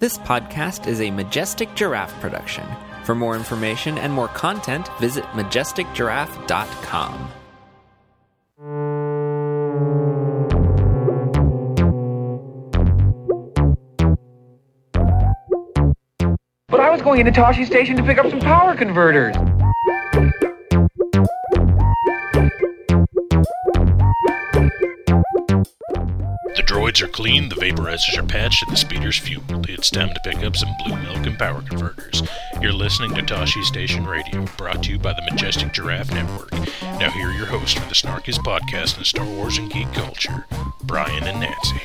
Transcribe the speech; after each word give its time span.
This 0.00 0.16
podcast 0.16 0.86
is 0.86 1.02
a 1.02 1.10
Majestic 1.10 1.74
Giraffe 1.74 2.18
production. 2.22 2.66
For 3.04 3.14
more 3.14 3.36
information 3.36 3.98
and 3.98 4.10
more 4.10 4.28
content, 4.28 4.88
visit 4.98 5.24
majesticgiraffe.com. 5.34 7.30
But 16.68 16.80
I 16.80 16.88
was 16.88 17.02
going 17.02 17.20
into 17.20 17.38
Tosche 17.38 17.66
Station 17.66 17.96
to 17.96 18.02
pick 18.02 18.16
up 18.16 18.30
some 18.30 18.40
power 18.40 18.74
converters. 18.74 19.36
Droids 26.90 27.02
are 27.02 27.08
clean, 27.08 27.48
the 27.48 27.54
vaporizers 27.54 28.18
are 28.18 28.26
patched, 28.26 28.64
and 28.64 28.72
the 28.72 28.76
speeder's 28.76 29.16
fueled. 29.16 29.70
It's 29.70 29.90
time 29.90 30.12
to 30.12 30.20
pick 30.24 30.38
up 30.38 30.56
some 30.56 30.74
blue 30.84 30.96
milk 30.96 31.24
and 31.24 31.38
power 31.38 31.62
converters. 31.62 32.24
You're 32.60 32.72
listening 32.72 33.14
to 33.14 33.22
Tosche 33.22 33.62
Station 33.62 34.04
Radio, 34.04 34.44
brought 34.56 34.82
to 34.82 34.90
you 34.90 34.98
by 34.98 35.12
the 35.12 35.22
Majestic 35.30 35.72
Giraffe 35.72 36.10
Network. 36.12 36.50
Now, 36.82 37.12
here 37.12 37.28
are 37.28 37.32
your 37.32 37.46
hosts 37.46 37.78
for 37.78 37.88
the 37.88 37.94
snarkiest 37.94 38.38
podcast 38.38 38.98
in 38.98 39.04
Star 39.04 39.24
Wars 39.24 39.56
and 39.58 39.70
geek 39.70 39.92
culture, 39.92 40.44
Brian 40.82 41.22
and 41.22 41.38
Nancy. 41.38 41.80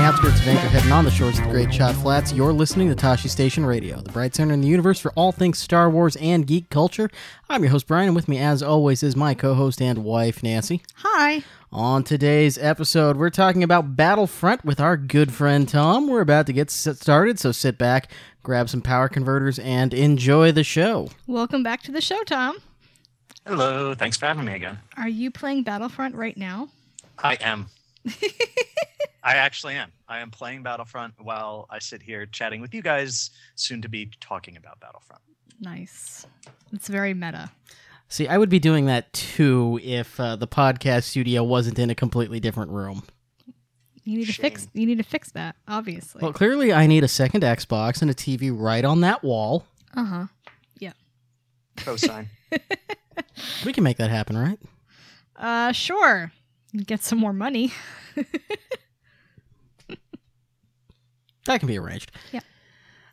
The 0.00 0.06
outskirts 0.06 0.40
of 0.40 0.46
Anchorhead 0.46 0.84
and 0.84 0.92
on 0.94 1.04
the 1.04 1.10
shores 1.10 1.38
of 1.38 1.44
the 1.44 1.50
Great 1.50 1.68
Chott 1.68 1.92
Flats, 1.92 2.32
you're 2.32 2.54
listening 2.54 2.88
to 2.88 2.94
Tosche 2.94 3.28
Station 3.28 3.66
Radio, 3.66 4.00
the 4.00 4.10
bright 4.10 4.34
center 4.34 4.54
in 4.54 4.62
the 4.62 4.66
universe 4.66 4.98
for 4.98 5.12
all 5.12 5.30
things 5.30 5.58
Star 5.58 5.90
Wars 5.90 6.16
and 6.16 6.46
geek 6.46 6.70
culture. 6.70 7.10
I'm 7.50 7.62
your 7.62 7.72
host, 7.72 7.86
Brian, 7.86 8.06
and 8.06 8.16
with 8.16 8.26
me, 8.26 8.38
as 8.38 8.62
always, 8.62 9.02
is 9.02 9.14
my 9.14 9.34
co 9.34 9.52
host 9.52 9.82
and 9.82 10.02
wife, 10.02 10.42
Nancy. 10.42 10.80
Hi. 10.94 11.42
On 11.70 12.02
today's 12.02 12.56
episode, 12.56 13.18
we're 13.18 13.28
talking 13.28 13.62
about 13.62 13.94
Battlefront 13.94 14.64
with 14.64 14.80
our 14.80 14.96
good 14.96 15.34
friend 15.34 15.68
Tom. 15.68 16.08
We're 16.08 16.22
about 16.22 16.46
to 16.46 16.54
get 16.54 16.70
started, 16.70 17.38
so 17.38 17.52
sit 17.52 17.76
back, 17.76 18.10
grab 18.42 18.70
some 18.70 18.80
power 18.80 19.10
converters, 19.10 19.58
and 19.58 19.92
enjoy 19.92 20.50
the 20.50 20.64
show. 20.64 21.10
Welcome 21.26 21.62
back 21.62 21.82
to 21.82 21.92
the 21.92 22.00
show, 22.00 22.22
Tom. 22.22 22.56
Hello, 23.46 23.94
thanks 23.94 24.16
for 24.16 24.24
having 24.24 24.46
me 24.46 24.54
again. 24.54 24.78
Are 24.96 25.10
you 25.10 25.30
playing 25.30 25.62
Battlefront 25.62 26.14
right 26.14 26.38
now? 26.38 26.70
I 27.18 27.34
am. 27.42 27.66
I 29.22 29.34
actually 29.34 29.74
am. 29.74 29.92
I 30.08 30.20
am 30.20 30.30
playing 30.30 30.62
Battlefront 30.62 31.14
while 31.18 31.66
I 31.70 31.78
sit 31.78 32.02
here 32.02 32.26
chatting 32.26 32.60
with 32.60 32.72
you 32.74 32.82
guys, 32.82 33.30
soon 33.54 33.82
to 33.82 33.88
be 33.88 34.10
talking 34.20 34.56
about 34.56 34.80
Battlefront. 34.80 35.22
Nice. 35.60 36.26
It's 36.72 36.88
very 36.88 37.12
meta. 37.12 37.50
See, 38.08 38.26
I 38.26 38.38
would 38.38 38.48
be 38.48 38.58
doing 38.58 38.86
that 38.86 39.12
too 39.12 39.78
if 39.82 40.18
uh, 40.18 40.36
the 40.36 40.48
podcast 40.48 41.04
studio 41.04 41.44
wasn't 41.44 41.78
in 41.78 41.90
a 41.90 41.94
completely 41.94 42.40
different 42.40 42.70
room. 42.72 43.02
You 44.04 44.18
need 44.18 44.26
to 44.26 44.32
fix 44.32 44.66
you 44.72 44.86
need 44.86 44.98
to 44.98 45.04
fix 45.04 45.30
that, 45.32 45.54
obviously. 45.68 46.20
Well, 46.22 46.32
clearly, 46.32 46.72
I 46.72 46.86
need 46.86 47.04
a 47.04 47.08
second 47.08 47.42
Xbox 47.42 48.00
and 48.02 48.10
a 48.10 48.14
TV 48.14 48.50
right 48.52 48.84
on 48.84 49.02
that 49.02 49.22
wall. 49.22 49.66
uh-huh. 49.94 50.26
Yeah. 50.78 50.92
Cosine. 51.76 52.28
We 53.64 53.72
can 53.72 53.84
make 53.84 53.98
that 53.98 54.10
happen, 54.10 54.36
right? 54.36 54.58
Uh 55.36 55.72
sure. 55.72 56.32
Get 56.86 57.02
some 57.02 57.18
more 57.18 57.32
money. 57.32 57.72
That 61.46 61.60
can 61.60 61.66
be 61.66 61.78
arranged. 61.78 62.12
Yeah. 62.32 62.40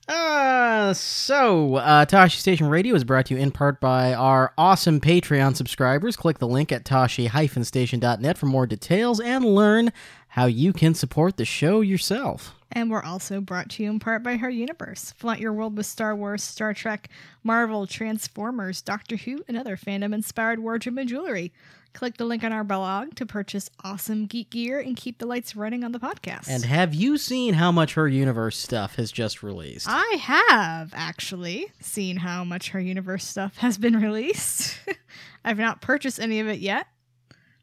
Uh, 0.07 0.93
so, 0.93 1.75
uh, 1.75 2.05
Tosche 2.05 2.37
Station 2.37 2.67
Radio 2.69 2.95
is 2.95 3.03
brought 3.03 3.25
to 3.25 3.33
you 3.33 3.39
in 3.39 3.51
part 3.51 3.81
by 3.81 4.13
our 4.13 4.53
awesome 4.57 5.01
Patreon 5.01 5.55
subscribers. 5.55 6.15
Click 6.15 6.37
the 6.37 6.47
link 6.47 6.71
at 6.71 6.85
tosche-station.net 6.85 8.37
for 8.37 8.45
more 8.45 8.65
details 8.65 9.19
and 9.19 9.43
learn 9.43 9.91
how 10.29 10.45
you 10.45 10.71
can 10.71 10.93
support 10.93 11.35
the 11.37 11.45
show 11.45 11.81
yourself. 11.81 12.53
And 12.71 12.91
we're 12.91 13.03
also 13.03 13.41
brought 13.41 13.69
to 13.71 13.83
you 13.83 13.89
in 13.89 13.99
part 13.99 14.23
by 14.23 14.37
Her 14.37 14.49
Universe. 14.49 15.13
Flaunt 15.17 15.39
your 15.39 15.53
world 15.53 15.75
with 15.75 15.85
Star 15.85 16.15
Wars, 16.15 16.43
Star 16.43 16.73
Trek, 16.73 17.09
Marvel, 17.43 17.87
Transformers, 17.87 18.81
Doctor 18.81 19.15
Who, 19.17 19.43
and 19.47 19.57
other 19.57 19.75
fandom 19.75 20.13
inspired 20.13 20.59
wardrobe 20.59 20.97
and 20.99 21.09
jewelry. 21.09 21.51
Click 21.93 22.17
the 22.17 22.25
link 22.25 22.43
on 22.43 22.51
our 22.51 22.63
blog 22.63 23.15
to 23.15 23.25
purchase 23.25 23.69
awesome 23.83 24.25
geek 24.27 24.51
gear 24.51 24.79
and 24.79 24.95
keep 24.95 25.17
the 25.17 25.25
lights 25.25 25.55
running 25.55 25.83
on 25.83 25.91
the 25.91 25.99
podcast. 25.99 26.47
And 26.47 26.63
have 26.65 26.93
you 26.93 27.17
seen 27.17 27.55
how 27.55 27.71
much 27.71 27.95
Her 27.95 28.07
Universe 28.07 28.57
stuff 28.57 28.95
has 28.95 29.11
just 29.11 29.41
released? 29.41 29.87
I 29.89 30.17
have 30.21 30.91
actually 30.95 31.71
seen 31.79 32.17
how 32.17 32.43
much 32.43 32.69
her 32.69 32.79
universe 32.79 33.25
stuff 33.25 33.57
has 33.57 33.77
been 33.77 33.95
released. 34.01 34.79
I've 35.45 35.57
not 35.57 35.81
purchased 35.81 36.19
any 36.19 36.39
of 36.39 36.47
it 36.47 36.59
yet 36.59 36.87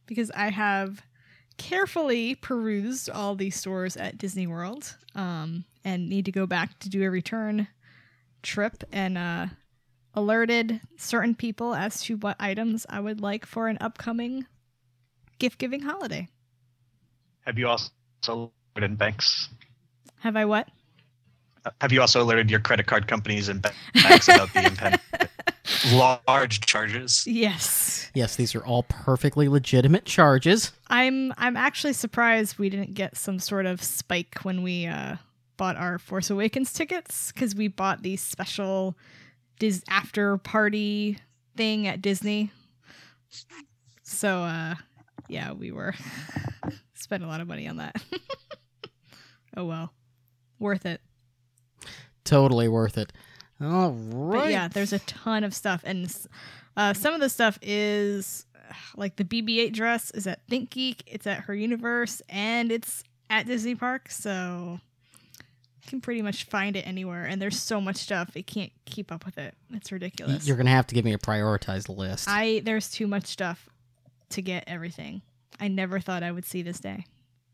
because 0.06 0.30
I 0.32 0.50
have 0.50 1.02
carefully 1.56 2.34
perused 2.34 3.08
all 3.08 3.34
these 3.34 3.56
stores 3.56 3.96
at 3.96 4.18
Disney 4.18 4.46
World 4.46 4.96
um, 5.14 5.64
and 5.84 6.08
need 6.08 6.24
to 6.24 6.32
go 6.32 6.46
back 6.46 6.78
to 6.80 6.88
do 6.88 7.04
a 7.04 7.10
return 7.10 7.68
trip 8.42 8.82
and 8.92 9.16
uh, 9.16 9.46
alerted 10.14 10.80
certain 10.96 11.34
people 11.34 11.74
as 11.74 12.02
to 12.02 12.16
what 12.16 12.36
items 12.38 12.86
I 12.88 13.00
would 13.00 13.20
like 13.20 13.44
for 13.46 13.68
an 13.68 13.78
upcoming 13.80 14.46
gift 15.38 15.58
giving 15.58 15.80
holiday. 15.80 16.28
Have 17.42 17.58
you 17.58 17.68
also 17.68 17.90
alerted 18.76 18.96
banks? 18.96 19.48
Have 20.20 20.36
I 20.36 20.44
what? 20.44 20.68
Have 21.80 21.92
you 21.92 22.00
also 22.00 22.22
alerted 22.22 22.50
your 22.50 22.60
credit 22.60 22.86
card 22.86 23.08
companies 23.08 23.48
and 23.48 23.62
banks 23.94 24.28
about 24.28 24.52
the 24.52 24.66
impending 24.66 25.00
large 25.92 26.60
charges? 26.60 27.26
Yes. 27.26 28.10
yes, 28.14 28.36
these 28.36 28.54
are 28.54 28.64
all 28.64 28.84
perfectly 28.84 29.48
legitimate 29.48 30.04
charges. 30.04 30.72
I'm 30.88 31.32
I'm 31.38 31.56
actually 31.56 31.94
surprised 31.94 32.58
we 32.58 32.68
didn't 32.68 32.94
get 32.94 33.16
some 33.16 33.38
sort 33.38 33.66
of 33.66 33.82
spike 33.82 34.40
when 34.42 34.62
we 34.62 34.86
uh, 34.86 35.16
bought 35.56 35.76
our 35.76 35.98
Force 35.98 36.30
Awakens 36.30 36.72
tickets 36.72 37.32
because 37.32 37.54
we 37.54 37.68
bought 37.68 38.02
these 38.02 38.22
special 38.22 38.96
Dis 39.58 39.82
after 39.88 40.36
party 40.38 41.18
thing 41.56 41.86
at 41.86 42.02
Disney. 42.02 42.50
So 44.02 44.40
uh, 44.40 44.74
yeah, 45.28 45.52
we 45.52 45.72
were 45.72 45.94
spent 46.94 47.22
a 47.22 47.26
lot 47.26 47.40
of 47.40 47.48
money 47.48 47.68
on 47.68 47.76
that. 47.76 47.96
oh 49.56 49.64
well, 49.64 49.92
worth 50.58 50.86
it. 50.86 51.00
Totally 52.24 52.68
worth 52.68 52.98
it. 52.98 53.12
All 53.60 53.92
right. 53.92 54.38
But 54.38 54.50
yeah, 54.50 54.68
there's 54.68 54.92
a 54.92 54.98
ton 55.00 55.44
of 55.44 55.54
stuff, 55.54 55.82
and 55.84 56.14
uh, 56.76 56.94
some 56.94 57.14
of 57.14 57.20
the 57.20 57.28
stuff 57.28 57.58
is 57.62 58.46
like 58.96 59.16
the 59.16 59.24
BB-8 59.24 59.72
dress 59.72 60.10
is 60.12 60.26
at 60.26 60.40
Think 60.48 60.70
Geek, 60.70 61.02
it's 61.06 61.26
at 61.26 61.40
Her 61.40 61.54
Universe, 61.54 62.22
and 62.28 62.72
it's 62.72 63.04
at 63.30 63.46
Disney 63.46 63.74
Park. 63.74 64.10
So 64.10 64.80
can 65.86 66.00
pretty 66.00 66.22
much 66.22 66.44
find 66.44 66.76
it 66.76 66.86
anywhere. 66.86 67.24
And 67.24 67.40
there's 67.40 67.60
so 67.60 67.80
much 67.80 67.96
stuff, 67.96 68.36
it 68.36 68.46
can't 68.46 68.72
keep 68.86 69.10
up 69.12 69.24
with 69.24 69.38
it. 69.38 69.54
It's 69.72 69.90
ridiculous. 69.92 70.46
You're 70.46 70.56
going 70.56 70.66
to 70.66 70.72
have 70.72 70.86
to 70.88 70.94
give 70.94 71.04
me 71.04 71.12
a 71.12 71.18
prioritized 71.18 71.94
list. 71.94 72.26
I 72.28 72.60
there's 72.64 72.90
too 72.90 73.06
much 73.06 73.26
stuff 73.26 73.68
to 74.30 74.42
get 74.42 74.64
everything. 74.66 75.22
I 75.60 75.68
never 75.68 76.00
thought 76.00 76.22
I 76.22 76.32
would 76.32 76.44
see 76.44 76.62
this 76.62 76.80
day. 76.80 77.04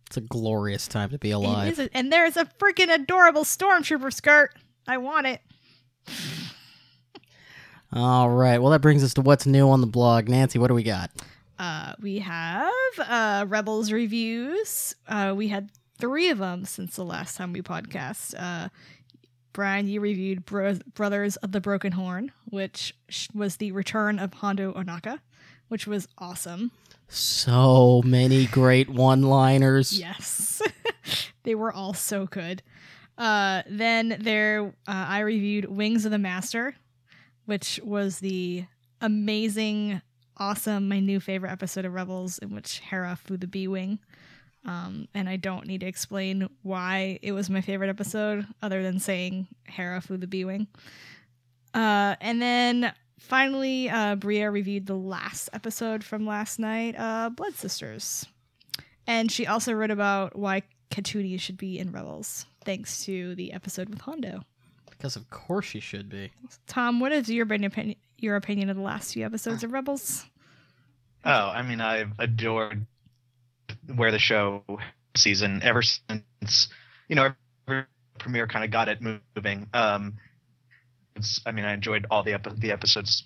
it's 0.07 0.17
a 0.17 0.21
glorious 0.23 0.89
time 0.89 1.11
to 1.11 1.19
be 1.19 1.31
alive. 1.33 1.79
a- 1.79 1.95
and 1.97 2.13
there's 2.13 2.37
a 2.37 2.45
freaking 2.45 2.93
adorable 2.93 3.45
stormtrooper 3.45 4.13
skirt. 4.13 4.55
I 4.89 4.97
want 4.99 5.27
it. 5.27 5.41
All 7.93 8.31
right. 8.31 8.59
Well, 8.59 8.71
that 8.71 8.81
brings 8.81 9.03
us 9.03 9.15
to 9.15 9.21
what's 9.21 9.47
new 9.47 9.69
on 9.69 9.81
the 9.81 9.87
blog. 9.87 10.29
Nancy, 10.29 10.59
what 10.59 10.69
do 10.69 10.75
we 10.75 10.83
got? 10.85 11.11
Uh, 11.59 11.93
we 12.01 12.21
have 12.21 12.73
uh, 12.99 13.45
Rebels 13.49 13.91
reviews. 13.93 14.95
Uh, 15.09 15.35
we 15.37 15.49
had 15.49 15.71
three 16.01 16.29
of 16.31 16.39
them 16.39 16.65
since 16.65 16.97
the 16.97 17.05
last 17.05 17.37
time 17.37 17.53
we 17.53 17.63
podcast. 17.63 18.35
Uh, 18.39 18.69
Brian, 19.53 19.87
you 19.89 20.01
reviewed 20.01 20.45
Bro- 20.45 20.79
Brothers 20.95 21.37
of 21.37 21.53
the 21.53 21.61
Broken 21.61 21.93
Horn, 21.93 22.33
which 22.49 22.95
sh- 23.09 23.29
was 23.35 23.57
the 23.57 23.73
return 23.73 24.19
of 24.19 24.35
Hondo 24.35 24.73
Ohnaka, 24.73 25.21
which 25.69 25.87
was 25.87 26.09
awesome. 26.19 26.71
So 27.09 28.01
many 28.05 28.47
great 28.47 28.89
one-liners. 28.89 29.93
Yes, 29.99 30.63
they 31.43 31.55
were 31.57 31.73
all 31.73 31.93
so 31.95 32.27
good. 32.27 32.63
Uh, 33.19 33.63
then 33.69 34.17
there, 34.21 34.67
uh, 34.87 35.07
I 35.09 35.21
reviewed 35.21 35.65
Wings 35.67 36.05
of 36.05 36.13
the 36.13 36.19
Master, 36.19 36.77
which 37.47 37.81
was 37.85 38.21
the 38.21 38.65
amazing, 39.01 40.01
awesome, 40.37 40.89
my 40.89 41.01
new 41.01 41.19
favorite 41.19 41.51
episode 41.51 41.85
of 41.85 41.93
Rebels, 41.93 42.39
in 42.39 42.55
which 42.55 42.79
Hera 42.79 43.17
flew 43.17 43.37
the 43.37 43.49
B 43.49 43.67
wing. 43.67 43.99
Um, 44.65 45.09
and 45.15 45.29
I 45.29 45.37
don't 45.37 45.67
need 45.67 45.81
to 45.81 45.87
explain 45.87 46.49
why 46.63 47.19
it 47.23 47.33
was 47.33 47.49
my 47.49 47.61
favorite 47.61 47.89
episode, 47.89 48.47
other 48.63 48.83
than 48.83 48.99
saying 48.99 49.49
Hera 49.65 50.01
flew 50.01 50.19
the 50.19 50.27
B 50.27 50.45
wing. 50.45 50.67
Uh, 51.73 52.17
and 52.21 52.43
then 52.43 52.93
finally, 53.19 53.89
uh, 53.89 54.17
Bria 54.17 54.51
reviewed 54.51 54.87
the 54.87 54.97
last 54.97 55.49
episode 55.53 56.05
from 56.05 56.27
last 56.27 56.59
night, 56.59 56.95
uh, 56.99 57.31
Blood 57.31 57.55
Sisters. 57.55 58.27
And 59.07 59.31
she 59.33 59.47
also 59.47 59.73
wrote 59.73 59.91
about 59.91 60.37
why 60.37 60.63
Katooni 60.91 61.41
should 61.41 61.57
be 61.57 61.79
in 61.79 61.93
Rebels, 61.93 62.47
thanks 62.65 63.05
to 63.07 63.35
the 63.37 63.53
episode 63.53 63.89
with 63.89 64.03
Hondo. 64.03 64.43
Because 64.91 65.17
of 65.17 65.31
course 65.31 65.65
she 65.65 65.81
should 65.81 66.09
be. 66.11 66.31
Tom, 66.67 67.01
what 67.01 67.13
is 67.13 67.31
your 67.31 67.45
opinion, 67.45 67.97
your 68.19 68.37
opinion 68.37 68.69
of 68.69 68.77
the 68.77 68.83
last 68.83 69.15
few 69.15 69.25
episodes 69.25 69.65
of 69.65 69.73
Rebels? 69.73 70.27
Oh, 71.25 71.31
I 71.31 71.63
mean, 71.63 71.81
I've 71.81 72.13
adored 72.19 72.87
where 73.97 74.11
the 74.11 74.19
show 74.19 74.63
season 75.17 75.61
ever 75.63 75.83
since 75.83 76.69
you 77.09 77.17
know 77.17 77.33
every 77.69 77.85
premiere 78.19 78.47
kind 78.47 78.65
of 78.65 78.71
got 78.71 78.89
it 78.89 79.01
moving. 79.01 79.69
Um, 79.73 80.15
it's, 81.17 81.41
I 81.45 81.53
mean, 81.53 81.65
I 81.65 81.73
enjoyed 81.73 82.07
all 82.11 82.23
the 82.23 82.35
epi- 82.35 82.55
the 82.59 82.73
episodes 82.73 83.25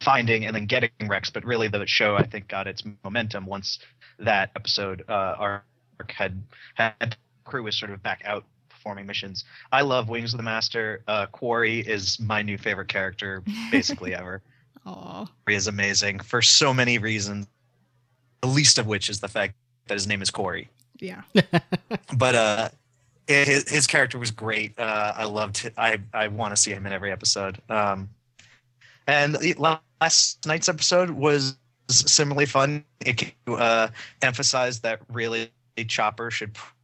finding 0.00 0.46
and 0.46 0.54
then 0.54 0.66
getting 0.66 0.90
Rex, 1.06 1.30
but 1.30 1.44
really 1.44 1.68
the 1.68 1.86
show 1.86 2.16
I 2.16 2.26
think 2.26 2.48
got 2.48 2.66
its 2.66 2.82
momentum 3.04 3.46
once 3.46 3.78
that 4.18 4.50
episode 4.56 5.04
uh, 5.08 5.36
arc 5.38 5.64
had 6.08 6.42
had 6.74 7.16
crew 7.44 7.62
was 7.62 7.78
sort 7.78 7.92
of 7.92 8.02
back 8.02 8.22
out 8.24 8.44
performing 8.68 9.06
missions. 9.06 9.44
I 9.70 9.82
love 9.82 10.08
Wings 10.08 10.34
of 10.34 10.38
the 10.38 10.42
Master. 10.42 11.02
Uh, 11.06 11.26
Quarrie 11.26 11.80
is 11.80 12.18
my 12.18 12.42
new 12.42 12.58
favorite 12.58 12.88
character, 12.88 13.42
basically 13.70 14.14
ever. 14.16 14.42
Aw. 14.86 15.26
Corey 15.46 15.56
is 15.56 15.68
amazing 15.68 16.18
for 16.18 16.42
so 16.42 16.74
many 16.74 16.98
reasons. 16.98 17.46
The 18.42 18.48
least 18.48 18.78
of 18.78 18.86
which 18.86 19.08
is 19.08 19.20
the 19.20 19.28
fact 19.28 19.54
that 19.86 19.94
his 19.94 20.06
name 20.06 20.22
is 20.22 20.30
Corey. 20.30 20.68
Yeah. 20.98 21.22
But 22.16 22.34
uh, 22.34 22.68
his, 23.26 23.68
his 23.68 23.86
character 23.86 24.18
was 24.18 24.30
great. 24.30 24.78
Uh, 24.78 25.12
I 25.16 25.24
loved. 25.24 25.64
It. 25.64 25.74
I 25.76 25.98
I 26.12 26.28
want 26.28 26.54
to 26.54 26.60
see 26.60 26.70
him 26.70 26.86
in 26.86 26.92
every 26.92 27.10
episode. 27.10 27.60
Um, 27.68 28.10
and 29.06 29.34
the 29.34 29.54
last 29.54 30.46
night's 30.46 30.68
episode 30.68 31.10
was 31.10 31.56
similarly 31.88 32.46
fun. 32.46 32.84
It 33.00 33.32
uh, 33.46 33.88
emphasized 34.20 34.82
that 34.82 35.00
really 35.10 35.50
Chopper 35.88 36.30
should 36.30 36.54
pr- 36.54 36.74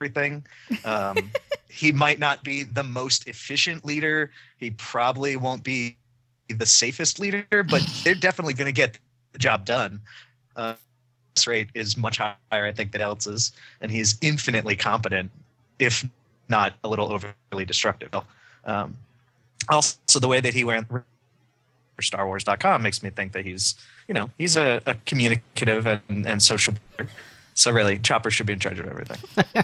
everything. 0.00 0.44
Um, 0.84 1.30
he 1.68 1.92
might 1.92 2.18
not 2.18 2.44
be 2.44 2.62
the 2.62 2.84
most 2.84 3.26
efficient 3.28 3.84
leader. 3.84 4.30
He 4.58 4.70
probably 4.70 5.36
won't 5.36 5.64
be 5.64 5.96
the 6.48 6.66
safest 6.66 7.18
leader, 7.18 7.46
but 7.50 7.82
they're 8.02 8.14
definitely 8.14 8.54
going 8.54 8.66
to 8.66 8.72
get 8.72 8.98
the 9.32 9.38
job 9.38 9.64
done. 9.64 10.00
Uh, 10.56 10.74
rate 11.46 11.68
is 11.74 11.96
much 11.96 12.18
higher, 12.18 12.36
I 12.50 12.72
think, 12.72 12.92
than 12.92 13.00
else's, 13.00 13.52
and 13.80 13.90
he's 13.90 14.16
infinitely 14.20 14.76
competent, 14.76 15.30
if 15.78 16.04
not 16.48 16.74
a 16.84 16.88
little 16.88 17.12
overly 17.12 17.64
destructive. 17.64 18.10
Um, 18.64 18.96
also, 19.68 20.20
the 20.20 20.28
way 20.28 20.40
that 20.40 20.54
he 20.54 20.64
went 20.64 20.88
for 20.88 21.04
StarWars.com 22.00 22.82
makes 22.82 23.02
me 23.02 23.10
think 23.10 23.32
that 23.32 23.44
he's, 23.44 23.74
you 24.08 24.14
know, 24.14 24.30
he's 24.38 24.56
a, 24.56 24.80
a 24.86 24.94
communicative 25.06 25.86
and, 25.86 26.26
and 26.26 26.42
social. 26.42 26.74
So 27.54 27.70
really, 27.70 27.98
Chopper 27.98 28.30
should 28.30 28.46
be 28.46 28.52
in 28.52 28.58
charge 28.58 28.78
of 28.78 28.86
everything. 28.86 29.18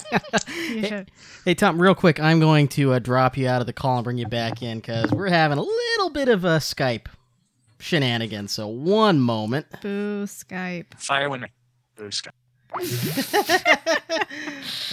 You. 0.70 1.04
Hey 1.44 1.54
Tom, 1.54 1.82
real 1.82 1.96
quick, 1.96 2.20
I'm 2.20 2.38
going 2.38 2.68
to 2.68 2.92
uh, 2.92 3.00
drop 3.00 3.36
you 3.36 3.48
out 3.48 3.60
of 3.60 3.66
the 3.66 3.72
call 3.72 3.96
and 3.96 4.04
bring 4.04 4.18
you 4.18 4.26
back 4.26 4.62
in 4.62 4.78
because 4.78 5.10
we're 5.10 5.28
having 5.28 5.58
a 5.58 5.62
little 5.62 6.10
bit 6.10 6.28
of 6.28 6.44
a 6.44 6.58
Skype 6.58 7.06
shenanigans. 7.80 8.52
So 8.52 8.68
one 8.68 9.18
moment. 9.20 9.66
Boo 9.80 10.24
Skype. 10.26 10.94
Fire 10.96 11.28
when 11.28 11.46
blue 11.96 12.10
sky. 12.10 12.30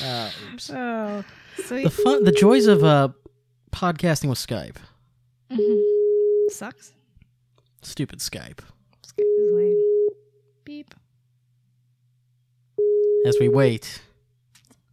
Uh, 0.04 0.32
oops. 0.54 0.70
Oh. 0.74 1.24
So 1.66 1.82
The 1.82 1.90
fun, 1.90 2.24
the 2.24 2.32
joys 2.32 2.66
of 2.68 2.84
uh, 2.84 3.10
podcasting 3.72 4.30
with 4.30 4.38
Skype. 4.40 4.76
Mhm. 5.52 5.84
sucks. 6.50 6.94
Stupid 7.82 8.20
Skype. 8.20 8.60
Skype 9.06 9.20
is 9.46 9.52
lame. 9.54 9.84
Beep. 10.66 10.94
As 13.26 13.38
we 13.40 13.50
wait. 13.50 14.02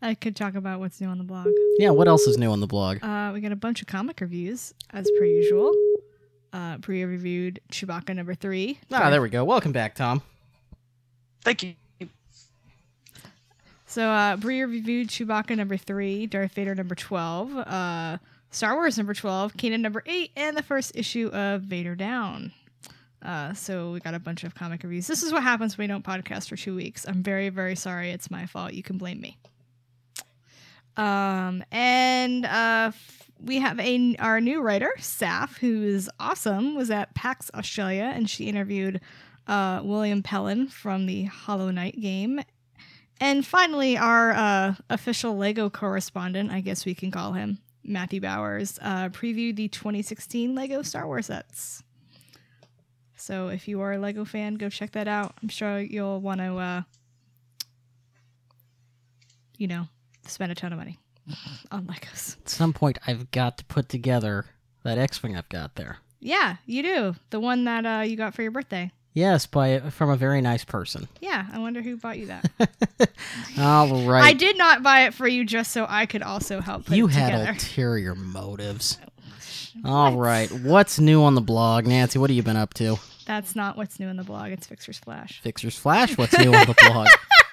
I 0.02 0.14
could 0.14 0.37
talk 0.37 0.55
about 0.55 0.81
what's 0.81 1.00
new 1.00 1.08
on 1.08 1.19
the 1.19 1.25
blog. 1.25 1.49
Yeah, 1.79 1.91
what 1.91 2.08
else 2.08 2.26
is 2.26 2.37
new 2.37 2.50
on 2.50 2.61
the 2.61 2.67
blog? 2.67 3.02
Uh, 3.02 3.31
we 3.32 3.41
got 3.41 3.52
a 3.52 3.56
bunch 3.56 3.81
of 3.81 3.87
comic 3.87 4.20
reviews, 4.20 4.75
as 4.91 5.11
per 5.19 5.25
usual. 5.25 5.73
Uh, 6.54 6.78
pre-reviewed 6.78 7.58
Chewbacca 7.72 8.14
number 8.14 8.32
three. 8.32 8.78
Ah, 8.92 9.10
there 9.10 9.20
we 9.20 9.28
go. 9.28 9.44
Welcome 9.44 9.72
back, 9.72 9.96
Tom. 9.96 10.22
Thank 11.42 11.64
you. 11.64 11.74
So, 13.86 14.08
uh, 14.08 14.36
Brie 14.36 14.62
reviewed 14.62 15.08
Chewbacca 15.08 15.56
number 15.56 15.76
three, 15.76 16.26
Darth 16.26 16.52
Vader 16.52 16.74
number 16.76 16.94
12, 16.94 17.56
uh, 17.56 18.18
Star 18.50 18.74
Wars 18.74 18.96
number 18.96 19.14
12, 19.14 19.54
Kanan 19.56 19.80
number 19.80 20.02
eight, 20.06 20.30
and 20.36 20.56
the 20.56 20.62
first 20.62 20.92
issue 20.94 21.26
of 21.28 21.62
Vader 21.62 21.96
Down. 21.96 22.52
Uh, 23.20 23.52
so, 23.54 23.90
we 23.90 23.98
got 24.00 24.14
a 24.14 24.20
bunch 24.20 24.44
of 24.44 24.54
comic 24.54 24.82
reviews. 24.84 25.08
This 25.08 25.24
is 25.24 25.32
what 25.32 25.42
happens 25.42 25.76
when 25.76 25.84
we 25.84 25.88
don't 25.92 26.04
podcast 26.04 26.48
for 26.48 26.56
two 26.56 26.76
weeks. 26.76 27.04
I'm 27.06 27.22
very, 27.22 27.48
very 27.48 27.74
sorry. 27.74 28.10
It's 28.10 28.30
my 28.30 28.46
fault. 28.46 28.74
You 28.74 28.82
can 28.84 28.96
blame 28.96 29.20
me. 29.20 29.38
Um, 30.96 31.64
and 31.72 32.46
uh, 32.46 32.92
f- 32.94 33.23
we 33.44 33.58
have 33.58 33.79
a 33.79 34.17
our 34.19 34.41
new 34.41 34.61
writer, 34.61 34.93
Saf, 34.99 35.58
who 35.58 35.82
is 35.82 36.11
awesome, 36.19 36.75
was 36.75 36.91
at 36.91 37.14
PAX 37.14 37.50
Australia, 37.55 38.12
and 38.14 38.29
she 38.29 38.44
interviewed 38.49 39.00
uh, 39.46 39.81
William 39.85 40.23
Pellen 40.23 40.69
from 40.69 41.06
the 41.06 41.25
Hollow 41.25 41.70
Knight 41.70 42.00
game 42.00 42.41
and 43.20 43.46
finally, 43.46 43.96
our 43.96 44.32
uh, 44.32 44.75
official 44.91 45.37
Lego 45.37 45.70
correspondent, 45.70 46.50
I 46.50 46.61
guess 46.61 46.85
we 46.85 46.94
can 46.94 47.11
call 47.11 47.32
him, 47.32 47.58
Matthew 47.85 48.20
Bowers, 48.20 48.79
uh, 48.82 49.08
previewed 49.11 49.56
the 49.56 49.69
2016 49.69 50.55
Lego 50.55 50.82
Star 50.82 51.06
Wars 51.06 51.26
sets. 51.26 51.82
So 53.17 53.49
if 53.49 53.69
you 53.69 53.81
are 53.81 53.93
a 53.93 53.99
Lego 53.99 54.25
fan, 54.25 54.56
go 54.56 54.69
check 54.69 54.93
that 54.93 55.08
out. 55.08 55.35
I'm 55.43 55.49
sure 55.49 55.79
you'll 55.79 56.20
want 56.20 56.41
to, 56.41 56.56
uh, 56.56 56.82
you 59.56 59.69
know, 59.69 59.88
spend 60.26 60.50
a 60.50 60.55
ton 60.55 60.73
of 60.73 60.79
money 60.79 60.99
on 61.70 61.86
Legos. 61.86 62.36
At 62.40 62.48
some 62.48 62.72
point, 62.72 62.98
I've 63.06 63.30
got 63.30 63.58
to 63.58 63.64
put 63.64 63.88
together 63.88 64.46
that 64.82 64.98
X-wing 64.98 65.36
I've 65.36 65.48
got 65.48 65.74
there. 65.76 65.98
Yeah, 66.20 66.56
you 66.66 66.82
do. 66.82 67.14
The 67.30 67.40
one 67.40 67.64
that 67.64 67.84
uh, 67.86 68.02
you 68.02 68.16
got 68.16 68.34
for 68.34 68.42
your 68.42 68.50
birthday. 68.50 68.90
Yes, 69.12 69.46
by 69.46 69.78
from 69.90 70.10
a 70.10 70.16
very 70.16 70.40
nice 70.40 70.64
person. 70.64 71.08
Yeah, 71.20 71.46
I 71.52 71.58
wonder 71.58 71.82
who 71.82 71.96
bought 71.96 72.18
you 72.18 72.26
that. 72.26 72.50
All 73.58 74.04
right. 74.06 74.22
I 74.24 74.32
did 74.34 74.56
not 74.58 74.82
buy 74.82 75.06
it 75.06 75.14
for 75.14 75.26
you 75.26 75.44
just 75.44 75.72
so 75.72 75.86
I 75.88 76.06
could 76.06 76.22
also 76.22 76.60
help 76.60 76.86
put 76.86 76.96
you 76.96 77.06
it 77.08 77.12
had 77.12 77.30
together. 77.30 77.50
ulterior 77.52 78.14
motives. 78.14 78.98
All 79.84 80.16
right. 80.16 80.50
What's 80.52 80.98
new 81.00 81.22
on 81.22 81.34
the 81.34 81.40
blog, 81.40 81.86
Nancy? 81.86 82.18
What 82.18 82.30
have 82.30 82.36
you 82.36 82.42
been 82.42 82.56
up 82.56 82.74
to? 82.74 82.98
That's 83.26 83.56
not 83.56 83.76
what's 83.76 83.98
new 83.98 84.08
in 84.08 84.16
the 84.16 84.22
blog. 84.22 84.52
It's 84.52 84.66
Fixer's 84.66 84.98
Flash. 84.98 85.40
Fixers 85.40 85.76
Flash. 85.78 86.16
What's 86.18 86.38
new 86.38 86.54
on 86.54 86.66
the 86.66 86.74
blog? 86.88 87.08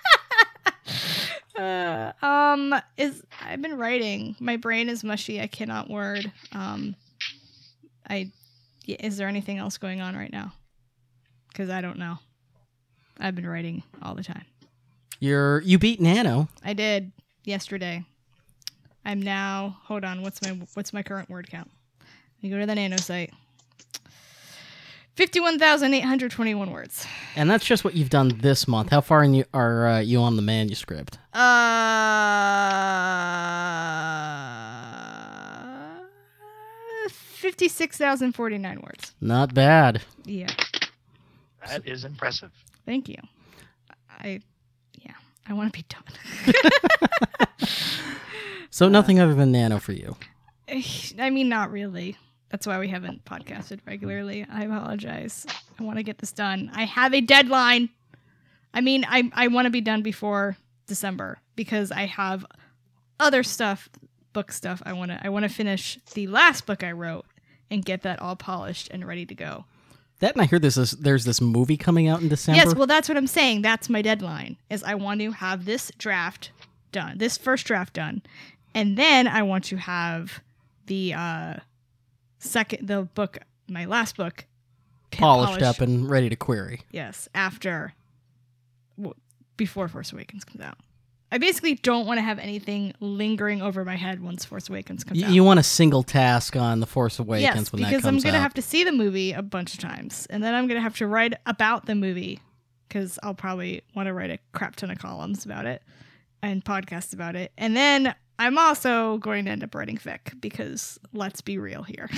Uh, 1.58 2.12
um, 2.22 2.74
is 2.98 3.24
I've 3.42 3.62
been 3.62 3.78
writing. 3.78 4.36
My 4.40 4.58
brain 4.58 4.90
is 4.90 5.04
mushy. 5.04 5.42
I 5.42 5.48
cannot 5.48 5.90
word. 5.90 6.32
Um, 6.54 6.96
I 8.10 8.32
yeah, 8.86 8.98
is 9.00 9.18
there 9.18 9.28
anything 9.28 9.58
else 9.58 9.78
going 9.78 10.02
on 10.02 10.16
right 10.16 10.32
now? 10.32 10.54
Because 11.50 11.70
I 11.70 11.82
don't 11.82 11.98
know. 11.98 12.18
I've 13.20 13.36
been 13.36 13.48
writing 13.48 13.84
all 14.02 14.16
the 14.16 14.24
time. 14.24 14.46
You're 15.20 15.62
you 15.62 15.78
beat 15.78 16.02
Nano. 16.02 16.48
I 16.64 16.74
did 16.74 17.12
yesterday. 17.44 18.04
I'm 19.06 19.22
now. 19.22 19.78
Hold 19.84 20.04
on. 20.04 20.22
What's 20.22 20.42
my 20.42 20.60
what's 20.74 20.94
my 20.94 21.04
current 21.04 21.30
word 21.30 21.50
count? 21.50 21.70
You 22.40 22.50
go 22.50 22.60
to 22.60 22.66
the 22.66 22.76
Nano 22.76 22.98
site. 22.98 23.34
Fifty-one 25.16 25.60
thousand 25.60 25.94
eight 25.94 26.02
hundred 26.06 26.32
twenty-one 26.32 26.72
words. 26.72 27.06
And 27.36 27.50
that's 27.50 27.66
just 27.66 27.84
what 27.84 27.96
you've 27.96 28.10
done 28.10 28.30
this 28.40 28.68
month. 28.68 28.90
How 28.92 29.02
far 29.02 29.24
in 29.24 29.34
you, 29.34 29.46
are 29.54 29.88
uh, 29.88 30.00
you 30.00 30.20
on 30.20 30.36
the 30.38 30.42
manuscript? 30.42 31.18
Uh, 35.94 36.00
fifty-six 37.10 37.98
thousand 37.98 38.34
forty-nine 38.34 38.82
words. 38.82 39.14
Not 39.22 39.54
bad. 39.54 40.02
Yeah, 40.26 40.50
That 41.68 41.88
is 41.88 42.06
impressive. 42.06 42.52
thank 42.86 43.10
you. 43.10 43.18
I, 44.20 44.40
yeah, 45.02 45.14
I 45.48 45.54
want 45.54 45.74
to 45.74 45.80
be 45.80 45.86
done. 45.90 46.04
So 48.74 48.88
nothing 48.88 49.20
other 49.20 49.36
than 49.36 49.52
Nano 49.52 49.80
for 49.80 49.92
you. 49.92 50.16
I 51.20 51.30
mean, 51.30 51.50
not 51.50 51.72
really. 51.72 52.16
That's 52.52 52.68
why 52.68 52.80
we 52.80 52.90
haven't 52.90 53.24
podcasted 53.24 53.80
regularly. 53.88 54.46
I 54.52 54.66
apologize. 54.66 55.46
I 55.80 55.84
want 55.84 55.98
to 55.98 56.04
get 56.04 56.18
this 56.18 56.34
done. 56.34 56.70
I 56.74 56.84
have 56.84 57.14
a 57.14 57.22
deadline. 57.22 57.90
I 58.74 58.82
mean, 58.82 59.06
I 59.08 59.32
I 59.34 59.48
want 59.48 59.66
to 59.66 59.72
be 59.72 59.82
done 59.82 60.02
before 60.02 60.58
December 60.86 61.40
because 61.56 61.92
I 61.92 62.06
have 62.06 62.46
other 63.20 63.44
stuff, 63.44 63.90
book 64.34 64.52
stuff. 64.52 64.82
I 64.86 64.94
want 64.94 65.12
to 65.12 65.20
I 65.26 65.30
want 65.30 65.44
to 65.44 65.50
finish 65.50 65.98
the 66.14 66.28
last 66.28 66.66
book 66.66 66.84
I 66.84 66.92
wrote 66.92 67.26
and 67.70 67.86
get 67.86 68.02
that 68.02 68.22
all 68.22 68.36
polished 68.36 68.90
and 68.92 69.08
ready 69.08 69.26
to 69.26 69.36
go. 69.36 69.66
That 70.20 70.34
and 70.34 70.42
I 70.42 70.46
heard 70.46 70.62
this 70.62 70.78
is 70.78 70.92
there's 70.92 71.24
this 71.24 71.40
movie 71.40 71.78
coming 71.78 72.10
out 72.10 72.22
in 72.22 72.28
December. 72.28 72.58
Yes, 72.58 72.76
well, 72.76 72.86
that's 72.86 73.08
what 73.08 73.18
I'm 73.18 73.28
saying. 73.28 73.62
That's 73.62 73.90
my 73.90 74.02
deadline. 74.02 74.58
Is 74.70 74.84
I 74.84 74.96
want 74.96 75.22
to 75.22 75.32
have 75.32 75.64
this 75.64 75.90
draft 75.98 76.52
done, 76.92 77.18
this 77.18 77.38
first 77.38 77.66
draft 77.66 77.94
done, 77.94 78.22
and 78.76 78.98
then 78.98 79.28
I 79.28 79.42
want 79.44 79.64
to 79.66 79.78
have 79.78 80.42
the 80.88 81.14
uh 81.14 81.56
second, 82.42 82.88
the 82.88 83.04
book, 83.04 83.38
my 83.70 83.86
last 83.86 84.18
book, 84.18 84.46
polished 85.12 85.62
up 85.62 85.80
and 85.82 86.10
ready 86.10 86.30
to 86.30 86.36
query. 86.36 86.82
Yes, 86.92 87.28
after, 87.34 87.94
before 89.58 89.88
Force 89.88 90.12
Awakens 90.12 90.44
comes 90.44 90.62
out. 90.64 90.78
I 91.34 91.38
basically 91.38 91.76
don't 91.76 92.06
want 92.06 92.18
to 92.18 92.22
have 92.24 92.40
anything 92.40 92.94
lingering 93.00 93.62
over 93.62 93.86
my 93.86 93.96
head 93.96 94.22
once 94.22 94.44
Force 94.44 94.68
Awakens 94.68 95.06
comes 95.06 95.22
Y- 95.22 95.28
out. 95.28 95.34
you 95.34 95.44
want 95.46 95.60
a 95.62 95.64
single 95.64 96.04
task 96.04 96.58
on 96.58 96.82
the 96.82 96.86
Force 96.86 97.20
Awakens 97.20 97.44
yes, 97.56 97.72
when 97.72 97.82
that 97.84 97.86
comes 97.92 97.94
out? 97.94 97.98
because 98.00 98.06
I'm 98.06 98.18
gonna 98.20 98.38
out. 98.38 98.42
have 98.42 98.54
to 98.56 98.62
see 98.62 98.84
the 98.84 98.92
movie 98.92 99.32
a 99.32 99.42
bunch 99.42 99.74
of 99.74 99.80
times, 99.80 100.28
and 100.30 100.44
then 100.44 100.54
I'm 100.54 100.68
gonna 100.68 100.82
have 100.82 100.98
to 100.98 101.08
write 101.08 101.34
about 101.46 101.86
the 101.86 101.96
movie 101.96 102.42
because 102.88 103.18
I'll 103.24 103.34
probably 103.34 103.82
want 103.96 104.08
to 104.08 104.14
write 104.14 104.30
a 104.32 104.40
crap 104.52 104.76
ton 104.76 104.92
of 104.92 105.00
columns 105.00 105.46
about 105.46 105.66
it 105.66 105.82
and 106.42 106.66
podcasts 106.66 107.14
about 107.14 107.38
it. 107.38 107.54
And 107.58 107.78
then 107.78 108.14
I'm 108.42 108.58
also 108.58 109.20
going 109.20 109.46
to 109.46 109.52
end 109.52 109.64
up 109.64 109.76
writing 109.76 109.98
fic 109.98 110.42
because 110.42 111.00
let's 111.14 111.42
be 111.42 111.60
real 111.60 111.84
here. 111.84 112.10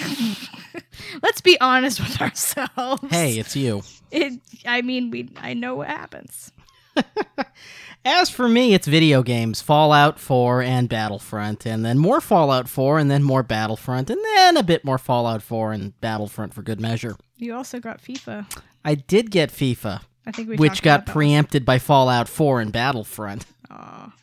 let's 1.21 1.41
be 1.41 1.59
honest 1.59 1.99
with 1.99 2.21
ourselves. 2.21 3.03
Hey, 3.09 3.33
it's 3.33 3.57
you. 3.57 3.81
it. 4.09 4.39
I 4.65 4.83
mean, 4.83 5.11
we. 5.11 5.29
I 5.35 5.53
know 5.53 5.75
what 5.75 5.89
happens. 5.89 6.53
As 8.05 8.29
for 8.29 8.47
me, 8.47 8.73
it's 8.73 8.87
video 8.87 9.21
games 9.21 9.61
Fallout 9.61 10.17
4 10.17 10.61
and 10.61 10.87
Battlefront, 10.87 11.65
and 11.65 11.83
then 11.83 11.97
more 11.97 12.21
Fallout 12.21 12.69
4, 12.69 12.99
and 12.99 13.11
then 13.11 13.21
more 13.21 13.43
Battlefront, 13.43 14.09
and 14.09 14.23
then 14.23 14.55
a 14.55 14.63
bit 14.63 14.85
more 14.85 14.97
Fallout 14.97 15.41
4 15.41 15.73
and 15.73 15.99
Battlefront 15.99 16.53
for 16.53 16.61
good 16.61 16.79
measure. 16.79 17.17
You 17.35 17.53
also 17.53 17.81
got 17.81 18.01
FIFA. 18.01 18.49
I 18.85 18.95
did 18.95 19.29
get 19.29 19.51
FIFA, 19.51 20.01
I 20.25 20.31
think 20.31 20.47
we 20.47 20.55
which 20.55 20.81
got 20.81 21.05
preempted 21.05 21.65
by 21.65 21.79
Fallout 21.79 22.29
4 22.29 22.61
and 22.61 22.71
Battlefront. 22.71 23.45
Aw. 23.69 24.13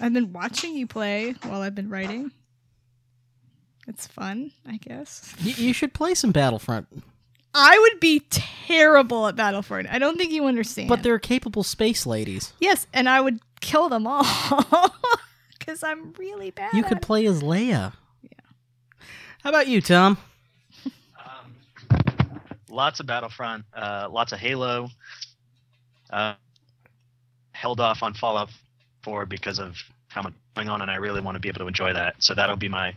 I've 0.00 0.12
been 0.12 0.32
watching 0.32 0.74
you 0.76 0.86
play 0.86 1.32
while 1.42 1.60
I've 1.62 1.74
been 1.74 1.90
writing. 1.90 2.32
It's 3.86 4.06
fun, 4.06 4.52
I 4.66 4.76
guess. 4.78 5.34
Y- 5.44 5.54
you 5.56 5.72
should 5.72 5.92
play 5.92 6.14
some 6.14 6.32
Battlefront, 6.32 6.86
I 7.54 7.76
would 7.78 7.98
be 8.00 8.20
terrible 8.30 9.26
at 9.26 9.34
Battlefront. 9.34 9.88
I 9.90 9.98
don't 9.98 10.16
think 10.16 10.30
you 10.32 10.44
understand. 10.46 10.88
but 10.88 11.02
they're 11.02 11.18
capable 11.18 11.64
space 11.64 12.06
ladies. 12.06 12.52
yes, 12.60 12.86
and 12.94 13.08
I 13.08 13.20
would 13.20 13.40
kill 13.60 13.88
them 13.88 14.06
all 14.06 14.24
because 15.58 15.82
I'm 15.82 16.12
really 16.16 16.50
bad. 16.52 16.72
You 16.72 16.84
could 16.84 17.02
play 17.02 17.26
as 17.26 17.42
Leia. 17.42 17.92
Yeah. 18.22 18.30
How 19.42 19.50
about 19.50 19.66
you, 19.66 19.80
Tom? 19.80 20.16
Um, 21.18 21.54
lots 22.68 23.00
of 23.00 23.06
Battlefront, 23.06 23.64
uh, 23.74 24.08
lots 24.10 24.30
of 24.32 24.38
Halo. 24.38 24.88
Uh, 26.08 26.34
held 27.52 27.80
off 27.80 28.02
on 28.04 28.14
Fallout 28.14 28.50
4 29.02 29.26
because 29.26 29.58
of 29.58 29.76
how 30.08 30.22
much 30.22 30.32
going 30.56 30.68
on, 30.68 30.82
and 30.82 30.90
I 30.90 30.96
really 30.96 31.20
want 31.20 31.36
to 31.36 31.40
be 31.40 31.48
able 31.48 31.60
to 31.60 31.66
enjoy 31.68 31.92
that. 31.92 32.16
So 32.18 32.34
that'll 32.34 32.56
be 32.56 32.68
my 32.68 32.94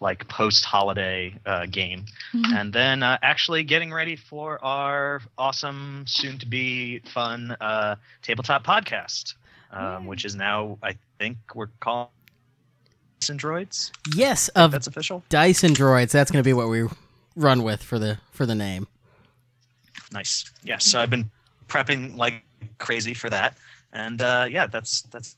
like 0.00 0.26
post-holiday 0.28 1.34
uh, 1.46 1.66
game, 1.66 2.04
Mhm. 2.34 2.52
and 2.60 2.72
then 2.72 3.02
uh, 3.02 3.16
actually 3.22 3.62
getting 3.64 3.92
ready 3.92 4.16
for 4.16 4.62
our 4.64 5.22
awesome, 5.38 6.04
soon-to-be 6.06 6.98
fun 7.00 7.56
uh, 7.60 7.94
tabletop 8.22 8.64
podcast, 8.66 9.34
um, 9.70 10.06
which 10.06 10.24
is 10.24 10.34
now 10.34 10.78
I 10.82 10.96
think 11.18 11.38
we're 11.54 11.68
calling 11.80 12.08
Dyson 13.20 13.38
Droids. 13.38 13.92
Yes, 14.14 14.48
of 14.48 14.72
That's 14.72 14.86
official. 14.88 15.22
Dyson 15.28 15.72
droids. 15.74 16.10
That's 16.10 16.30
going 16.30 16.42
to 16.42 16.46
be 16.46 16.52
what 16.52 16.68
we 16.68 16.88
run 17.36 17.62
with 17.62 17.82
for 17.82 17.98
the 17.98 18.18
for 18.32 18.46
the 18.46 18.54
name. 18.54 18.88
Nice. 20.12 20.50
Yeah. 20.62 20.78
So 20.78 21.00
I've 21.00 21.10
been 21.10 21.30
prepping 21.68 22.16
like 22.16 22.42
crazy 22.78 23.14
for 23.14 23.30
that, 23.30 23.56
and 23.92 24.20
uh, 24.20 24.46
yeah, 24.50 24.66
that's 24.66 25.02
that's. 25.02 25.36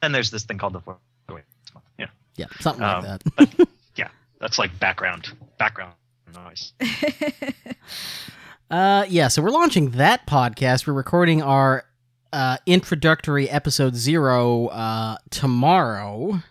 And 0.00 0.08
then, 0.08 0.12
then 0.12 0.12
there's 0.12 0.30
this 0.30 0.44
thing 0.44 0.58
called 0.58 0.74
the. 0.74 0.80
Yeah, 1.98 2.06
Yeah, 2.36 2.46
something 2.60 2.84
Um, 2.84 3.04
like 3.04 3.20
that. 3.36 3.68
Yeah. 3.96 4.08
That's 4.40 4.58
like 4.58 4.78
background 4.78 5.28
background 5.58 5.94
noise. 6.34 6.72
Uh, 8.70 9.06
yeah, 9.08 9.28
so 9.28 9.40
we're 9.40 9.48
launching 9.48 9.92
that 9.92 10.26
podcast. 10.26 10.86
We're 10.86 10.92
recording 10.92 11.40
our 11.40 11.86
uh, 12.34 12.58
introductory 12.66 13.48
episode 13.48 13.96
zero 13.96 14.66
uh, 14.66 15.16
tomorrow. 15.30 16.42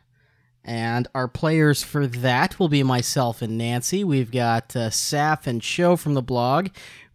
And 0.63 1.07
our 1.13 1.27
players 1.27 1.83
for 1.83 2.07
that 2.07 2.57
will 2.59 2.69
be 2.69 2.81
myself 2.81 3.43
and 3.43 3.55
Nancy. 3.55 4.03
We've 4.03 4.31
got 4.31 4.75
uh, 4.75 4.89
Saf 4.89 5.45
and 5.45 5.63
Show 5.63 5.95
from 5.95 6.15
the 6.15 6.23
blog. 6.23 6.69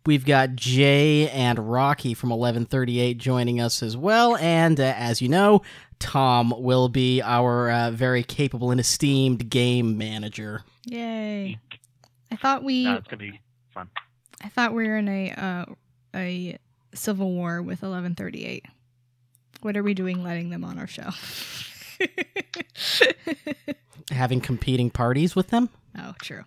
We've 0.06 0.24
got 0.24 0.54
Jay 0.54 1.28
and 1.30 1.58
Rocky 1.70 2.14
from 2.14 2.30
1138 2.30 3.18
joining 3.18 3.60
us 3.60 3.82
as 3.82 3.96
well. 3.96 4.36
And 4.36 4.78
uh, 4.78 4.94
as 4.96 5.20
you 5.20 5.28
know, 5.28 5.62
Tom 6.02 6.52
will 6.56 6.88
be 6.88 7.22
our 7.22 7.70
uh, 7.70 7.90
very 7.92 8.24
capable 8.24 8.72
and 8.72 8.80
esteemed 8.80 9.48
game 9.48 9.96
manager. 9.96 10.64
Yay! 10.84 11.58
I 12.30 12.36
thought 12.36 12.64
we. 12.64 12.84
No, 12.84 12.96
it's 12.96 13.06
gonna 13.06 13.18
be 13.18 13.40
fun. 13.72 13.88
I 14.42 14.48
thought 14.48 14.74
we 14.74 14.88
were 14.88 14.96
in 14.96 15.08
a 15.08 15.30
uh, 15.30 15.64
a 16.14 16.58
civil 16.92 17.30
war 17.32 17.62
with 17.62 17.82
1138. 17.82 18.66
What 19.60 19.76
are 19.76 19.82
we 19.84 19.94
doing, 19.94 20.24
letting 20.24 20.50
them 20.50 20.64
on 20.64 20.76
our 20.78 20.88
show? 20.88 21.10
Having 24.10 24.40
competing 24.40 24.90
parties 24.90 25.36
with 25.36 25.48
them. 25.48 25.68
oh, 25.98 26.14
true. 26.20 26.42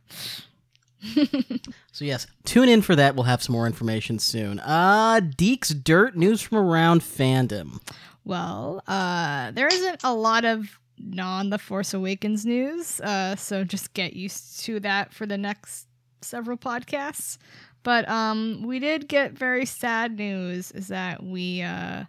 So 1.93 2.03
yes, 2.03 2.27
tune 2.43 2.67
in 2.67 2.81
for 2.81 2.95
that. 2.95 3.15
We'll 3.15 3.23
have 3.23 3.41
some 3.41 3.53
more 3.53 3.67
information 3.67 4.19
soon. 4.19 4.59
Uh 4.59 5.21
Deak's 5.37 5.69
Dirt 5.69 6.17
news 6.17 6.41
from 6.41 6.57
around 6.57 7.01
fandom. 7.01 7.79
Well, 8.25 8.81
uh, 8.87 9.51
there 9.51 9.67
isn't 9.67 10.01
a 10.03 10.13
lot 10.13 10.45
of 10.45 10.79
non 10.97 11.51
The 11.51 11.59
Force 11.59 11.93
Awakens 11.93 12.45
news, 12.45 12.99
uh, 12.99 13.35
so 13.35 13.63
just 13.63 13.93
get 13.93 14.13
used 14.13 14.65
to 14.65 14.79
that 14.81 15.13
for 15.13 15.27
the 15.27 15.37
next 15.37 15.87
several 16.21 16.57
podcasts. 16.57 17.37
But 17.83 18.09
um, 18.09 18.63
we 18.65 18.79
did 18.79 19.07
get 19.07 19.33
very 19.33 19.65
sad 19.65 20.17
news 20.17 20.71
is 20.71 20.87
that 20.87 21.21
we 21.23 21.61
uh, 21.61 22.05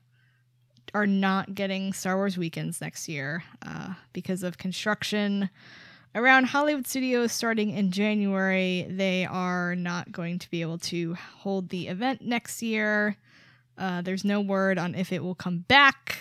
are 0.95 1.07
not 1.07 1.55
getting 1.55 1.93
Star 1.93 2.17
Wars 2.17 2.39
weekends 2.39 2.81
next 2.81 3.11
year 3.11 3.45
uh, 3.61 3.93
because 4.15 4.43
of 4.43 4.57
construction 4.57 5.51
around 6.15 6.45
Hollywood 6.45 6.87
Studios 6.87 7.31
starting 7.31 7.73
in 7.73 7.91
January. 7.91 8.87
They 8.89 9.27
are 9.27 9.77
not 9.77 10.13
going 10.13 10.39
to 10.39 10.51
be 10.51 10.63
able 10.63 10.79
to 10.79 11.15
hold 11.15 11.69
the 11.69 11.89
event 11.89 12.23
next 12.23 12.63
year. 12.63 13.19
Uh, 13.79 14.03
there's 14.03 14.25
no 14.25 14.41
word 14.41 14.79
on 14.79 14.95
if 14.95 15.13
it 15.13 15.23
will 15.23 15.35
come 15.35 15.59
back 15.59 16.19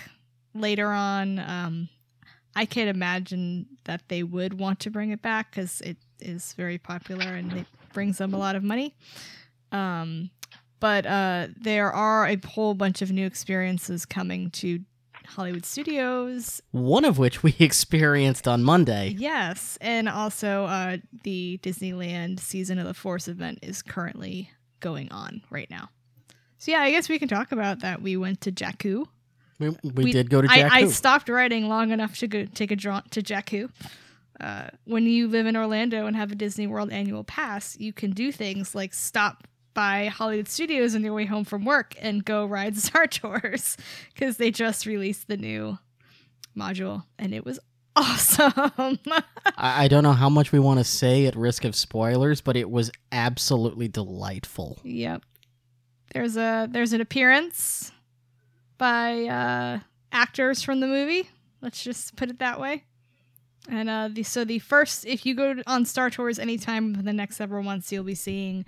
later 0.53 0.89
on. 0.89 1.39
Um, 1.39 1.89
I 2.55 2.65
can't 2.65 2.89
imagine 2.89 3.65
that 3.83 4.03
they 4.07 4.23
would 4.23 4.59
want 4.59 4.79
to 4.81 4.89
bring 4.89 5.11
it 5.11 5.21
back 5.21 5.51
because 5.51 5.81
it 5.81 5.97
is 6.19 6.53
very 6.53 6.77
popular 6.77 7.25
and 7.25 7.51
it 7.53 7.65
brings 7.93 8.17
them 8.17 8.33
a 8.33 8.37
lot 8.37 8.55
of 8.55 8.63
money. 8.63 8.95
Um, 9.71 10.31
but 10.79 11.05
uh, 11.05 11.47
there 11.57 11.91
are 11.91 12.27
a 12.27 12.37
whole 12.45 12.73
bunch 12.73 13.01
of 13.01 13.11
new 13.11 13.25
experiences 13.25 14.05
coming 14.05 14.51
to 14.51 14.81
Hollywood 15.25 15.65
Studios. 15.65 16.61
One 16.71 17.03
of 17.03 17.17
which 17.17 17.43
we 17.43 17.55
experienced 17.59 18.47
on 18.47 18.63
Monday. 18.63 19.15
Yes, 19.17 19.77
and 19.81 20.07
also 20.07 20.65
uh, 20.65 20.97
the 21.23 21.59
Disneyland 21.61 22.39
Season 22.39 22.77
of 22.79 22.85
the 22.85 22.93
Force 22.93 23.27
event 23.27 23.59
is 23.61 23.81
currently 23.81 24.51
going 24.79 25.11
on 25.11 25.41
right 25.49 25.69
now. 25.69 25.89
So 26.65 26.71
yeah, 26.71 26.81
I 26.81 26.89
guess 26.89 27.09
we 27.09 27.19
can 27.19 27.27
talk 27.27 27.51
about 27.51 27.81
that. 27.81 28.01
We 28.01 28.17
went 28.17 28.41
to 28.41 28.51
Jakku. 28.51 29.05
We, 29.59 29.69
we, 29.83 30.11
did 30.11 30.31
go 30.31 30.41
to 30.41 30.47
I, 30.49 30.61
Jakku. 30.61 30.71
I 30.71 30.87
stopped 30.87 31.29
writing 31.29 31.69
long 31.69 31.91
enough 31.91 32.17
to 32.17 32.27
go 32.27 32.45
take 32.45 32.71
a 32.71 32.75
jaunt 32.75 33.11
to 33.11 33.21
Jakku. 33.21 33.69
Uh, 34.39 34.69
when 34.85 35.05
you 35.05 35.27
live 35.27 35.45
in 35.45 35.55
Orlando 35.55 36.07
and 36.07 36.15
have 36.15 36.31
a 36.31 36.35
Disney 36.35 36.65
World 36.65 36.91
annual 36.91 37.23
pass, 37.23 37.77
you 37.79 37.93
can 37.93 38.09
do 38.13 38.31
things 38.31 38.73
like 38.73 38.95
stop 38.95 39.47
by 39.75 40.07
Hollywood 40.07 40.47
Studios 40.47 40.95
on 40.95 41.03
your 41.03 41.13
way 41.13 41.25
home 41.25 41.43
from 41.43 41.65
work 41.65 41.93
and 42.01 42.25
go 42.25 42.47
ride 42.47 42.75
Star 42.77 43.05
Tours 43.05 43.77
because 44.15 44.37
they 44.37 44.49
just 44.49 44.87
released 44.87 45.27
the 45.27 45.37
new 45.37 45.77
module 46.57 47.03
and 47.19 47.31
it 47.31 47.45
was 47.45 47.59
awesome. 47.95 48.51
I, 49.55 49.83
I 49.83 49.87
don't 49.87 50.01
know 50.01 50.13
how 50.13 50.29
much 50.29 50.51
we 50.51 50.57
want 50.57 50.79
to 50.79 50.83
say 50.83 51.27
at 51.27 51.35
risk 51.35 51.63
of 51.63 51.75
spoilers, 51.75 52.41
but 52.41 52.57
it 52.57 52.71
was 52.71 52.89
absolutely 53.11 53.87
delightful. 53.87 54.79
Yep. 54.83 55.21
There's 56.15 56.37
a 56.37 56.65
there's 56.71 56.93
an 56.93 57.01
appearance 57.01 57.91
by 58.77 59.25
uh, 59.25 59.79
actors 60.13 60.63
from 60.63 60.79
the 60.79 60.87
movie. 60.87 61.29
Let's 61.59 61.83
just 61.83 62.15
put 62.15 62.29
it 62.29 62.39
that 62.39 62.57
way. 62.57 62.85
And 63.69 63.89
uh, 63.89 64.07
the, 64.09 64.23
so 64.23 64.45
the 64.45 64.59
first, 64.59 65.05
if 65.05 65.25
you 65.25 65.35
go 65.35 65.55
on 65.67 65.83
Star 65.83 66.09
Tours 66.09 66.39
anytime 66.39 66.95
in 66.95 67.03
the 67.03 67.11
next 67.11 67.35
several 67.35 67.63
months, 67.63 67.91
you'll 67.91 68.05
be 68.05 68.15
seeing 68.15 68.63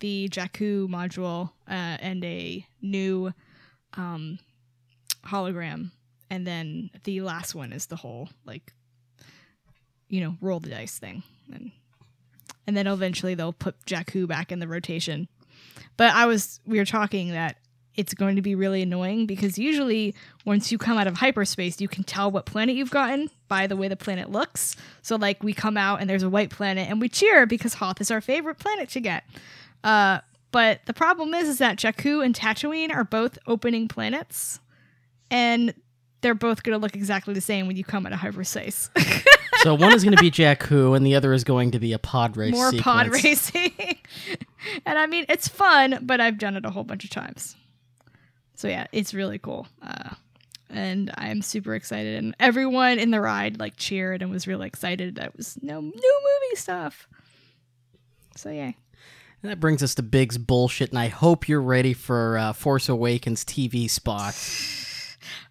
the 0.00 0.28
Jakku 0.28 0.88
module 0.88 1.52
uh, 1.66 1.96
and 2.02 2.22
a 2.22 2.66
new 2.82 3.32
um, 3.94 4.38
hologram. 5.24 5.92
And 6.28 6.46
then 6.46 6.90
the 7.04 7.22
last 7.22 7.54
one 7.54 7.72
is 7.72 7.86
the 7.86 7.96
whole 7.96 8.28
like, 8.44 8.74
you 10.10 10.20
know, 10.20 10.36
roll 10.42 10.60
the 10.60 10.68
dice 10.68 10.98
thing, 10.98 11.22
and 11.50 11.72
and 12.66 12.76
then 12.76 12.86
eventually 12.86 13.34
they'll 13.34 13.54
put 13.54 13.86
Jakku 13.86 14.28
back 14.28 14.52
in 14.52 14.58
the 14.58 14.68
rotation. 14.68 15.28
But 15.96 16.14
I 16.14 16.26
was 16.26 16.60
we 16.66 16.78
were 16.78 16.84
talking 16.84 17.30
that 17.30 17.56
it's 17.96 18.14
going 18.14 18.36
to 18.36 18.42
be 18.42 18.54
really 18.54 18.82
annoying 18.82 19.26
because 19.26 19.58
usually 19.58 20.14
once 20.46 20.72
you 20.72 20.78
come 20.78 20.96
out 20.96 21.06
of 21.06 21.16
hyperspace, 21.16 21.80
you 21.80 21.88
can 21.88 22.04
tell 22.04 22.30
what 22.30 22.46
planet 22.46 22.74
you've 22.74 22.90
gotten 22.90 23.28
by 23.48 23.66
the 23.66 23.76
way 23.76 23.88
the 23.88 23.96
planet 23.96 24.30
looks. 24.30 24.76
So 25.02 25.16
like 25.16 25.42
we 25.42 25.52
come 25.52 25.76
out 25.76 26.00
and 26.00 26.08
there's 26.08 26.22
a 26.22 26.30
white 26.30 26.50
planet 26.50 26.88
and 26.88 27.00
we 27.00 27.08
cheer 27.08 27.46
because 27.46 27.74
Hoth 27.74 28.00
is 28.00 28.10
our 28.10 28.20
favorite 28.20 28.58
planet 28.58 28.88
to 28.90 29.00
get. 29.00 29.24
Uh, 29.82 30.20
but 30.52 30.80
the 30.86 30.94
problem 30.94 31.34
is 31.34 31.48
is 31.48 31.58
that 31.58 31.78
Jakku 31.78 32.24
and 32.24 32.34
Tatooine 32.34 32.94
are 32.94 33.04
both 33.04 33.38
opening 33.46 33.88
planets, 33.88 34.60
and 35.30 35.74
they're 36.22 36.34
both 36.34 36.62
going 36.62 36.76
to 36.76 36.82
look 36.82 36.96
exactly 36.96 37.34
the 37.34 37.40
same 37.40 37.66
when 37.66 37.76
you 37.76 37.84
come 37.84 38.06
out 38.06 38.12
of 38.12 38.18
hyperspace. 38.18 38.90
So 39.62 39.74
one 39.74 39.92
is 39.92 40.02
going 40.04 40.16
to 40.16 40.22
be 40.22 40.30
Jakku, 40.30 40.96
and 40.96 41.04
the 41.04 41.14
other 41.14 41.32
is 41.32 41.44
going 41.44 41.72
to 41.72 41.78
be 41.78 41.92
a 41.92 41.98
pod 41.98 42.36
race. 42.36 42.52
More 42.52 42.72
pod 42.72 43.12
sequence. 43.12 43.54
racing. 43.54 43.98
and 44.86 44.98
I 44.98 45.06
mean, 45.06 45.26
it's 45.28 45.48
fun, 45.48 45.98
but 46.02 46.20
I've 46.20 46.38
done 46.38 46.56
it 46.56 46.64
a 46.64 46.70
whole 46.70 46.84
bunch 46.84 47.04
of 47.04 47.10
times. 47.10 47.56
So 48.54 48.68
yeah, 48.68 48.86
it's 48.92 49.12
really 49.12 49.38
cool. 49.38 49.66
Uh, 49.82 50.14
and 50.70 51.10
I'm 51.16 51.42
super 51.42 51.74
excited. 51.74 52.16
And 52.16 52.34
everyone 52.40 52.98
in 52.98 53.10
the 53.10 53.20
ride 53.20 53.58
like 53.58 53.76
cheered 53.76 54.22
and 54.22 54.30
was 54.30 54.46
really 54.46 54.66
excited. 54.66 55.16
That 55.16 55.36
was 55.36 55.58
no 55.62 55.80
new 55.80 55.90
movie 55.90 56.56
stuff. 56.56 57.08
So 58.36 58.50
yeah. 58.50 58.72
And 59.42 59.50
That 59.50 59.60
brings 59.60 59.82
us 59.82 59.94
to 59.94 60.02
Biggs' 60.02 60.36
bullshit, 60.36 60.90
and 60.90 60.98
I 60.98 61.08
hope 61.08 61.48
you're 61.48 61.62
ready 61.62 61.94
for 61.94 62.36
uh, 62.36 62.52
Force 62.52 62.88
Awakens 62.88 63.44
TV 63.44 63.88
spots. 63.88 64.89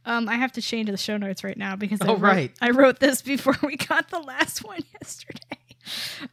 Um, 0.09 0.27
I 0.27 0.35
have 0.35 0.51
to 0.53 0.61
change 0.61 0.89
the 0.89 0.97
show 0.97 1.17
notes 1.17 1.43
right 1.43 1.57
now 1.57 1.75
because 1.75 2.01
I, 2.01 2.07
Oh, 2.07 2.13
wrote, 2.15 2.21
right. 2.21 2.51
I 2.61 2.71
wrote 2.71 2.99
this 2.99 3.21
before 3.21 3.55
we 3.63 3.77
got 3.77 4.09
the 4.09 4.19
last 4.19 4.63
one 4.65 4.81
yesterday. 4.99 5.57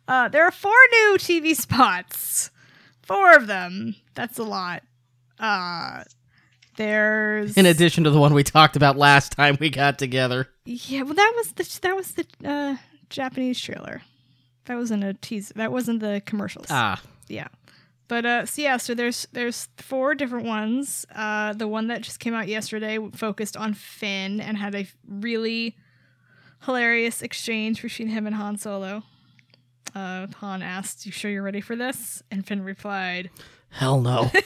Uh, 0.09 0.29
there 0.29 0.45
are 0.45 0.51
four 0.51 0.73
new 0.93 1.17
TV 1.19 1.55
spots. 1.55 2.51
Four 3.03 3.35
of 3.37 3.47
them. 3.47 3.95
That's 4.15 4.39
a 4.39 4.45
lot. 4.45 4.83
Uh, 5.39 6.05
there's 6.77 7.57
In 7.57 7.67
addition 7.67 8.05
to 8.05 8.11
the 8.11 8.19
one 8.19 8.35
we 8.35 8.43
talked 8.43 8.77
about 8.77 8.97
last 8.97 9.33
time 9.33 9.57
we 9.61 9.71
got 9.71 9.99
together. 9.99 10.49
yeah. 10.65 11.03
Well, 11.03 11.15
that 11.15 11.33
was 11.37 11.53
the 11.53 11.79
that 11.83 11.95
was 11.97 12.13
the 12.13 12.27
uh, 12.45 12.77
Japanese 13.11 13.61
trailer. 13.61 14.03
That 14.67 14.77
wasn't 14.77 15.05
a 15.05 15.15
teaser. 15.15 15.55
That 15.55 15.71
wasn't 15.73 16.01
the 16.01 16.23
commercials. 16.27 16.67
Ah, 16.71 17.01
yeah 17.29 17.49
but 18.09 18.25
uh 18.25 18.47
so 18.47 18.63
yeah 18.63 18.77
so 18.77 18.95
there's 18.95 19.27
there's 19.33 19.69
four 19.79 20.15
different 20.15 20.47
ones 20.47 21.05
uh 21.15 21.53
the 21.53 21.69
one 21.69 21.89
that 21.89 22.03
just 22.03 22.21
came 22.21 22.35
out 22.35 22.49
yesterday 22.49 22.99
focused 23.15 23.57
on 23.57 23.75
finn 23.75 24.41
and 24.41 24.57
had 24.57 24.75
a 24.75 24.87
really 25.09 25.77
hilarious 26.65 27.23
exchange 27.23 27.83
between 27.83 28.09
him 28.09 28.27
and 28.27 28.37
han 28.37 28.57
solo 28.57 29.03
uh 29.95 30.27
han 30.39 30.63
asked 30.63 31.07
you 31.07 31.13
sure 31.13 31.31
you're 31.31 31.43
ready 31.43 31.61
for 31.61 31.77
this 31.77 32.23
and 32.31 32.47
finn 32.47 32.63
replied 32.63 33.31
hell 33.71 34.01
no. 34.01 34.31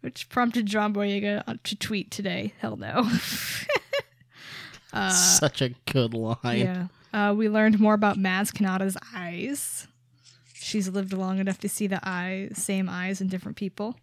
which 0.00 0.28
prompted 0.28 0.66
john 0.66 0.92
boyega 0.94 1.42
uh, 1.46 1.54
to 1.64 1.76
tweet 1.76 2.10
today 2.10 2.52
hell 2.58 2.76
no 2.76 3.08
uh 4.92 5.10
Such 5.10 5.60
a 5.62 5.70
good 5.90 6.14
line. 6.14 6.58
Yeah. 6.60 6.86
Uh, 7.12 7.34
we 7.34 7.48
learned 7.48 7.78
more 7.80 7.94
about 7.94 8.16
Maz 8.18 8.52
Kanata's 8.52 8.96
eyes. 9.14 9.86
She's 10.68 10.86
lived 10.86 11.14
long 11.14 11.38
enough 11.38 11.58
to 11.60 11.68
see 11.68 11.86
the 11.86 11.98
eye, 12.06 12.50
same 12.52 12.90
eyes 12.90 13.22
in 13.22 13.28
different 13.28 13.56
people. 13.56 13.96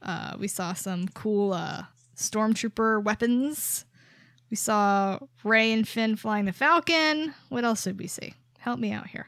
Uh, 0.00 0.34
we 0.38 0.48
saw 0.48 0.72
some 0.72 1.08
cool 1.08 1.52
uh, 1.52 1.82
stormtrooper 2.16 3.02
weapons. 3.04 3.84
We 4.50 4.56
saw 4.56 5.18
Rey 5.44 5.70
and 5.72 5.86
Finn 5.86 6.16
flying 6.16 6.46
the 6.46 6.54
Falcon. 6.54 7.34
What 7.50 7.66
else 7.66 7.84
did 7.84 7.98
we 7.98 8.06
see? 8.06 8.32
Help 8.58 8.80
me 8.80 8.90
out 8.90 9.08
here. 9.08 9.26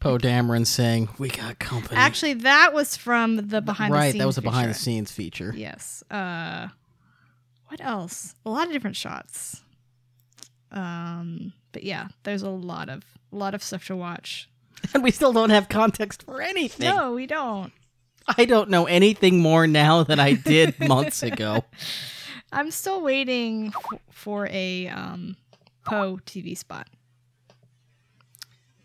Poe 0.00 0.16
Dameron 0.16 0.66
saying, 0.66 1.10
"We 1.18 1.28
got 1.28 1.58
company." 1.58 1.96
Actually, 2.00 2.34
that 2.34 2.72
was 2.72 2.96
from 2.96 3.48
the 3.48 3.60
behind 3.60 3.92
the 3.92 3.98
right, 3.98 4.12
scenes. 4.12 4.20
that 4.20 4.26
was 4.26 4.38
a 4.38 4.42
behind 4.42 4.70
the 4.70 4.74
scenes 4.74 5.12
feature. 5.12 5.52
Yes. 5.54 6.02
Uh, 6.10 6.68
what 7.66 7.82
else? 7.82 8.34
A 8.46 8.50
lot 8.50 8.68
of 8.68 8.72
different 8.72 8.96
shots. 8.96 9.60
Um, 10.70 11.52
but 11.72 11.82
yeah, 11.82 12.08
there's 12.22 12.42
a 12.42 12.48
lot 12.48 12.88
of 12.88 13.02
a 13.32 13.36
lot 13.36 13.54
of 13.54 13.62
stuff 13.62 13.86
to 13.88 13.96
watch. 13.96 14.48
And 14.94 15.02
we 15.02 15.10
still 15.10 15.32
don't 15.32 15.50
have 15.50 15.68
context 15.68 16.22
for 16.22 16.40
anything. 16.40 16.88
No, 16.88 17.14
we 17.14 17.26
don't. 17.26 17.72
I 18.38 18.44
don't 18.44 18.70
know 18.70 18.86
anything 18.86 19.40
more 19.40 19.66
now 19.66 20.04
than 20.04 20.20
I 20.20 20.34
did 20.34 20.78
months 20.88 21.22
ago. 21.22 21.64
I'm 22.52 22.70
still 22.70 23.02
waiting 23.02 23.72
f- 23.74 24.00
for 24.10 24.46
a 24.50 24.86
um, 24.88 25.36
Poe 25.84 26.18
TV 26.24 26.56
spot. 26.56 26.86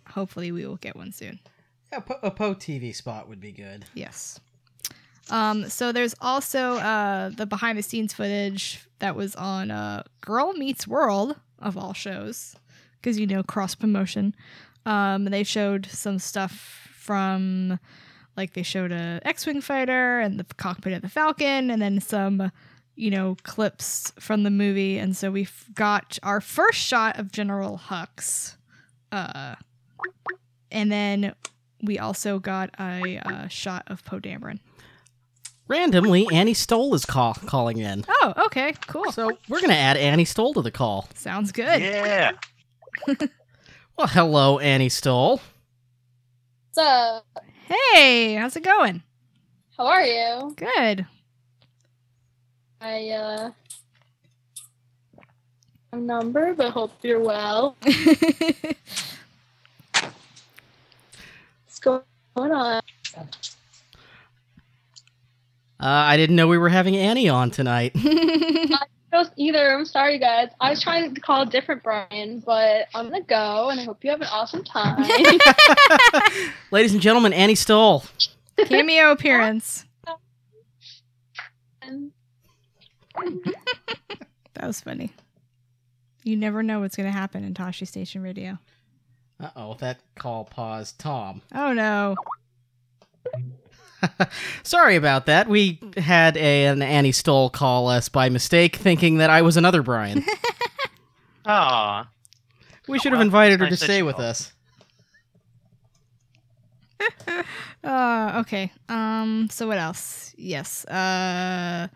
Hopefully, 0.10 0.52
we 0.52 0.66
will 0.66 0.78
get 0.78 0.96
one 0.96 1.12
soon. 1.12 1.40
Yeah, 1.92 2.02
a 2.24 2.32
Poe 2.32 2.56
TV 2.56 2.96
spot 2.96 3.30
would 3.30 3.40
be 3.40 3.52
good. 3.52 3.86
Yes. 3.94 4.40
Um, 5.30 5.70
so 5.70 5.92
there's 5.92 6.16
also 6.20 6.74
uh, 6.78 7.30
the 7.30 7.46
behind 7.46 7.78
the 7.78 7.84
scenes 7.84 8.14
footage 8.14 8.82
that 9.00 9.16
was 9.16 9.36
on 9.36 9.70
uh, 9.70 10.04
Girl 10.22 10.54
Meets 10.54 10.88
World 10.88 11.36
of 11.60 11.78
all 11.78 11.94
shows, 11.94 12.56
because 13.00 13.20
you 13.20 13.28
know 13.28 13.44
cross 13.44 13.76
promotion. 13.76 14.34
Um, 14.86 15.26
they 15.26 15.44
showed 15.44 15.86
some 15.88 16.20
stuff 16.20 16.88
from, 16.94 17.80
like 18.38 18.54
they 18.54 18.64
showed 18.64 18.92
a 18.92 19.20
X-wing 19.24 19.62
fighter 19.62 20.20
and 20.20 20.40
the 20.40 20.46
cockpit 20.56 20.94
of 20.94 21.02
the 21.02 21.10
Falcon, 21.10 21.70
and 21.70 21.82
then 21.82 22.00
some, 22.00 22.52
you 22.96 23.12
know, 23.12 23.36
clips 23.44 24.12
from 24.20 24.44
the 24.44 24.50
movie. 24.52 24.98
And 24.98 25.16
so 25.16 25.32
we 25.32 25.48
got 25.74 26.18
our 26.24 26.42
first 26.42 26.80
shot 26.80 27.20
of 27.20 27.32
General 27.32 27.80
Hux, 27.90 28.56
uh, 29.12 29.56
and 30.72 30.92
then 30.92 31.34
we 31.82 31.98
also 32.00 32.40
got 32.40 32.70
a 32.80 33.18
uh, 33.26 33.48
shot 33.48 33.84
of 33.88 34.04
Poe 34.06 34.20
Dameron. 34.20 34.60
Randomly, 35.68 36.28
Annie 36.32 36.56
Stoll 36.56 36.96
is 36.96 37.06
call- 37.06 37.36
calling 37.36 37.78
in. 37.78 38.04
Oh, 38.08 38.34
okay, 38.48 38.74
cool. 38.88 39.12
So 39.12 39.38
we're 39.48 39.60
going 39.62 39.70
to 39.70 39.78
add 39.78 39.98
Annie 39.98 40.26
Stoll 40.26 40.56
to 40.56 40.64
the 40.64 40.72
call. 40.72 41.08
Sounds 41.14 41.52
good. 41.52 41.80
Yeah. 41.80 42.32
Well, 44.00 44.08
hello, 44.08 44.60
Annie 44.60 44.88
Stoll. 44.88 45.42
What's 46.74 46.78
up? 46.78 47.26
Hey, 47.68 48.36
how's 48.36 48.56
it 48.56 48.64
going? 48.64 49.04
How 49.78 49.88
are 49.88 50.06
you? 50.06 50.56
Good. 50.56 51.06
I 52.80 53.10
uh 53.10 53.52
a 55.92 55.98
number, 55.98 56.54
but 56.54 56.72
hope 56.72 56.94
you're 57.02 57.20
well. 57.20 57.76
What's 57.84 58.72
going 61.82 62.02
on? 62.38 62.82
Uh, 63.18 63.24
I 65.82 66.16
didn't 66.16 66.38
know 66.38 66.48
we 66.48 66.58
were 66.58 66.70
having 66.70 66.96
Annie 66.96 67.28
on 67.28 67.52
tonight. 67.52 67.94
Don't 69.12 69.32
either. 69.38 69.74
I'm 69.74 69.86
sorry, 69.86 70.20
guys. 70.20 70.50
I 70.60 70.70
was 70.70 70.82
trying 70.82 71.14
to 71.16 71.22
call 71.22 71.42
a 71.42 71.46
different 71.46 71.82
Brian, 71.84 72.40
but 72.46 72.86
I'm 72.94 73.10
gonna 73.10 73.24
go, 73.24 73.70
and 73.70 73.80
I 73.80 73.84
hope 73.84 74.04
you 74.04 74.12
have 74.12 74.22
an 74.22 74.28
awesome 74.32 74.64
time. 74.64 75.04
Ladies 76.72 76.94
and 76.94 77.02
gentlemen, 77.02 77.34
Annie 77.34 77.56
Stoll. 77.56 78.04
Cameo 78.58 79.12
appearance. 79.12 79.86
That 84.54 84.68
was 84.68 84.82
funny. 84.82 85.14
You 86.24 86.36
never 86.36 86.62
know 86.62 86.82
what's 86.82 86.96
going 86.98 87.08
to 87.10 87.18
happen 87.18 87.44
in 87.46 87.54
Tosche 87.54 87.88
Station 87.88 88.22
Radio. 88.22 88.58
Uh 89.40 89.50
oh, 89.56 89.74
that 89.76 90.00
call 90.16 90.44
paused. 90.44 91.00
Tom. 91.00 91.42
Oh 91.56 91.72
no. 91.72 92.16
Sorry 94.64 94.96
about 94.96 95.26
that. 95.28 95.48
We 95.48 95.80
had 95.98 96.38
a, 96.38 96.66
an 96.68 96.82
Annie 96.82 97.12
Stoll 97.12 97.50
call 97.50 97.88
us 97.88 98.10
by 98.10 98.30
mistake, 98.30 98.76
thinking 98.76 99.18
that 99.18 99.30
I 99.30 99.42
was 99.42 99.58
another 99.58 99.82
Brian. 99.82 100.24
Aw. 101.46 102.08
We 102.88 103.00
should 103.00 103.12
have 103.12 103.22
invited 103.22 103.60
her 103.60 103.66
to 103.68 103.72
Nice 103.72 103.84
stay 103.84 104.04
with 104.04 104.20
us. 104.20 104.54
Uh 107.82 108.42
okay. 108.46 108.74
Um 108.90 109.48
so 109.50 109.66
what 109.68 109.78
else? 109.78 110.34
Yes. 110.38 110.84
Uh 110.86 111.88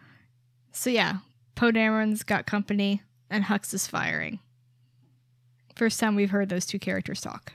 so 0.71 0.89
yeah, 0.89 1.17
Poe 1.55 1.71
Dameron's 1.71 2.23
got 2.23 2.45
company 2.45 3.01
and 3.29 3.43
Hux 3.43 3.73
is 3.73 3.85
firing. 3.85 4.39
First 5.75 5.99
time 5.99 6.15
we've 6.15 6.29
heard 6.29 6.47
those 6.47 6.65
two 6.65 6.79
characters 6.79 7.19
talk. 7.19 7.51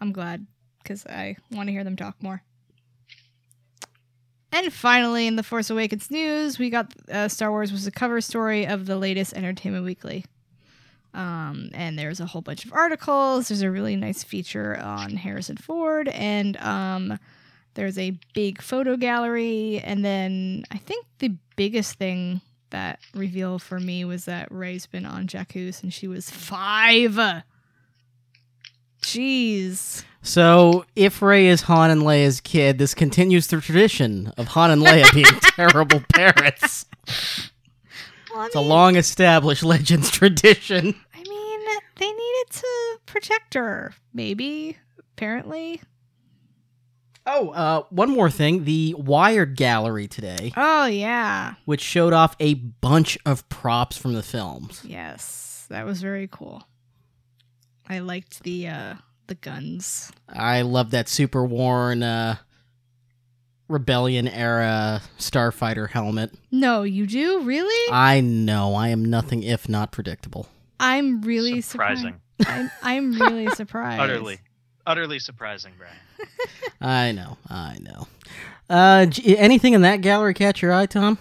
I'm 0.00 0.10
glad 0.10 0.46
cuz 0.84 1.04
I 1.06 1.36
want 1.50 1.66
to 1.66 1.72
hear 1.72 1.84
them 1.84 1.96
talk 1.96 2.22
more. 2.22 2.42
And 4.52 4.72
finally, 4.72 5.26
in 5.26 5.36
the 5.36 5.42
Force 5.42 5.70
Awakens 5.70 6.10
news, 6.10 6.58
we 6.58 6.70
got 6.70 6.92
uh, 7.10 7.28
Star 7.28 7.50
Wars 7.50 7.70
was 7.70 7.86
a 7.86 7.90
cover 7.90 8.20
story 8.20 8.66
of 8.66 8.86
the 8.86 8.96
latest 8.96 9.32
Entertainment 9.34 9.84
Weekly. 9.84 10.24
Um, 11.14 11.70
and 11.72 11.98
there's 11.98 12.20
a 12.20 12.26
whole 12.26 12.42
bunch 12.42 12.64
of 12.64 12.72
articles. 12.72 13.48
There's 13.48 13.62
a 13.62 13.70
really 13.70 13.96
nice 13.96 14.22
feature 14.22 14.78
on 14.78 15.16
Harrison 15.16 15.56
Ford, 15.56 16.08
and 16.08 16.56
um, 16.58 17.18
there's 17.74 17.98
a 17.98 18.18
big 18.34 18.60
photo 18.62 18.96
gallery. 18.96 19.80
And 19.84 20.04
then 20.04 20.64
I 20.70 20.78
think 20.78 21.06
the 21.18 21.34
biggest 21.56 21.94
thing 21.94 22.40
that 22.70 23.00
revealed 23.14 23.62
for 23.62 23.78
me 23.78 24.04
was 24.04 24.24
that 24.26 24.50
Rey's 24.50 24.86
been 24.86 25.06
on 25.06 25.26
Jakku 25.26 25.74
since 25.74 25.94
she 25.94 26.06
was 26.08 26.30
five. 26.30 27.18
Jeez. 29.02 30.04
So, 30.22 30.84
if 30.94 31.22
Rey 31.22 31.46
is 31.46 31.62
Han 31.62 31.90
and 31.90 32.02
Leia's 32.02 32.40
kid, 32.40 32.78
this 32.78 32.92
continues 32.94 33.46
the 33.46 33.60
tradition 33.60 34.32
of 34.36 34.48
Han 34.48 34.70
and 34.70 34.82
Leia 34.82 35.12
being 35.14 35.24
terrible 35.56 36.02
parents. 36.12 36.84
Well, 38.30 38.42
I 38.42 38.46
It's 38.46 38.54
a 38.54 38.60
long 38.60 38.96
established 38.96 39.62
Legends 39.62 40.10
tradition. 40.10 40.94
I 41.14 41.22
mean, 41.22 41.60
they 41.96 42.06
needed 42.12 42.50
to 42.50 42.98
protect 43.06 43.54
her, 43.54 43.94
maybe, 44.12 44.76
apparently. 45.16 45.80
Oh, 47.26 47.50
uh, 47.50 47.82
one 47.90 48.10
more 48.10 48.30
thing. 48.30 48.64
The 48.64 48.94
Wired 48.98 49.56
Gallery 49.56 50.06
today, 50.08 50.52
Oh, 50.56 50.84
yeah. 50.86 51.54
which 51.64 51.80
showed 51.80 52.12
off 52.12 52.36
a 52.40 52.54
bunch 52.54 53.16
of 53.24 53.48
props 53.48 53.96
from 53.96 54.12
the 54.14 54.22
films. 54.22 54.82
Yes, 54.84 55.66
that 55.70 55.86
was 55.86 56.02
very 56.02 56.28
cool. 56.30 56.62
I 57.88 57.98
liked 58.00 58.42
the 58.42 58.68
uh 58.68 58.94
the 59.30 59.34
guns. 59.36 60.10
I 60.28 60.62
love 60.62 60.90
that 60.90 61.08
super 61.08 61.44
worn 61.44 62.02
uh, 62.02 62.36
rebellion 63.68 64.26
era 64.26 65.00
starfighter 65.18 65.88
helmet. 65.88 66.34
No, 66.50 66.82
you 66.82 67.06
do 67.06 67.40
really? 67.42 67.92
I 67.92 68.20
know 68.20 68.74
I 68.74 68.88
am 68.88 69.04
nothing 69.04 69.44
if 69.44 69.68
not 69.68 69.92
predictable. 69.92 70.48
I'm 70.80 71.22
really 71.22 71.60
surprising. 71.60 72.20
surprised. 72.40 72.60
I'm, 72.60 72.70
I'm 72.82 73.20
really 73.20 73.48
surprised. 73.54 74.00
Utterly, 74.00 74.40
utterly 74.84 75.20
surprising, 75.20 75.74
Brian. 75.78 75.94
I 76.80 77.12
know, 77.12 77.38
I 77.48 77.78
know. 77.78 78.08
Uh, 78.68 79.06
anything 79.24 79.74
in 79.74 79.82
that 79.82 80.00
gallery 80.00 80.34
catch 80.34 80.60
your 80.60 80.72
eye, 80.72 80.86
Tom? 80.86 81.18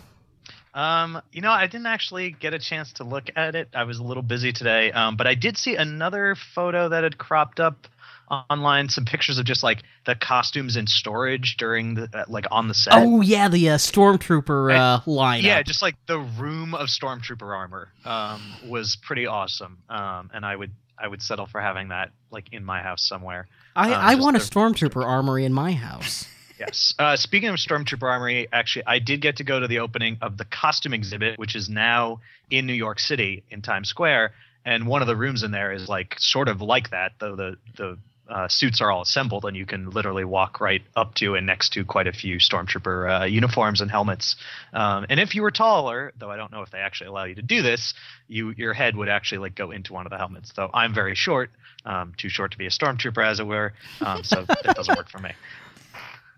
Um, 0.73 1.21
you 1.31 1.41
know, 1.41 1.51
I 1.51 1.67
didn't 1.67 1.87
actually 1.87 2.31
get 2.31 2.53
a 2.53 2.59
chance 2.59 2.93
to 2.93 3.03
look 3.03 3.29
at 3.35 3.55
it. 3.55 3.69
I 3.73 3.83
was 3.83 3.99
a 3.99 4.03
little 4.03 4.23
busy 4.23 4.53
today. 4.53 4.91
Um, 4.91 5.17
but 5.17 5.27
I 5.27 5.35
did 5.35 5.57
see 5.57 5.75
another 5.75 6.35
photo 6.35 6.89
that 6.89 7.03
had 7.03 7.17
cropped 7.17 7.59
up 7.59 7.87
online. 8.29 8.89
Some 8.89 9.05
pictures 9.05 9.37
of 9.37 9.45
just 9.45 9.63
like 9.63 9.83
the 10.05 10.15
costumes 10.15 10.75
in 10.75 10.87
storage 10.87 11.57
during 11.57 11.95
the 11.95 12.09
uh, 12.13 12.25
like 12.27 12.45
on 12.51 12.67
the 12.67 12.73
set. 12.73 12.93
Oh 12.95 13.21
yeah, 13.21 13.47
the 13.47 13.71
uh, 13.71 13.77
stormtrooper 13.77 14.75
uh, 14.75 14.99
lineup. 15.01 15.43
yeah, 15.43 15.61
just 15.63 15.81
like 15.81 15.95
the 16.07 16.19
room 16.19 16.73
of 16.73 16.87
stormtrooper 16.87 17.55
armor 17.55 17.91
um, 18.05 18.41
was 18.67 18.95
pretty 18.95 19.27
awesome. 19.27 19.79
Um, 19.89 20.29
and 20.33 20.45
I 20.45 20.55
would 20.55 20.71
I 20.97 21.07
would 21.07 21.21
settle 21.21 21.45
for 21.45 21.61
having 21.61 21.89
that 21.89 22.11
like 22.31 22.51
in 22.51 22.63
my 22.63 22.81
house 22.81 23.05
somewhere. 23.05 23.47
I, 23.75 23.93
uh, 23.93 23.99
I 23.99 24.15
want 24.15 24.35
a 24.35 24.39
stormtrooper 24.39 25.03
armory 25.03 25.45
in 25.45 25.53
my 25.53 25.73
house. 25.73 26.27
Yes. 26.59 26.93
Uh, 26.99 27.15
speaking 27.15 27.47
of 27.49 27.55
Stormtrooper 27.55 28.03
Armory, 28.03 28.49
actually, 28.51 28.83
I 28.85 28.99
did 28.99 29.21
get 29.21 29.37
to 29.37 29.45
go 29.45 29.61
to 29.61 29.67
the 29.67 29.79
opening 29.79 30.17
of 30.21 30.37
the 30.37 30.43
costume 30.43 30.93
exhibit, 30.93 31.39
which 31.39 31.55
is 31.55 31.69
now 31.69 32.19
in 32.49 32.65
New 32.65 32.73
York 32.73 32.99
City 32.99 33.43
in 33.49 33.61
Times 33.61 33.87
Square. 33.87 34.33
And 34.65 34.85
one 34.85 35.01
of 35.01 35.07
the 35.07 35.15
rooms 35.15 35.43
in 35.43 35.51
there 35.51 35.71
is 35.71 35.87
like 35.87 36.15
sort 36.19 36.49
of 36.49 36.61
like 36.61 36.89
that, 36.89 37.13
though 37.19 37.37
the 37.37 37.57
the 37.77 37.97
uh, 38.29 38.47
suits 38.47 38.79
are 38.81 38.91
all 38.91 39.01
assembled, 39.01 39.43
and 39.45 39.57
you 39.57 39.65
can 39.65 39.89
literally 39.89 40.23
walk 40.23 40.61
right 40.61 40.81
up 40.95 41.15
to 41.15 41.35
and 41.35 41.45
next 41.47 41.73
to 41.73 41.83
quite 41.83 42.07
a 42.07 42.11
few 42.13 42.37
Stormtrooper 42.37 43.21
uh, 43.21 43.25
uniforms 43.25 43.81
and 43.81 43.89
helmets. 43.89 44.35
Um, 44.73 45.05
and 45.09 45.19
if 45.19 45.33
you 45.35 45.41
were 45.41 45.51
taller, 45.51 46.13
though 46.17 46.29
I 46.29 46.37
don't 46.37 46.51
know 46.51 46.61
if 46.61 46.69
they 46.71 46.77
actually 46.79 47.07
allow 47.07 47.23
you 47.25 47.35
to 47.35 47.41
do 47.41 47.61
this, 47.61 47.93
you 48.27 48.51
your 48.57 48.73
head 48.73 48.95
would 48.95 49.09
actually 49.09 49.39
like 49.39 49.55
go 49.55 49.71
into 49.71 49.93
one 49.93 50.05
of 50.05 50.11
the 50.11 50.17
helmets. 50.17 50.51
Though 50.55 50.69
I'm 50.73 50.93
very 50.93 51.15
short, 51.15 51.49
um, 51.85 52.13
too 52.17 52.29
short 52.29 52.51
to 52.51 52.57
be 52.57 52.67
a 52.67 52.69
Stormtrooper, 52.69 53.25
as 53.25 53.39
it 53.39 53.47
were, 53.47 53.73
um, 54.01 54.23
so 54.23 54.45
that 54.45 54.75
doesn't 54.75 54.95
work 54.97 55.09
for 55.09 55.19
me. 55.19 55.31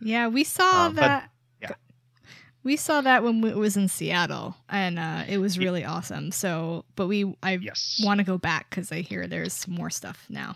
Yeah, 0.03 0.29
we 0.29 0.43
saw 0.43 0.87
Uh, 0.87 0.89
but- 0.89 0.95
that. 0.95 1.29
yeah. 1.61 1.71
We 2.63 2.75
saw 2.75 3.01
that 3.01 3.23
when 3.23 3.43
it 3.43 3.55
was 3.55 3.77
in 3.77 3.87
Seattle, 3.87 4.55
and 4.69 4.97
uh, 4.99 5.23
it 5.27 5.37
was 5.39 5.57
really 5.59 5.83
awesome. 5.85 6.31
So, 6.31 6.85
but 6.95 7.05
we, 7.07 7.35
I 7.43 7.53
Yes. 7.57 7.99
want 8.03 8.17
to 8.19 8.23
go 8.23 8.37
back 8.37 8.69
because 8.69 8.91
I 8.91 9.01
hear 9.01 9.27
there's 9.27 9.67
more 9.67 9.89
stuff 9.89 10.25
now. 10.29 10.55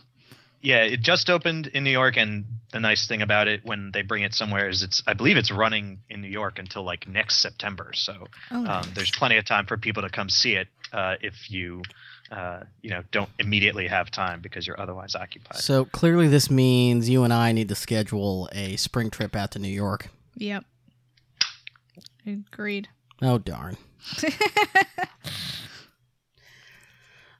Yeah, 0.66 0.84
it 0.84 1.02
just 1.02 1.30
opened 1.30 1.68
in 1.68 1.84
New 1.84 1.92
York, 1.92 2.18
and 2.18 2.46
the 2.72 2.80
nice 2.80 3.08
thing 3.08 3.22
about 3.22 3.48
it 3.48 3.62
when 3.64 3.92
they 3.94 4.02
bring 4.02 4.24
it 4.24 4.34
somewhere 4.34 4.68
is 4.68 4.82
it's 4.82 5.04
I 5.06 5.14
believe 5.14 5.38
it's 5.38 5.52
running 5.52 6.00
in 6.10 6.22
New 6.22 6.28
York 6.28 6.58
until 6.58 6.84
like 6.84 7.08
next 7.08 7.38
September. 7.38 7.92
So 7.94 8.28
Oh, 8.50 8.66
um, 8.66 8.92
there's 8.96 9.12
plenty 9.12 9.38
of 9.38 9.46
time 9.46 9.68
for 9.68 9.78
people 9.78 10.02
to 10.02 10.10
come 10.10 10.28
see 10.28 10.56
it 10.56 10.68
uh, 10.92 11.16
if 11.22 11.52
you 11.52 11.84
uh, 12.32 12.62
you 12.82 12.90
know 12.90 13.04
don't 13.12 13.30
immediately 13.38 13.88
have 13.88 14.10
time 14.10 14.42
because 14.42 14.66
you're 14.66 14.80
otherwise 14.82 15.14
occupied. 15.14 15.58
So 15.58 15.86
clearly, 15.86 16.28
this 16.28 16.50
means 16.50 17.08
you 17.10 17.24
and 17.24 17.32
I 17.32 17.52
need 17.52 17.70
to 17.70 17.76
schedule 17.76 18.50
a 18.52 18.76
spring 18.78 19.12
trip 19.12 19.36
out 19.36 19.52
to 19.52 19.60
New 19.60 19.68
York. 19.68 20.10
Yep. 20.36 20.66
Agreed. 22.26 22.88
Oh 23.22 23.38
darn. 23.38 23.78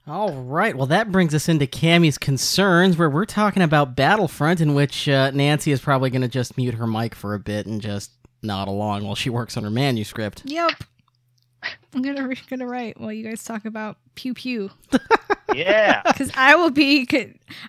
All 0.08 0.32
right. 0.34 0.76
Well, 0.76 0.86
that 0.86 1.10
brings 1.10 1.34
us 1.34 1.48
into 1.48 1.66
Camie's 1.66 2.16
concerns, 2.16 2.96
where 2.96 3.10
we're 3.10 3.24
talking 3.24 3.62
about 3.62 3.96
Battlefront, 3.96 4.60
in 4.60 4.74
which 4.74 5.08
uh, 5.08 5.32
Nancy 5.32 5.72
is 5.72 5.80
probably 5.80 6.10
going 6.10 6.22
to 6.22 6.28
just 6.28 6.56
mute 6.56 6.74
her 6.74 6.86
mic 6.86 7.14
for 7.14 7.34
a 7.34 7.40
bit 7.40 7.66
and 7.66 7.80
just 7.80 8.12
nod 8.42 8.68
along 8.68 9.04
while 9.04 9.16
she 9.16 9.30
works 9.30 9.56
on 9.56 9.64
her 9.64 9.70
manuscript. 9.70 10.42
Yep. 10.44 10.72
I'm 11.94 12.02
gonna 12.02 12.28
re- 12.28 12.38
gonna 12.48 12.66
write 12.66 13.00
while 13.00 13.10
you 13.10 13.24
guys 13.24 13.42
talk 13.42 13.64
about 13.64 13.96
pew 14.14 14.34
pew. 14.34 14.70
yeah, 15.54 16.02
Because 16.06 16.30
I 16.36 16.54
will 16.54 16.70
be. 16.70 17.08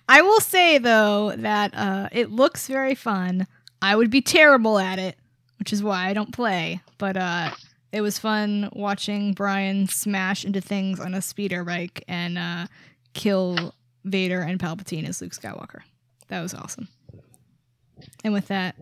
I 0.08 0.20
will 0.22 0.40
say 0.40 0.78
though 0.78 1.34
that 1.36 1.74
uh, 1.74 2.08
it 2.12 2.30
looks 2.30 2.68
very 2.68 2.94
fun. 2.94 3.46
I 3.82 3.96
would 3.96 4.10
be 4.10 4.20
terrible 4.20 4.78
at 4.78 5.00
it, 5.00 5.16
which 5.58 5.72
is 5.72 5.82
why 5.82 6.06
I 6.08 6.12
don't 6.12 6.32
play. 6.32 6.80
But 6.98 7.16
uh, 7.16 7.50
it 7.92 8.00
was 8.00 8.18
fun 8.18 8.68
watching 8.72 9.32
Brian 9.32 9.88
smash 9.88 10.44
into 10.44 10.60
things 10.60 11.00
on 11.00 11.14
a 11.14 11.22
speeder 11.22 11.64
bike 11.64 12.04
and 12.06 12.36
uh, 12.36 12.66
kill 13.14 13.74
Vader 14.04 14.40
and 14.40 14.58
Palpatine 14.58 15.08
as 15.08 15.20
Luke 15.22 15.32
Skywalker. 15.32 15.80
That 16.28 16.42
was 16.42 16.54
awesome. 16.54 16.88
And 18.22 18.32
with 18.32 18.48
that, 18.48 18.76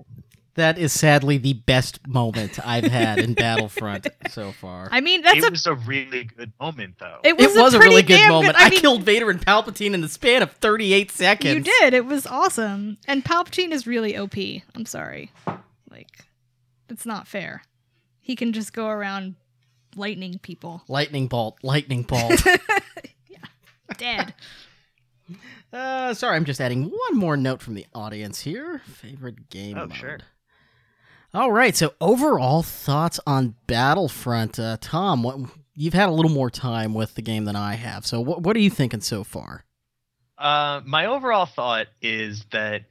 That 0.54 0.78
is 0.78 0.92
sadly 0.92 1.38
the 1.38 1.52
best 1.52 2.06
moment 2.06 2.58
I've 2.66 2.84
had 2.84 3.18
in 3.18 3.34
Battlefront 3.34 4.08
so 4.30 4.52
far. 4.52 4.88
I 4.90 5.00
mean 5.00 5.22
that's 5.22 5.38
it 5.38 5.44
a. 5.44 5.50
was 5.50 5.66
a 5.66 5.74
really 5.74 6.24
good 6.24 6.52
moment 6.58 6.96
though. 6.98 7.20
It 7.22 7.36
was, 7.36 7.54
it 7.54 7.60
was 7.60 7.74
a, 7.74 7.78
pretty 7.78 7.90
really 7.90 8.02
good 8.02 8.16
damn 8.16 8.30
moment. 8.30 8.56
I, 8.56 8.66
I, 8.66 8.70
mean, 8.70 8.80
killed 8.80 9.02
Vader 9.04 9.30
and 9.30 9.40
Palpatine 9.40 9.94
in 9.94 10.00
the 10.00 10.08
span 10.08 10.42
of 10.42 10.50
38 10.52 11.10
seconds. 11.10 11.54
You 11.54 11.72
did. 11.80 11.94
It 11.94 12.06
was 12.06 12.26
awesome. 12.26 12.98
And 13.06 13.24
Palpatine 13.24 13.70
is 13.70 13.86
really 13.86 14.16
OP. 14.16 14.36
I'm 14.74 14.86
sorry. 14.86 15.30
Like, 15.90 16.24
it's 16.88 17.06
not 17.06 17.28
fair. 17.28 17.62
He 18.26 18.34
can 18.34 18.52
just 18.52 18.72
go 18.72 18.88
around 18.88 19.36
lightning 19.94 20.40
people. 20.40 20.82
Lightning 20.88 21.28
bolt, 21.28 21.58
lightning 21.62 22.02
bolt. 22.02 22.44
yeah, 23.28 23.38
Dead. 23.96 24.34
uh, 25.72 26.12
sorry, 26.12 26.34
I'm 26.34 26.44
just 26.44 26.60
adding 26.60 26.86
one 26.90 27.16
more 27.16 27.36
note 27.36 27.62
from 27.62 27.74
the 27.74 27.86
audience 27.94 28.40
here. 28.40 28.80
Favorite 28.84 29.48
game 29.48 29.76
Oh, 29.78 29.86
mode. 29.86 29.94
sure. 29.94 30.18
All 31.32 31.52
right. 31.52 31.76
So 31.76 31.94
overall 32.00 32.64
thoughts 32.64 33.20
on 33.28 33.54
Battlefront, 33.68 34.58
uh, 34.58 34.76
Tom. 34.80 35.22
What 35.22 35.38
you've 35.76 35.94
had 35.94 36.08
a 36.08 36.12
little 36.12 36.32
more 36.32 36.50
time 36.50 36.94
with 36.94 37.14
the 37.14 37.22
game 37.22 37.44
than 37.44 37.54
I 37.54 37.74
have. 37.74 38.04
So 38.06 38.20
what 38.20 38.42
what 38.42 38.56
are 38.56 38.60
you 38.60 38.70
thinking 38.70 39.02
so 39.02 39.22
far? 39.22 39.64
Uh, 40.36 40.80
my 40.84 41.06
overall 41.06 41.46
thought 41.46 41.86
is 42.02 42.44
that 42.50 42.82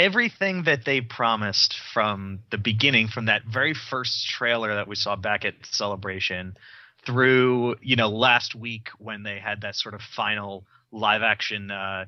everything 0.00 0.62
that 0.62 0.86
they 0.86 1.02
promised 1.02 1.78
from 1.92 2.40
the 2.50 2.56
beginning, 2.56 3.06
from 3.06 3.26
that 3.26 3.44
very 3.44 3.74
first 3.74 4.26
trailer 4.26 4.74
that 4.74 4.88
we 4.88 4.96
saw 4.96 5.14
back 5.14 5.44
at 5.44 5.54
Celebration, 5.70 6.56
through 7.04 7.76
you 7.82 7.96
know 7.96 8.08
last 8.08 8.54
week 8.54 8.88
when 8.98 9.22
they 9.22 9.38
had 9.38 9.60
that 9.60 9.76
sort 9.76 9.94
of 9.94 10.00
final 10.00 10.64
live 10.90 11.22
action, 11.22 11.70
uh, 11.70 12.06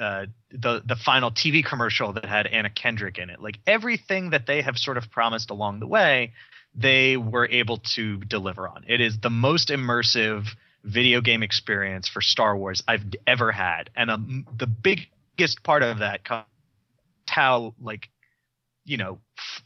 uh, 0.00 0.26
the 0.50 0.82
the 0.86 0.96
final 0.96 1.30
TV 1.30 1.64
commercial 1.64 2.14
that 2.14 2.24
had 2.24 2.46
Anna 2.46 2.70
Kendrick 2.70 3.18
in 3.18 3.28
it, 3.28 3.40
like 3.40 3.58
everything 3.66 4.30
that 4.30 4.46
they 4.46 4.62
have 4.62 4.78
sort 4.78 4.96
of 4.96 5.10
promised 5.10 5.50
along 5.50 5.80
the 5.80 5.86
way, 5.86 6.32
they 6.74 7.18
were 7.18 7.46
able 7.50 7.78
to 7.94 8.16
deliver 8.16 8.66
on. 8.66 8.84
It 8.88 9.02
is 9.02 9.20
the 9.20 9.30
most 9.30 9.68
immersive 9.68 10.46
video 10.84 11.20
game 11.20 11.42
experience 11.42 12.08
for 12.08 12.22
Star 12.22 12.56
Wars 12.56 12.82
I've 12.88 13.04
ever 13.26 13.52
had, 13.52 13.90
and 13.94 14.10
um, 14.10 14.46
the 14.56 14.66
biggest 14.66 15.62
part 15.62 15.82
of 15.82 15.98
that 15.98 16.24
comes 16.24 16.46
how 17.36 17.74
like 17.78 18.08
you 18.86 18.96
know 18.96 19.18
f- 19.38 19.62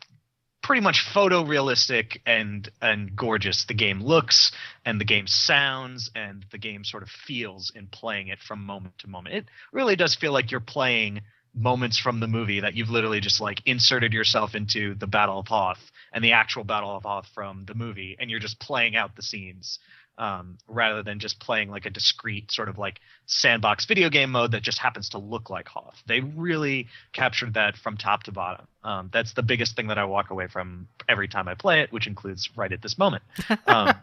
pretty 0.60 0.82
much 0.82 1.06
photorealistic 1.14 2.18
and 2.26 2.68
and 2.82 3.14
gorgeous 3.14 3.64
the 3.66 3.74
game 3.74 4.02
looks 4.02 4.50
and 4.84 5.00
the 5.00 5.04
game 5.04 5.28
sounds 5.28 6.10
and 6.16 6.44
the 6.50 6.58
game 6.58 6.82
sort 6.82 7.04
of 7.04 7.08
feels 7.08 7.70
in 7.76 7.86
playing 7.86 8.26
it 8.26 8.40
from 8.40 8.66
moment 8.66 8.98
to 8.98 9.08
moment. 9.08 9.36
It 9.36 9.44
really 9.72 9.94
does 9.94 10.16
feel 10.16 10.32
like 10.32 10.50
you're 10.50 10.60
playing 10.60 11.20
moments 11.54 11.98
from 11.98 12.18
the 12.18 12.26
movie 12.26 12.60
that 12.60 12.74
you've 12.74 12.90
literally 12.90 13.20
just 13.20 13.40
like 13.40 13.62
inserted 13.66 14.12
yourself 14.12 14.56
into 14.56 14.94
the 14.96 15.06
Battle 15.06 15.38
of 15.38 15.46
Hoth 15.46 15.90
and 16.12 16.24
the 16.24 16.32
actual 16.32 16.64
Battle 16.64 16.96
of 16.96 17.04
Hoth 17.04 17.28
from 17.34 17.66
the 17.66 17.74
movie 17.74 18.16
and 18.18 18.28
you're 18.30 18.40
just 18.40 18.58
playing 18.58 18.96
out 18.96 19.14
the 19.14 19.22
scenes 19.22 19.78
um, 20.18 20.58
rather 20.68 21.02
than 21.02 21.18
just 21.18 21.40
playing 21.40 21.70
like 21.70 21.86
a 21.86 21.90
discrete 21.90 22.52
sort 22.52 22.68
of 22.68 22.78
like 22.78 23.00
sandbox 23.26 23.86
video 23.86 24.10
game 24.10 24.30
mode 24.30 24.52
that 24.52 24.62
just 24.62 24.78
happens 24.78 25.08
to 25.10 25.18
look 25.18 25.48
like 25.50 25.66
Hoth. 25.68 25.96
They 26.06 26.20
really 26.20 26.88
captured 27.12 27.54
that 27.54 27.76
from 27.76 27.96
top 27.96 28.24
to 28.24 28.32
bottom. 28.32 28.66
Um, 28.84 29.10
that's 29.12 29.32
the 29.32 29.42
biggest 29.42 29.76
thing 29.76 29.88
that 29.88 29.98
I 29.98 30.04
walk 30.04 30.30
away 30.30 30.46
from 30.46 30.88
every 31.08 31.28
time 31.28 31.48
I 31.48 31.54
play 31.54 31.80
it, 31.80 31.92
which 31.92 32.06
includes 32.06 32.50
right 32.56 32.72
at 32.72 32.82
this 32.82 32.98
moment. 32.98 33.22
Um, 33.66 33.94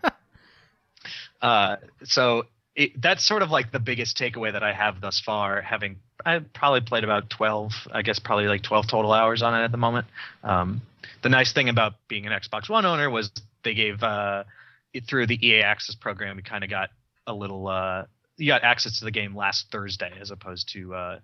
uh, 1.42 1.76
so 2.04 2.46
it, 2.76 3.02
that's 3.02 3.26
sort 3.26 3.42
of 3.42 3.50
like 3.50 3.72
the 3.72 3.80
biggest 3.80 4.18
takeaway 4.18 4.54
that 4.54 4.64
I 4.64 4.72
have 4.72 5.02
thus 5.02 5.20
far. 5.20 5.62
Having 5.62 5.98
I 6.26 6.40
probably 6.40 6.82
played 6.82 7.04
about 7.04 7.30
twelve, 7.30 7.72
I 7.92 8.04
guess 8.04 8.20
probably 8.20 8.46
like 8.46 8.62
twelve 8.62 8.88
total 8.88 9.12
hours 9.12 9.42
on 9.42 9.60
it 9.60 9.64
at 9.64 9.72
the 9.72 9.78
moment. 9.78 10.08
Um, 10.44 10.82
the 11.24 11.30
nice 11.30 11.54
thing 11.54 11.70
about 11.70 11.94
being 12.08 12.28
an 12.28 12.32
Xbox 12.32 12.70
One 12.70 12.86
owner 12.86 13.10
was 13.10 13.32
they 13.64 13.74
gave 13.74 14.04
uh, 14.04 14.44
through 15.08 15.28
the 15.28 15.48
EA 15.48 15.62
Access 15.62 15.96
program. 15.96 16.36
We 16.36 16.42
kind 16.42 16.64
of 16.64 16.70
got 16.70 16.90
a 17.26 17.34
little 17.34 17.68
uh, 17.68 18.06
you 18.38 18.48
got 18.48 18.64
access 18.64 19.00
to 19.00 19.06
the 19.06 19.12
game 19.12 19.36
last 19.36 19.72
Thursday 19.72 20.12
as 20.20 20.32
opposed 20.32 20.72
to 20.74 20.94
uh, 20.94 21.20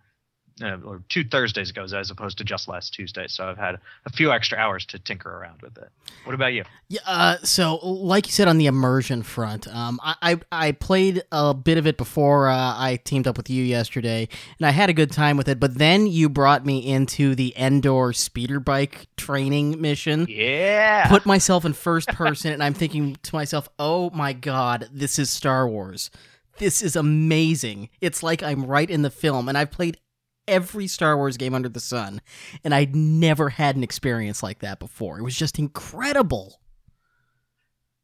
uh, 0.61 0.77
or 0.83 1.01
two 1.09 1.23
Thursdays 1.23 1.69
ago, 1.69 1.83
as 1.83 2.11
opposed 2.11 2.37
to 2.37 2.43
just 2.43 2.67
last 2.67 2.93
Tuesday. 2.93 3.27
So 3.27 3.47
I've 3.47 3.57
had 3.57 3.79
a 4.05 4.11
few 4.11 4.31
extra 4.31 4.57
hours 4.57 4.85
to 4.87 4.99
tinker 4.99 5.29
around 5.29 5.61
with 5.61 5.77
it. 5.77 5.89
What 6.25 6.35
about 6.35 6.53
you? 6.53 6.63
Yeah, 6.89 7.01
uh, 7.05 7.37
so 7.43 7.77
like 7.83 8.27
you 8.27 8.31
said 8.31 8.47
on 8.47 8.57
the 8.57 8.67
immersion 8.67 9.23
front, 9.23 9.67
um, 9.67 9.99
I, 10.03 10.15
I 10.21 10.39
I 10.51 10.71
played 10.73 11.23
a 11.31 11.53
bit 11.53 11.77
of 11.77 11.87
it 11.87 11.97
before 11.97 12.49
uh, 12.49 12.55
I 12.55 12.99
teamed 13.03 13.27
up 13.27 13.37
with 13.37 13.49
you 13.49 13.63
yesterday, 13.63 14.27
and 14.59 14.67
I 14.67 14.71
had 14.71 14.89
a 14.89 14.93
good 14.93 15.11
time 15.11 15.37
with 15.37 15.47
it. 15.47 15.59
But 15.59 15.77
then 15.77 16.07
you 16.07 16.29
brought 16.29 16.65
me 16.65 16.85
into 16.85 17.35
the 17.35 17.53
Endor 17.57 18.13
speeder 18.13 18.59
bike 18.59 19.07
training 19.17 19.81
mission. 19.81 20.27
Yeah. 20.29 21.07
Put 21.07 21.25
myself 21.25 21.65
in 21.65 21.73
first 21.73 22.07
person, 22.13 22.51
and 22.51 22.63
I'm 22.63 22.73
thinking 22.73 23.17
to 23.23 23.35
myself, 23.35 23.69
"Oh 23.79 24.09
my 24.11 24.33
god, 24.33 24.89
this 24.91 25.17
is 25.17 25.29
Star 25.29 25.67
Wars." 25.67 26.11
This 26.57 26.83
is 26.83 26.95
amazing. 26.95 27.89
It's 27.99 28.21
like 28.21 28.43
I'm 28.43 28.65
right 28.65 28.89
in 28.89 29.01
the 29.01 29.09
film, 29.09 29.49
and 29.49 29.57
I've 29.57 29.71
played 29.71 29.97
every 30.47 30.87
Star 30.87 31.17
Wars 31.17 31.37
game 31.37 31.53
under 31.53 31.69
the 31.69 31.79
sun, 31.79 32.21
and 32.63 32.73
I'd 32.73 32.95
never 32.95 33.49
had 33.49 33.75
an 33.75 33.83
experience 33.83 34.43
like 34.43 34.59
that 34.59 34.79
before. 34.79 35.19
It 35.19 35.23
was 35.23 35.35
just 35.35 35.59
incredible. 35.59 36.59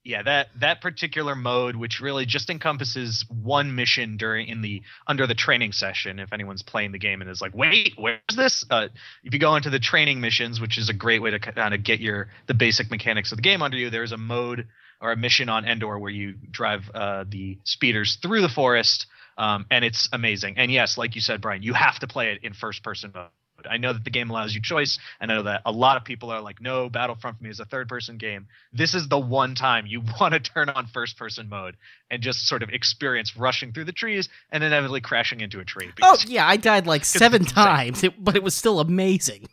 yeah 0.04 0.24
that 0.24 0.48
that 0.60 0.82
particular 0.82 1.36
mode 1.36 1.76
which 1.76 2.00
really 2.00 2.26
just 2.26 2.50
encompasses 2.50 3.26
one 3.30 3.76
mission 3.76 4.18
during 4.18 4.48
in 4.48 4.62
the 4.62 4.82
under 5.08 5.28
the 5.28 5.36
training 5.36 5.72
session 5.74 6.20
if 6.20 6.32
anyone's 6.32 6.64
playing 6.64 6.92
the 6.92 6.98
game 6.98 7.22
and 7.22 7.30
is 7.30 7.42
like 7.42 7.54
wait 7.54 7.94
where's 7.98 8.20
this 8.36 8.66
uh, 8.70 8.88
if 9.24 9.34
you 9.34 9.40
go 9.40 9.56
into 9.56 9.70
the 9.70 9.80
training 9.80 10.22
missions 10.22 10.62
which 10.62 10.78
is 10.78 10.90
a 10.90 10.94
great 10.94 11.22
way 11.22 11.32
to 11.32 11.40
kind 11.40 11.74
of 11.74 11.84
get 11.84 12.00
your 12.00 12.30
the 12.48 12.54
basic 12.54 12.90
mechanics 12.90 13.32
of 13.32 13.38
the 13.38 13.42
game 13.42 13.62
under 13.62 13.78
you 13.78 13.90
there's 13.90 14.14
a 14.14 14.18
mode 14.18 14.68
or 15.02 15.12
a 15.12 15.18
mission 15.18 15.50
on 15.50 15.66
endor 15.66 16.00
where 16.00 16.12
you 16.12 16.36
drive 16.50 16.90
uh, 16.94 17.24
the 17.28 17.58
speeders 17.64 18.18
through 18.22 18.42
the 18.42 18.50
forest 18.50 19.06
um, 19.40 19.66
and 19.72 19.84
it's 19.84 20.08
amazing 20.14 20.56
and 20.58 20.72
yes 20.72 20.98
like 20.98 21.16
you 21.16 21.22
said 21.22 21.42
brian 21.42 21.64
you 21.64 21.74
have 21.74 21.98
to 21.98 22.08
play 22.08 22.32
it 22.32 22.44
in 22.44 22.54
first 22.54 22.84
person 22.84 23.12
mode 23.14 23.30
I 23.70 23.78
know 23.78 23.94
that 23.94 24.04
the 24.04 24.10
game 24.10 24.30
allows 24.30 24.54
you 24.54 24.62
choice, 24.62 25.00
and 25.20 25.32
I 25.32 25.36
know 25.36 25.44
that 25.44 25.62
a 25.66 25.72
lot 25.72 25.98
of 25.98 26.04
people 26.04 26.30
are 26.32 26.42
like, 26.42 26.62
"No, 26.62 26.90
Battlefront 26.90 27.38
for 27.38 27.44
me 27.44 27.50
is 27.50 27.60
a 27.60 27.66
third-person 27.66 28.18
game." 28.18 28.48
This 28.72 28.94
is 28.94 29.08
the 29.08 29.20
one 29.20 29.56
time 29.56 29.86
you 29.88 30.02
want 30.20 30.34
to 30.34 30.40
turn 30.40 30.70
on 30.70 30.88
first-person 30.88 31.50
mode 31.50 31.78
and 32.10 32.22
just 32.22 32.48
sort 32.48 32.64
of 32.64 32.70
experience 32.70 33.36
rushing 33.36 33.72
through 33.72 33.86
the 33.86 33.92
trees 33.92 34.30
and 34.52 34.64
inevitably 34.64 35.02
crashing 35.02 35.42
into 35.42 35.60
a 35.60 35.66
tree. 35.66 35.90
Oh 36.02 36.18
yeah, 36.26 36.48
I 36.48 36.58
died 36.58 36.88
like 36.88 37.06
seven 37.06 37.46
times, 37.46 38.04
it, 38.04 38.24
but 38.24 38.36
it 38.36 38.44
was 38.44 38.56
still 38.56 38.80
amazing. 38.80 39.48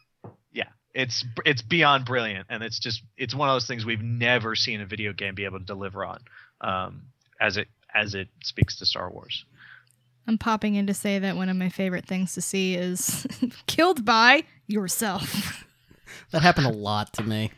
yeah, 0.53 0.69
it's 0.95 1.25
it's 1.45 1.63
beyond 1.63 2.05
brilliant, 2.05 2.47
and 2.49 2.63
it's 2.63 2.79
just 2.79 3.03
it's 3.17 3.35
one 3.35 3.49
of 3.49 3.55
those 3.55 3.67
things 3.67 3.85
we've 3.85 4.03
never 4.03 4.55
seen 4.55 4.81
a 4.81 4.87
video 4.87 5.13
game 5.13 5.35
be 5.35 5.45
able 5.45 5.59
to 5.59 5.65
deliver 5.65 6.05
on, 6.05 6.21
um, 6.61 7.03
as 7.41 7.57
it 7.57 7.69
as 7.95 8.15
it 8.15 8.29
speaks 8.43 8.79
to 8.79 8.87
Star 8.87 9.11
Wars. 9.11 9.45
I'm 10.27 10.39
popping 10.39 10.75
in 10.75 10.87
to 10.87 10.95
say 10.95 11.19
that 11.19 11.37
one 11.37 11.49
of 11.49 11.57
my 11.57 11.69
favorite 11.69 12.07
things 12.07 12.35
to 12.35 12.41
see 12.41 12.75
is 12.75 13.27
killed 13.67 14.05
by 14.05 14.45
yourself. 14.67 15.63
That 16.31 16.43
happened 16.43 16.67
a 16.67 16.71
lot 16.71 17.13
to 17.15 17.23
me. 17.23 17.53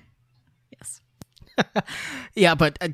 Yes. 0.70 1.00
Yeah, 2.34 2.54
but 2.54 2.78
uh, 2.80 2.88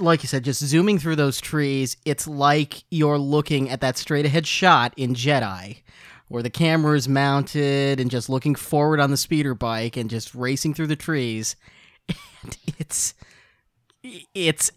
like 0.00 0.22
you 0.22 0.28
said, 0.28 0.44
just 0.44 0.64
zooming 0.64 0.98
through 0.98 1.16
those 1.16 1.40
trees, 1.40 1.96
it's 2.04 2.26
like 2.26 2.82
you're 2.90 3.18
looking 3.18 3.68
at 3.70 3.80
that 3.80 3.96
straight 3.98 4.26
ahead 4.26 4.46
shot 4.46 4.92
in 4.96 5.14
Jedi, 5.14 5.82
where 6.28 6.42
the 6.42 6.50
camera 6.50 6.96
is 6.96 7.08
mounted 7.08 8.00
and 8.00 8.10
just 8.10 8.28
looking 8.28 8.54
forward 8.54 9.00
on 9.00 9.10
the 9.10 9.16
speeder 9.16 9.54
bike 9.54 9.96
and 9.96 10.10
just 10.10 10.34
racing 10.34 10.74
through 10.74 10.88
the 10.88 10.96
trees. 10.96 11.56
And 12.42 12.56
it's 12.78 13.14
it's 14.34 14.70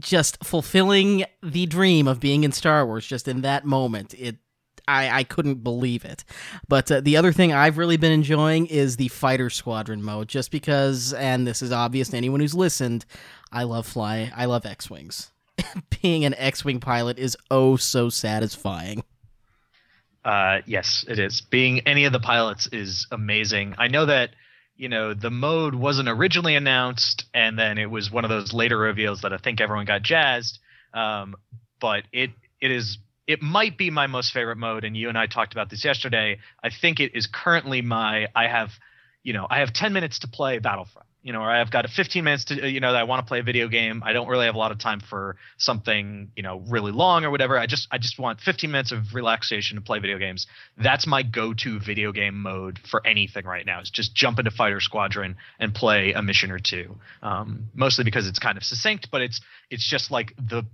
just 0.00 0.44
fulfilling 0.44 1.24
the 1.42 1.66
dream 1.66 2.08
of 2.08 2.20
being 2.20 2.44
in 2.44 2.52
Star 2.52 2.84
Wars 2.86 3.06
just 3.06 3.28
in 3.28 3.42
that 3.42 3.64
moment. 3.64 4.14
It 4.14 4.36
I, 4.86 5.20
I 5.20 5.24
couldn't 5.24 5.64
believe 5.64 6.04
it. 6.04 6.24
But 6.68 6.90
uh, 6.90 7.00
the 7.00 7.16
other 7.16 7.32
thing 7.32 7.52
I've 7.52 7.78
really 7.78 7.96
been 7.96 8.12
enjoying 8.12 8.66
is 8.66 8.96
the 8.96 9.08
fighter 9.08 9.48
squadron 9.50 10.02
mode, 10.02 10.28
just 10.28 10.50
because, 10.50 11.12
and 11.14 11.46
this 11.46 11.62
is 11.62 11.72
obvious 11.72 12.10
to 12.10 12.16
anyone 12.16 12.40
who's 12.40 12.54
listened, 12.54 13.06
I 13.50 13.62
love 13.62 13.86
fly, 13.86 14.30
I 14.34 14.44
love 14.44 14.66
X 14.66 14.90
wings. 14.90 15.30
Being 16.02 16.24
an 16.24 16.34
X 16.34 16.64
wing 16.64 16.80
pilot 16.80 17.18
is 17.18 17.36
oh 17.50 17.76
so 17.76 18.08
satisfying. 18.08 19.04
Uh, 20.24 20.60
yes, 20.66 21.04
it 21.06 21.18
is. 21.18 21.40
Being 21.40 21.80
any 21.80 22.04
of 22.04 22.12
the 22.12 22.20
pilots 22.20 22.66
is 22.72 23.06
amazing. 23.10 23.74
I 23.78 23.88
know 23.88 24.06
that 24.06 24.30
you 24.76 24.88
know 24.88 25.14
the 25.14 25.30
mode 25.30 25.74
wasn't 25.74 26.08
originally 26.08 26.56
announced, 26.56 27.24
and 27.32 27.58
then 27.58 27.78
it 27.78 27.90
was 27.90 28.10
one 28.10 28.24
of 28.24 28.30
those 28.30 28.52
later 28.52 28.78
reveals 28.78 29.22
that 29.22 29.32
I 29.32 29.36
think 29.36 29.60
everyone 29.60 29.86
got 29.86 30.02
jazzed. 30.02 30.58
Um, 30.92 31.36
but 31.80 32.04
it 32.12 32.30
it 32.60 32.70
is 32.70 32.98
it 33.26 33.42
might 33.42 33.78
be 33.78 33.90
my 33.90 34.06
most 34.06 34.32
favorite 34.32 34.58
mode, 34.58 34.84
and 34.84 34.96
you 34.96 35.08
and 35.08 35.18
I 35.18 35.26
talked 35.26 35.52
about 35.52 35.70
this 35.70 35.84
yesterday. 35.84 36.38
I 36.62 36.70
think 36.70 37.00
it 37.00 37.14
is 37.14 37.26
currently 37.26 37.82
my 37.82 38.28
I 38.34 38.48
have 38.48 38.70
you 39.22 39.32
know 39.32 39.46
I 39.48 39.60
have 39.60 39.72
ten 39.72 39.92
minutes 39.92 40.20
to 40.20 40.28
play 40.28 40.58
Battlefront. 40.58 41.08
You 41.24 41.32
know, 41.32 41.40
or 41.40 41.50
I've 41.50 41.70
got 41.70 41.84
a 41.84 41.88
15 41.88 42.22
minutes 42.22 42.44
to, 42.46 42.68
you 42.68 42.80
know, 42.80 42.92
that 42.92 43.00
I 43.00 43.04
want 43.04 43.24
to 43.24 43.28
play 43.28 43.40
a 43.40 43.42
video 43.42 43.66
game. 43.66 44.02
I 44.04 44.12
don't 44.12 44.28
really 44.28 44.46
have 44.46 44.54
a 44.54 44.58
lot 44.58 44.70
of 44.72 44.78
time 44.78 45.00
for 45.00 45.36
something, 45.56 46.30
you 46.36 46.42
know, 46.42 46.62
really 46.68 46.92
long 46.92 47.24
or 47.24 47.30
whatever. 47.30 47.58
I 47.58 47.66
just, 47.66 47.88
I 47.90 47.98
just 47.98 48.18
want 48.18 48.40
15 48.40 48.70
minutes 48.70 48.92
of 48.92 49.14
relaxation 49.14 49.76
to 49.76 49.80
play 49.80 49.98
video 49.98 50.18
games. 50.18 50.46
That's 50.76 51.06
my 51.06 51.22
go-to 51.22 51.80
video 51.80 52.12
game 52.12 52.42
mode 52.42 52.78
for 52.90 53.04
anything 53.06 53.46
right 53.46 53.64
now. 53.64 53.80
Is 53.80 53.90
just 53.90 54.14
jump 54.14 54.38
into 54.38 54.50
Fighter 54.50 54.80
Squadron 54.80 55.36
and 55.58 55.74
play 55.74 56.12
a 56.12 56.22
mission 56.22 56.50
or 56.50 56.58
two. 56.58 56.96
Um, 57.22 57.70
mostly 57.74 58.04
because 58.04 58.28
it's 58.28 58.38
kind 58.38 58.58
of 58.58 58.62
succinct, 58.62 59.10
but 59.10 59.22
it's, 59.22 59.40
it's 59.70 59.88
just 59.88 60.10
like 60.10 60.34
the, 60.36 60.64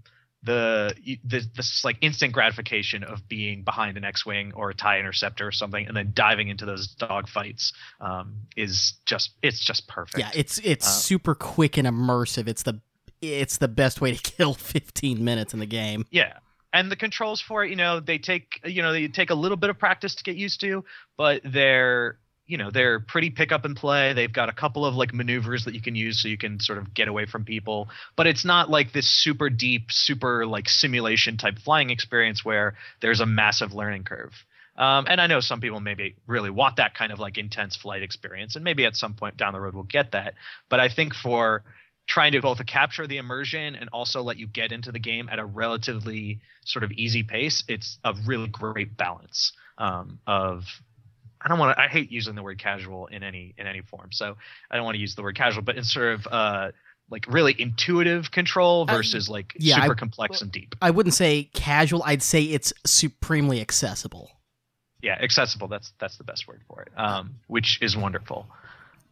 the 0.42 0.94
the 1.24 1.42
this 1.55 1.85
like 1.85 1.98
instant 2.00 2.33
gratification 2.33 3.05
of 3.05 3.29
being 3.29 3.62
behind 3.62 3.96
an 3.96 4.05
X-wing 4.05 4.53
or 4.55 4.70
a 4.70 4.74
Tie 4.74 4.98
interceptor 4.98 5.46
or 5.46 5.53
something, 5.53 5.87
and 5.87 5.96
then 5.96 6.12
diving 6.14 6.48
into 6.48 6.64
those 6.64 6.94
dogfights 6.96 7.72
um, 8.00 8.35
is 8.57 8.94
just 9.05 9.33
it's 9.42 9.61
just 9.61 9.87
perfect. 9.88 10.18
Yeah, 10.18 10.31
it's 10.35 10.59
it's 10.59 10.87
Uh, 10.87 10.90
super 10.90 11.35
quick 11.35 11.76
and 11.76 11.87
immersive. 11.87 12.48
It's 12.48 12.62
the 12.62 12.81
it's 13.20 13.59
the 13.59 13.68
best 13.68 14.00
way 14.00 14.14
to 14.16 14.22
kill 14.37 14.55
15 14.55 15.22
minutes 15.22 15.53
in 15.53 15.61
the 15.61 15.66
game. 15.66 16.07
Yeah. 16.11 16.38
And 16.72 16.90
the 16.90 16.96
controls 16.96 17.40
for 17.40 17.64
it, 17.64 17.70
you 17.70 17.76
know, 17.76 17.98
they 17.98 18.16
take 18.18 18.61
you 18.64 18.81
know, 18.81 18.92
they 18.92 19.09
take 19.09 19.31
a 19.31 19.35
little 19.35 19.57
bit 19.57 19.70
of 19.70 19.79
practice 19.79 20.14
to 20.14 20.22
get 20.22 20.37
used 20.37 20.61
to, 20.61 20.85
but 21.18 21.42
they're 21.44 22.16
you 22.50 22.56
know, 22.56 22.70
they're 22.72 22.98
pretty 22.98 23.30
pick 23.30 23.52
up 23.52 23.64
and 23.64 23.76
play. 23.76 24.12
They've 24.12 24.32
got 24.32 24.48
a 24.48 24.52
couple 24.52 24.84
of 24.84 24.96
like 24.96 25.14
maneuvers 25.14 25.66
that 25.66 25.74
you 25.74 25.80
can 25.80 25.94
use 25.94 26.20
so 26.20 26.26
you 26.26 26.36
can 26.36 26.58
sort 26.58 26.78
of 26.78 26.92
get 26.92 27.06
away 27.06 27.26
from 27.26 27.44
people, 27.44 27.88
but 28.16 28.26
it's 28.26 28.44
not 28.44 28.68
like 28.68 28.92
this 28.92 29.08
super 29.08 29.48
deep, 29.48 29.92
super 29.92 30.44
like 30.44 30.68
simulation 30.68 31.36
type 31.36 31.60
flying 31.60 31.90
experience 31.90 32.44
where 32.44 32.74
there's 33.00 33.20
a 33.20 33.26
massive 33.26 33.72
learning 33.72 34.02
curve. 34.02 34.32
Um, 34.76 35.06
and 35.08 35.20
I 35.20 35.28
know 35.28 35.38
some 35.38 35.60
people 35.60 35.78
maybe 35.78 36.16
really 36.26 36.50
want 36.50 36.76
that 36.76 36.94
kind 36.94 37.12
of 37.12 37.20
like 37.20 37.38
intense 37.38 37.76
flight 37.76 38.02
experience, 38.02 38.56
and 38.56 38.64
maybe 38.64 38.84
at 38.84 38.96
some 38.96 39.14
point 39.14 39.36
down 39.36 39.52
the 39.52 39.60
road 39.60 39.74
we'll 39.74 39.84
get 39.84 40.12
that. 40.12 40.34
But 40.68 40.80
I 40.80 40.88
think 40.88 41.14
for 41.14 41.62
trying 42.08 42.32
to 42.32 42.40
both 42.40 42.64
capture 42.66 43.06
the 43.06 43.18
immersion 43.18 43.76
and 43.76 43.88
also 43.92 44.22
let 44.22 44.38
you 44.38 44.48
get 44.48 44.72
into 44.72 44.90
the 44.90 44.98
game 44.98 45.28
at 45.30 45.38
a 45.38 45.44
relatively 45.44 46.40
sort 46.64 46.82
of 46.82 46.90
easy 46.92 47.22
pace, 47.22 47.62
it's 47.68 47.98
a 48.02 48.12
really 48.26 48.48
great 48.48 48.96
balance 48.96 49.52
um, 49.78 50.18
of. 50.26 50.64
I 51.42 51.48
don't 51.48 51.59
want 51.59 51.76
to. 51.76 51.83
I 51.83 51.88
hate 51.88 52.11
using 52.11 52.35
the 52.35 52.42
word 52.42 52.59
casual 52.59 53.07
in 53.07 53.22
any 53.22 53.55
in 53.57 53.66
any 53.66 53.81
form, 53.83 54.11
so 54.12 54.37
I 54.70 54.76
don't 54.76 54.85
want 54.85 54.96
to 54.96 55.00
use 55.00 55.14
the 55.14 55.22
word 55.22 55.37
casual, 55.37 55.62
but 55.62 55.76
in 55.76 55.85
sort 55.85 56.14
of 56.14 56.26
uh, 56.31 56.70
like 57.11 57.26
really 57.29 57.55
intuitive 57.59 58.31
control 58.31 58.83
Uh, 58.88 58.96
versus 58.96 59.29
like 59.29 59.55
yeah, 59.59 59.76
super 59.81 59.92
I- 59.92 59.94
complex 59.96 60.42
and 60.42 60.53
deep. 60.53 60.74
I 60.83 60.90
wouldn't 60.90 61.14
say 61.14 61.44
casual. 61.55 62.03
I'd 62.05 62.22
say 62.22 62.42
it's 62.42 62.72
supremely 62.85 63.61
accessible. 63.61 64.31
Yeah, 65.03 65.16
accessible. 65.22 65.66
That's 65.68 65.92
that's 65.98 66.18
the 66.18 66.24
best 66.24 66.46
word 66.46 66.61
for 66.68 66.83
it. 66.83 66.88
Um, 66.96 67.37
which 67.46 67.79
is 67.81 67.96
wonderful. 67.96 68.46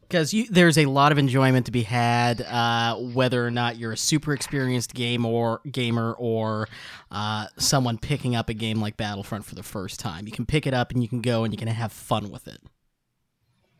Because 0.08 0.34
there's 0.50 0.78
a 0.78 0.86
lot 0.86 1.12
of 1.12 1.18
enjoyment 1.18 1.66
to 1.66 1.72
be 1.72 1.82
had, 1.82 2.40
uh, 2.40 2.96
whether 2.96 3.46
or 3.46 3.50
not 3.50 3.76
you're 3.76 3.92
a 3.92 3.96
super 3.96 4.32
experienced 4.32 4.94
game 4.94 5.26
or 5.26 5.60
gamer 5.70 6.14
or 6.14 6.68
uh, 7.10 7.46
someone 7.58 7.98
picking 7.98 8.34
up 8.34 8.48
a 8.48 8.54
game 8.54 8.80
like 8.80 8.96
Battlefront 8.96 9.44
for 9.44 9.54
the 9.54 9.62
first 9.62 10.00
time. 10.00 10.26
You 10.26 10.32
can 10.32 10.46
pick 10.46 10.66
it 10.66 10.72
up 10.72 10.92
and 10.92 11.02
you 11.02 11.08
can 11.08 11.20
go 11.20 11.44
and 11.44 11.52
you 11.52 11.58
can 11.58 11.68
have 11.68 11.92
fun 11.92 12.30
with 12.30 12.48
it. 12.48 12.60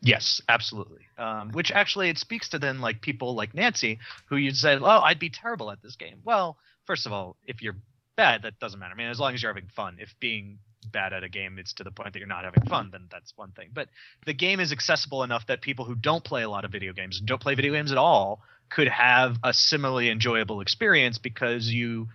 Yes, 0.01 0.41
absolutely. 0.47 1.01
Um, 1.17 1.49
which 1.51 1.71
actually 1.71 2.09
it 2.09 2.17
speaks 2.17 2.49
to 2.49 2.59
then 2.59 2.79
like 2.79 3.01
people 3.01 3.35
like 3.35 3.53
Nancy 3.53 3.99
who 4.27 4.37
you'd 4.37 4.55
say, 4.55 4.77
"Oh, 4.79 5.01
I'd 5.01 5.19
be 5.19 5.29
terrible 5.29 5.71
at 5.71 5.81
this 5.81 5.97
game." 5.97 6.21
Well, 6.23 6.57
first 6.85 7.05
of 7.05 7.11
all, 7.11 7.35
if 7.45 7.61
you're 7.61 7.75
bad, 8.15 8.43
that 8.43 8.59
doesn't 8.59 8.79
matter. 8.79 8.93
I 8.93 8.97
mean, 8.97 9.07
as 9.07 9.19
long 9.19 9.33
as 9.33 9.43
you're 9.43 9.51
having 9.51 9.69
fun. 9.69 9.97
If 9.99 10.15
being 10.21 10.59
bad 10.85 11.13
at 11.13 11.23
a 11.23 11.29
game 11.29 11.57
it's 11.59 11.73
to 11.73 11.83
the 11.83 11.91
point 11.91 12.13
that 12.13 12.19
you're 12.19 12.27
not 12.27 12.43
having 12.43 12.63
fun, 12.63 12.89
then 12.91 13.07
that's 13.11 13.33
one 13.35 13.51
thing. 13.51 13.69
But 13.73 13.89
the 14.25 14.33
game 14.33 14.59
is 14.59 14.71
accessible 14.71 15.23
enough 15.23 15.47
that 15.47 15.61
people 15.61 15.85
who 15.85 15.95
don't 15.95 16.23
play 16.23 16.43
a 16.43 16.49
lot 16.49 16.65
of 16.65 16.71
video 16.71 16.93
games, 16.93 17.19
don't 17.19 17.41
play 17.41 17.55
video 17.55 17.73
games 17.73 17.91
at 17.91 17.97
all, 17.97 18.41
could 18.69 18.87
have 18.87 19.37
a 19.43 19.53
similarly 19.53 20.09
enjoyable 20.09 20.61
experience 20.61 21.17
because 21.17 21.67
you 21.67 22.07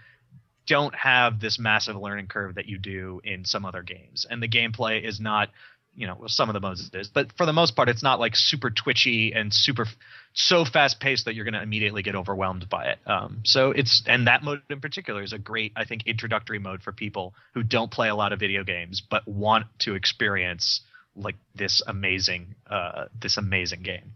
don't 0.67 0.95
have 0.95 1.41
this 1.41 1.59
massive 1.59 1.97
learning 1.97 2.27
curve 2.27 2.55
that 2.55 2.67
you 2.67 2.79
do 2.79 3.21
in 3.25 3.45
some 3.45 3.65
other 3.67 3.83
games. 3.83 4.25
And 4.29 4.43
the 4.43 4.49
gameplay 4.49 5.07
is 5.07 5.21
not 5.21 5.51
you 5.97 6.07
know, 6.07 6.17
well, 6.19 6.29
some 6.29 6.49
of 6.49 6.55
the 6.55 6.61
modes 6.61 6.87
it 6.93 6.99
is, 6.99 7.09
but 7.09 7.33
for 7.37 7.47
the 7.47 7.53
most 7.53 7.77
part, 7.77 7.89
it's 7.89 8.03
not 8.03 8.19
like 8.21 8.35
super 8.37 8.71
twitchy 8.71 9.33
and 9.33 9.53
super 9.55 9.87
so 10.33 10.65
fast 10.65 10.99
paced 10.99 11.27
that 11.27 11.35
you're 11.35 11.45
going 11.45 11.55
to 11.55 11.63
immediately 11.63 12.03
get 12.03 12.15
overwhelmed 12.17 12.69
by 12.69 12.87
it. 12.87 12.99
Um, 13.07 13.41
so 13.45 13.71
it's 13.71 14.03
and 14.07 14.27
that 14.27 14.43
mode 14.43 14.63
in 14.69 14.81
particular 14.81 15.23
is 15.23 15.33
a 15.33 15.39
great, 15.39 15.73
I 15.77 15.85
think, 15.85 16.07
introductory 16.07 16.59
mode 16.59 16.83
for 16.83 16.93
people 16.93 17.35
who 17.55 17.63
don't 17.63 17.91
play 17.91 18.09
a 18.09 18.15
lot 18.17 18.33
of 18.33 18.41
video 18.41 18.65
games 18.65 19.01
but 19.01 19.27
want 19.29 19.67
to 19.81 19.95
experience 19.95 20.81
like 21.15 21.37
this 21.55 21.81
amazing, 21.87 22.57
uh, 22.69 23.05
this 23.21 23.37
amazing 23.37 23.83
game. 23.83 24.13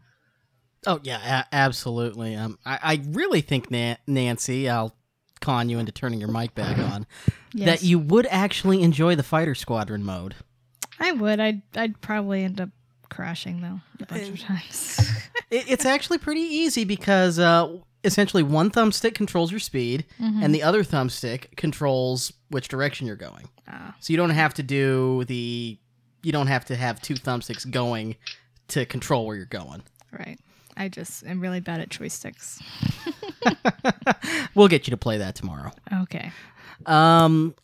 Oh 0.87 0.99
yeah, 1.03 1.43
a- 1.43 1.55
absolutely. 1.55 2.35
Um, 2.35 2.59
I, 2.67 2.79
I 2.83 3.01
really 3.11 3.41
think 3.41 3.71
Na- 3.71 3.97
Nancy, 4.07 4.69
I'll 4.69 4.95
con 5.41 5.69
you 5.69 5.79
into 5.79 5.93
turning 5.93 6.19
your 6.19 6.31
mic 6.33 6.55
back 6.57 6.79
on, 6.79 7.07
Yes. 7.55 7.67
that 7.81 7.87
you 7.87 7.99
would 8.01 8.27
actually 8.27 8.83
enjoy 8.83 9.15
the 9.15 9.23
fighter 9.23 9.55
squadron 9.55 10.03
mode. 10.05 10.35
I 11.01 11.13
would. 11.13 11.41
I'd. 11.41 11.63
I'd 11.77 12.01
probably 12.01 12.45
end 12.45 12.61
up 12.61 12.71
crashing 13.09 13.61
though 13.61 13.81
a 14.01 14.07
bunch 14.07 14.29
of 14.29 14.41
times. 14.41 15.01
It, 15.51 15.65
it's 15.67 15.87
actually 15.87 16.19
pretty 16.19 16.43
easy 16.43 16.85
because 16.85 17.39
uh, 17.39 17.79
essentially 18.05 18.43
one 18.43 18.71
thumbstick 18.71 19.15
controls 19.15 19.51
your 19.51 19.61
speed, 19.61 20.05
and 20.19 20.55
the 20.55 20.63
other 20.63 20.85
thumbstick 20.85 21.57
controls 21.57 22.35
which 22.51 22.69
direction 22.69 23.07
you're 23.07 23.17
going. 23.17 23.49
Ah. 23.67 23.95
So 23.99 24.13
you 24.13 24.19
don't 24.19 24.29
have 24.29 24.53
to 24.55 24.63
do 24.63 25.25
the, 25.25 25.79
you 26.23 26.33
don't 26.33 26.49
have 26.49 26.67
to 26.67 26.77
have 26.77 27.01
two 27.01 27.15
thumbsticks 27.15 27.71
going 27.71 28.17
to 28.69 28.85
control 28.85 29.25
where 29.27 29.37
you're 29.37 29.47
going. 29.47 29.83
right. 30.13 30.39
I 30.77 30.89
just 30.91 31.25
am 31.25 31.41
really 31.41 31.61
bad 31.61 31.81
at 31.81 31.89
joysticks. 31.89 32.61
We'll 34.55 34.69
get 34.69 34.87
you 34.87 34.91
to 34.91 34.97
play 34.97 35.19
that 35.19 35.35
tomorrow. 35.35 35.73
Okay. 36.03 36.31
Um, 36.85 37.55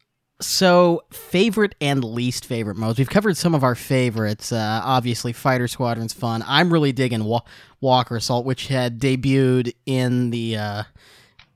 so 0.40 1.04
favorite 1.10 1.74
and 1.80 2.02
least 2.04 2.44
favorite 2.46 2.76
modes. 2.76 2.98
We've 2.98 3.08
covered 3.08 3.36
some 3.36 3.54
of 3.54 3.62
our 3.64 3.74
favorites. 3.74 4.52
Uh, 4.52 4.80
obviously, 4.84 5.32
Fighter 5.32 5.68
Squadron's 5.68 6.12
fun. 6.12 6.44
I'm 6.46 6.72
really 6.72 6.92
digging 6.92 7.24
Wa- 7.24 7.42
Walker 7.80 8.16
Assault, 8.16 8.44
which 8.44 8.68
had 8.68 8.98
debuted 8.98 9.74
in 9.86 10.30
the 10.30 10.56
uh, 10.56 10.82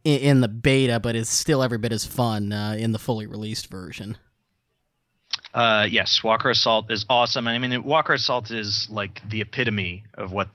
i- 0.06 0.08
in 0.08 0.40
the 0.40 0.48
beta, 0.48 1.00
but 1.00 1.16
is 1.16 1.28
still 1.28 1.62
every 1.62 1.78
bit 1.78 1.92
as 1.92 2.04
fun 2.06 2.52
uh, 2.52 2.76
in 2.78 2.92
the 2.92 2.98
fully 2.98 3.26
released 3.26 3.66
version. 3.68 4.16
Uh, 5.54 5.86
yes, 5.90 6.22
Walker 6.22 6.50
Assault 6.50 6.90
is 6.90 7.04
awesome. 7.08 7.48
I 7.48 7.58
mean, 7.58 7.82
Walker 7.82 8.12
Assault 8.12 8.50
is 8.50 8.86
like 8.90 9.20
the 9.28 9.40
epitome 9.40 10.04
of 10.14 10.30
what 10.30 10.48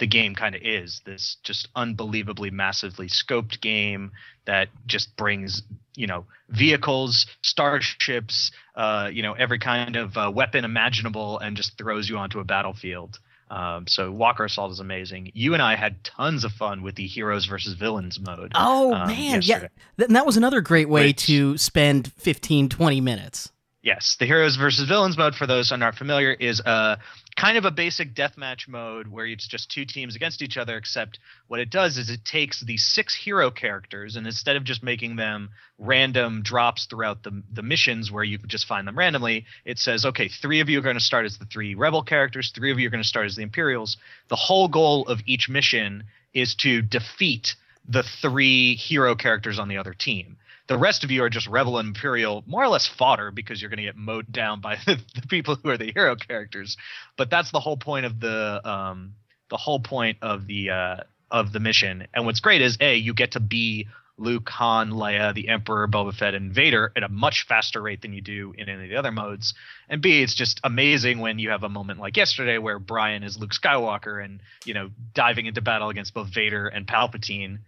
the 0.00 0.06
game 0.08 0.34
kind 0.34 0.56
of 0.56 0.62
is. 0.64 1.00
This 1.06 1.36
just 1.44 1.68
unbelievably 1.76 2.50
massively 2.50 3.06
scoped 3.08 3.60
game 3.60 4.10
that 4.46 4.68
just 4.86 5.16
brings, 5.16 5.62
you 5.94 6.08
know, 6.08 6.26
vehicles, 6.48 7.26
starships, 7.42 8.50
uh, 8.74 9.10
you 9.12 9.22
know, 9.22 9.34
every 9.34 9.58
kind 9.58 9.94
of 9.96 10.16
uh, 10.16 10.30
weapon 10.34 10.64
imaginable, 10.64 11.38
and 11.38 11.56
just 11.56 11.78
throws 11.78 12.08
you 12.08 12.18
onto 12.18 12.40
a 12.40 12.44
battlefield. 12.44 13.18
Um, 13.50 13.86
so 13.88 14.12
Walker 14.12 14.44
Assault 14.44 14.70
is 14.72 14.80
amazing. 14.80 15.32
You 15.34 15.54
and 15.54 15.62
I 15.62 15.74
had 15.76 16.04
tons 16.04 16.44
of 16.44 16.52
fun 16.52 16.82
with 16.82 16.94
the 16.94 17.06
heroes 17.06 17.46
versus 17.46 17.74
villains 17.74 18.18
mode. 18.20 18.52
Oh 18.54 18.94
um, 18.94 19.08
man, 19.08 19.42
yesterday. 19.42 19.68
yeah, 19.72 19.82
Th- 19.98 20.06
and 20.08 20.16
that 20.16 20.24
was 20.26 20.36
another 20.36 20.60
great 20.60 20.88
way 20.88 21.08
Which- 21.08 21.26
to 21.26 21.58
spend 21.58 22.12
15, 22.12 22.68
20 22.68 23.00
minutes. 23.00 23.50
Yes, 23.82 24.16
the 24.20 24.26
heroes 24.26 24.56
versus 24.56 24.86
villains 24.86 25.16
mode, 25.16 25.34
for 25.34 25.46
those 25.46 25.70
who 25.70 25.74
are 25.74 25.78
not 25.78 25.94
familiar, 25.94 26.32
is 26.32 26.60
a 26.60 26.98
kind 27.34 27.56
of 27.56 27.64
a 27.64 27.70
basic 27.70 28.14
deathmatch 28.14 28.68
mode 28.68 29.08
where 29.08 29.24
it's 29.24 29.48
just 29.48 29.70
two 29.70 29.86
teams 29.86 30.14
against 30.14 30.42
each 30.42 30.58
other. 30.58 30.76
Except 30.76 31.18
what 31.48 31.60
it 31.60 31.70
does 31.70 31.96
is 31.96 32.10
it 32.10 32.22
takes 32.22 32.60
the 32.60 32.76
six 32.76 33.14
hero 33.14 33.50
characters 33.50 34.16
and 34.16 34.26
instead 34.26 34.56
of 34.56 34.64
just 34.64 34.82
making 34.82 35.16
them 35.16 35.48
random 35.78 36.42
drops 36.42 36.84
throughout 36.84 37.22
the 37.22 37.42
the 37.54 37.62
missions 37.62 38.12
where 38.12 38.22
you 38.22 38.38
can 38.38 38.50
just 38.50 38.66
find 38.66 38.86
them 38.86 38.98
randomly, 38.98 39.46
it 39.64 39.78
says, 39.78 40.04
okay, 40.04 40.28
three 40.28 40.60
of 40.60 40.68
you 40.68 40.78
are 40.78 40.82
going 40.82 40.98
to 40.98 41.00
start 41.00 41.24
as 41.24 41.38
the 41.38 41.46
three 41.46 41.74
rebel 41.74 42.02
characters, 42.02 42.52
three 42.54 42.72
of 42.72 42.78
you 42.78 42.86
are 42.86 42.90
going 42.90 43.02
to 43.02 43.08
start 43.08 43.24
as 43.24 43.36
the 43.36 43.42
Imperials. 43.42 43.96
The 44.28 44.36
whole 44.36 44.68
goal 44.68 45.06
of 45.06 45.20
each 45.24 45.48
mission 45.48 46.04
is 46.34 46.54
to 46.56 46.82
defeat 46.82 47.54
the 47.88 48.02
three 48.02 48.74
hero 48.74 49.14
characters 49.14 49.58
on 49.58 49.68
the 49.68 49.78
other 49.78 49.94
team 49.94 50.36
the 50.70 50.78
rest 50.78 51.02
of 51.02 51.10
you 51.10 51.24
are 51.24 51.28
just 51.28 51.48
rebel 51.48 51.78
and 51.78 51.88
imperial 51.88 52.44
more 52.46 52.62
or 52.62 52.68
less 52.68 52.86
fodder 52.86 53.32
because 53.32 53.60
you're 53.60 53.70
going 53.70 53.78
to 53.78 53.82
get 53.82 53.96
mowed 53.96 54.30
down 54.30 54.60
by 54.60 54.76
the, 54.86 55.00
the 55.20 55.26
people 55.26 55.56
who 55.56 55.68
are 55.68 55.76
the 55.76 55.90
hero 55.92 56.14
characters. 56.14 56.76
But 57.18 57.28
that's 57.28 57.50
the 57.50 57.58
whole 57.58 57.76
point 57.76 58.06
of 58.06 58.20
the 58.20 58.60
um 58.64 59.14
the 59.50 59.56
whole 59.56 59.80
point 59.80 60.18
of 60.22 60.46
the 60.46 60.70
uh 60.70 60.96
of 61.28 61.52
the 61.52 61.58
mission. 61.58 62.06
And 62.14 62.24
what's 62.24 62.38
great 62.38 62.62
is 62.62 62.78
a 62.80 62.94
you 62.94 63.14
get 63.14 63.32
to 63.32 63.40
be 63.40 63.88
Luke, 64.16 64.48
Han, 64.50 64.92
Leia, 64.92 65.34
the 65.34 65.48
Emperor, 65.48 65.88
Boba 65.88 66.14
Fett, 66.14 66.34
and 66.34 66.52
Vader 66.52 66.92
at 66.94 67.02
a 67.02 67.08
much 67.08 67.46
faster 67.48 67.80
rate 67.80 68.02
than 68.02 68.12
you 68.12 68.20
do 68.20 68.54
in 68.56 68.68
any 68.68 68.84
of 68.84 68.90
the 68.90 68.96
other 68.96 69.10
modes. 69.10 69.54
And 69.88 70.00
B, 70.00 70.22
it's 70.22 70.34
just 70.34 70.60
amazing 70.62 71.18
when 71.18 71.40
you 71.40 71.50
have 71.50 71.64
a 71.64 71.68
moment 71.68 71.98
like 71.98 72.16
yesterday 72.16 72.58
where 72.58 72.78
Brian 72.78 73.24
is 73.24 73.38
Luke 73.38 73.52
Skywalker 73.52 74.22
and, 74.22 74.40
you 74.64 74.74
know, 74.74 74.90
diving 75.14 75.46
into 75.46 75.62
battle 75.62 75.88
against 75.88 76.14
both 76.14 76.28
Vader 76.32 76.68
and 76.68 76.86
Palpatine 76.86 77.60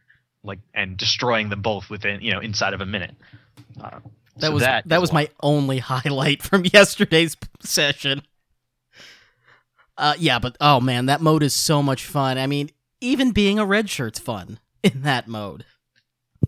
like 0.45 0.59
and 0.75 0.97
destroying 0.97 1.49
them 1.49 1.63
both 1.63 1.89
within 1.91 2.21
you 2.21 2.33
know 2.33 2.41
inside 2.41 2.75
of 2.75 2.81
a 2.81 2.87
minute. 2.87 3.15
Uh, 3.81 4.01
That 4.37 4.47
so 4.49 4.53
was 4.53 4.63
that 4.63 5.01
was 5.01 5.11
one. 5.13 5.25
my 5.25 5.29
only 5.43 5.79
highlight 5.93 6.43
from 6.43 6.65
yesterday's 6.73 7.37
session. 7.61 8.23
Uh, 9.97 10.15
yeah, 10.19 10.39
but 10.39 10.57
oh 10.61 10.81
man, 10.81 11.07
that 11.07 11.21
mode 11.21 11.43
is 11.43 11.55
so 11.55 11.83
much 11.83 12.05
fun. 12.07 12.39
I 12.39 12.47
mean, 12.47 12.71
even 13.01 13.31
being 13.33 13.59
a 13.59 13.65
red 13.67 13.91
shirt's 13.91 14.19
fun 14.19 14.59
in 14.83 15.03
that 15.03 15.29
mode. 15.29 15.65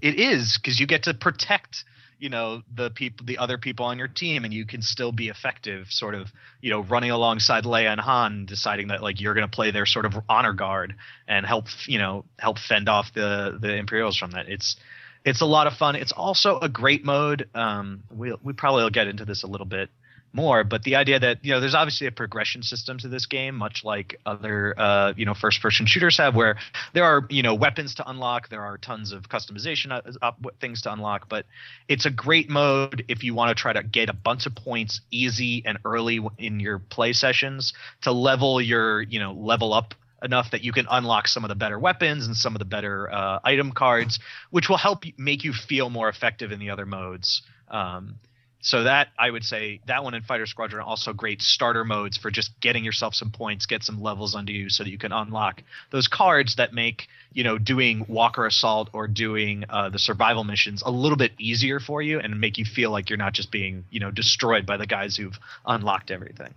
It 0.00 0.18
is 0.18 0.59
because 0.59 0.80
you 0.80 0.87
get 0.87 1.04
to 1.04 1.14
protect 1.14 1.85
you 2.25 2.31
know 2.31 2.63
the 2.75 2.89
people 2.89 3.27
the 3.27 3.37
other 3.37 3.59
people 3.59 3.85
on 3.85 3.99
your 3.99 4.09
team 4.09 4.45
and 4.47 4.55
you 4.55 4.65
can 4.65 4.81
still 4.81 5.13
be 5.13 5.29
effective 5.29 5.89
sort 5.91 6.15
of 6.15 6.33
you 6.63 6.71
know 6.71 6.81
running 6.81 7.11
alongside 7.11 7.65
Leia 7.65 7.93
and 7.93 8.01
Han 8.01 8.47
deciding 8.47 8.89
that 8.89 9.03
like 9.03 9.21
you're 9.21 9.35
going 9.35 9.47
to 9.47 9.55
play 9.55 9.71
their 9.71 9.85
sort 9.85 10.07
of 10.07 10.15
honor 10.27 10.55
guard 10.55 10.95
and 11.29 11.45
help 11.45 11.67
you 11.87 11.99
know 11.99 12.25
help 12.39 12.59
fend 12.59 12.89
off 12.89 13.13
the 13.13 13.59
the 13.61 13.75
Imperials 13.77 14.17
from 14.17 14.31
that. 14.31 14.49
It's 14.49 14.77
it's 15.23 15.43
a 15.43 15.45
lot 15.45 15.67
of 15.67 15.75
fun. 15.75 15.97
It's 15.97 16.13
also 16.13 16.59
a 16.61 16.69
great 16.69 17.05
mode. 17.05 17.47
Um 17.55 18.05
we 18.11 18.35
we 18.43 18.55
probably 18.55 18.85
will 18.85 18.91
get 18.91 19.07
into 19.07 19.27
this 19.27 19.43
a 19.43 19.47
little 19.47 19.67
bit 19.67 19.91
more 20.35 20.64
but 20.64 20.83
the 20.83 20.97
idea 20.97 21.18
that 21.18 21.38
you 21.42 21.53
know 21.53 21.61
there's 21.61 21.75
obviously 21.75 22.07
a 22.07 22.12
progression 22.12 22.62
system 22.62 22.99
to 22.99 23.09
this 23.09 23.27
game 23.27 23.55
much 23.55 23.85
like 23.85 24.20
other 24.27 24.75
uh 24.79 25.12
you 25.16 25.25
know 25.25 25.33
first 25.33 25.62
person 25.62 25.87
shooters 25.87 26.18
have 26.18 26.35
where 26.35 26.57
there 26.92 27.05
are 27.05 27.27
you 27.31 27.42
know 27.42 27.55
weapons 27.55 27.94
to 27.94 28.09
unlock 28.11 28.49
there 28.49 28.62
are 28.62 28.77
tons 28.77 29.12
of 29.12 29.29
customization 29.29 29.92
uh, 29.92 30.03
uh, 30.20 30.33
things 30.61 30.83
to 30.83 30.92
unlock 30.92 31.29
but 31.29 31.47
it's 31.88 32.05
a 32.05 32.11
great 32.11 32.51
mode 32.51 33.05
if 33.09 33.23
you 33.23 33.35
want 33.35 33.49
to 33.49 33.55
try 33.55 33.73
to 33.73 33.83
get 33.83 34.09
a 34.09 34.12
bunch 34.12 34.47
of 34.47 34.55
points 34.55 35.01
easy 35.11 35.62
and 35.64 35.79
early 35.85 36.20
in 36.38 36.59
your 36.59 36.79
play 36.79 37.12
sessions 37.12 37.73
to 38.03 38.11
level 38.12 38.61
your 38.61 39.03
you 39.03 39.20
know 39.20 39.33
level 39.33 39.73
up 39.73 39.94
enough 40.23 40.51
that 40.51 40.64
you 40.64 40.73
can 40.73 40.87
unlock 40.90 41.29
some 41.29 41.44
of 41.44 41.49
the 41.49 41.55
better 41.55 41.79
weapons 41.79 42.27
and 42.27 42.35
some 42.37 42.55
of 42.55 42.59
the 42.59 42.64
better 42.64 43.12
uh, 43.12 43.38
item 43.44 43.70
cards 43.70 44.18
which 44.51 44.68
will 44.68 44.79
help 44.79 45.05
make 45.18 45.44
you 45.44 45.53
feel 45.53 45.90
more 45.90 46.09
effective 46.09 46.51
in 46.51 46.59
the 46.59 46.70
other 46.70 46.87
modes 46.87 47.42
um, 47.68 48.16
so 48.64 48.85
that 48.85 49.09
I 49.18 49.31
would 49.31 49.44
say 49.44 49.81
that 49.87 50.05
one 50.05 50.14
and 50.14 50.24
Fighter 50.24 50.46
Squadron 50.46 50.81
are 50.81 50.87
also 50.87 51.12
great 51.12 51.42
starter 51.42 51.85
modes 51.85 52.16
for 52.16 52.31
just 52.31 52.59
getting 52.61 52.83
yourself 52.83 53.14
some 53.14 53.31
points, 53.31 53.66
get 53.66 53.85
some 53.85 54.00
levels 54.00 54.35
under 54.35 54.53
you, 54.53 54.70
so 54.70 54.85
that 54.85 54.90
you 54.90 54.96
can 54.96 55.12
unlock 55.12 55.62
those 55.90 56.09
cards 56.09 56.57
that 56.57 56.72
make 56.72 57.07
you 57.35 57.44
know 57.44 57.59
doing 57.59 58.07
Walker 58.09 58.46
Assault 58.46 58.88
or 58.94 59.07
doing 59.07 59.64
uh, 59.68 59.90
the 59.90 59.98
survival 59.98 60.44
missions 60.44 60.83
a 60.85 60.90
little 60.90 61.18
bit 61.18 61.33
easier 61.38 61.79
for 61.79 62.00
you 62.00 62.18
and 62.18 62.40
make 62.40 62.57
you 62.57 62.64
feel 62.64 62.90
like 62.90 63.11
you're 63.11 63.18
not 63.18 63.35
just 63.35 63.50
being 63.50 63.85
you 63.90 64.00
know 64.00 64.11
destroyed 64.11 64.64
by 64.64 64.79
the 64.79 64.87
guys 64.87 65.14
who've 65.14 65.38
unlocked 65.66 66.11
everything. 66.11 66.55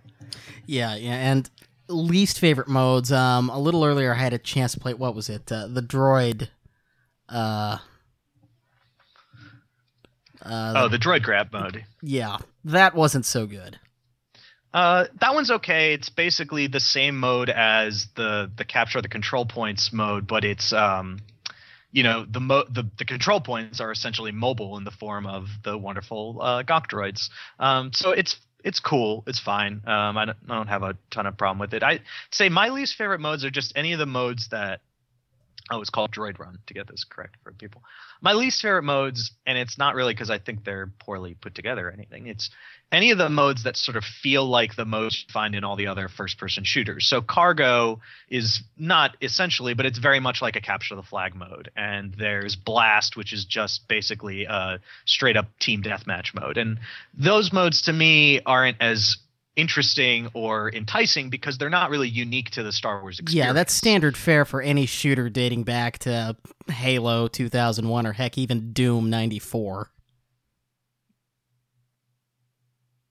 Yeah, 0.64 0.96
yeah, 0.96 1.12
and 1.12 1.50
least 1.88 2.40
favorite 2.40 2.68
modes. 2.68 3.12
Um, 3.12 3.50
a 3.50 3.58
little 3.58 3.84
earlier, 3.84 4.14
I 4.14 4.18
had 4.18 4.32
a 4.32 4.38
chance 4.38 4.72
to 4.72 4.80
play. 4.80 4.94
What 4.94 5.14
was 5.14 5.28
it? 5.28 5.52
Uh, 5.52 5.66
the 5.66 5.82
droid. 5.82 6.48
Uh. 7.28 7.78
Uh, 10.42 10.74
Oh, 10.76 10.88
the 10.88 10.98
droid 10.98 11.22
grab 11.22 11.52
mode. 11.52 11.84
yeah, 12.02 12.38
that 12.64 12.94
wasn't 12.94 13.26
so 13.26 13.46
good. 13.46 13.78
Uh, 14.72 15.06
that 15.20 15.34
one's 15.34 15.50
okay. 15.50 15.94
It's 15.94 16.10
basically 16.10 16.66
the 16.66 16.80
same 16.80 17.18
mode 17.18 17.48
as 17.48 18.06
the 18.16 18.50
the 18.56 18.64
capture 18.64 19.00
the 19.00 19.08
control 19.08 19.46
points 19.46 19.92
mode, 19.92 20.26
but 20.26 20.44
it's 20.44 20.72
um, 20.74 21.20
you 21.90 22.02
know, 22.02 22.26
the 22.28 22.40
mo 22.40 22.64
the, 22.70 22.84
the 22.98 23.06
control 23.06 23.40
points 23.40 23.80
are 23.80 23.90
essentially 23.90 24.30
mobile 24.30 24.76
in 24.76 24.84
the 24.84 24.90
form 24.90 25.26
of 25.26 25.46
the 25.64 25.76
wonderful 25.76 26.38
uh, 26.42 26.62
Gonk 26.62 26.86
droids. 26.86 27.30
Um, 27.58 27.92
so 27.94 28.10
it's 28.10 28.36
it's 28.62 28.78
cool. 28.78 29.24
It's 29.26 29.40
fine. 29.40 29.80
Um, 29.86 30.18
I 30.18 30.26
don't, 30.26 30.38
I 30.50 30.56
don't 30.56 30.66
have 30.68 30.82
a 30.82 30.96
ton 31.10 31.26
of 31.26 31.38
problem 31.38 31.58
with 31.60 31.72
it. 31.72 31.82
I 31.82 32.00
say 32.30 32.50
my 32.50 32.68
least 32.68 32.96
favorite 32.96 33.20
modes 33.20 33.44
are 33.46 33.50
just 33.50 33.72
any 33.74 33.92
of 33.94 33.98
the 33.98 34.06
modes 34.06 34.48
that. 34.48 34.80
Oh, 35.70 35.80
it's 35.80 35.90
called 35.90 36.12
Droid 36.12 36.38
Run 36.38 36.58
to 36.66 36.74
get 36.74 36.88
this 36.88 37.04
correct 37.04 37.36
for 37.42 37.52
people. 37.52 37.82
My 38.20 38.32
least 38.32 38.62
favorite 38.62 38.84
modes, 38.84 39.32
and 39.46 39.58
it's 39.58 39.76
not 39.76 39.94
really 39.94 40.14
because 40.14 40.30
I 40.30 40.38
think 40.38 40.64
they're 40.64 40.90
poorly 40.98 41.34
put 41.34 41.54
together 41.54 41.88
or 41.88 41.90
anything. 41.90 42.26
It's 42.26 42.50
any 42.90 43.10
of 43.10 43.18
the 43.18 43.28
modes 43.28 43.64
that 43.64 43.76
sort 43.76 43.96
of 43.96 44.04
feel 44.04 44.46
like 44.46 44.76
the 44.76 44.86
modes 44.86 45.24
you 45.26 45.32
find 45.32 45.54
in 45.54 45.64
all 45.64 45.76
the 45.76 45.88
other 45.88 46.08
first 46.08 46.38
person 46.38 46.64
shooters. 46.64 47.06
So 47.06 47.20
cargo 47.20 48.00
is 48.30 48.62
not 48.78 49.16
essentially, 49.20 49.74
but 49.74 49.84
it's 49.84 49.98
very 49.98 50.20
much 50.20 50.40
like 50.40 50.56
a 50.56 50.60
capture 50.60 50.96
the 50.96 51.02
flag 51.02 51.34
mode. 51.34 51.70
And 51.76 52.14
there's 52.14 52.56
blast, 52.56 53.16
which 53.16 53.32
is 53.32 53.44
just 53.44 53.86
basically 53.88 54.44
a 54.44 54.80
straight 55.04 55.36
up 55.36 55.46
team 55.58 55.82
deathmatch 55.82 56.34
mode. 56.34 56.56
And 56.56 56.78
those 57.12 57.52
modes 57.52 57.82
to 57.82 57.92
me 57.92 58.40
aren't 58.46 58.80
as 58.80 59.18
interesting 59.58 60.28
or 60.34 60.72
enticing 60.72 61.28
because 61.28 61.58
they're 61.58 61.68
not 61.68 61.90
really 61.90 62.08
unique 62.08 62.50
to 62.52 62.62
the 62.62 62.72
Star 62.72 63.02
Wars 63.02 63.18
experience. 63.18 63.46
Yeah, 63.48 63.52
that's 63.52 63.74
standard 63.74 64.16
fare 64.16 64.44
for 64.44 64.62
any 64.62 64.86
shooter 64.86 65.28
dating 65.28 65.64
back 65.64 65.98
to 66.00 66.36
Halo 66.70 67.26
2001 67.26 68.06
or 68.06 68.12
heck, 68.12 68.38
even 68.38 68.72
Doom 68.72 69.10
94. 69.10 69.90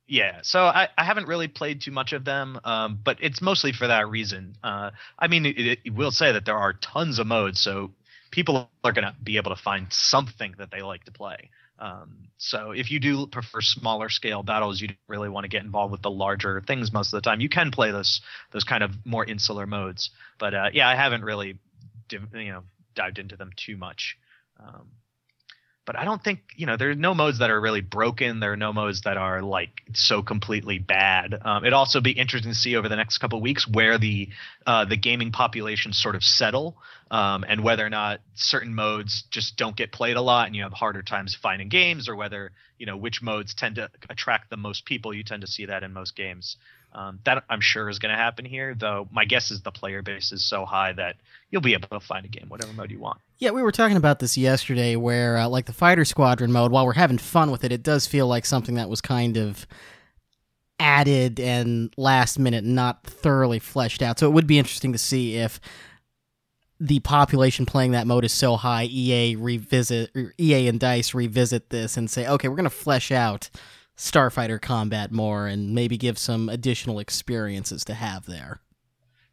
Yeah, 0.08 0.39
so 0.41 0.62
I, 0.64 0.88
I 0.98 1.04
haven't 1.04 1.28
really 1.28 1.50
played 1.50 1.82
too 1.82 1.91
much 1.91 2.14
of 2.14 2.24
them, 2.24 2.58
um, 2.64 2.98
but 3.04 3.18
it's 3.20 3.41
mostly 3.41 3.74
for 3.74 3.88
that 3.88 4.08
reason. 4.08 4.56
Uh, 4.64 4.91
I 5.20 5.28
mean, 5.28 5.45
it, 5.45 5.80
it 5.84 5.93
will 5.93 6.12
say 6.12 6.32
that 6.32 6.45
there 6.45 6.58
are 6.58 6.72
tons 6.72 7.20
of 7.20 7.28
modes, 7.28 7.60
so 7.60 7.91
people 8.32 8.70
are 8.86 8.93
going 8.93 9.04
to 9.04 9.14
be 9.22 9.36
able 9.36 9.54
to 9.54 9.62
find 9.62 9.88
something 9.91 10.56
that 10.60 10.72
they 10.72 10.82
like 10.82 11.04
to 11.04 11.12
play. 11.12 11.50
Um, 11.80 12.30
so 12.38 12.71
if 12.71 12.91
you 12.91 12.99
do 12.99 13.28
prefer 13.28 13.61
smaller 13.61 14.09
scale 14.09 14.43
battles, 14.43 14.82
you 14.82 14.88
don't 14.88 14.97
really 15.07 15.30
want 15.30 15.43
to 15.43 15.49
get 15.49 15.63
involved 15.63 15.91
with 15.91 16.01
the 16.01 16.09
larger 16.09 16.61
things 16.61 16.91
most 16.91 17.13
of 17.13 17.17
the 17.17 17.28
time. 17.28 17.39
You 17.39 17.49
can 17.49 17.71
play 17.71 17.91
those 17.91 18.21
those 18.51 18.63
kind 18.63 18.84
of 18.84 18.91
more 19.05 19.25
insular 19.25 19.65
modes, 19.65 20.09
but 20.39 20.53
uh, 20.53 20.69
yeah, 20.73 20.88
I 20.88 20.95
haven't 20.95 21.23
really, 21.23 21.57
div- 22.09 22.34
you 22.34 22.51
know, 22.51 22.63
dived 22.95 23.19
into 23.19 23.36
them 23.36 23.51
too 23.55 23.78
much. 23.78 24.17
Um, 24.59 24.88
but 25.88 25.97
I 25.97 26.03
don't 26.03 26.21
think 26.21 26.41
you 26.55 26.65
know 26.65 26.75
there 26.75 26.91
are 26.91 26.95
no 26.95 27.15
modes 27.15 27.39
that 27.39 27.49
are 27.49 27.59
really 27.59 27.81
broken. 27.81 28.41
There 28.41 28.51
are 28.51 28.57
no 28.57 28.73
modes 28.73 29.01
that 29.03 29.17
are 29.17 29.41
like 29.41 29.81
so 29.93 30.21
completely 30.21 30.79
bad. 30.79 31.33
Um, 31.41 31.63
it'd 31.63 31.73
also 31.73 32.01
be 32.01 32.11
interesting 32.11 32.51
to 32.51 32.57
see 32.57 32.75
over 32.75 32.89
the 32.89 32.97
next 32.97 33.17
couple 33.19 33.41
weeks 33.41 33.65
where 33.65 33.97
the 33.97 34.27
uh, 34.67 34.83
the 34.83 34.97
gaming 34.97 35.31
population 35.31 35.93
sort 35.93 36.15
of 36.15 36.23
settle, 36.23 36.77
um, 37.09 37.45
and 37.47 37.63
whether 37.63 37.85
or 37.85 37.89
not 37.89 38.19
certain 38.35 38.75
modes 38.75 39.23
just 39.31 39.55
don't 39.55 39.77
get 39.77 39.93
played 39.93 40.17
a 40.17 40.21
lot, 40.21 40.47
and 40.47 40.55
you 40.57 40.63
have 40.63 40.73
harder 40.73 41.01
times 41.01 41.33
finding 41.41 41.69
games, 41.69 42.09
or 42.09 42.17
whether 42.17 42.51
you 42.77 42.85
know 42.85 42.97
which 42.97 43.21
modes 43.21 43.55
tend 43.55 43.75
to 43.75 43.89
attract 44.09 44.49
the 44.49 44.57
most 44.57 44.85
people. 44.85 45.13
You 45.13 45.23
tend 45.23 45.41
to 45.41 45.47
see 45.47 45.67
that 45.67 45.83
in 45.83 45.93
most 45.93 46.17
games. 46.17 46.57
Um, 46.93 47.19
that 47.25 47.43
I'm 47.49 47.61
sure 47.61 47.89
is 47.89 47.99
going 47.99 48.11
to 48.11 48.17
happen 48.17 48.45
here, 48.45 48.73
though. 48.73 49.07
My 49.11 49.25
guess 49.25 49.51
is 49.51 49.61
the 49.61 49.71
player 49.71 50.01
base 50.01 50.31
is 50.31 50.43
so 50.43 50.65
high 50.65 50.93
that 50.93 51.17
you'll 51.51 51.61
be 51.61 51.73
able 51.73 51.89
to 51.89 51.99
find 51.99 52.25
a 52.25 52.29
game 52.29 52.49
whatever 52.49 52.73
mode 52.73 52.91
you 52.91 52.99
want. 52.99 53.19
Yeah, 53.38 53.51
we 53.51 53.61
were 53.61 53.71
talking 53.71 53.97
about 53.97 54.19
this 54.19 54.38
yesterday 54.38 54.95
where, 54.95 55.38
uh, 55.38 55.47
like, 55.47 55.65
the 55.65 55.73
Fighter 55.73 56.05
Squadron 56.05 56.51
mode, 56.51 56.71
while 56.71 56.85
we're 56.85 56.93
having 56.93 57.19
fun 57.19 57.51
with 57.51 57.63
it, 57.63 57.71
it 57.71 57.83
does 57.83 58.07
feel 58.07 58.27
like 58.27 58.45
something 58.45 58.75
that 58.75 58.89
was 58.89 59.01
kind 59.01 59.38
of 59.38 59.67
added 60.79 61.39
and 61.39 61.93
last 61.97 62.39
minute, 62.39 62.63
not 62.63 63.03
thoroughly 63.03 63.59
fleshed 63.59 64.01
out. 64.01 64.19
So 64.19 64.27
it 64.27 64.33
would 64.33 64.47
be 64.47 64.57
interesting 64.57 64.91
to 64.93 64.97
see 64.97 65.35
if 65.35 65.59
the 66.79 66.99
population 66.99 67.65
playing 67.65 67.91
that 67.91 68.07
mode 68.07 68.23
is 68.23 68.33
so 68.33 68.55
high, 68.55 68.85
EA 68.85 69.35
revisit, 69.35 70.11
EA 70.39 70.67
and 70.67 70.79
Dice 70.79 71.13
revisit 71.13 71.69
this 71.69 71.97
and 71.97 72.09
say, 72.09 72.27
okay, 72.27 72.47
we're 72.47 72.55
going 72.55 72.63
to 72.65 72.69
flesh 72.69 73.11
out 73.11 73.49
Starfighter 73.98 74.62
combat 74.62 75.12
more 75.12 75.48
and 75.48 75.74
maybe 75.74 75.98
give 75.98 76.18
some 76.18 76.50
additional 76.50 77.00
experiences 77.00 77.84
to 77.86 77.95
have 77.95 78.26
there. 78.26 78.62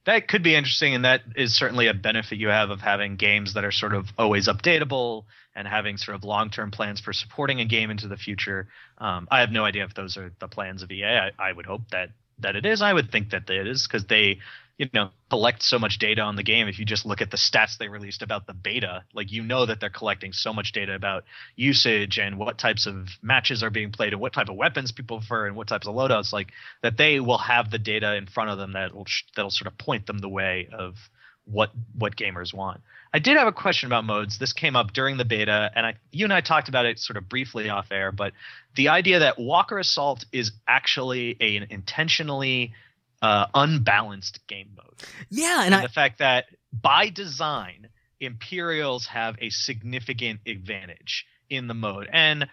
That 0.06 0.28
could 0.28 0.42
be 0.42 0.54
interesting, 0.54 0.94
and 0.94 1.04
that 1.04 1.22
is 1.36 1.54
certainly 1.54 1.86
a 1.86 1.94
benefit 1.94 2.38
you 2.38 2.48
have 2.48 2.70
of 2.70 2.80
having 2.80 3.16
games 3.16 3.54
that 3.54 3.64
are 3.64 3.70
sort 3.70 3.94
of 3.94 4.06
always 4.18 4.48
updatable 4.48 5.24
and 5.54 5.66
having 5.68 5.96
sort 5.96 6.14
of 6.14 6.24
long-term 6.24 6.70
plans 6.70 7.00
for 7.00 7.12
supporting 7.12 7.60
a 7.60 7.64
game 7.64 7.90
into 7.90 8.08
the 8.08 8.16
future. 8.16 8.68
Um, 8.98 9.28
I 9.30 9.40
have 9.40 9.50
no 9.50 9.64
idea 9.64 9.84
if 9.84 9.94
those 9.94 10.16
are 10.16 10.32
the 10.40 10.48
plans 10.48 10.82
of 10.82 10.90
EA. 10.90 11.04
I, 11.04 11.30
I 11.38 11.52
would 11.52 11.66
hope 11.66 11.88
that 11.90 12.10
that 12.40 12.56
it 12.56 12.66
is. 12.66 12.82
I 12.82 12.92
would 12.92 13.12
think 13.12 13.30
that 13.30 13.48
it 13.48 13.66
is 13.66 13.86
because 13.86 14.06
they, 14.06 14.40
you 14.78 14.88
know, 14.92 15.10
collect 15.30 15.62
so 15.62 15.78
much 15.78 15.98
data 15.98 16.20
on 16.20 16.36
the 16.36 16.42
game. 16.42 16.66
If 16.66 16.78
you 16.78 16.84
just 16.84 17.06
look 17.06 17.20
at 17.20 17.30
the 17.30 17.36
stats 17.36 17.78
they 17.78 17.88
released 17.88 18.22
about 18.22 18.46
the 18.46 18.54
beta, 18.54 19.04
like 19.14 19.30
you 19.30 19.42
know 19.42 19.66
that 19.66 19.80
they're 19.80 19.90
collecting 19.90 20.32
so 20.32 20.52
much 20.52 20.72
data 20.72 20.94
about 20.94 21.24
usage 21.54 22.18
and 22.18 22.38
what 22.38 22.58
types 22.58 22.86
of 22.86 23.08
matches 23.22 23.62
are 23.62 23.70
being 23.70 23.92
played 23.92 24.12
and 24.12 24.20
what 24.20 24.32
type 24.32 24.48
of 24.48 24.56
weapons 24.56 24.90
people 24.90 25.18
prefer 25.18 25.46
and 25.46 25.54
what 25.54 25.68
types 25.68 25.86
of 25.86 25.94
loadouts. 25.94 26.32
Like 26.32 26.50
that, 26.82 26.96
they 26.96 27.20
will 27.20 27.38
have 27.38 27.70
the 27.70 27.78
data 27.78 28.16
in 28.16 28.26
front 28.26 28.50
of 28.50 28.58
them 28.58 28.72
that 28.72 28.94
will 28.94 29.06
that'll 29.36 29.50
sort 29.50 29.68
of 29.68 29.78
point 29.78 30.06
them 30.06 30.18
the 30.18 30.28
way 30.28 30.68
of 30.72 30.96
what 31.44 31.70
what 31.96 32.16
gamers 32.16 32.52
want. 32.52 32.80
I 33.12 33.20
did 33.20 33.36
have 33.36 33.46
a 33.46 33.52
question 33.52 33.86
about 33.86 34.04
modes. 34.04 34.38
This 34.38 34.52
came 34.52 34.74
up 34.74 34.92
during 34.92 35.18
the 35.18 35.24
beta, 35.24 35.70
and 35.76 35.86
I, 35.86 35.94
you 36.10 36.24
and 36.24 36.32
I 36.32 36.40
talked 36.40 36.68
about 36.68 36.84
it 36.84 36.98
sort 36.98 37.16
of 37.16 37.28
briefly 37.28 37.68
off 37.68 37.92
air. 37.92 38.10
But 38.10 38.32
the 38.74 38.88
idea 38.88 39.20
that 39.20 39.38
Walker 39.38 39.78
Assault 39.78 40.24
is 40.32 40.50
actually 40.66 41.36
a, 41.40 41.58
an 41.58 41.66
intentionally 41.70 42.72
uh, 43.24 43.46
unbalanced 43.54 44.46
game 44.46 44.68
mode, 44.76 45.02
Yeah, 45.30 45.64
and 45.64 45.74
and 45.74 45.76
I, 45.76 45.82
the 45.82 45.92
fact 45.92 46.18
that 46.18 46.46
by 46.72 47.08
design 47.08 47.88
Imperials 48.20 49.06
have 49.06 49.36
a 49.40 49.50
significant 49.50 50.40
advantage 50.46 51.26
in 51.48 51.66
the 51.66 51.74
mode, 51.74 52.08
and 52.12 52.48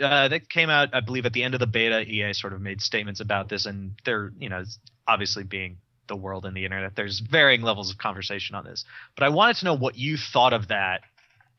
uh, 0.00 0.28
that 0.28 0.48
came 0.48 0.70
out, 0.70 0.94
I 0.94 1.00
believe, 1.00 1.26
at 1.26 1.32
the 1.32 1.42
end 1.42 1.54
of 1.54 1.60
the 1.60 1.66
beta. 1.66 2.00
EA 2.02 2.32
sort 2.32 2.52
of 2.52 2.60
made 2.60 2.80
statements 2.80 3.20
about 3.20 3.48
this, 3.48 3.66
and 3.66 3.92
they're, 4.04 4.32
you 4.38 4.48
know, 4.48 4.64
obviously 5.06 5.42
being 5.42 5.78
the 6.06 6.16
world 6.16 6.44
and 6.44 6.54
the 6.54 6.64
internet, 6.64 6.94
there's 6.96 7.20
varying 7.20 7.62
levels 7.62 7.90
of 7.90 7.96
conversation 7.96 8.54
on 8.54 8.64
this. 8.64 8.84
But 9.16 9.24
I 9.24 9.30
wanted 9.30 9.56
to 9.56 9.64
know 9.64 9.74
what 9.74 9.96
you 9.96 10.18
thought 10.18 10.52
of 10.52 10.68
that 10.68 11.00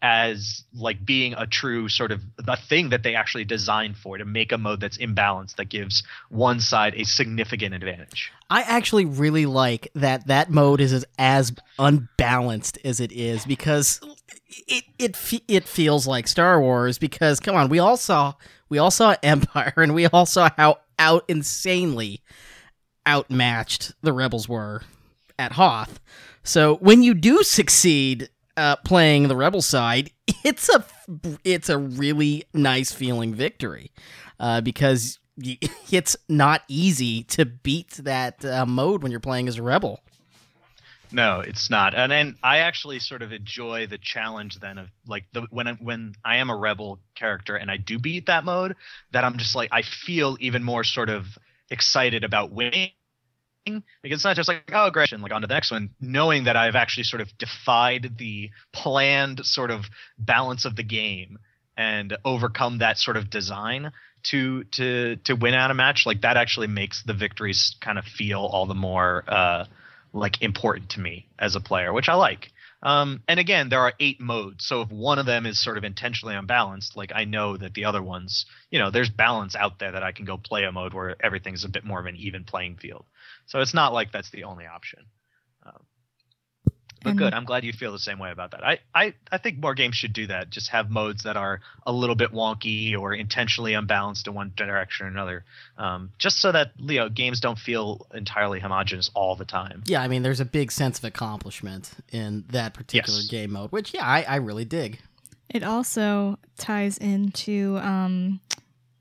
as 0.06 0.64
like 0.76 1.04
being 1.04 1.34
a 1.34 1.48
true 1.48 1.90
sort 1.90 2.12
of 2.12 2.22
a 2.48 2.56
thing 2.56 2.90
that 2.90 3.02
they 3.02 3.16
actually 3.16 3.44
designed 3.44 3.98
for 3.98 4.20
to 4.20 4.24
make 4.24 4.52
a 4.52 4.58
mode 4.58 4.80
that's 4.80 5.00
imbalanced 5.00 5.56
that 5.56 5.66
gives 5.66 6.04
one 6.30 6.60
side 6.60 6.94
a 6.96 7.04
significant 7.04 7.74
advantage. 7.74 8.32
I 8.52 8.62
actually 8.62 9.06
really 9.06 9.48
like 9.48 9.90
that 9.96 10.28
that 10.28 10.52
mode 10.52 10.80
is 10.80 10.94
as, 10.94 11.06
as 11.18 11.54
unbalanced 11.80 12.78
as 12.86 13.00
it 13.00 13.12
is 13.12 13.48
because 13.48 14.00
it 14.68 14.84
it 15.00 15.42
it 15.48 15.68
feels 15.68 16.06
like 16.06 16.28
Star 16.28 16.62
Wars 16.62 17.00
because 17.00 17.40
come 17.40 17.56
on 17.56 17.68
we 17.68 17.80
all 17.80 17.98
saw 17.98 18.36
we 18.70 18.78
all 18.78 18.92
saw 18.92 19.16
Empire 19.24 19.74
and 19.78 19.96
we 19.96 20.06
all 20.06 20.28
saw 20.28 20.50
how 20.56 20.82
out 21.00 21.26
insanely 21.28 22.22
outmatched 23.08 23.94
the 24.04 24.14
rebels 24.14 24.48
were 24.48 24.84
at 25.40 25.54
Hoth. 25.54 26.00
So 26.44 26.76
when 26.76 27.02
you 27.02 27.16
do 27.16 27.42
succeed 27.42 28.30
uh, 28.58 28.76
playing 28.78 29.28
the 29.28 29.36
rebel 29.36 29.62
side, 29.62 30.12
it's 30.44 30.70
a 30.70 30.86
it's 31.44 31.70
a 31.70 31.78
really 31.78 32.46
nice 32.54 32.92
feeling 32.92 33.34
victory 33.34 33.92
uh, 34.40 34.62
because 34.62 35.20
it's 35.92 36.16
not 36.30 36.62
easy 36.68 37.24
to 37.24 37.46
beat 37.46 37.92
that 38.04 38.44
uh, 38.44 38.66
mode 38.66 39.04
when 39.04 39.12
you're 39.12 39.20
playing 39.20 39.48
as 39.48 39.58
a 39.58 39.64
rebel. 39.64 40.02
No, 41.12 41.40
it's 41.40 41.70
not. 41.70 41.94
And 41.94 42.12
and 42.12 42.36
I 42.44 42.60
actually 42.60 43.00
sort 43.00 43.22
of 43.22 43.32
enjoy 43.32 43.88
the 43.88 43.98
challenge 43.98 44.60
then 44.60 44.78
of 44.78 44.90
like 45.08 45.26
the 45.34 45.44
when 45.50 45.68
I, 45.68 45.74
when 45.74 46.16
I 46.26 46.38
am 46.38 46.50
a 46.50 46.56
rebel 46.56 47.00
character 47.16 47.56
and 47.56 47.70
I 47.70 47.78
do 47.78 48.00
beat 48.00 48.26
that 48.26 48.44
mode, 48.44 48.76
that 49.12 49.24
I'm 49.24 49.38
just 49.38 49.56
like 49.56 49.70
I 49.72 49.82
feel 49.82 50.36
even 50.40 50.64
more 50.64 50.84
sort 50.84 51.10
of 51.10 51.26
excited 51.70 52.24
about 52.24 52.52
winning 52.52 52.92
because 53.66 54.18
it's 54.18 54.24
not 54.24 54.36
just 54.36 54.48
like 54.48 54.72
oh 54.74 54.88
aggression 54.88 55.22
like 55.22 55.32
on 55.32 55.42
to 55.42 55.48
the 55.48 55.54
next 55.54 55.72
one 55.72 55.90
knowing 56.00 56.46
that 56.46 56.56
i've 56.56 56.76
actually 56.76 57.04
sort 57.04 57.22
of 57.22 57.36
defied 57.38 58.16
the 58.18 58.50
planned 58.72 59.46
sort 59.46 59.72
of 59.72 59.86
balance 60.18 60.66
of 60.66 60.76
the 60.76 60.84
game 60.84 61.40
and 61.78 62.16
overcome 62.24 62.78
that 62.80 62.98
sort 62.98 63.18
of 63.18 63.30
design 63.30 63.92
to 64.24 64.64
to 64.66 65.16
to 65.18 65.34
win 65.34 65.54
out 65.54 65.72
a 65.72 65.74
match 65.74 66.06
like 66.06 66.22
that 66.22 66.38
actually 66.38 66.68
makes 66.68 67.04
the 67.04 67.14
victories 67.14 67.76
kind 67.82 67.98
of 67.98 68.06
feel 68.06 68.40
all 68.40 68.66
the 68.66 68.76
more 68.76 69.24
uh 69.28 69.66
like 70.14 70.42
important 70.42 70.90
to 70.90 71.00
me 71.00 71.28
as 71.40 71.56
a 71.56 71.60
player 71.60 71.92
which 71.92 72.08
i 72.08 72.14
like 72.14 72.52
um, 72.86 73.24
and 73.28 73.40
again, 73.40 73.70
there 73.70 73.80
are 73.80 73.94
eight 74.00 74.22
modes. 74.22 74.68
So 74.68 74.82
if 74.82 74.92
one 74.92 75.18
of 75.18 75.26
them 75.26 75.48
is 75.48 75.62
sort 75.62 75.80
of 75.80 75.84
intentionally 75.84 76.36
unbalanced, 76.36 76.96
like 76.96 77.12
I 77.16 77.26
know 77.26 77.58
that 77.58 77.74
the 77.74 77.86
other 77.86 78.04
ones, 78.04 78.46
you 78.70 78.78
know, 78.78 78.92
there's 78.92 79.10
balance 79.10 79.56
out 79.56 79.80
there 79.80 79.94
that 79.94 80.04
I 80.04 80.12
can 80.12 80.26
go 80.26 80.38
play 80.38 80.66
a 80.66 80.72
mode 80.72 80.94
where 80.94 81.16
everything's 81.20 81.64
a 81.64 81.70
bit 81.70 81.84
more 81.84 82.00
of 82.00 82.06
an 82.06 82.16
even 82.16 82.44
playing 82.44 82.76
field. 82.76 83.06
So 83.48 83.60
it's 83.62 83.74
not 83.74 83.94
like 83.94 84.12
that's 84.12 84.30
the 84.32 84.44
only 84.46 84.66
option. 84.66 85.00
Um, 85.66 85.82
but 87.04 87.10
And- 87.12 87.18
good. 87.20 87.34
I'm 87.36 87.46
glad 87.46 87.64
you 87.64 87.72
feel 87.74 87.92
the 87.92 88.00
same 88.00 88.18
way 88.18 88.32
about 88.32 88.52
that. 88.52 88.66
I, 88.66 88.80
I, 88.94 89.14
I 89.32 89.38
think 89.38 89.60
more 89.60 89.76
games 89.76 89.96
should 89.96 90.14
do 90.14 90.26
that. 90.28 90.50
Just 90.50 90.70
have 90.70 90.90
modes 90.90 91.24
that 91.24 91.38
are 91.38 91.62
a 91.86 91.92
little 91.92 92.16
bit 92.16 92.32
wonky 92.32 92.98
or 92.98 93.14
intentionally 93.14 93.76
unbalanced 93.76 94.26
in 94.28 94.34
one 94.34 94.52
direction 94.58 95.06
or 95.06 95.10
another. 95.10 95.46
Um, 95.78 96.12
just 96.18 96.40
so 96.40 96.52
that 96.52 96.72
you 96.80 97.00
know 97.00 97.10
games 97.10 97.40
don't 97.40 97.60
feel 97.60 98.08
entirely 98.14 98.60
homogenous 98.60 99.12
all 99.14 99.36
the 99.36 99.46
time. 99.46 99.84
Yeah, 99.86 100.02
I 100.02 100.08
mean, 100.08 100.24
there's 100.24 100.40
a 100.40 100.46
big 100.46 100.72
sense 100.72 100.98
of 100.98 101.04
accomplishment 101.06 101.92
in 102.12 102.46
that 102.50 102.74
particular 102.74 103.20
Yes. 103.20 103.28
game 103.28 103.52
mode, 103.52 103.72
which 103.72 103.94
yeah, 103.94 104.06
I, 104.06 104.24
I 104.24 104.36
really 104.38 104.66
dig. 104.66 105.00
It 105.48 105.62
also 105.64 106.40
ties 106.58 106.98
into 106.98 107.78
um, 107.78 108.40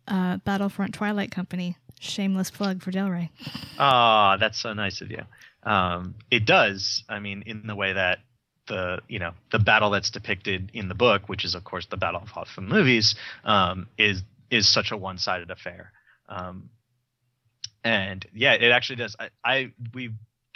uh, 0.07 0.37
Battlefront 0.39 0.93
Twilight 0.93 1.31
Company. 1.31 1.79
Shameless 2.05 2.51
plug 2.51 2.83
for 2.83 2.91
Del 2.91 3.11
Rey. 3.11 3.31
Ah, 3.79 4.37
that's 4.39 4.61
so 4.61 4.73
nice 4.75 5.01
of 5.01 5.11
you. 5.11 5.23
Um, 5.63 6.15
it 6.31 6.45
does. 6.45 7.03
I 7.09 7.19
mean, 7.19 7.43
in 7.47 7.67
the 7.67 7.75
way 7.75 7.95
that 7.95 8.19
the 8.67 9.01
you 9.09 9.19
know 9.19 9.33
the 9.51 9.59
battle 9.59 9.91
that's 9.91 10.11
depicted 10.11 10.71
in 10.75 10.89
the 10.89 10.95
book, 10.95 11.29
which 11.29 11.45
is 11.45 11.55
of 11.55 11.65
course 11.65 11.87
the 11.87 11.97
Battle 11.97 12.21
of 12.21 12.29
Hoth 12.29 12.49
from 12.49 12.69
movies, 12.69 13.15
um, 13.45 13.89
is 13.97 14.23
is 14.51 14.69
such 14.69 14.93
a 14.93 14.97
one 14.97 15.19
sided 15.19 15.51
affair. 15.51 15.93
Um, 16.29 16.69
and 17.83 18.25
yeah, 18.35 18.53
it 18.53 18.71
actually 18.71 18.97
does. 18.97 19.17
I, 19.19 19.31
I 19.43 19.73
we 19.95 20.11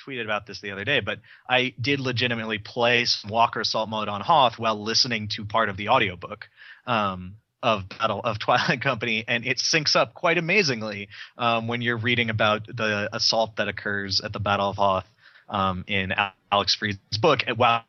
tweeted 0.07 0.25
about 0.25 0.47
this 0.47 0.61
the 0.61 0.71
other 0.71 0.85
day, 0.85 1.01
but 1.01 1.19
I 1.49 1.75
did 1.81 1.99
legitimately 1.99 2.59
play 2.59 3.05
some 3.05 3.31
Walker 3.31 3.61
Assault 3.61 3.89
mode 3.89 4.09
on 4.09 4.21
Hoth 4.21 4.59
while 4.59 4.81
listening 4.81 5.29
to 5.29 5.45
part 5.45 5.69
of 5.69 5.77
the 5.77 5.89
audiobook. 5.89 6.49
Um, 6.87 7.37
of 7.63 7.89
Battle 7.89 8.21
of 8.23 8.39
Twilight 8.39 8.81
Company, 8.81 9.25
and 9.27 9.45
it 9.45 9.59
syncs 9.59 9.97
up 9.97 10.15
quite 10.15 10.39
amazingly 10.39 11.09
um, 11.37 11.69
when 11.69 11.83
you're 11.83 11.97
reading 11.97 12.31
about 12.31 12.67
the 12.67 13.09
assault 13.13 13.57
that 13.57 13.69
occurs 13.69 14.21
at 14.21 14.33
the 14.33 14.41
Battle 14.41 14.71
of 14.71 14.77
Hoth 14.77 15.07
um, 15.49 15.85
in 15.87 16.15
Alex 16.53 16.75
Freed's 16.75 16.99
book. 17.21 17.41
And 17.47 17.59
while 17.59 17.85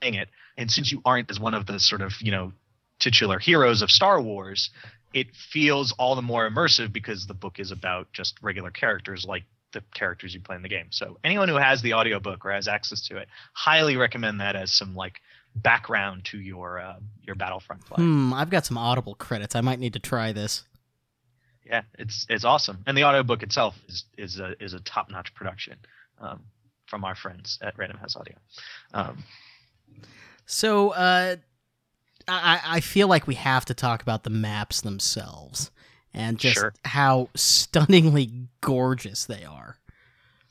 playing 0.00 0.14
it, 0.14 0.28
and 0.56 0.70
since 0.70 0.90
you 0.90 1.00
aren't 1.04 1.30
as 1.30 1.38
one 1.38 1.54
of 1.54 1.66
the 1.66 1.78
sort 1.78 2.00
of 2.00 2.12
you 2.20 2.30
know 2.30 2.52
titular 2.98 3.38
heroes 3.38 3.82
of 3.82 3.90
Star 3.90 4.20
Wars, 4.20 4.70
it 5.12 5.28
feels 5.34 5.92
all 5.92 6.16
the 6.16 6.22
more 6.22 6.48
immersive 6.48 6.92
because 6.92 7.26
the 7.26 7.34
book 7.34 7.58
is 7.58 7.70
about 7.70 8.12
just 8.12 8.38
regular 8.42 8.70
characters 8.70 9.24
like 9.26 9.44
the 9.72 9.82
characters 9.94 10.34
you 10.34 10.40
play 10.40 10.56
in 10.56 10.62
the 10.62 10.68
game. 10.68 10.86
So 10.90 11.18
anyone 11.22 11.48
who 11.48 11.56
has 11.56 11.82
the 11.82 11.94
audiobook 11.94 12.44
or 12.44 12.52
has 12.52 12.68
access 12.68 13.06
to 13.08 13.18
it, 13.18 13.28
highly 13.52 13.96
recommend 13.96 14.40
that 14.40 14.56
as 14.56 14.72
some 14.72 14.94
like 14.94 15.20
background 15.62 16.24
to 16.26 16.38
your 16.38 16.78
uh, 16.80 16.96
your 17.22 17.34
Battlefront 17.36 17.84
play. 17.84 17.96
Hmm, 18.02 18.32
I've 18.32 18.50
got 18.50 18.64
some 18.66 18.78
Audible 18.78 19.14
credits. 19.14 19.54
I 19.56 19.60
might 19.60 19.78
need 19.78 19.92
to 19.94 19.98
try 19.98 20.32
this. 20.32 20.64
Yeah, 21.64 21.82
it's 21.98 22.26
it's 22.30 22.44
awesome, 22.44 22.82
and 22.86 22.96
the 22.96 23.04
audiobook 23.04 23.42
itself 23.42 23.76
is 23.88 24.04
is 24.16 24.38
a 24.40 24.54
is 24.62 24.72
a 24.72 24.80
top 24.80 25.10
notch 25.10 25.34
production 25.34 25.76
um, 26.20 26.40
from 26.86 27.04
our 27.04 27.14
friends 27.14 27.58
at 27.60 27.76
Random 27.78 27.98
House 27.98 28.16
Audio. 28.16 28.36
Um, 28.94 29.22
So, 30.46 30.90
uh, 30.90 31.36
I, 32.26 32.60
I 32.64 32.80
feel 32.80 33.06
like 33.08 33.26
we 33.26 33.34
have 33.34 33.64
to 33.66 33.74
talk 33.74 34.00
about 34.02 34.24
the 34.24 34.30
maps 34.30 34.80
themselves 34.80 35.70
and 36.14 36.38
just 36.38 36.54
Sure. 36.54 36.72
how 36.86 37.28
stunningly 37.34 38.30
gorgeous 38.62 39.26
they 39.26 39.44
are. 39.44 39.76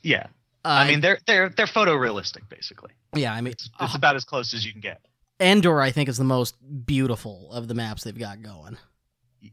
yeah, 0.02 0.26
Uh, 0.64 0.68
I 0.68 0.88
mean 0.88 1.00
they're 1.00 1.18
they're 1.26 1.48
they're 1.48 1.66
photorealistic 1.66 2.48
basically. 2.48 2.92
Yeah, 3.14 3.32
I 3.32 3.40
mean, 3.40 3.52
It's, 3.52 3.70
it's 3.80 3.94
about 3.94 4.16
as 4.16 4.24
close 4.24 4.54
as 4.54 4.64
you 4.64 4.72
can 4.72 4.80
get. 4.80 5.00
Endor, 5.40 5.80
I 5.80 5.90
think, 5.92 6.08
is 6.08 6.18
the 6.18 6.24
most 6.24 6.56
beautiful 6.84 7.52
of 7.52 7.68
the 7.68 7.74
maps 7.74 8.04
they've 8.04 8.18
got 8.18 8.42
going. 8.42 8.76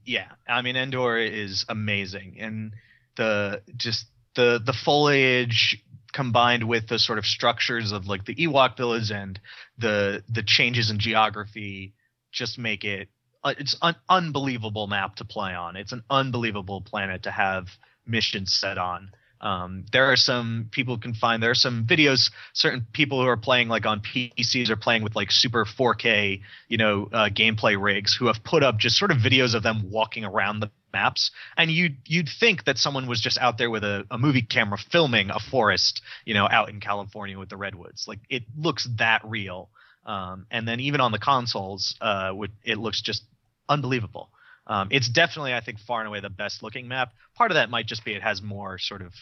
yeah 0.03 0.29
i 0.47 0.61
mean 0.63 0.75
endor 0.75 1.15
is 1.19 1.63
amazing 1.69 2.37
and 2.39 2.73
the 3.17 3.61
just 3.77 4.07
the 4.35 4.59
the 4.65 4.73
foliage 4.73 5.77
combined 6.11 6.63
with 6.67 6.87
the 6.87 6.97
sort 6.97 7.19
of 7.19 7.25
structures 7.25 7.91
of 7.91 8.07
like 8.07 8.25
the 8.25 8.33
ewok 8.35 8.75
village 8.77 9.11
and 9.11 9.39
the 9.77 10.23
the 10.27 10.41
changes 10.41 10.89
in 10.89 10.97
geography 10.97 11.93
just 12.31 12.57
make 12.57 12.83
it 12.83 13.09
uh, 13.43 13.53
it's 13.59 13.77
an 13.83 13.95
unbelievable 14.09 14.87
map 14.87 15.15
to 15.15 15.23
play 15.23 15.53
on 15.53 15.75
it's 15.75 15.91
an 15.91 16.01
unbelievable 16.09 16.81
planet 16.81 17.21
to 17.21 17.29
have 17.31 17.67
missions 18.07 18.51
set 18.53 18.79
on 18.79 19.11
um, 19.41 19.85
there 19.91 20.11
are 20.11 20.15
some 20.15 20.69
people 20.71 20.97
can 20.97 21.13
find 21.13 21.41
there 21.41 21.51
are 21.51 21.55
some 21.55 21.85
videos 21.85 22.31
certain 22.53 22.85
people 22.93 23.21
who 23.21 23.27
are 23.27 23.37
playing 23.37 23.67
like 23.67 23.85
on 23.85 24.01
pcs 24.01 24.69
are 24.69 24.75
playing 24.75 25.03
with 25.03 25.15
like 25.15 25.31
super 25.31 25.65
4k 25.65 26.41
you 26.69 26.77
know 26.77 27.09
uh, 27.11 27.29
gameplay 27.29 27.81
rigs 27.81 28.15
who 28.15 28.27
have 28.27 28.43
put 28.43 28.63
up 28.63 28.77
just 28.77 28.97
sort 28.97 29.11
of 29.11 29.17
videos 29.17 29.55
of 29.55 29.63
them 29.63 29.89
walking 29.91 30.23
around 30.23 30.59
the 30.59 30.69
maps. 30.95 31.31
And 31.57 31.69
you'd 31.69 31.97
you'd 32.05 32.29
think 32.29 32.63
that 32.63 32.77
someone 32.77 33.05
was 33.05 33.19
just 33.19 33.37
out 33.37 33.57
there 33.57 33.69
with 33.69 33.83
a, 33.83 34.05
a 34.09 34.17
movie 34.17 34.41
camera 34.41 34.77
filming 34.77 35.29
a 35.29 35.39
forest 35.39 36.01
you 36.25 36.33
know 36.33 36.47
out 36.49 36.69
in 36.69 36.79
california 36.79 37.37
with 37.37 37.49
the 37.49 37.57
redwoods. 37.57 38.07
Like 38.07 38.19
it 38.29 38.43
looks 38.57 38.87
that 38.97 39.21
real. 39.25 39.69
Um, 40.05 40.45
and 40.51 40.67
then 40.67 40.79
even 40.79 41.01
on 41.01 41.11
the 41.11 41.19
consoles 41.19 41.95
uh, 41.99 42.31
it 42.63 42.77
looks 42.77 43.01
just 43.01 43.23
unbelievable 43.67 44.29
um, 44.67 44.87
it's 44.91 45.07
definitely 45.07 45.53
i 45.53 45.61
think 45.61 45.79
far 45.79 45.99
and 45.99 46.07
away 46.07 46.19
the 46.19 46.29
best 46.29 46.63
looking 46.63 46.87
map. 46.87 47.13
Part 47.35 47.51
of 47.51 47.55
that 47.55 47.69
might 47.69 47.85
just 47.85 48.03
be 48.05 48.13
it 48.13 48.23
has 48.23 48.41
more 48.41 48.77
sort 48.77 49.01
of 49.01 49.13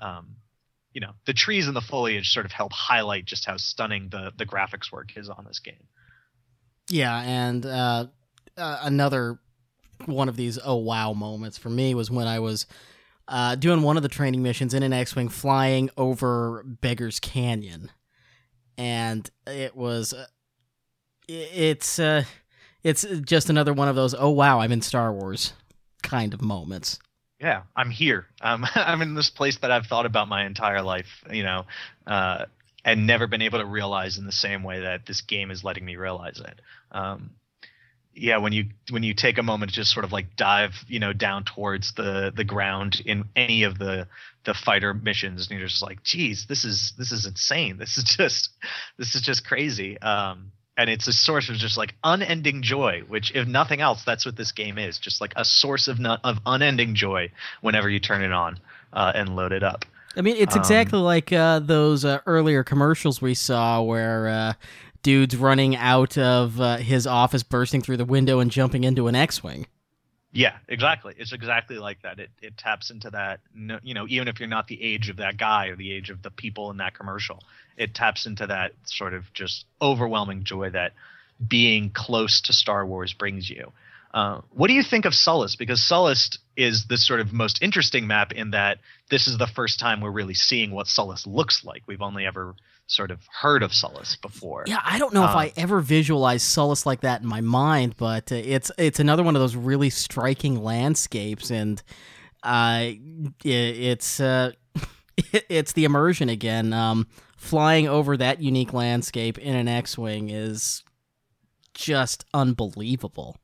um, 0.00 0.36
you 0.92 1.00
know 1.00 1.12
the 1.26 1.32
trees 1.32 1.66
and 1.66 1.76
the 1.76 1.80
foliage 1.80 2.30
sort 2.30 2.46
of 2.46 2.52
help 2.52 2.72
highlight 2.72 3.24
just 3.24 3.46
how 3.46 3.56
stunning 3.56 4.08
the 4.10 4.32
the 4.36 4.46
graphics 4.46 4.92
work 4.92 5.16
is 5.16 5.28
on 5.28 5.44
this 5.46 5.60
game. 5.60 5.86
Yeah, 6.88 7.20
and 7.20 7.64
uh, 7.64 8.06
uh, 8.56 8.78
another 8.82 9.38
one 10.06 10.28
of 10.28 10.36
these 10.36 10.58
oh 10.64 10.76
wow 10.76 11.12
moments 11.12 11.58
for 11.58 11.70
me 11.70 11.94
was 11.94 12.10
when 12.10 12.26
I 12.26 12.40
was 12.40 12.66
uh, 13.28 13.54
doing 13.54 13.82
one 13.82 13.96
of 13.96 14.02
the 14.02 14.08
training 14.08 14.42
missions 14.42 14.74
in 14.74 14.82
an 14.82 14.92
X-wing, 14.92 15.28
flying 15.28 15.88
over 15.96 16.64
Beggar's 16.64 17.20
Canyon, 17.20 17.90
and 18.76 19.30
it 19.46 19.76
was 19.76 20.12
uh, 20.12 20.26
it's 21.28 22.00
uh, 22.00 22.24
it's 22.82 23.04
just 23.24 23.50
another 23.50 23.72
one 23.72 23.88
of 23.88 23.96
those 23.96 24.14
oh 24.18 24.30
wow 24.30 24.60
I'm 24.60 24.72
in 24.72 24.82
Star 24.82 25.12
Wars 25.12 25.52
kind 26.02 26.32
of 26.34 26.40
moments. 26.40 26.98
yeah 27.40 27.62
i'm 27.76 27.90
here. 27.90 28.26
Um, 28.40 28.66
i'm 28.74 29.02
in 29.02 29.14
this 29.14 29.30
place 29.30 29.58
that 29.58 29.70
i've 29.70 29.86
thought 29.86 30.06
about 30.06 30.28
my 30.28 30.44
entire 30.46 30.82
life 30.82 31.22
you 31.30 31.42
know 31.42 31.66
uh, 32.06 32.46
and 32.84 33.06
never 33.06 33.26
been 33.26 33.42
able 33.42 33.58
to 33.58 33.66
realize 33.66 34.16
in 34.18 34.24
the 34.24 34.32
same 34.32 34.62
way 34.62 34.80
that 34.80 35.04
this 35.06 35.20
game 35.20 35.50
is 35.50 35.62
letting 35.62 35.84
me 35.84 35.96
realize 35.96 36.40
it. 36.40 36.60
Um, 36.90 37.30
yeah 38.14 38.38
when 38.38 38.52
you 38.52 38.64
when 38.90 39.02
you 39.04 39.14
take 39.14 39.38
a 39.38 39.42
moment 39.42 39.70
to 39.70 39.76
just 39.76 39.92
sort 39.92 40.04
of 40.04 40.12
like 40.12 40.34
dive 40.36 40.84
you 40.88 40.98
know 40.98 41.12
down 41.12 41.44
towards 41.44 41.92
the 41.94 42.32
the 42.34 42.42
ground 42.44 43.00
in 43.06 43.24
any 43.36 43.62
of 43.62 43.78
the 43.78 44.08
the 44.44 44.52
fighter 44.54 44.92
missions 44.92 45.48
and 45.48 45.58
you're 45.58 45.68
just 45.68 45.82
like 45.82 46.02
geez 46.02 46.46
this 46.46 46.64
is 46.64 46.92
this 46.98 47.12
is 47.12 47.26
insane. 47.26 47.76
This 47.78 47.96
is 47.98 48.04
just 48.18 48.50
this 48.98 49.14
is 49.14 49.22
just 49.22 49.46
crazy. 49.46 49.98
Um 50.00 50.50
and 50.80 50.88
it's 50.90 51.06
a 51.06 51.12
source 51.12 51.48
of 51.50 51.56
just 51.56 51.76
like 51.76 51.94
unending 52.02 52.62
joy 52.62 53.02
which 53.08 53.34
if 53.34 53.46
nothing 53.46 53.80
else 53.80 54.02
that's 54.04 54.24
what 54.24 54.36
this 54.36 54.50
game 54.52 54.78
is 54.78 54.98
just 54.98 55.20
like 55.20 55.32
a 55.36 55.44
source 55.44 55.88
of 55.88 55.98
no- 55.98 56.18
of 56.24 56.38
unending 56.46 56.94
joy 56.94 57.30
whenever 57.60 57.88
you 57.88 58.00
turn 58.00 58.22
it 58.22 58.32
on 58.32 58.58
uh, 58.94 59.12
and 59.14 59.36
load 59.36 59.52
it 59.52 59.62
up 59.62 59.84
I 60.16 60.22
mean, 60.22 60.34
it's 60.38 60.56
Um, 60.56 60.60
exactly 60.60 60.98
like 60.98 61.32
uh, 61.32 61.60
those 61.60 62.04
uh, 62.04 62.18
earlier 62.26 62.64
commercials 62.64 63.22
we 63.22 63.34
saw 63.34 63.80
where 63.80 64.26
uh, 64.26 64.52
dude's 65.04 65.36
running 65.36 65.76
out 65.76 66.18
of 66.18 66.60
uh, 66.60 66.78
his 66.78 67.06
office, 67.06 67.44
bursting 67.44 67.80
through 67.80 67.98
the 67.98 68.04
window 68.04 68.40
and 68.40 68.50
jumping 68.50 68.82
into 68.82 69.06
an 69.06 69.14
X-wing. 69.14 69.66
Yeah, 70.32 70.56
exactly. 70.68 71.14
It's 71.18 71.32
exactly 71.32 71.78
like 71.78 72.02
that. 72.02 72.20
It 72.20 72.30
it 72.40 72.56
taps 72.56 72.90
into 72.90 73.10
that. 73.10 73.40
You 73.82 73.94
know, 73.94 74.06
even 74.08 74.28
if 74.28 74.38
you're 74.38 74.48
not 74.48 74.68
the 74.68 74.80
age 74.80 75.08
of 75.08 75.16
that 75.16 75.36
guy 75.36 75.66
or 75.66 75.76
the 75.76 75.92
age 75.92 76.10
of 76.10 76.22
the 76.22 76.30
people 76.30 76.70
in 76.70 76.76
that 76.76 76.94
commercial, 76.94 77.42
it 77.76 77.94
taps 77.94 78.26
into 78.26 78.46
that 78.46 78.72
sort 78.84 79.14
of 79.14 79.32
just 79.32 79.64
overwhelming 79.82 80.44
joy 80.44 80.70
that 80.70 80.92
being 81.46 81.90
close 81.90 82.42
to 82.42 82.52
Star 82.52 82.86
Wars 82.86 83.12
brings 83.12 83.50
you. 83.50 83.72
Uh, 84.12 84.40
what 84.50 84.68
do 84.68 84.74
you 84.74 84.82
think 84.82 85.04
of 85.04 85.12
Sullust? 85.12 85.58
Because 85.58 85.80
Sullust 85.80 86.38
is 86.56 86.86
the 86.88 86.96
sort 86.96 87.20
of 87.20 87.32
most 87.32 87.62
interesting 87.62 88.06
map 88.06 88.32
in 88.32 88.50
that 88.50 88.78
this 89.08 89.26
is 89.26 89.38
the 89.38 89.46
first 89.46 89.78
time 89.78 90.00
we're 90.00 90.10
really 90.10 90.34
seeing 90.34 90.72
what 90.72 90.86
Sullust 90.86 91.26
looks 91.26 91.64
like. 91.64 91.82
We've 91.86 92.02
only 92.02 92.26
ever 92.26 92.54
sort 92.90 93.10
of 93.10 93.20
heard 93.40 93.62
of 93.62 93.70
Sullust 93.70 94.20
before. 94.20 94.64
Yeah, 94.66 94.80
I 94.84 94.98
don't 94.98 95.14
know 95.14 95.24
if 95.24 95.30
I 95.30 95.52
ever 95.56 95.80
visualized 95.80 96.44
Sullust 96.44 96.86
like 96.86 97.00
that 97.02 97.22
in 97.22 97.26
my 97.26 97.40
mind, 97.40 97.96
but 97.96 98.32
uh, 98.32 98.36
it's 98.36 98.70
it's 98.78 99.00
another 99.00 99.22
one 99.22 99.36
of 99.36 99.40
those 99.40 99.56
really 99.56 99.90
striking 99.90 100.62
landscapes, 100.62 101.50
and 101.50 101.82
uh, 102.42 102.90
it's 103.44 104.20
uh, 104.20 104.52
it's 105.48 105.72
the 105.72 105.84
immersion 105.84 106.28
again. 106.28 106.72
Um, 106.72 107.06
flying 107.36 107.88
over 107.88 108.16
that 108.16 108.42
unique 108.42 108.72
landscape 108.72 109.38
in 109.38 109.56
an 109.56 109.66
X-wing 109.66 110.28
is 110.28 110.84
just 111.72 112.24
unbelievable. 112.34 113.36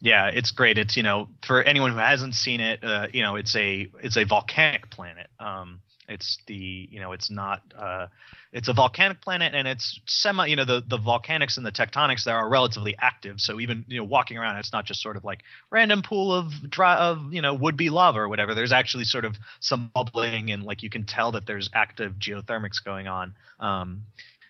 Yeah, 0.00 0.28
it's 0.28 0.50
great. 0.50 0.78
It's 0.78 0.96
you 0.96 1.02
know 1.02 1.28
for 1.46 1.62
anyone 1.62 1.92
who 1.92 1.98
hasn't 1.98 2.34
seen 2.34 2.60
it, 2.60 2.82
uh, 2.82 3.06
you 3.12 3.22
know 3.22 3.36
it's 3.36 3.54
a 3.54 3.88
it's 4.02 4.16
a 4.16 4.24
volcanic 4.24 4.90
planet. 4.90 5.28
Um, 5.38 5.80
it's 6.08 6.38
the 6.46 6.88
you 6.90 7.00
know 7.00 7.12
it's 7.12 7.30
not 7.30 7.62
uh, 7.78 8.06
it's 8.52 8.68
a 8.68 8.72
volcanic 8.72 9.20
planet 9.20 9.54
and 9.54 9.66
it's 9.68 10.00
semi 10.06 10.46
you 10.46 10.56
know 10.56 10.64
the 10.64 10.82
the 10.86 10.98
volcanics 10.98 11.56
and 11.56 11.64
the 11.64 11.72
tectonics 11.72 12.24
there 12.24 12.36
are 12.36 12.48
relatively 12.48 12.96
active. 13.00 13.40
So 13.40 13.60
even 13.60 13.84
you 13.88 13.98
know 13.98 14.04
walking 14.04 14.36
around, 14.36 14.56
it's 14.56 14.72
not 14.72 14.84
just 14.84 15.00
sort 15.00 15.16
of 15.16 15.24
like 15.24 15.40
random 15.70 16.02
pool 16.02 16.34
of 16.34 16.52
dry 16.68 16.96
of 16.96 17.32
you 17.32 17.42
know 17.42 17.54
would 17.54 17.76
be 17.76 17.90
lava 17.90 18.20
or 18.20 18.28
whatever. 18.28 18.54
There's 18.54 18.72
actually 18.72 19.04
sort 19.04 19.24
of 19.24 19.36
some 19.60 19.90
bubbling 19.94 20.50
and 20.50 20.64
like 20.64 20.82
you 20.82 20.90
can 20.90 21.04
tell 21.04 21.32
that 21.32 21.46
there's 21.46 21.70
active 21.74 22.14
geothermics 22.14 22.82
going 22.84 23.06
on. 23.06 23.34
Um, 23.60 24.02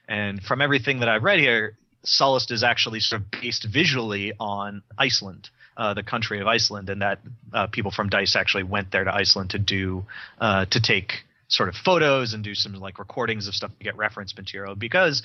and 0.08 0.42
from 0.42 0.60
everything 0.60 1.00
that 1.00 1.08
I've 1.08 1.22
read 1.22 1.38
here, 1.38 1.76
Sullust 2.04 2.50
is 2.50 2.62
actually 2.62 3.00
sort 3.00 3.22
of 3.22 3.30
based 3.30 3.64
visually 3.64 4.32
on 4.40 4.82
Iceland, 4.98 5.50
uh, 5.76 5.94
the 5.94 6.02
country 6.02 6.40
of 6.40 6.46
Iceland, 6.46 6.90
and 6.90 7.02
that 7.02 7.20
uh, 7.52 7.66
people 7.68 7.90
from 7.90 8.08
Dice 8.08 8.34
actually 8.34 8.64
went 8.64 8.90
there 8.90 9.04
to 9.04 9.14
Iceland 9.14 9.50
to 9.50 9.58
do 9.58 10.04
uh, 10.40 10.64
to 10.66 10.80
take 10.80 11.24
sort 11.52 11.68
of 11.68 11.74
photos 11.76 12.32
and 12.34 12.42
do 12.42 12.54
some 12.54 12.72
like 12.74 12.98
recordings 12.98 13.46
of 13.46 13.54
stuff 13.54 13.70
to 13.78 13.84
get 13.84 13.96
reference 13.96 14.34
material 14.36 14.74
because 14.74 15.22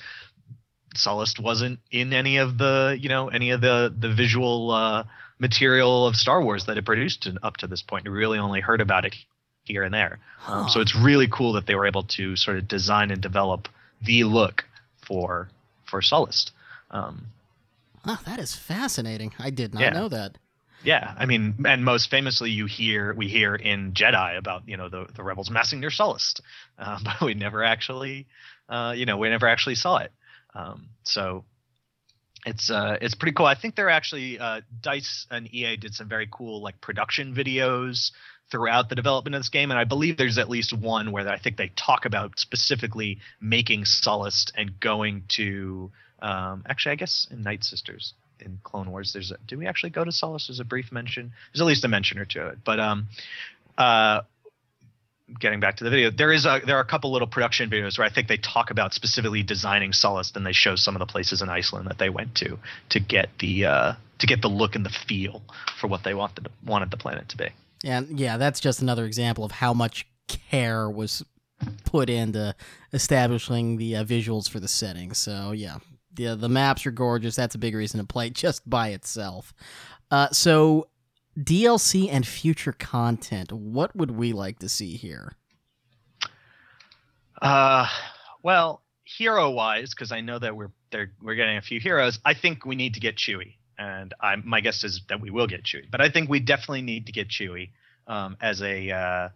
Sullust 0.94 1.40
wasn't 1.40 1.78
in 1.90 2.12
any 2.12 2.38
of 2.38 2.58
the 2.58 2.96
you 3.00 3.08
know 3.08 3.28
any 3.28 3.50
of 3.50 3.60
the 3.60 3.94
the 3.98 4.12
visual 4.12 4.70
uh, 4.70 5.04
material 5.38 6.06
of 6.06 6.16
Star 6.16 6.42
Wars 6.42 6.66
that 6.66 6.76
it 6.78 6.84
produced 6.84 7.28
up 7.42 7.56
to 7.58 7.66
this 7.66 7.82
point. 7.82 8.04
We 8.04 8.10
really 8.10 8.38
only 8.38 8.60
heard 8.60 8.80
about 8.80 9.04
it 9.04 9.14
here 9.64 9.82
and 9.84 9.92
there. 9.92 10.18
Um, 10.46 10.68
so 10.68 10.80
it's 10.80 10.96
really 10.96 11.28
cool 11.28 11.52
that 11.54 11.66
they 11.66 11.74
were 11.74 11.86
able 11.86 12.04
to 12.04 12.36
sort 12.36 12.56
of 12.58 12.66
design 12.68 13.10
and 13.10 13.20
develop 13.20 13.68
the 14.02 14.24
look 14.24 14.64
for 15.06 15.48
for 15.84 16.00
Sullust. 16.00 16.50
Um, 16.90 17.26
Oh, 18.06 18.18
that 18.24 18.38
is 18.38 18.54
fascinating. 18.54 19.32
I 19.38 19.50
did 19.50 19.74
not 19.74 19.82
Yeah. 19.82 19.90
know 19.90 20.08
that. 20.08 20.38
Yeah, 20.84 21.14
I 21.18 21.26
mean, 21.26 21.54
and 21.66 21.84
most 21.84 22.10
famously, 22.10 22.50
you 22.50 22.66
hear 22.66 23.12
we 23.14 23.28
hear 23.28 23.54
in 23.54 23.92
Jedi 23.92 24.38
about 24.38 24.68
you 24.68 24.76
know 24.76 24.88
the 24.88 25.06
the 25.14 25.22
rebels 25.22 25.50
massing 25.50 25.80
near 25.80 25.90
Sullust, 25.90 26.40
uh, 26.78 26.98
but 27.02 27.20
we 27.20 27.34
never 27.34 27.64
actually, 27.64 28.26
uh, 28.68 28.94
you 28.96 29.06
know, 29.06 29.16
we 29.16 29.28
never 29.28 29.48
actually 29.48 29.74
saw 29.74 29.98
it. 29.98 30.12
Um, 30.54 30.88
so 31.02 31.44
it's 32.46 32.70
uh 32.70 32.96
it's 33.00 33.14
pretty 33.14 33.32
cool. 33.32 33.46
I 33.46 33.54
think 33.54 33.74
they're 33.74 33.90
actually 33.90 34.38
uh, 34.38 34.60
Dice 34.80 35.26
and 35.30 35.52
EA 35.52 35.76
did 35.76 35.94
some 35.94 36.08
very 36.08 36.28
cool 36.30 36.62
like 36.62 36.80
production 36.80 37.34
videos 37.34 38.12
throughout 38.50 38.88
the 38.88 38.94
development 38.94 39.34
of 39.34 39.40
this 39.40 39.50
game, 39.50 39.70
and 39.70 39.78
I 39.78 39.84
believe 39.84 40.16
there's 40.16 40.38
at 40.38 40.48
least 40.48 40.72
one 40.72 41.12
where 41.12 41.28
I 41.28 41.38
think 41.38 41.56
they 41.56 41.68
talk 41.76 42.04
about 42.04 42.38
specifically 42.38 43.18
making 43.40 43.82
Sullust 43.82 44.52
and 44.56 44.78
going 44.78 45.24
to 45.30 45.90
um, 46.20 46.64
actually 46.68 46.92
I 46.92 46.96
guess 46.96 47.26
in 47.30 47.42
Night 47.42 47.64
Sisters 47.64 48.14
in 48.40 48.58
Clone 48.62 48.90
Wars 48.90 49.12
there's 49.12 49.30
a, 49.30 49.36
do 49.46 49.58
we 49.58 49.66
actually 49.66 49.90
go 49.90 50.04
to 50.04 50.10
Sullust? 50.10 50.48
There's 50.48 50.60
a 50.60 50.64
brief 50.64 50.92
mention. 50.92 51.32
There's 51.52 51.60
at 51.60 51.66
least 51.66 51.84
a 51.84 51.88
mention 51.88 52.18
or 52.18 52.24
two 52.24 52.40
of 52.40 52.52
it, 52.52 52.58
but 52.64 52.80
um 52.80 53.08
uh 53.76 54.22
getting 55.40 55.60
back 55.60 55.76
to 55.76 55.84
the 55.84 55.90
video, 55.90 56.10
there 56.10 56.32
is 56.32 56.46
a 56.46 56.60
there 56.64 56.76
are 56.76 56.80
a 56.80 56.86
couple 56.86 57.12
little 57.12 57.28
production 57.28 57.70
videos 57.70 57.98
where 57.98 58.06
I 58.06 58.10
think 58.10 58.28
they 58.28 58.36
talk 58.38 58.70
about 58.70 58.94
specifically 58.94 59.42
designing 59.42 59.92
Sullust. 59.92 60.36
and 60.36 60.46
they 60.46 60.52
show 60.52 60.76
some 60.76 60.94
of 60.94 61.00
the 61.00 61.06
places 61.06 61.42
in 61.42 61.48
Iceland 61.48 61.88
that 61.88 61.98
they 61.98 62.10
went 62.10 62.34
to 62.36 62.58
to 62.90 63.00
get 63.00 63.28
the 63.38 63.66
uh, 63.66 63.92
to 64.18 64.26
get 64.26 64.42
the 64.42 64.48
look 64.48 64.74
and 64.74 64.84
the 64.84 64.90
feel 64.90 65.42
for 65.78 65.86
what 65.86 66.04
they 66.04 66.14
wanted 66.14 66.48
wanted 66.64 66.90
the 66.90 66.96
planet 66.96 67.28
to 67.30 67.36
be. 67.36 67.48
And 67.84 68.18
yeah, 68.18 68.36
that's 68.36 68.60
just 68.60 68.82
another 68.82 69.04
example 69.04 69.44
of 69.44 69.52
how 69.52 69.72
much 69.72 70.06
care 70.26 70.88
was 70.90 71.24
put 71.84 72.08
into 72.08 72.54
establishing 72.92 73.76
the 73.76 73.96
uh, 73.96 74.04
visuals 74.04 74.48
for 74.48 74.60
the 74.60 74.68
setting. 74.68 75.12
So 75.14 75.52
yeah, 75.52 75.78
the 76.18 76.36
the 76.36 76.48
maps 76.48 76.84
are 76.84 76.90
gorgeous. 76.90 77.36
That's 77.36 77.54
a 77.54 77.58
big 77.58 77.74
reason 77.74 77.98
to 78.00 78.06
play 78.06 78.28
just 78.44 78.68
by 78.68 78.88
itself. 78.88 79.54
Uh, 80.10 80.28
so 80.30 80.88
DLC 81.38 82.08
and 82.10 82.26
future 82.26 82.72
content. 82.72 83.52
What 83.52 83.96
would 83.96 84.10
we 84.10 84.32
like 84.32 84.58
to 84.58 84.68
see 84.68 84.96
here? 84.96 85.32
Uh, 87.40 87.86
well, 88.42 88.82
hero 89.04 89.50
wise, 89.50 89.90
because 89.94 90.12
I 90.12 90.20
know 90.20 90.38
that 90.38 90.56
we're 90.56 90.72
we're 91.22 91.34
getting 91.34 91.56
a 91.56 91.62
few 91.62 91.80
heroes. 91.80 92.18
I 92.24 92.34
think 92.34 92.66
we 92.66 92.76
need 92.76 92.94
to 92.94 93.00
get 93.00 93.16
Chewie, 93.16 93.54
and 93.78 94.12
I 94.20 94.36
my 94.36 94.60
guess 94.60 94.84
is 94.84 95.02
that 95.08 95.20
we 95.20 95.30
will 95.30 95.46
get 95.46 95.62
Chewie. 95.62 95.90
But 95.90 96.00
I 96.00 96.10
think 96.10 96.28
we 96.28 96.40
definitely 96.40 96.82
need 96.82 97.06
to 97.06 97.12
get 97.12 97.28
Chewie 97.28 97.70
um, 98.06 98.36
as 98.40 98.60
a 98.60 98.90
uh, 98.90 99.28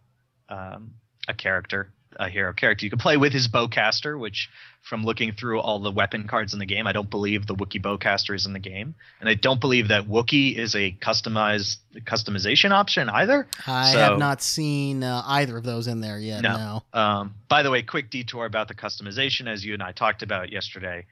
um, 0.49 0.95
a 1.29 1.35
character 1.35 1.93
a 2.19 2.29
hero 2.29 2.53
character. 2.53 2.85
You 2.87 2.91
can 2.91 2.99
play 2.99 3.17
with 3.17 3.33
his 3.33 3.49
bowcaster, 3.49 4.19
which 4.19 4.49
from 4.83 5.05
looking 5.05 5.33
through 5.33 5.61
all 5.61 5.79
the 5.79 5.91
weapon 5.91 6.27
cards 6.27 6.53
in 6.53 6.59
the 6.59 6.67
game, 6.67 6.87
I 6.87 6.93
don't 6.93 7.09
believe 7.09 7.47
the 7.47 7.55
Wookiee 7.55 7.81
bowcaster 7.81 8.35
is 8.35 8.47
in 8.47 8.53
the 8.53 8.59
game, 8.59 8.95
and 9.21 9.29
I 9.29 9.35
don't 9.35 9.61
believe 9.61 9.89
that 9.89 10.09
Wookiee 10.09 10.57
is 10.57 10.75
a 10.75 10.91
customized 11.01 11.77
customization 12.05 12.73
option 12.73 13.09
either. 13.09 13.47
I 13.67 13.93
So- 13.93 13.99
have 13.99 14.19
not 14.19 14.43
seen 14.43 15.05
uh, 15.05 15.23
either 15.25 15.57
of 15.57 15.65
those 15.65 15.87
in 15.87 16.01
there 16.01 16.19
yet. 16.19 16.43
No. 16.43 16.83
No. 16.93 17.01
Um, 17.01 17.35
by 17.49 17.63
the 17.63 17.71
way, 17.71 17.83
quick 17.83 18.11
detour 18.11 18.45
about 18.45 18.69
the 18.69 18.75
customization, 18.75 19.47
as 19.47 19.65
you 19.65 19.75
and 19.75 19.83
I 19.83 19.93
talked 19.93 20.23
about 20.23 20.51
yesterday. 20.51 21.07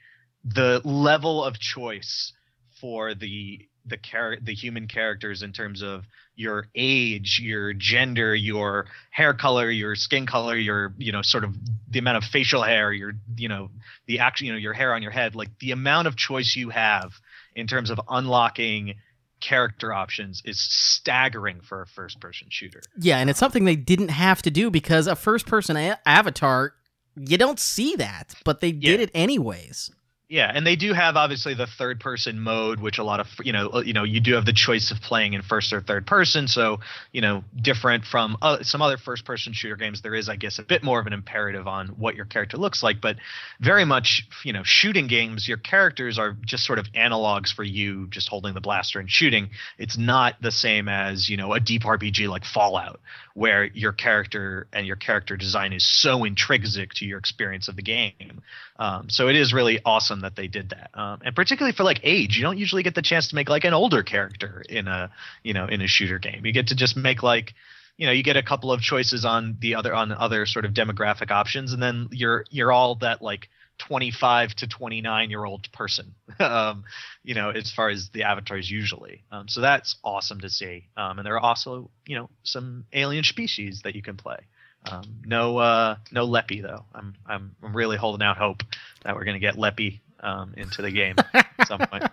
The 0.44 0.80
level 0.84 1.44
of 1.44 1.58
choice 1.58 2.32
for 2.80 3.14
the 3.14 3.68
the 3.90 3.98
char- 3.98 4.38
the 4.40 4.54
human 4.54 4.86
characters 4.88 5.42
in 5.42 5.52
terms 5.52 5.82
of 5.82 6.04
your 6.36 6.68
age, 6.74 7.38
your 7.42 7.74
gender, 7.74 8.34
your 8.34 8.86
hair 9.10 9.34
color, 9.34 9.70
your 9.70 9.94
skin 9.94 10.24
color, 10.26 10.56
your 10.56 10.94
you 10.96 11.12
know 11.12 11.22
sort 11.22 11.44
of 11.44 11.54
the 11.90 11.98
amount 11.98 12.16
of 12.16 12.24
facial 12.24 12.62
hair, 12.62 12.92
your 12.92 13.12
you 13.36 13.48
know 13.48 13.70
the 14.06 14.20
actual 14.20 14.46
you 14.46 14.52
know 14.52 14.58
your 14.58 14.72
hair 14.72 14.94
on 14.94 15.02
your 15.02 15.10
head, 15.10 15.34
like 15.34 15.50
the 15.58 15.72
amount 15.72 16.08
of 16.08 16.16
choice 16.16 16.56
you 16.56 16.70
have 16.70 17.12
in 17.54 17.66
terms 17.66 17.90
of 17.90 18.00
unlocking 18.08 18.94
character 19.40 19.92
options 19.92 20.42
is 20.44 20.60
staggering 20.60 21.60
for 21.62 21.82
a 21.82 21.86
first 21.86 22.20
person 22.20 22.46
shooter. 22.50 22.82
Yeah, 22.98 23.18
and 23.18 23.28
it's 23.30 23.38
something 23.38 23.64
they 23.64 23.76
didn't 23.76 24.10
have 24.10 24.42
to 24.42 24.50
do 24.50 24.70
because 24.70 25.06
a 25.06 25.16
first 25.16 25.46
person 25.46 25.76
a- 25.76 25.98
avatar, 26.06 26.74
you 27.16 27.38
don't 27.38 27.58
see 27.58 27.96
that, 27.96 28.34
but 28.44 28.60
they 28.60 28.70
did 28.72 29.00
Yeah. 29.00 29.04
it 29.04 29.10
anyways. 29.14 29.90
Yeah, 30.30 30.48
and 30.54 30.64
they 30.64 30.76
do 30.76 30.92
have 30.92 31.16
obviously 31.16 31.54
the 31.54 31.66
third 31.66 31.98
person 31.98 32.38
mode, 32.38 32.78
which 32.78 32.98
a 32.98 33.02
lot 33.02 33.18
of 33.18 33.26
you 33.42 33.52
know 33.52 33.82
you 33.82 33.92
know 33.92 34.04
you 34.04 34.20
do 34.20 34.34
have 34.34 34.46
the 34.46 34.52
choice 34.52 34.92
of 34.92 35.00
playing 35.00 35.32
in 35.32 35.42
first 35.42 35.72
or 35.72 35.80
third 35.80 36.06
person. 36.06 36.46
So 36.46 36.78
you 37.10 37.20
know 37.20 37.42
different 37.60 38.04
from 38.04 38.36
uh, 38.40 38.62
some 38.62 38.80
other 38.80 38.96
first 38.96 39.24
person 39.24 39.52
shooter 39.52 39.74
games, 39.74 40.02
there 40.02 40.14
is 40.14 40.28
I 40.28 40.36
guess 40.36 40.60
a 40.60 40.62
bit 40.62 40.84
more 40.84 41.00
of 41.00 41.08
an 41.08 41.12
imperative 41.12 41.66
on 41.66 41.88
what 41.88 42.14
your 42.14 42.26
character 42.26 42.58
looks 42.58 42.80
like. 42.80 43.00
But 43.00 43.16
very 43.58 43.84
much 43.84 44.24
you 44.44 44.52
know 44.52 44.62
shooting 44.62 45.08
games, 45.08 45.48
your 45.48 45.56
characters 45.56 46.16
are 46.16 46.36
just 46.46 46.64
sort 46.64 46.78
of 46.78 46.86
analogs 46.92 47.52
for 47.52 47.64
you 47.64 48.06
just 48.06 48.28
holding 48.28 48.54
the 48.54 48.60
blaster 48.60 49.00
and 49.00 49.10
shooting. 49.10 49.50
It's 49.78 49.98
not 49.98 50.40
the 50.40 50.52
same 50.52 50.88
as 50.88 51.28
you 51.28 51.38
know 51.38 51.54
a 51.54 51.58
deep 51.58 51.82
RPG 51.82 52.28
like 52.28 52.44
Fallout, 52.44 53.00
where 53.34 53.64
your 53.64 53.92
character 53.92 54.68
and 54.72 54.86
your 54.86 54.94
character 54.94 55.36
design 55.36 55.72
is 55.72 55.84
so 55.84 56.22
intrinsic 56.22 56.94
to 56.94 57.04
your 57.04 57.18
experience 57.18 57.66
of 57.66 57.74
the 57.74 57.82
game. 57.82 58.42
Um, 58.78 59.10
so 59.10 59.28
it 59.28 59.36
is 59.36 59.52
really 59.52 59.80
awesome 59.84 60.19
that 60.20 60.36
they 60.36 60.46
did 60.46 60.70
that, 60.70 60.90
um, 60.94 61.20
and 61.24 61.34
particularly 61.34 61.74
for 61.74 61.84
like 61.84 62.00
age, 62.02 62.36
you 62.36 62.42
don't 62.42 62.58
usually 62.58 62.82
get 62.82 62.94
the 62.94 63.02
chance 63.02 63.28
to 63.28 63.34
make 63.34 63.48
like 63.48 63.64
an 63.64 63.74
older 63.74 64.02
character 64.02 64.62
in 64.68 64.88
a 64.88 65.10
you 65.42 65.54
know 65.54 65.66
in 65.66 65.80
a 65.80 65.86
shooter 65.86 66.18
game. 66.18 66.44
You 66.44 66.52
get 66.52 66.68
to 66.68 66.74
just 66.74 66.96
make 66.96 67.22
like 67.22 67.54
you 67.96 68.06
know 68.06 68.12
you 68.12 68.22
get 68.22 68.36
a 68.36 68.42
couple 68.42 68.72
of 68.72 68.80
choices 68.80 69.24
on 69.24 69.56
the 69.60 69.74
other 69.74 69.94
on 69.94 70.12
other 70.12 70.46
sort 70.46 70.64
of 70.64 70.72
demographic 70.72 71.30
options, 71.30 71.72
and 71.72 71.82
then 71.82 72.08
you're 72.12 72.44
you're 72.50 72.72
all 72.72 72.96
that 72.96 73.22
like 73.22 73.48
25 73.78 74.54
to 74.56 74.66
29 74.66 75.30
year 75.30 75.44
old 75.44 75.70
person 75.72 76.14
um, 76.38 76.84
you 77.24 77.34
know 77.34 77.50
as 77.50 77.72
far 77.72 77.88
as 77.88 78.10
the 78.12 78.24
avatars 78.24 78.70
usually. 78.70 79.22
Um, 79.30 79.48
so 79.48 79.60
that's 79.60 79.96
awesome 80.04 80.40
to 80.40 80.50
see. 80.50 80.88
Um, 80.96 81.18
and 81.18 81.26
there 81.26 81.34
are 81.34 81.40
also 81.40 81.90
you 82.06 82.16
know 82.16 82.30
some 82.42 82.84
alien 82.92 83.24
species 83.24 83.82
that 83.84 83.94
you 83.94 84.02
can 84.02 84.16
play. 84.16 84.38
Um, 84.86 85.20
no 85.26 85.58
uh, 85.58 85.96
no 86.10 86.26
Lepi 86.26 86.62
though. 86.62 86.84
I'm, 86.94 87.14
I'm 87.26 87.54
really 87.60 87.96
holding 87.96 88.26
out 88.26 88.38
hope 88.38 88.62
that 89.04 89.14
we're 89.14 89.24
gonna 89.24 89.38
get 89.38 89.56
Lepi 89.56 90.00
um, 90.22 90.54
into 90.56 90.82
the 90.82 90.90
game 90.90 91.16
at 91.34 91.66
some 91.66 91.80
point 91.80 92.04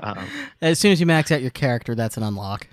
um, 0.00 0.26
As 0.60 0.78
soon 0.78 0.92
as 0.92 1.00
you 1.00 1.06
max 1.06 1.30
out 1.30 1.42
your 1.42 1.50
character, 1.50 1.94
that's 1.94 2.16
an 2.16 2.22
unlock. 2.22 2.68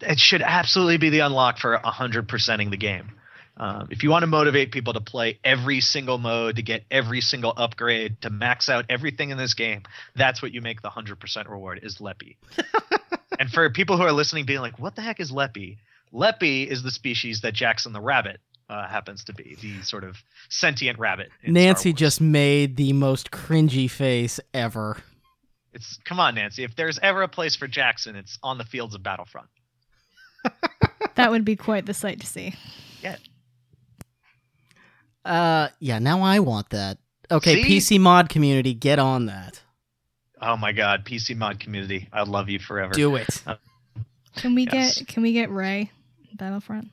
it 0.00 0.18
should 0.18 0.42
absolutely 0.42 0.98
be 0.98 1.10
the 1.10 1.20
unlock 1.20 1.58
for 1.58 1.76
100%ing 1.76 2.70
the 2.70 2.76
game. 2.76 3.12
Um, 3.58 3.88
if 3.90 4.04
you 4.04 4.10
want 4.10 4.22
to 4.22 4.28
motivate 4.28 4.70
people 4.70 4.92
to 4.92 5.00
play 5.00 5.40
every 5.42 5.80
single 5.80 6.18
mode, 6.18 6.56
to 6.56 6.62
get 6.62 6.84
every 6.90 7.20
single 7.20 7.52
upgrade, 7.56 8.20
to 8.22 8.30
max 8.30 8.68
out 8.68 8.84
everything 8.88 9.30
in 9.30 9.38
this 9.38 9.54
game, 9.54 9.82
that's 10.14 10.40
what 10.40 10.54
you 10.54 10.60
make 10.60 10.80
the 10.80 10.90
100% 10.90 11.48
reward 11.48 11.80
is 11.82 11.98
Lepi. 11.98 12.36
and 13.38 13.50
for 13.50 13.68
people 13.70 13.96
who 13.96 14.04
are 14.04 14.12
listening, 14.12 14.46
being 14.46 14.60
like, 14.60 14.78
what 14.78 14.94
the 14.94 15.02
heck 15.02 15.18
is 15.18 15.32
Lepi? 15.32 15.78
Lepi 16.14 16.66
is 16.68 16.84
the 16.84 16.90
species 16.90 17.40
that 17.40 17.54
Jaxxon 17.54 17.92
the 17.92 18.00
Rabbit 18.00 18.40
uh, 18.68 18.86
happens 18.88 19.24
to 19.24 19.32
be, 19.32 19.56
the 19.60 19.82
sort 19.82 20.04
of 20.04 20.16
sentient 20.48 20.98
rabbit. 20.98 21.30
in 21.42 21.54
Nancy 21.54 21.92
just 21.92 22.20
made 22.20 22.76
the 22.76 22.92
most 22.92 23.30
cringy 23.30 23.90
face 23.90 24.38
ever. 24.52 24.98
It's 25.72 25.98
come 26.04 26.18
on, 26.20 26.34
Nancy. 26.34 26.64
If 26.64 26.74
there's 26.76 26.98
ever 27.00 27.22
a 27.22 27.28
place 27.28 27.54
for 27.56 27.68
Jaxxon, 27.68 28.14
it's 28.16 28.38
on 28.42 28.58
the 28.58 28.64
fields 28.64 28.94
of 28.94 29.02
Battlefront. 29.02 29.48
That 31.14 31.32
would 31.32 31.44
be 31.44 31.56
quite 31.56 31.84
the 31.84 31.94
sight 31.94 32.20
to 32.20 32.26
see. 32.28 32.54
Yeah. 33.02 33.16
Uh, 35.24 35.68
yeah. 35.80 35.98
Now 35.98 36.22
I 36.22 36.38
want 36.38 36.70
that. 36.70 36.98
Okay, 37.30 37.62
See? 37.62 37.96
PC 37.96 38.00
mod 38.00 38.28
community, 38.28 38.72
get 38.72 38.98
on 39.00 39.26
that. 39.26 39.60
Oh 40.40 40.56
my 40.56 40.70
God, 40.72 41.04
PC 41.04 41.36
mod 41.36 41.58
community, 41.58 42.08
I 42.12 42.22
love 42.22 42.48
you 42.48 42.60
forever. 42.60 42.94
Do 42.94 43.16
it. 43.16 43.42
Can 44.36 44.54
we 44.54 44.68
Yes. 44.72 44.98
get 44.98 45.08
can 45.08 45.22
we 45.24 45.32
get 45.32 45.50
Rey 45.50 45.90
Battlefront? 46.34 46.88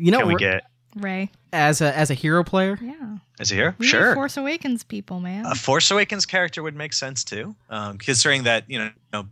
You 0.00 0.10
know, 0.12 0.18
Can 0.20 0.28
we 0.28 0.32
r- 0.34 0.38
get 0.38 0.62
Rey. 0.96 1.30
as 1.52 1.80
a 1.80 1.96
as 1.96 2.10
a 2.10 2.14
hero 2.14 2.42
player, 2.42 2.78
Yeah. 2.80 3.18
as 3.38 3.52
a 3.52 3.54
hero, 3.54 3.74
We 3.78 3.84
need 3.86 3.90
Sure. 3.90 4.14
Force 4.14 4.36
Awakens 4.36 4.82
people, 4.82 5.20
man. 5.20 5.44
A 5.46 5.54
Force 5.54 5.90
Awakens 5.90 6.24
character 6.26 6.62
would 6.62 6.74
make 6.74 6.92
sense 6.94 7.22
too, 7.22 7.54
um, 7.68 7.98
considering 7.98 8.44
that 8.44 8.64
you 8.68 8.78
know, 8.78 8.84
you 8.86 8.92
know 9.12 9.28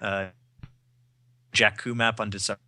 uh, 0.00 0.26
Jakku 1.52 1.94
map 1.94 2.20
on 2.20 2.30
December. 2.30 2.60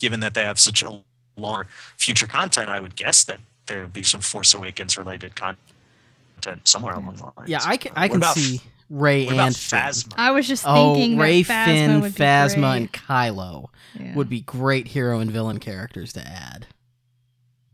Given 0.00 0.20
that 0.20 0.34
they 0.34 0.42
have 0.44 0.58
such 0.58 0.82
a 0.82 1.02
long 1.36 1.64
future 1.96 2.26
content, 2.26 2.68
I 2.68 2.80
would 2.80 2.96
guess 2.96 3.24
that 3.24 3.40
there 3.66 3.80
would 3.82 3.92
be 3.92 4.02
some 4.02 4.20
Force 4.20 4.52
Awakens 4.54 4.96
related 4.98 5.34
content 5.36 6.66
somewhere 6.68 6.94
along 6.94 7.16
the 7.16 7.24
lines. 7.36 7.48
yeah, 7.48 7.60
I 7.64 7.76
can 7.76 7.92
I 7.94 8.02
what 8.02 8.10
can 8.10 8.16
about- 8.18 8.34
see 8.36 8.60
Rey 8.94 9.26
What 9.26 9.34
about 9.34 9.46
and 9.48 9.56
Finn. 9.56 9.78
Phasma? 9.80 10.14
I 10.16 10.30
was 10.30 10.46
just 10.46 10.62
thinking, 10.64 10.82
Oh, 10.82 10.94
thinking 10.94 11.18
Rey, 11.18 11.42
that 11.42 11.68
Phasma 11.68 11.72
Finn, 11.72 12.00
would 12.00 12.14
be 12.14 12.20
Phasma, 12.22 12.54
great. 12.54 12.76
and 12.76 12.92
Kylo 12.92 13.66
Yeah. 13.98 14.14
would 14.14 14.28
be 14.28 14.40
great 14.42 14.86
hero 14.88 15.18
and 15.20 15.30
villain 15.30 15.58
characters 15.58 16.12
to 16.14 16.20
add. 16.26 16.66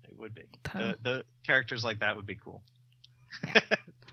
It 0.08 0.18
would 0.18 0.34
be. 0.34 0.42
The, 0.72 0.96
the 1.02 1.24
characters 1.46 1.84
like 1.84 1.98
that 2.00 2.16
would 2.16 2.26
be 2.26 2.36
cool. 2.36 2.62
Oh. 3.54 3.60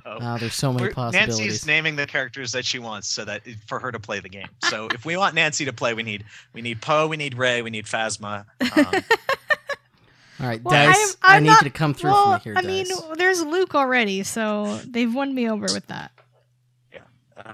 Oh, 0.09 0.37
there's 0.37 0.53
so 0.55 0.71
many 0.71 0.83
We're- 0.83 0.93
possibilities. 0.93 1.37
Nancy's 1.37 1.65
naming 1.67 1.97
the 1.97 2.07
characters 2.07 2.53
that 2.53 2.63
she 2.63 2.79
wants 2.79 3.09
so 3.09 3.25
that 3.25 3.41
for 3.67 3.77
her 3.77 3.91
to 3.91 3.99
play 3.99 4.21
the 4.21 4.29
game. 4.29 4.47
So 4.63 4.87
if 4.93 5.03
we 5.03 5.17
want 5.17 5.35
Nancy 5.35 5.65
to 5.65 5.73
play, 5.73 5.93
we 5.93 6.01
need 6.01 6.23
we 6.53 6.61
need 6.61 6.81
Poe, 6.81 7.07
we 7.07 7.17
need 7.17 7.37
Rey, 7.37 7.61
we 7.61 7.69
need 7.71 7.87
Phasma. 7.87 8.45
Um, 8.61 8.85
All 10.39 10.47
right, 10.47 10.63
Well, 10.63 10.71
Dice, 10.73 10.95
I'm- 10.95 11.15
i 11.23 11.35
I'm 11.35 11.43
need 11.43 11.49
not- 11.49 11.61
you 11.61 11.69
to 11.69 11.77
come 11.77 11.93
through 11.93 12.11
well, 12.11 12.25
for 12.25 12.37
me 12.37 12.43
here, 12.43 12.53
I 12.57 12.61
Dice. 12.61 12.89
mean, 12.89 13.17
there's 13.17 13.43
Luke 13.43 13.75
already, 13.75 14.23
so 14.23 14.77
they've 14.85 15.13
won 15.13 15.35
me 15.35 15.49
over 15.49 15.65
with 15.73 15.87
that. 15.87 16.11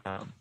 Um, 0.05 0.33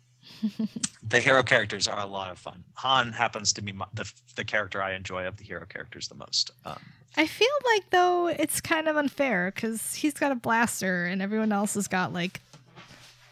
the 1.09 1.19
hero 1.19 1.43
characters 1.43 1.87
are 1.87 1.99
a 1.99 2.05
lot 2.05 2.31
of 2.31 2.39
fun. 2.39 2.63
Han 2.75 3.11
happens 3.11 3.53
to 3.53 3.61
be 3.61 3.71
my, 3.71 3.85
the 3.93 4.11
the 4.35 4.43
character 4.45 4.81
I 4.81 4.93
enjoy 4.93 5.25
of 5.27 5.37
the 5.37 5.43
hero 5.43 5.65
characters 5.65 6.07
the 6.07 6.15
most. 6.15 6.51
Um, 6.65 6.79
I 7.17 7.27
feel 7.27 7.47
like 7.73 7.89
though 7.91 8.27
it's 8.27 8.61
kind 8.61 8.87
of 8.87 8.95
unfair 8.97 9.51
because 9.53 9.93
he's 9.93 10.13
got 10.13 10.31
a 10.31 10.35
blaster 10.35 11.05
and 11.05 11.21
everyone 11.21 11.51
else 11.51 11.73
has 11.75 11.87
got 11.87 12.13
like 12.13 12.41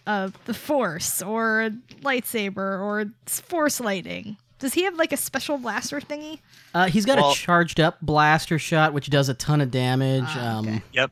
uh, 0.07 0.29
the 0.45 0.53
Force 0.53 1.21
or 1.21 1.61
a 1.63 1.69
lightsaber 2.01 2.57
or 2.57 3.05
Force 3.25 3.79
lightning? 3.79 4.37
Does 4.59 4.73
he 4.75 4.83
have 4.83 4.95
like 4.95 5.11
a 5.11 5.17
special 5.17 5.57
blaster 5.57 5.99
thingy? 5.99 6.39
Uh, 6.73 6.85
he's 6.87 7.05
got 7.05 7.17
Well- 7.17 7.31
a 7.31 7.35
charged 7.35 7.79
up 7.79 7.97
blaster 8.01 8.59
shot, 8.59 8.93
which 8.93 9.09
does 9.09 9.27
a 9.29 9.33
ton 9.33 9.61
of 9.61 9.71
damage. 9.71 10.23
Ah, 10.27 10.57
um. 10.59 10.83
Yep. 10.93 11.11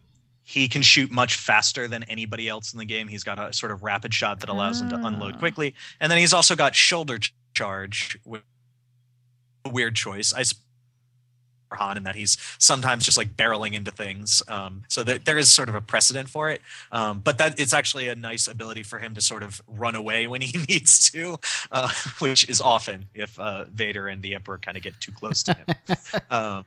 He 0.50 0.68
can 0.68 0.82
shoot 0.82 1.12
much 1.12 1.36
faster 1.36 1.88
than 1.88 2.02
anybody 2.06 2.50
else 2.50 2.74
in 2.74 2.80
the 2.80 2.86
game. 2.86 3.08
He's 3.08 3.24
got 3.24 3.38
a 3.38 3.54
sort 3.54 3.72
of 3.72 3.84
rapid 3.84 4.16
shot 4.16 4.40
that 4.40 4.50
allows 4.50 4.82
him 4.82 4.90
to 4.90 4.96
unload 4.96 5.36
Ah. 5.36 5.38
quickly. 5.38 5.76
And 6.00 6.12
then 6.12 6.18
he's 6.18 6.34
also 6.34 6.56
got 6.56 6.74
shoulder 6.76 7.20
ch- 7.20 7.36
charge, 7.54 8.18
which 8.24 8.42
a 9.64 9.70
weird 9.70 9.96
choice. 9.96 10.34
I 10.34 10.42
suppose 10.42 10.64
Han 11.74 11.98
in 11.98 12.04
that 12.06 12.16
he's 12.16 12.36
sometimes 12.58 13.06
just 13.06 13.16
like 13.16 13.38
barreling 13.38 13.74
into 13.74 13.92
things. 13.92 14.42
Um, 14.48 14.86
so 14.88 15.04
that 15.04 15.26
there 15.26 15.38
is 15.38 15.52
sort 15.52 15.70
of 15.70 15.76
a 15.76 15.82
precedent 15.82 16.28
for 16.28 16.50
it. 16.50 16.64
Um, 16.92 17.20
but 17.20 17.38
that 17.38 17.60
it's 17.60 17.74
actually 17.74 18.08
a 18.10 18.16
nice 18.16 18.48
ability 18.48 18.82
for 18.82 18.98
him 18.98 19.14
to 19.14 19.22
sort 19.22 19.44
of 19.44 19.62
run 19.68 19.94
away 19.94 20.26
when 20.26 20.42
he 20.42 20.58
needs 20.68 21.12
to, 21.12 21.38
uh, 21.72 21.92
which 22.18 22.50
is 22.50 22.60
often 22.60 23.06
if 23.14 23.40
uh, 23.40 23.66
Vader 23.66 24.08
and 24.08 24.24
the 24.24 24.34
Emperor 24.34 24.58
kind 24.58 24.78
of 24.78 24.82
get 24.82 25.00
too 25.00 25.12
close 25.12 25.44
to 25.44 25.54
him. 25.54 25.66
um, 26.32 26.66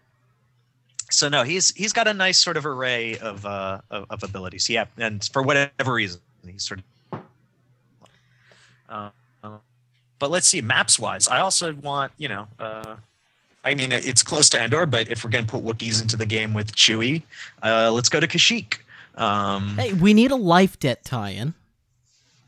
so 1.12 1.28
no, 1.28 1.42
he's 1.44 1.70
he's 1.74 1.92
got 1.92 2.08
a 2.08 2.14
nice 2.14 2.38
sort 2.38 2.56
of 2.56 2.66
array 2.66 3.18
of 3.18 3.44
uh 3.46 3.80
of, 3.90 4.06
of 4.10 4.22
abilities. 4.22 4.68
Yeah, 4.68 4.86
and 4.98 5.22
for 5.32 5.42
whatever 5.42 5.92
reason, 5.92 6.20
he's 6.46 6.62
sort 6.64 6.80
of. 6.80 7.20
Uh, 8.88 9.10
but 10.18 10.30
let's 10.30 10.46
see, 10.46 10.60
maps 10.60 10.98
wise, 10.98 11.26
I 11.28 11.40
also 11.40 11.74
want 11.74 12.12
you 12.18 12.28
know, 12.28 12.46
uh, 12.58 12.96
I 13.64 13.74
mean 13.74 13.90
it's 13.92 14.22
close 14.22 14.48
to 14.50 14.60
Endor, 14.62 14.86
but 14.86 15.08
if 15.10 15.24
we're 15.24 15.30
gonna 15.30 15.46
put 15.46 15.64
Wookiees 15.64 16.00
into 16.02 16.16
the 16.16 16.26
game 16.26 16.54
with 16.54 16.74
Chewie, 16.76 17.22
uh, 17.62 17.90
let's 17.92 18.08
go 18.08 18.20
to 18.20 18.26
Kashyyyk. 18.28 18.78
Um, 19.16 19.76
Hey, 19.76 19.92
we 19.92 20.14
need 20.14 20.30
a 20.30 20.36
life 20.36 20.78
debt 20.78 21.04
tie-in. 21.04 21.54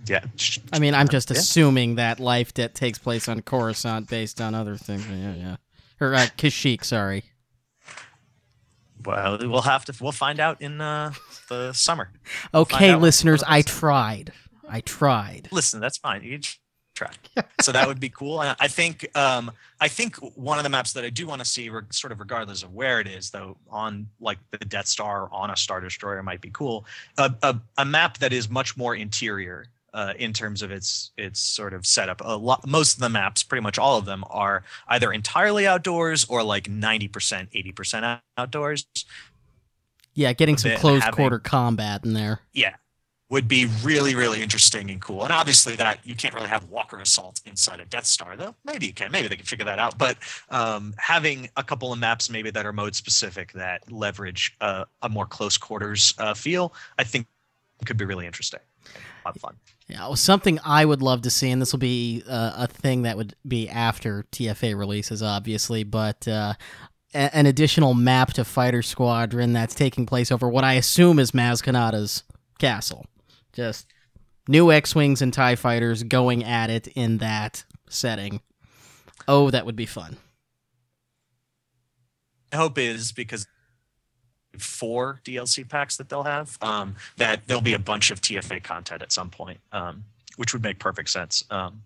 yeah, 0.06 0.24
I 0.72 0.78
mean, 0.78 0.94
I'm 0.94 1.08
just 1.08 1.30
Yeah. 1.30 1.38
assuming 1.38 1.96
that 1.96 2.20
life 2.20 2.54
debt 2.54 2.74
takes 2.74 2.98
place 2.98 3.28
on 3.28 3.42
Coruscant 3.42 4.08
based 4.08 4.40
on 4.40 4.54
other 4.54 4.76
things. 4.76 5.04
Yeah, 5.08 5.34
yeah. 5.34 5.56
Or 6.00 6.14
uh, 6.14 6.26
Kashyyyk, 6.38 6.84
sorry. 6.84 7.24
Well, 9.04 9.38
we'll 9.40 9.62
have 9.62 9.84
to 9.86 9.94
we'll 10.00 10.12
find 10.12 10.40
out 10.40 10.60
in 10.62 10.80
uh, 10.80 11.12
the 11.48 11.72
summer. 11.72 12.10
Okay, 12.54 12.90
out 12.90 12.96
what- 13.00 13.02
listeners, 13.04 13.42
I 13.46 13.62
tried. 13.62 14.32
I 14.68 14.80
tried. 14.80 15.48
listen 15.52 15.78
that's 15.78 15.98
fine 15.98 16.22
you 16.22 16.40
try 16.94 17.10
so 17.60 17.70
that 17.70 17.86
would 17.86 17.98
be 18.00 18.08
cool 18.08 18.40
and 18.40 18.56
i 18.60 18.66
think 18.68 19.06
um 19.16 19.50
i 19.80 19.88
think 19.88 20.16
one 20.36 20.58
of 20.58 20.64
the 20.64 20.70
maps 20.70 20.92
that 20.94 21.04
i 21.04 21.10
do 21.10 21.26
want 21.26 21.40
to 21.40 21.44
see 21.44 21.68
re- 21.68 21.82
sort 21.90 22.12
of 22.12 22.18
regardless 22.20 22.62
of 22.62 22.72
where 22.72 22.98
it 23.00 23.06
is 23.06 23.30
though 23.30 23.56
on 23.68 24.08
like 24.20 24.38
the 24.52 24.64
death 24.64 24.86
star 24.86 25.28
on 25.32 25.50
a 25.50 25.56
star 25.56 25.80
destroyer 25.80 26.22
might 26.22 26.40
be 26.40 26.50
cool 26.50 26.86
a, 27.18 27.56
a 27.78 27.84
map 27.84 28.16
that 28.18 28.32
is 28.32 28.48
much 28.48 28.76
more 28.76 28.94
interior 28.94 29.66
uh, 29.94 30.12
in 30.18 30.32
terms 30.32 30.60
of 30.60 30.70
its 30.70 31.12
its 31.16 31.40
sort 31.40 31.72
of 31.72 31.86
setup. 31.86 32.20
A 32.22 32.36
lot 32.36 32.66
most 32.66 32.94
of 32.94 33.00
the 33.00 33.08
maps 33.08 33.42
pretty 33.42 33.62
much 33.62 33.78
all 33.78 33.96
of 33.96 34.04
them 34.04 34.24
are 34.28 34.64
either 34.88 35.12
entirely 35.12 35.66
outdoors 35.66 36.26
or 36.28 36.42
like 36.42 36.64
90% 36.64 37.08
80% 37.10 38.20
outdoors. 38.36 38.86
Yeah, 40.12 40.32
getting 40.32 40.58
some 40.58 40.76
close 40.76 41.02
quarter 41.10 41.38
combat 41.38 42.04
in 42.04 42.12
there. 42.12 42.40
yeah 42.52 42.74
would 43.30 43.48
be 43.48 43.66
really 43.82 44.14
really 44.14 44.42
interesting 44.42 44.90
and 44.90 45.00
cool. 45.00 45.24
And 45.24 45.32
obviously 45.32 45.74
that 45.76 45.98
you 46.04 46.14
can't 46.14 46.34
really 46.34 46.48
have 46.48 46.68
walker 46.68 46.98
assault 46.98 47.40
inside 47.46 47.80
a 47.80 47.84
death 47.86 48.04
star 48.06 48.36
though. 48.36 48.54
Maybe 48.64 48.86
you 48.86 48.92
can. 48.92 49.10
Maybe 49.10 49.28
they 49.28 49.36
can 49.36 49.46
figure 49.46 49.64
that 49.64 49.78
out. 49.78 49.96
But 49.96 50.18
um, 50.50 50.94
having 50.98 51.48
a 51.56 51.64
couple 51.64 51.92
of 51.92 51.98
maps 51.98 52.28
maybe 52.28 52.50
that 52.50 52.66
are 52.66 52.72
mode 52.72 52.94
specific 52.94 53.52
that 53.52 53.90
leverage 53.90 54.54
uh, 54.60 54.84
a 55.02 55.08
more 55.08 55.26
close 55.26 55.56
quarters 55.56 56.14
uh, 56.18 56.34
feel 56.34 56.72
i 56.98 57.04
think 57.04 57.26
could 57.84 57.96
be 57.96 58.04
really 58.04 58.26
interesting 58.26 58.60
lot 59.24 59.36
of 59.36 59.40
fun 59.42 59.56
Yeah, 59.88 60.00
well, 60.00 60.16
something 60.16 60.58
I 60.64 60.84
would 60.84 61.02
love 61.02 61.22
to 61.22 61.30
see, 61.30 61.50
and 61.50 61.60
this 61.60 61.72
will 61.72 61.78
be 61.80 62.22
uh, 62.28 62.52
a 62.56 62.66
thing 62.66 63.02
that 63.02 63.16
would 63.16 63.34
be 63.46 63.68
after 63.68 64.24
TFA 64.32 64.76
releases, 64.78 65.22
obviously, 65.22 65.84
but 65.84 66.26
uh, 66.28 66.54
a- 67.14 67.36
an 67.36 67.46
additional 67.46 67.94
map 67.94 68.32
to 68.34 68.44
Fighter 68.44 68.82
Squadron 68.82 69.52
that's 69.52 69.74
taking 69.74 70.06
place 70.06 70.32
over 70.32 70.48
what 70.48 70.64
I 70.64 70.74
assume 70.74 71.18
is 71.18 71.32
Maz 71.32 71.62
Kanata's 71.62 72.22
castle. 72.58 73.06
Just 73.52 73.86
new 74.48 74.72
X-wings 74.72 75.20
and 75.22 75.32
Tie 75.32 75.54
fighters 75.56 76.02
going 76.02 76.44
at 76.44 76.70
it 76.70 76.86
in 76.88 77.18
that 77.18 77.64
setting. 77.88 78.40
Oh, 79.28 79.50
that 79.50 79.64
would 79.66 79.76
be 79.76 79.86
fun. 79.86 80.16
I 82.52 82.56
hope 82.56 82.78
is 82.78 83.12
because 83.12 83.46
four 84.60 85.20
DLC 85.24 85.68
packs 85.68 85.96
that 85.96 86.08
they'll 86.08 86.22
have, 86.22 86.58
um, 86.62 86.96
that 87.16 87.46
there'll 87.46 87.62
be 87.62 87.74
a 87.74 87.78
bunch 87.78 88.10
of 88.10 88.20
TFA 88.20 88.62
content 88.62 89.02
at 89.02 89.12
some 89.12 89.30
point, 89.30 89.60
um, 89.72 90.04
which 90.36 90.52
would 90.52 90.62
make 90.62 90.78
perfect 90.78 91.10
sense. 91.10 91.44
Um, 91.50 91.82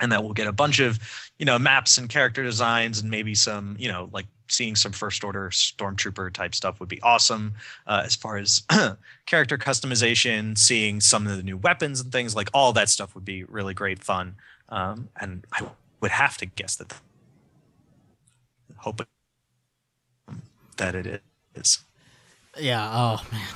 and 0.00 0.10
that 0.10 0.24
we'll 0.24 0.32
get 0.32 0.46
a 0.46 0.52
bunch 0.52 0.80
of, 0.80 0.98
you 1.38 1.46
know, 1.46 1.58
maps 1.58 1.98
and 1.98 2.08
character 2.08 2.42
designs 2.42 3.00
and 3.00 3.10
maybe 3.10 3.34
some, 3.34 3.76
you 3.78 3.88
know, 3.90 4.08
like 4.12 4.26
seeing 4.48 4.74
some 4.74 4.92
first 4.92 5.22
order 5.24 5.48
stormtrooper 5.50 6.32
type 6.32 6.54
stuff 6.54 6.80
would 6.80 6.88
be 6.88 7.00
awesome. 7.02 7.54
Uh, 7.86 8.02
as 8.04 8.16
far 8.16 8.36
as 8.36 8.62
character 9.26 9.56
customization, 9.56 10.58
seeing 10.58 11.00
some 11.00 11.26
of 11.26 11.36
the 11.36 11.42
new 11.42 11.56
weapons 11.56 12.00
and 12.00 12.10
things 12.10 12.34
like 12.34 12.48
all 12.52 12.72
that 12.72 12.88
stuff 12.88 13.14
would 13.14 13.24
be 13.24 13.44
really 13.44 13.74
great 13.74 14.02
fun. 14.02 14.34
Um, 14.68 15.08
and 15.20 15.44
I 15.52 15.66
would 16.00 16.10
have 16.10 16.36
to 16.38 16.46
guess 16.46 16.76
that 16.76 16.92
hope 18.78 19.00
that 20.76 20.94
it 20.94 21.22
is. 21.54 21.78
Yeah. 22.58 22.88
Oh 22.92 23.26
man. 23.32 23.48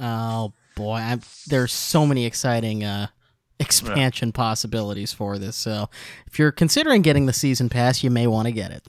Oh 0.00 0.52
boy. 0.74 0.96
I'm, 0.96 1.20
there's 1.46 1.72
so 1.72 2.06
many 2.06 2.26
exciting 2.26 2.84
uh, 2.84 3.08
expansion 3.58 4.32
possibilities 4.32 5.12
for 5.12 5.38
this. 5.38 5.56
So 5.56 5.88
if 6.26 6.38
you're 6.38 6.52
considering 6.52 7.02
getting 7.02 7.26
the 7.26 7.32
season 7.32 7.68
pass, 7.68 8.02
you 8.02 8.10
may 8.10 8.26
want 8.26 8.46
to 8.46 8.52
get 8.52 8.70
it. 8.70 8.86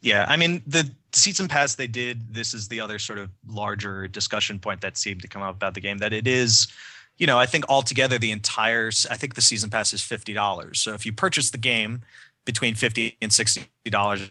Yeah, 0.00 0.26
I 0.28 0.36
mean 0.36 0.62
the 0.66 0.90
season 1.12 1.48
pass 1.48 1.76
they 1.76 1.86
did. 1.86 2.34
This 2.34 2.52
is 2.52 2.68
the 2.68 2.78
other 2.78 2.98
sort 2.98 3.18
of 3.18 3.30
larger 3.46 4.06
discussion 4.06 4.58
point 4.58 4.82
that 4.82 4.98
seemed 4.98 5.22
to 5.22 5.28
come 5.28 5.40
up 5.40 5.54
about 5.54 5.72
the 5.72 5.80
game. 5.80 5.96
That 5.98 6.12
it 6.12 6.26
is, 6.26 6.68
you 7.16 7.26
know, 7.26 7.38
I 7.38 7.46
think 7.46 7.64
altogether 7.70 8.18
the 8.18 8.30
entire. 8.30 8.90
I 9.10 9.16
think 9.16 9.34
the 9.34 9.40
season 9.40 9.70
pass 9.70 9.94
is 9.94 10.02
fifty 10.02 10.34
dollars. 10.34 10.80
So 10.80 10.92
if 10.92 11.06
you 11.06 11.12
purchase 11.12 11.50
the 11.50 11.58
game 11.58 12.02
between 12.44 12.74
fifty 12.74 13.16
and 13.22 13.32
sixty 13.32 13.64
dollars, 13.86 14.20
you 14.22 14.28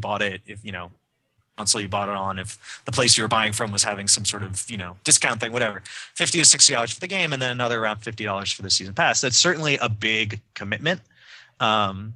bought 0.00 0.22
it. 0.22 0.40
If 0.46 0.64
you 0.64 0.72
know, 0.72 0.90
console 1.56 1.80
you 1.80 1.88
bought 1.88 2.08
it 2.08 2.14
on. 2.14 2.38
If 2.38 2.82
the 2.84 2.92
place 2.92 3.16
you 3.16 3.24
were 3.24 3.28
buying 3.28 3.52
from 3.52 3.72
was 3.72 3.82
having 3.82 4.08
some 4.08 4.24
sort 4.24 4.42
of 4.42 4.68
you 4.70 4.76
know 4.76 4.96
discount 5.04 5.40
thing, 5.40 5.52
whatever, 5.52 5.82
fifty 6.14 6.38
to 6.38 6.44
sixty 6.44 6.72
dollars 6.72 6.92
for 6.92 7.00
the 7.00 7.06
game, 7.06 7.32
and 7.32 7.40
then 7.40 7.50
another 7.50 7.80
around 7.82 7.98
fifty 7.98 8.24
dollars 8.24 8.52
for 8.52 8.62
the 8.62 8.70
season 8.70 8.94
pass. 8.94 9.20
That's 9.20 9.38
certainly 9.38 9.78
a 9.78 9.88
big 9.88 10.40
commitment. 10.54 11.00
Um, 11.60 12.14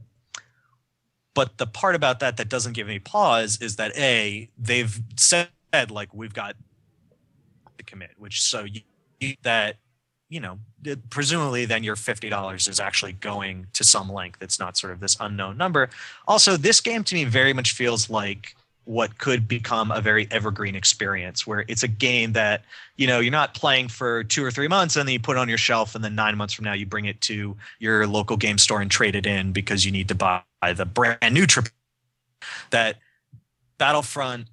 but 1.35 1.59
the 1.59 1.67
part 1.67 1.95
about 1.95 2.21
that 2.21 2.37
that 2.37 2.49
doesn't 2.49 2.75
give 2.75 2.87
me 2.87 2.99
pause 2.99 3.59
is 3.61 3.77
that 3.77 3.97
a 3.97 4.49
they've 4.59 5.01
said 5.17 5.49
like 5.91 6.13
we've 6.13 6.35
got 6.35 6.57
to 7.79 7.85
commit, 7.85 8.11
which 8.19 8.43
so 8.43 8.65
you, 8.65 9.35
that 9.43 9.77
you 10.29 10.41
know 10.41 10.59
presumably 11.09 11.65
then 11.65 11.83
your 11.83 11.97
fifty 11.97 12.29
dollars 12.29 12.69
is 12.69 12.81
actually 12.81 13.13
going 13.13 13.67
to 13.73 13.85
some 13.85 14.13
length. 14.13 14.43
It's 14.43 14.59
not 14.59 14.77
sort 14.77 14.93
of 14.93 15.01
this 15.01 15.17
unknown 15.21 15.57
number. 15.57 15.89
Also, 16.27 16.57
this 16.57 16.81
game 16.81 17.05
to 17.05 17.15
me 17.15 17.25
very 17.25 17.53
much 17.53 17.73
feels 17.73 18.11
like 18.11 18.55
what 18.85 19.19
could 19.19 19.47
become 19.47 19.91
a 19.91 20.01
very 20.01 20.27
evergreen 20.31 20.75
experience 20.75 21.47
where 21.47 21.65
it's 21.69 21.83
a 21.83 21.89
game 21.89 22.33
that 22.33 22.65
you 22.97 23.07
know 23.07 23.21
you're 23.21 23.31
not 23.31 23.55
playing 23.55 23.89
for 23.89 24.25
two 24.25 24.45
or 24.45 24.51
three 24.51 24.69
months 24.69 24.97
and 24.97 25.07
then 25.07 25.13
you 25.13 25.21
put 25.21 25.37
it 25.37 25.41
on 25.41 25.49
your 25.49 25.59
shelf 25.59 25.95
and 25.95 26.03
then 26.03 26.15
nine 26.15 26.37
months 26.37 26.55
from 26.55 26.65
now 26.65 26.73
you 26.73 26.87
bring 26.87 27.05
it 27.05 27.21
to 27.21 27.57
your 27.79 28.07
local 28.07 28.37
game 28.37 28.59
store 28.59 28.81
and 28.81 28.91
trade 28.91 29.15
it 29.15 29.27
in 29.27 29.53
because 29.53 29.85
you 29.85 29.93
need 29.93 30.09
to 30.09 30.15
buy 30.15 30.43
the 30.75 30.85
brand 30.87 31.33
new 31.33 31.47
trip 31.47 31.69
that 32.71 32.97
battlefront 33.79 34.47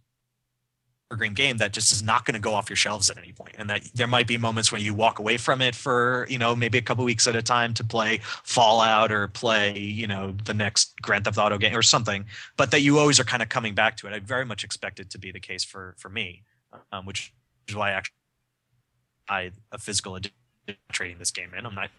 evergreen 1.10 1.34
game 1.34 1.58
that 1.58 1.72
just 1.72 1.92
is 1.94 2.04
not 2.04 2.26
going 2.26 2.34
to 2.34 2.40
go 2.40 2.54
off 2.54 2.70
your 2.70 2.76
shelves 2.76 3.10
at 3.10 3.18
any 3.18 3.32
point 3.32 3.56
and 3.58 3.70
that 3.70 3.82
there 3.96 4.08
might 4.08 4.28
be 4.28 4.38
moments 4.38 4.74
when 4.74 4.82
you 4.82 4.94
walk 4.94 5.20
away 5.20 5.38
from 5.38 5.62
it 5.62 5.74
for 5.74 6.28
you 6.30 6.38
know 6.38 6.54
maybe 6.54 6.78
a 6.78 6.82
couple 6.82 7.06
weeks 7.06 7.26
at 7.28 7.36
a 7.36 7.42
time 7.42 7.74
to 7.74 7.84
play 7.84 8.20
fallout 8.44 9.10
or 9.10 9.30
play 9.30 9.78
you 9.78 10.06
know 10.06 10.36
the 10.44 10.54
next 10.54 11.00
grand 11.02 11.24
theft 11.24 11.38
auto 11.38 11.58
game 11.58 11.76
or 11.76 11.82
something 11.82 12.26
but 12.58 12.72
that 12.72 12.82
you 12.82 13.00
always 13.00 13.22
are 13.22 13.24
kind 13.24 13.42
of 13.42 13.48
coming 13.48 13.74
back 13.74 13.96
to 13.96 14.06
it. 14.06 14.14
I 14.14 14.20
very 14.20 14.44
much 14.44 14.66
expect 14.66 15.00
it 15.00 15.10
to 15.12 15.18
be 15.18 15.32
the 15.32 15.40
case 15.40 15.64
for 15.64 15.96
for 15.98 16.10
me 16.10 16.44
um, 16.92 17.06
which 17.06 17.34
is 17.70 17.76
why 17.76 17.92
I 17.92 17.94
actually 17.94 18.16
i 19.30 19.52
a 19.72 19.78
physical 19.78 20.16
edition 20.16 20.36
trading 20.92 21.18
this 21.20 21.32
game 21.32 21.52
in 21.58 21.66
i'm 21.66 21.76
not 21.76 21.90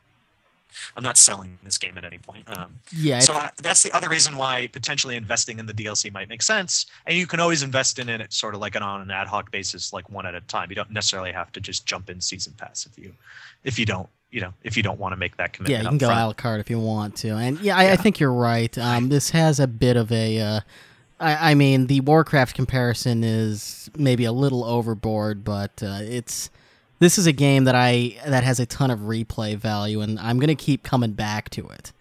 i'm 0.96 1.02
not 1.02 1.16
selling 1.16 1.58
this 1.64 1.78
game 1.78 1.96
at 1.98 2.04
any 2.04 2.18
point 2.18 2.44
um, 2.56 2.78
Yeah. 2.96 3.18
so 3.20 3.32
I, 3.34 3.50
that's 3.62 3.82
the 3.82 3.92
other 3.92 4.08
reason 4.08 4.36
why 4.36 4.68
potentially 4.68 5.16
investing 5.16 5.58
in 5.58 5.66
the 5.66 5.72
DLC 5.72 6.12
might 6.12 6.28
make 6.28 6.42
sense. 6.42 6.86
And 7.06 7.16
you 7.16 7.26
can 7.26 7.40
always 7.40 7.62
invest 7.62 7.98
in 7.98 8.08
it 8.08 8.32
sort 8.32 8.54
of 8.54 8.60
like 8.60 8.74
an 8.74 8.82
on 8.82 9.00
an 9.00 9.10
ad 9.10 9.26
hoc 9.26 9.50
basis, 9.50 9.92
like 9.92 10.08
one 10.10 10.26
at 10.26 10.34
a 10.34 10.40
time. 10.42 10.68
You 10.70 10.76
don't 10.76 10.90
necessarily 10.90 11.32
have 11.32 11.52
to 11.52 11.60
just 11.60 11.86
jump 11.86 12.10
in 12.10 12.20
season 12.20 12.54
pass 12.56 12.86
if 12.86 12.98
you 13.02 13.12
if 13.64 13.78
you 13.78 13.86
don't 13.86 14.08
you 14.30 14.40
know 14.40 14.52
if 14.62 14.76
you 14.76 14.82
don't 14.82 14.98
want 14.98 15.12
to 15.12 15.16
make 15.16 15.36
that 15.36 15.50
yeah, 15.50 15.56
commitment. 15.56 15.82
you 15.84 15.88
can 15.90 15.98
go 15.98 16.06
front. 16.06 16.20
a 16.20 16.26
la 16.26 16.32
carte 16.32 16.60
if 16.60 16.70
you 16.70 16.78
want 16.80 17.16
to. 17.16 17.30
And 17.30 17.60
yeah, 17.60 17.76
I, 17.76 17.92
I 17.92 17.96
think 17.96 18.18
you're 18.20 18.32
right. 18.32 18.76
Um, 18.78 19.08
this 19.08 19.30
has 19.30 19.60
a 19.60 19.66
bit 19.66 19.96
of 19.96 20.10
a. 20.12 20.40
Uh, 20.40 20.60
I, 21.20 21.50
I 21.50 21.54
mean, 21.54 21.86
the 21.86 22.00
Warcraft 22.00 22.54
comparison 22.54 23.24
is 23.24 23.90
maybe 23.96 24.24
a 24.24 24.32
little 24.32 24.64
overboard, 24.64 25.44
but 25.44 25.82
uh, 25.82 25.98
it's 26.02 26.50
this 26.98 27.18
is 27.18 27.26
a 27.26 27.32
game 27.32 27.64
that 27.64 27.74
I 27.74 28.16
that 28.26 28.44
has 28.44 28.60
a 28.60 28.66
ton 28.66 28.90
of 28.90 29.00
replay 29.00 29.56
value, 29.56 30.00
and 30.00 30.18
I'm 30.18 30.38
gonna 30.38 30.54
keep 30.54 30.82
coming 30.82 31.12
back 31.12 31.50
to 31.50 31.66
it. 31.68 31.92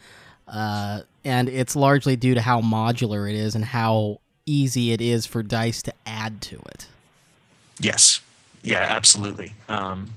Uh, 0.48 1.02
and 1.26 1.50
it's 1.50 1.76
largely 1.76 2.16
due 2.16 2.34
to 2.34 2.42
how 2.42 2.62
modular 2.62 3.30
it 3.30 3.36
is 3.36 3.54
and 3.54 3.66
how 3.66 4.22
easy 4.46 4.94
it 4.94 5.02
is 5.02 5.26
for 5.26 5.44
dice 5.44 5.82
to 5.84 5.94
add 6.06 6.42
to 6.42 6.56
it. 6.70 6.88
Yes. 7.80 8.22
Yeah, 8.64 8.86
absolutely. 8.90 9.54
Um, 9.70 10.14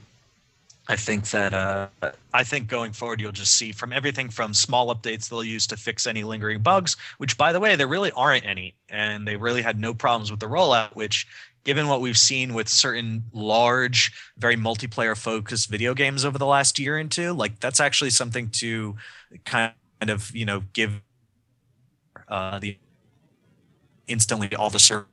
I 0.88 0.96
think 0.96 1.30
that 1.30 1.54
uh, 1.54 1.86
I 2.34 2.42
think 2.42 2.66
going 2.66 2.92
forward 2.92 3.20
you'll 3.20 3.30
just 3.30 3.54
see 3.54 3.70
from 3.70 3.92
everything 3.92 4.28
from 4.28 4.52
small 4.52 4.92
updates 4.92 5.28
they'll 5.28 5.44
use 5.44 5.68
to 5.68 5.76
fix 5.76 6.06
any 6.06 6.24
lingering 6.24 6.60
bugs, 6.62 6.96
which 7.18 7.36
by 7.36 7.52
the 7.52 7.60
way 7.60 7.76
there 7.76 7.86
really 7.86 8.10
aren't 8.12 8.44
any, 8.44 8.74
and 8.88 9.26
they 9.26 9.36
really 9.36 9.62
had 9.62 9.78
no 9.78 9.94
problems 9.94 10.32
with 10.32 10.40
the 10.40 10.46
rollout. 10.46 10.96
Which, 10.96 11.28
given 11.64 11.88
what 11.88 12.00
we've 12.00 12.18
seen 12.18 12.54
with 12.54 12.68
certain 12.68 13.24
large, 13.32 14.12
very 14.38 14.56
multiplayer 14.56 15.16
focused 15.16 15.68
video 15.68 15.94
games 15.94 16.24
over 16.24 16.38
the 16.38 16.46
last 16.46 16.78
year 16.78 16.98
and 16.98 17.10
two, 17.10 17.32
like 17.32 17.60
that's 17.60 17.80
actually 17.80 18.10
something 18.10 18.48
to 18.50 18.96
kind 19.44 19.72
of 20.02 20.34
you 20.34 20.44
know 20.44 20.62
give 20.72 21.00
uh, 22.28 22.58
the 22.58 22.76
instantly 24.06 24.54
all 24.54 24.70
the 24.70 24.78
servers 24.78 25.06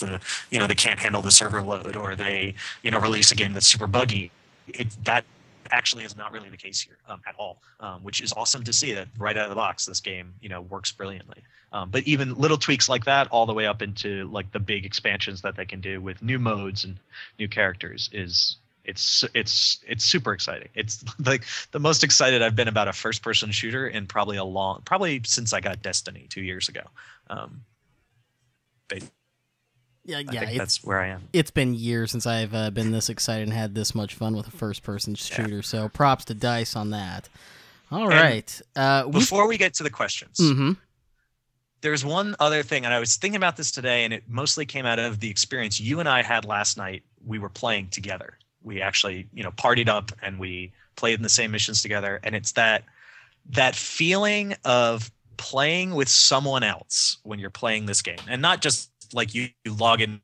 the 0.00 0.20
you 0.50 0.58
know 0.58 0.66
they 0.66 0.74
can't 0.74 0.98
handle 0.98 1.22
the 1.22 1.30
server 1.30 1.62
load 1.62 1.96
or 1.96 2.16
they 2.16 2.54
you 2.82 2.90
know 2.90 2.98
release 2.98 3.30
a 3.32 3.34
game 3.34 3.52
that's 3.52 3.66
super 3.66 3.86
buggy. 3.86 4.30
It 4.68 4.88
that 5.04 5.24
actually 5.70 6.04
is 6.04 6.16
not 6.16 6.32
really 6.32 6.48
the 6.48 6.56
case 6.56 6.80
here 6.80 6.98
um, 7.08 7.20
at 7.26 7.34
all 7.36 7.60
um, 7.80 8.02
which 8.02 8.20
is 8.20 8.32
awesome 8.34 8.62
to 8.64 8.72
see 8.72 8.92
that 8.94 9.08
right 9.18 9.36
out 9.36 9.44
of 9.44 9.50
the 9.50 9.56
box 9.56 9.86
this 9.86 10.00
game 10.00 10.34
you 10.40 10.48
know 10.48 10.60
works 10.62 10.92
brilliantly. 10.92 11.42
Um, 11.72 11.90
but 11.90 12.04
even 12.04 12.34
little 12.34 12.56
tweaks 12.56 12.88
like 12.88 13.04
that 13.06 13.26
all 13.28 13.46
the 13.46 13.52
way 13.52 13.66
up 13.66 13.82
into 13.82 14.28
like 14.28 14.52
the 14.52 14.60
big 14.60 14.84
expansions 14.84 15.42
that 15.42 15.56
they 15.56 15.64
can 15.64 15.80
do 15.80 16.00
with 16.00 16.22
new 16.22 16.38
modes 16.38 16.84
and 16.84 16.98
new 17.38 17.48
characters 17.48 18.08
is 18.12 18.56
it's 18.84 19.24
it's 19.34 19.80
it's 19.86 20.04
super 20.04 20.32
exciting. 20.32 20.68
It's 20.74 21.04
like 21.24 21.44
the 21.72 21.80
most 21.80 22.04
excited 22.04 22.42
i've 22.42 22.54
been 22.54 22.68
about 22.68 22.88
a 22.88 22.92
first 22.92 23.22
person 23.22 23.50
shooter 23.50 23.88
in 23.88 24.06
probably 24.06 24.36
a 24.36 24.44
long 24.44 24.82
probably 24.84 25.22
since 25.24 25.52
i 25.52 25.60
got 25.60 25.82
destiny 25.82 26.26
two 26.28 26.42
years 26.42 26.68
ago 26.68 26.82
um, 27.30 27.62
but 28.88 29.02
Yeah, 30.04 30.18
I 30.18 30.24
yeah, 30.30 30.44
think 30.44 30.58
that's 30.58 30.84
where 30.84 31.00
I 31.00 31.08
am. 31.08 31.28
it's 31.32 31.50
been 31.50 31.74
years 31.74 32.10
since 32.10 32.26
I've 32.26 32.54
uh, 32.54 32.70
been 32.70 32.92
this 32.92 33.08
excited 33.08 33.48
and 33.48 33.56
had 33.56 33.74
this 33.74 33.94
much 33.94 34.14
fun 34.14 34.36
with 34.36 34.46
a 34.46 34.50
first-person 34.50 35.14
shooter. 35.14 35.62
So 35.62 35.88
props 35.88 36.26
to 36.26 36.34
Dice 36.34 36.76
on 36.76 36.90
that. 36.90 37.28
All 37.90 38.08
right, 38.08 38.60
uh, 38.76 39.04
we, 39.06 39.12
Before 39.12 39.46
we 39.48 39.56
get 39.56 39.74
to 39.74 39.82
the 39.82 39.90
questions, 39.90 40.38
hmm 40.38 40.72
there's 41.80 42.02
one 42.02 42.34
other 42.40 42.62
thing, 42.62 42.86
and 42.86 42.94
I 42.94 42.98
was 42.98 43.16
thinking 43.16 43.36
about 43.36 43.58
this 43.58 43.70
today, 43.70 44.04
and 44.04 44.14
it 44.14 44.24
mostly 44.26 44.64
came 44.64 44.86
out 44.86 44.98
of 44.98 45.20
the 45.20 45.28
experience 45.28 45.78
you 45.78 46.00
and 46.00 46.08
I 46.08 46.22
had 46.22 46.46
last 46.46 46.78
night. 46.78 47.02
We 47.26 47.38
were 47.38 47.50
playing 47.50 47.88
together. 47.88 48.38
We 48.62 48.80
actually, 48.80 49.28
you 49.34 49.42
know, 49.42 49.50
partied 49.50 49.88
up 49.88 50.10
and 50.22 50.38
we 50.38 50.72
played 50.96 51.18
in 51.18 51.22
the 51.22 51.28
same 51.28 51.50
missions 51.50 51.82
together, 51.82 52.20
and 52.24 52.34
it's 52.34 52.52
that 52.52 52.84
that 53.50 53.76
feeling 53.76 54.56
of 54.64 55.10
playing 55.36 55.94
with 55.94 56.08
someone 56.08 56.62
else 56.62 57.18
when 57.22 57.38
you're 57.38 57.50
playing 57.50 57.84
this 57.84 58.00
game, 58.00 58.16
and 58.28 58.40
not 58.40 58.62
just 58.62 58.90
like 59.12 59.34
you, 59.34 59.48
you 59.64 59.74
log 59.74 60.00
in 60.00 60.20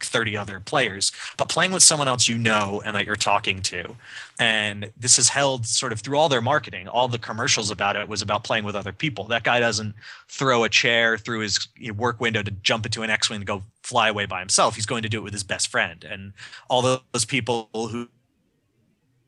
30 0.00 0.36
other 0.36 0.60
players, 0.60 1.12
but 1.36 1.48
playing 1.48 1.72
with 1.72 1.82
someone 1.82 2.08
else 2.08 2.28
you 2.28 2.36
know 2.36 2.82
and 2.84 2.94
that 2.94 3.06
you're 3.06 3.16
talking 3.16 3.62
to. 3.62 3.96
And 4.38 4.90
this 4.96 5.18
is 5.18 5.28
held 5.28 5.66
sort 5.66 5.92
of 5.92 6.00
through 6.00 6.18
all 6.18 6.28
their 6.28 6.42
marketing. 6.42 6.88
All 6.88 7.08
the 7.08 7.18
commercials 7.18 7.70
about 7.70 7.96
it 7.96 8.08
was 8.08 8.20
about 8.20 8.44
playing 8.44 8.64
with 8.64 8.74
other 8.74 8.92
people. 8.92 9.24
That 9.24 9.44
guy 9.44 9.60
doesn't 9.60 9.94
throw 10.28 10.64
a 10.64 10.68
chair 10.68 11.16
through 11.16 11.40
his 11.40 11.68
work 11.96 12.20
window 12.20 12.42
to 12.42 12.50
jump 12.50 12.84
into 12.84 13.02
an 13.02 13.10
X-wing 13.10 13.40
to 13.40 13.46
go 13.46 13.62
fly 13.82 14.08
away 14.08 14.26
by 14.26 14.40
himself. 14.40 14.74
He's 14.74 14.86
going 14.86 15.02
to 15.02 15.08
do 15.08 15.18
it 15.18 15.24
with 15.24 15.32
his 15.32 15.44
best 15.44 15.68
friend. 15.68 16.04
And 16.04 16.32
all 16.68 16.82
those 16.82 17.24
people 17.24 17.70
who 17.72 18.08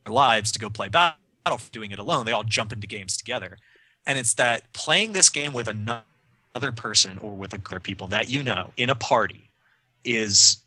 their 0.05 0.13
lives 0.13 0.53
to 0.53 0.59
go 0.59 0.69
play 0.69 0.89
battle 0.89 1.17
doing 1.73 1.91
it 1.91 1.99
alone, 1.99 2.27
they 2.27 2.33
all 2.33 2.45
jump 2.45 2.73
into 2.73 2.87
games 2.87 3.17
together. 3.17 3.57
And 4.05 4.19
it's 4.19 4.35
that 4.35 4.73
playing 4.73 5.13
this 5.13 5.31
game 5.31 5.53
with 5.53 5.69
another 5.69 6.03
person 6.61 7.19
or 7.19 7.33
with 7.33 7.55
other 7.55 7.81
people 7.81 8.07
that 8.09 8.29
you 8.29 8.43
know 8.43 8.71
in 8.77 8.91
a 8.91 8.95
party 8.95 9.51
is 10.05 10.59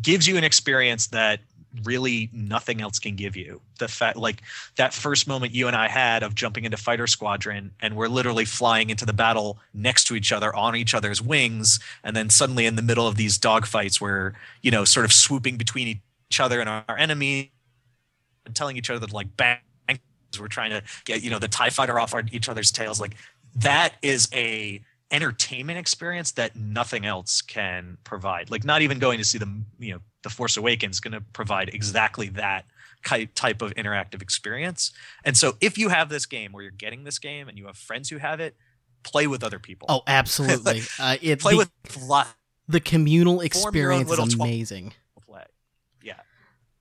gives 0.00 0.26
you 0.26 0.36
an 0.36 0.44
experience 0.44 1.08
that 1.08 1.40
really 1.84 2.30
nothing 2.32 2.80
else 2.80 2.98
can 2.98 3.14
give 3.14 3.36
you. 3.36 3.60
The 3.78 3.88
fact 3.88 4.16
like 4.16 4.42
that 4.76 4.94
first 4.94 5.28
moment 5.28 5.52
you 5.52 5.66
and 5.66 5.76
I 5.76 5.88
had 5.88 6.22
of 6.22 6.34
jumping 6.34 6.64
into 6.64 6.76
fighter 6.76 7.06
squadron 7.06 7.72
and 7.80 7.94
we're 7.94 8.08
literally 8.08 8.44
flying 8.44 8.90
into 8.90 9.04
the 9.04 9.12
battle 9.12 9.58
next 9.74 10.04
to 10.04 10.14
each 10.14 10.32
other 10.32 10.54
on 10.54 10.76
each 10.76 10.94
other's 10.94 11.20
wings 11.20 11.78
and 12.02 12.16
then 12.16 12.30
suddenly 12.30 12.66
in 12.66 12.76
the 12.76 12.82
middle 12.82 13.06
of 13.06 13.16
these 13.16 13.38
dogfights 13.38 14.00
we're, 14.00 14.32
you 14.62 14.70
know, 14.70 14.84
sort 14.84 15.04
of 15.04 15.12
swooping 15.12 15.56
between 15.56 16.00
each 16.30 16.40
other 16.40 16.60
and 16.60 16.68
our, 16.68 16.84
our 16.88 16.96
enemy 16.96 17.52
and 18.46 18.56
telling 18.56 18.76
each 18.76 18.90
other 18.90 19.00
that 19.00 19.12
like 19.12 19.36
bang 19.36 19.58
we're 20.38 20.48
trying 20.48 20.70
to 20.70 20.82
get, 21.06 21.22
you 21.22 21.30
know, 21.30 21.38
the 21.38 21.48
TIE 21.48 21.70
fighter 21.70 21.98
off 21.98 22.12
our, 22.12 22.22
each 22.30 22.48
other's 22.48 22.70
tails. 22.70 23.00
Like 23.00 23.16
that 23.56 23.94
is 24.02 24.28
a 24.32 24.82
entertainment 25.10 25.78
experience 25.78 26.32
that 26.32 26.56
nothing 26.56 27.06
else 27.06 27.40
can 27.42 27.98
provide. 28.04 28.50
Like 28.50 28.64
not 28.64 28.82
even 28.82 28.98
going 28.98 29.18
to 29.18 29.24
see 29.24 29.38
the 29.38 29.62
you 29.78 29.94
know 29.94 30.00
the 30.22 30.30
Force 30.30 30.56
Awakens 30.56 31.00
going 31.00 31.12
to 31.12 31.20
provide 31.32 31.70
exactly 31.70 32.28
that 32.30 32.64
type 33.34 33.62
of 33.62 33.74
interactive 33.74 34.20
experience. 34.22 34.92
And 35.24 35.36
so 35.36 35.56
if 35.60 35.78
you 35.78 35.88
have 35.88 36.08
this 36.08 36.26
game 36.26 36.52
where 36.52 36.62
you're 36.62 36.72
getting 36.72 37.04
this 37.04 37.18
game 37.18 37.48
and 37.48 37.56
you 37.56 37.66
have 37.66 37.76
friends 37.76 38.10
who 38.10 38.18
have 38.18 38.40
it, 38.40 38.56
play 39.04 39.26
with 39.26 39.44
other 39.44 39.58
people. 39.58 39.86
Oh, 39.88 40.02
absolutely. 40.06 40.82
uh, 40.98 41.16
it 41.22 41.40
play 41.40 41.52
the, 41.52 41.58
with 41.58 42.02
lot 42.06 42.26
the 42.68 42.80
communal 42.80 43.40
experience 43.40 44.10
is 44.10 44.34
amazing. 44.34 44.92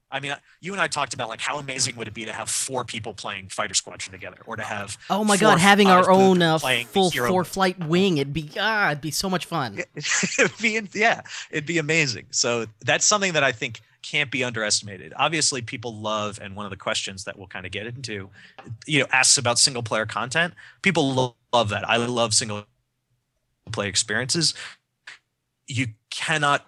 I 0.09 0.19
mean, 0.19 0.33
you 0.61 0.71
and 0.71 0.81
I 0.81 0.87
talked 0.87 1.13
about 1.13 1.27
like 1.27 1.41
how 1.41 1.59
amazing 1.59 1.95
would 1.97 2.07
it 2.07 2.13
be 2.13 2.25
to 2.25 2.33
have 2.33 2.49
four 2.49 2.85
people 2.85 3.13
playing 3.13 3.49
Fighter 3.49 3.73
Squadron 3.73 4.11
together, 4.11 4.37
or 4.45 4.55
to 4.55 4.63
have 4.63 4.97
Oh 5.09 5.23
my 5.23 5.37
god, 5.37 5.59
having 5.59 5.87
our 5.87 6.09
own 6.09 6.41
uh, 6.41 6.59
full 6.59 7.11
four 7.11 7.43
flight 7.43 7.77
wing, 7.85 8.17
it'd 8.17 8.33
be 8.33 8.49
ah, 8.59 8.91
it'd 8.91 9.01
be 9.01 9.11
so 9.11 9.29
much 9.29 9.45
fun. 9.45 9.79
it'd 9.95 10.57
be 10.59 10.81
yeah 10.93 11.21
it'd 11.51 11.65
be 11.65 11.77
amazing. 11.77 12.27
So 12.31 12.65
that's 12.85 13.05
something 13.05 13.33
that 13.33 13.43
i 13.43 13.51
think 13.51 13.81
can't 14.01 14.31
be 14.31 14.43
underestimated. 14.43 15.13
Obviously 15.17 15.61
people 15.61 15.93
love 15.93 16.39
and 16.41 16.55
one 16.55 16.65
of 16.65 16.69
the 16.69 16.77
questions 16.77 17.25
that 17.25 17.37
we'll 17.37 17.47
kind 17.47 17.65
of 17.65 17.73
get 17.73 17.87
into 17.87 18.29
you 18.85 18.99
know 18.99 19.07
asks 19.11 19.37
about 19.37 19.59
single 19.59 19.83
player 19.83 20.05
content. 20.05 20.53
People 20.81 21.13
lo- 21.13 21.35
love 21.51 21.69
that. 21.69 21.87
I 21.87 21.97
love 21.97 22.33
single 22.33 22.65
player 23.71 23.89
experiences. 23.89 24.53
You 25.67 25.87
cannot 26.09 26.65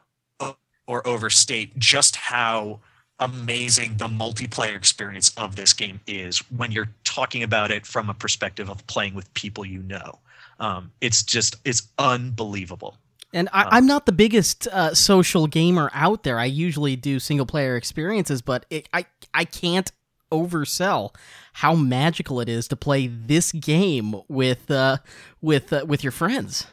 or 0.89 1.07
overstate 1.07 1.77
just 1.77 2.15
how 2.15 2.79
amazing 3.19 3.97
the 3.97 4.07
multiplayer 4.07 4.75
experience 4.75 5.31
of 5.37 5.55
this 5.55 5.73
game 5.73 5.99
is 6.07 6.39
when 6.51 6.71
you're 6.71 6.89
talking 7.03 7.43
about 7.43 7.71
it 7.71 7.85
from 7.85 8.09
a 8.09 8.13
perspective 8.13 8.69
of 8.69 8.85
playing 8.87 9.13
with 9.13 9.31
people 9.33 9.65
you 9.65 9.81
know 9.83 10.19
um, 10.59 10.91
it's 11.01 11.23
just 11.23 11.55
it's 11.65 11.83
unbelievable 11.97 12.97
And 13.31 13.47
I, 13.53 13.77
I'm 13.77 13.85
not 13.85 14.05
the 14.05 14.11
biggest 14.11 14.67
uh, 14.67 14.95
social 14.95 15.45
gamer 15.45 15.91
out 15.93 16.23
there. 16.23 16.39
I 16.39 16.45
usually 16.45 16.95
do 16.95 17.19
single 17.19 17.45
player 17.45 17.75
experiences, 17.77 18.41
but 18.41 18.65
it, 18.71 18.89
I 18.91 19.05
I 19.33 19.45
can't 19.45 19.91
oversell 20.31 21.13
how 21.53 21.75
magical 21.75 22.39
it 22.39 22.49
is 22.49 22.67
to 22.69 22.75
play 22.75 23.07
this 23.07 23.51
game 23.51 24.15
with 24.27 24.71
uh, 24.71 24.97
with 25.41 25.71
uh, 25.71 25.85
with 25.87 26.03
your 26.03 26.11
friends. 26.11 26.67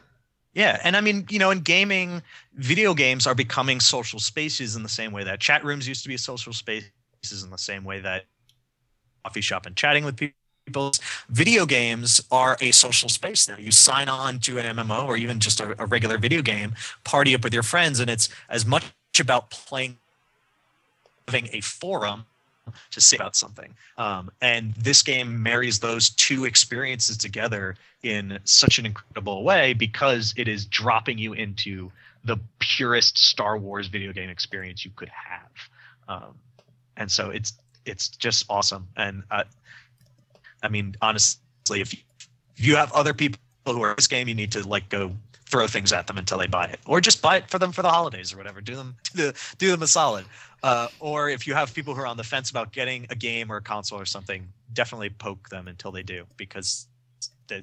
Yeah, 0.57 0.80
and 0.84 0.96
I 0.96 1.02
mean, 1.02 1.26
you 1.28 1.38
know, 1.38 1.50
in 1.50 1.61
gaming, 1.61 2.22
video 2.54 2.94
games 2.94 3.26
are 3.26 3.34
becoming 3.34 3.78
social 3.78 4.18
spaces 4.18 4.74
in 4.74 4.82
the 4.82 4.88
same 4.88 5.12
way 5.12 5.22
that 5.22 5.38
chat 5.38 5.62
rooms 5.62 5.86
used 5.86 6.02
to 6.04 6.09
be 6.09 6.16
social 6.16 6.54
spaces 6.54 6.88
in 7.44 7.50
the 7.50 7.59
same 7.59 7.84
way 7.84 8.00
that 8.00 8.24
coffee 9.22 9.42
shop 9.42 9.66
and 9.66 9.76
chatting 9.76 10.02
with 10.02 10.16
people. 10.16 10.92
Video 11.28 11.66
games 11.66 12.22
are 12.30 12.57
a 12.62 12.70
social 12.70 13.11
space 13.11 13.46
now. 13.46 13.59
You 13.59 13.70
sign 13.70 14.09
on 14.09 14.38
to 14.40 14.57
an 14.57 14.74
MMO 14.74 15.04
or 15.04 15.18
even 15.18 15.40
just 15.40 15.61
a, 15.61 15.76
a 15.78 15.84
regular 15.84 16.16
video 16.16 16.40
game, 16.40 16.74
party 17.04 17.34
up 17.34 17.44
with 17.44 17.52
your 17.52 17.62
friends, 17.62 18.00
and 18.00 18.09
it's 18.09 18.30
as 18.48 18.64
much 18.64 18.86
about 19.20 19.50
playing, 19.50 19.98
having 21.28 21.50
a 21.52 21.61
forum 21.61 22.24
to 22.90 23.00
say 23.00 23.16
about 23.16 23.36
something. 23.36 23.74
Um, 23.98 24.30
and 24.40 24.74
this 24.74 25.02
game 25.02 25.42
marries 25.42 25.78
those 25.78 26.10
two 26.10 26.44
experiences 26.44 27.16
together 27.16 27.76
in 28.02 28.38
such 28.44 28.78
an 28.78 28.86
incredible 28.86 29.44
way 29.44 29.72
because 29.72 30.34
it 30.36 30.48
is 30.48 30.64
dropping 30.66 31.18
you 31.18 31.32
into 31.32 31.90
the 32.24 32.36
purest 32.58 33.18
Star 33.18 33.56
Wars 33.56 33.86
video 33.86 34.12
game 34.12 34.28
experience 34.28 34.84
you 34.84 34.90
could 34.96 35.10
have. 35.10 35.50
Um, 36.08 36.34
and 36.96 37.10
so 37.10 37.30
it's 37.30 37.54
it's 37.84 38.08
just 38.08 38.44
awesome. 38.50 38.88
And 38.96 39.22
uh, 39.30 39.44
I 40.62 40.68
mean, 40.68 40.96
honestly, 41.00 41.80
if 41.80 41.94
you, 41.94 42.00
if 42.56 42.66
you 42.66 42.76
have 42.76 42.92
other 42.92 43.14
people 43.14 43.38
who 43.74 43.82
are 43.82 43.94
this 43.94 44.06
game, 44.06 44.28
you 44.28 44.34
need 44.34 44.52
to 44.52 44.66
like 44.66 44.88
go 44.88 45.12
throw 45.46 45.66
things 45.66 45.92
at 45.92 46.06
them 46.06 46.18
until 46.18 46.38
they 46.38 46.46
buy 46.46 46.66
it, 46.66 46.80
or 46.86 47.00
just 47.00 47.22
buy 47.22 47.36
it 47.36 47.48
for 47.48 47.58
them 47.58 47.72
for 47.72 47.82
the 47.82 47.90
holidays 47.90 48.32
or 48.32 48.36
whatever. 48.36 48.60
Do 48.60 48.74
them 48.76 48.96
do, 49.14 49.32
them 49.58 49.82
a 49.82 49.86
solid. 49.86 50.24
Uh, 50.62 50.88
or 50.98 51.28
if 51.28 51.46
you 51.46 51.54
have 51.54 51.72
people 51.72 51.94
who 51.94 52.00
are 52.00 52.06
on 52.06 52.16
the 52.16 52.24
fence 52.24 52.50
about 52.50 52.72
getting 52.72 53.06
a 53.10 53.14
game 53.14 53.52
or 53.52 53.56
a 53.56 53.62
console 53.62 54.00
or 54.00 54.06
something, 54.06 54.48
definitely 54.72 55.10
poke 55.10 55.48
them 55.48 55.68
until 55.68 55.92
they 55.92 56.02
do 56.02 56.24
because 56.36 56.88
they, 57.46 57.62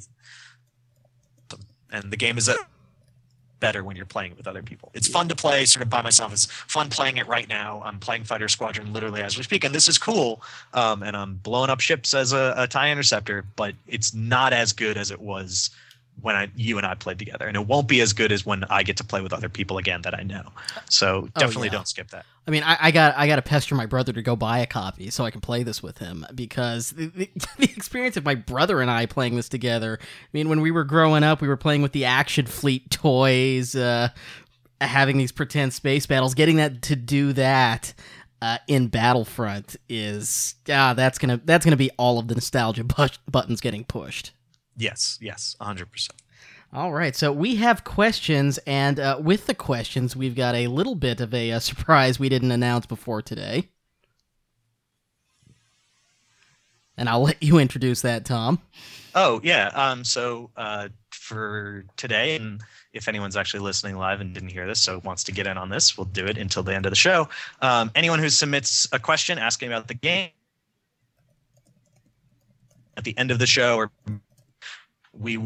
and 1.92 2.12
the 2.12 2.18
game 2.18 2.38
is 2.38 2.50
better 3.60 3.84
when 3.84 3.96
you're 3.96 4.06
playing 4.06 4.32
it 4.32 4.38
with 4.38 4.48
other 4.48 4.62
people. 4.62 4.92
It's 4.94 5.08
fun 5.08 5.28
to 5.30 5.36
play 5.36 5.64
sort 5.66 5.84
of 5.84 5.90
by 5.90 6.02
myself. 6.02 6.34
It's 6.34 6.46
fun 6.46 6.90
playing 6.90 7.18
it 7.18 7.28
right 7.28 7.48
now. 7.48 7.82
I'm 7.86 7.98
playing 8.00 8.26
Fighter 8.26 8.50
Squadron 8.50 8.92
literally 8.92 9.22
as 9.22 9.38
we 9.38 9.44
speak, 9.44 9.64
and 9.64 9.74
this 9.74 9.88
is 9.88 9.98
cool. 9.98 10.42
Um, 10.74 11.02
and 11.02 11.16
I'm 11.16 11.36
blowing 11.36 11.70
up 11.70 11.80
ships 11.80 12.14
as 12.14 12.34
a, 12.34 12.54
a 12.58 12.68
tie 12.68 12.92
interceptor, 12.92 13.46
but 13.56 13.74
it's 13.88 14.14
not 14.14 14.52
as 14.52 14.74
good 14.74 14.98
as 14.98 15.12
it 15.12 15.22
was 15.22 15.70
when 16.22 16.36
I 16.36 16.50
you 16.56 16.78
and 16.78 16.88
I 16.88 16.96
played 16.96 17.20
together, 17.20 17.48
and 17.48 17.58
it 17.58 17.68
won't 17.68 17.88
be 17.88 18.00
as 18.02 18.14
good 18.14 18.32
as 18.32 18.46
when 18.46 18.64
I 18.70 18.84
get 18.84 18.98
to 18.98 19.04
play 19.04 19.22
with 19.22 19.34
other 19.34 19.50
people 19.50 19.78
again 19.78 20.02
that 20.04 20.14
I 20.18 20.24
know. 20.24 20.44
So 20.90 21.28
Oh, 21.36 21.40
definitely 21.40 21.68
yeah. 21.68 21.74
don't 21.74 21.88
skip 21.88 22.10
that. 22.12 22.26
I 22.48 22.52
mean, 22.52 22.64
I, 22.64 22.78
I 22.80 22.92
got 22.92 23.18
I 23.18 23.28
got 23.28 23.38
to 23.38 23.42
pester 23.42 23.76
my 23.76 23.86
brother 23.86 24.14
to 24.14 24.22
go 24.22 24.36
buy 24.36 24.60
a 24.60 24.66
copy 24.66 25.10
so 25.10 25.26
I 25.26 25.32
can 25.32 25.42
play 25.42 25.64
this 25.64 25.82
with 25.84 25.98
him 25.98 26.26
because 26.36 26.92
the, 26.92 27.08
the, 27.08 27.30
the 27.58 27.66
experience 27.76 28.16
of 28.18 28.24
my 28.26 28.36
brother 28.36 28.82
and 28.82 28.90
I 28.92 29.06
playing 29.06 29.36
this 29.36 29.50
together. 29.50 29.98
I 30.02 30.06
mean, 30.34 30.50
when 30.50 30.62
we 30.62 30.72
were 30.72 30.84
growing 30.84 31.24
up, 31.24 31.42
we 31.42 31.48
were 31.48 31.58
playing 31.58 31.82
with 31.82 31.92
the 31.94 32.06
Action 32.06 32.46
Fleet 32.46 32.90
toys, 32.90 33.76
uh, 33.76 34.10
having 34.82 35.18
these 35.18 35.32
pretend 35.32 35.74
space 35.74 36.06
battles. 36.06 36.34
Getting 36.34 36.58
that 36.58 36.82
to 36.84 36.96
do 36.96 37.34
that 37.34 37.94
uh, 38.42 38.58
in 38.68 38.88
Battlefront 38.88 39.76
is 39.90 40.56
ah, 40.70 40.94
that's 40.94 41.18
gonna 41.18 41.40
that's 41.44 41.66
gonna 41.66 41.78
be 41.78 41.92
all 41.98 42.20
of 42.20 42.28
the 42.28 42.36
nostalgia 42.36 42.84
bu- 42.84 43.08
buttons 43.30 43.62
getting 43.62 43.84
pushed. 43.86 44.32
Yes, 44.78 45.18
yes, 45.22 45.56
100. 45.60 45.92
percent 45.92 46.22
All 46.72 46.92
right, 46.94 47.16
so 47.16 47.32
we 47.32 47.56
have 47.58 47.84
questions, 47.84 48.58
and 48.66 49.00
uh, 49.00 49.18
with 49.22 49.46
the 49.48 49.54
questions, 49.54 50.16
we've 50.16 50.36
got 50.36 50.56
a 50.56 50.68
little 50.68 50.96
bit 50.96 51.22
of 51.22 51.34
a, 51.34 51.52
uh 51.52 51.60
surprise 51.60 52.20
we 52.20 52.30
didn't 52.30 52.52
announce 52.52 52.86
before 52.86 53.22
today. 53.22 53.70
And 56.98 57.10
I'll 57.10 57.24
let 57.24 57.42
you 57.42 57.58
introduce 57.58 58.02
that, 58.02 58.26
Tom. 58.26 58.62
Oh 59.16 59.42
yeah. 59.44 59.68
Um. 59.74 60.04
So 60.04 60.50
uh, 60.58 60.90
for 61.12 61.86
today, 61.98 62.36
and 62.36 62.62
if 62.94 63.08
anyone's 63.08 63.36
actually 63.36 63.62
listening 63.62 63.98
live 63.98 64.22
and 64.22 64.34
didn't 64.34 64.50
hear 64.50 64.68
this, 64.68 64.80
so 64.80 65.02
wants 65.04 65.24
to 65.26 65.32
get 65.32 65.48
in 65.48 65.58
on 65.58 65.70
this, 65.70 65.98
we'll 65.98 66.06
do 66.06 66.26
it 66.26 66.38
until 66.38 66.64
the 66.64 66.74
end 66.76 66.86
of 66.86 66.92
the 66.92 66.96
show. 66.96 67.30
Um, 67.62 67.92
anyone 67.96 68.20
who 68.20 68.30
submits 68.30 68.88
a 68.92 69.00
question 69.00 69.40
asking 69.40 69.70
about 69.70 69.88
the 69.88 69.94
game 69.96 70.30
at 72.96 73.04
the 73.04 73.18
end 73.18 73.32
of 73.32 73.40
the 73.40 73.48
show, 73.48 73.76
or 73.78 73.92
we 75.20 75.40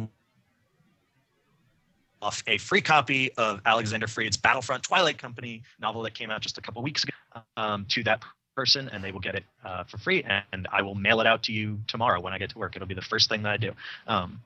off 2.22 2.44
a 2.48 2.58
free 2.58 2.82
copy 2.82 3.32
of 3.34 3.62
Alexander 3.66 4.08
Freed's 4.08 4.38
Battlefront 4.38 4.84
Twilight 4.84 5.18
Company 5.18 5.62
novel 5.80 6.02
that 6.04 6.14
came 6.14 6.32
out 6.32 6.42
just 6.42 6.58
a 6.58 6.62
couple 6.62 6.82
weeks 6.82 7.04
ago 7.04 7.14
um, 7.58 7.86
to 7.90 8.04
that 8.04 8.24
person, 8.56 8.90
and 8.90 9.04
they 9.04 9.12
will 9.12 9.20
get 9.20 9.36
it 9.36 9.44
uh, 9.64 9.84
for 9.84 9.98
free. 9.98 10.26
And 10.52 10.68
I 10.72 10.82
will 10.82 10.96
mail 10.96 11.22
it 11.22 11.28
out 11.28 11.44
to 11.44 11.52
you 11.52 11.80
tomorrow 11.88 12.20
when 12.20 12.34
I 12.34 12.40
get 12.40 12.50
to 12.52 12.58
work. 12.58 12.76
It'll 12.76 12.88
be 12.88 12.96
the 12.96 13.02
first 13.02 13.30
thing 13.30 13.44
that 13.44 13.52
I 13.52 13.58
do. 13.58 13.72
Um, 14.08 14.42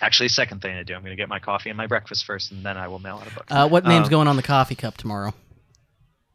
actually, 0.00 0.28
second 0.28 0.62
thing 0.62 0.76
I 0.76 0.84
do. 0.84 0.94
I'm 0.94 1.00
going 1.00 1.10
to 1.10 1.16
get 1.16 1.28
my 1.28 1.40
coffee 1.40 1.68
and 1.68 1.76
my 1.76 1.88
breakfast 1.88 2.24
first, 2.24 2.52
and 2.52 2.64
then 2.64 2.76
I 2.76 2.86
will 2.86 3.00
mail 3.00 3.16
out 3.16 3.30
a 3.30 3.34
book. 3.34 3.46
Uh, 3.50 3.68
what 3.68 3.84
name's 3.84 4.06
Um, 4.06 4.10
going 4.10 4.28
on 4.28 4.36
the 4.36 4.42
coffee 4.42 4.76
cup 4.76 4.96
tomorrow? 4.96 5.34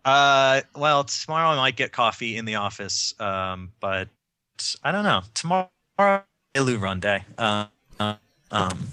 Uh, 0.03 0.61
well, 0.75 1.05
tomorrow 1.05 1.49
I 1.49 1.55
might 1.55 1.75
get 1.75 1.91
coffee 1.91 2.35
in 2.35 2.45
the 2.45 2.55
office, 2.55 3.13
um, 3.19 3.71
but 3.79 4.09
I 4.83 4.91
don't 4.91 5.03
know. 5.03 5.21
Tomorrow, 5.33 5.69
Ilu 6.55 6.77
run 6.77 6.99
day. 6.99 7.23
Uh, 7.37 7.41
uh, 7.41 7.67
um, 8.51 8.87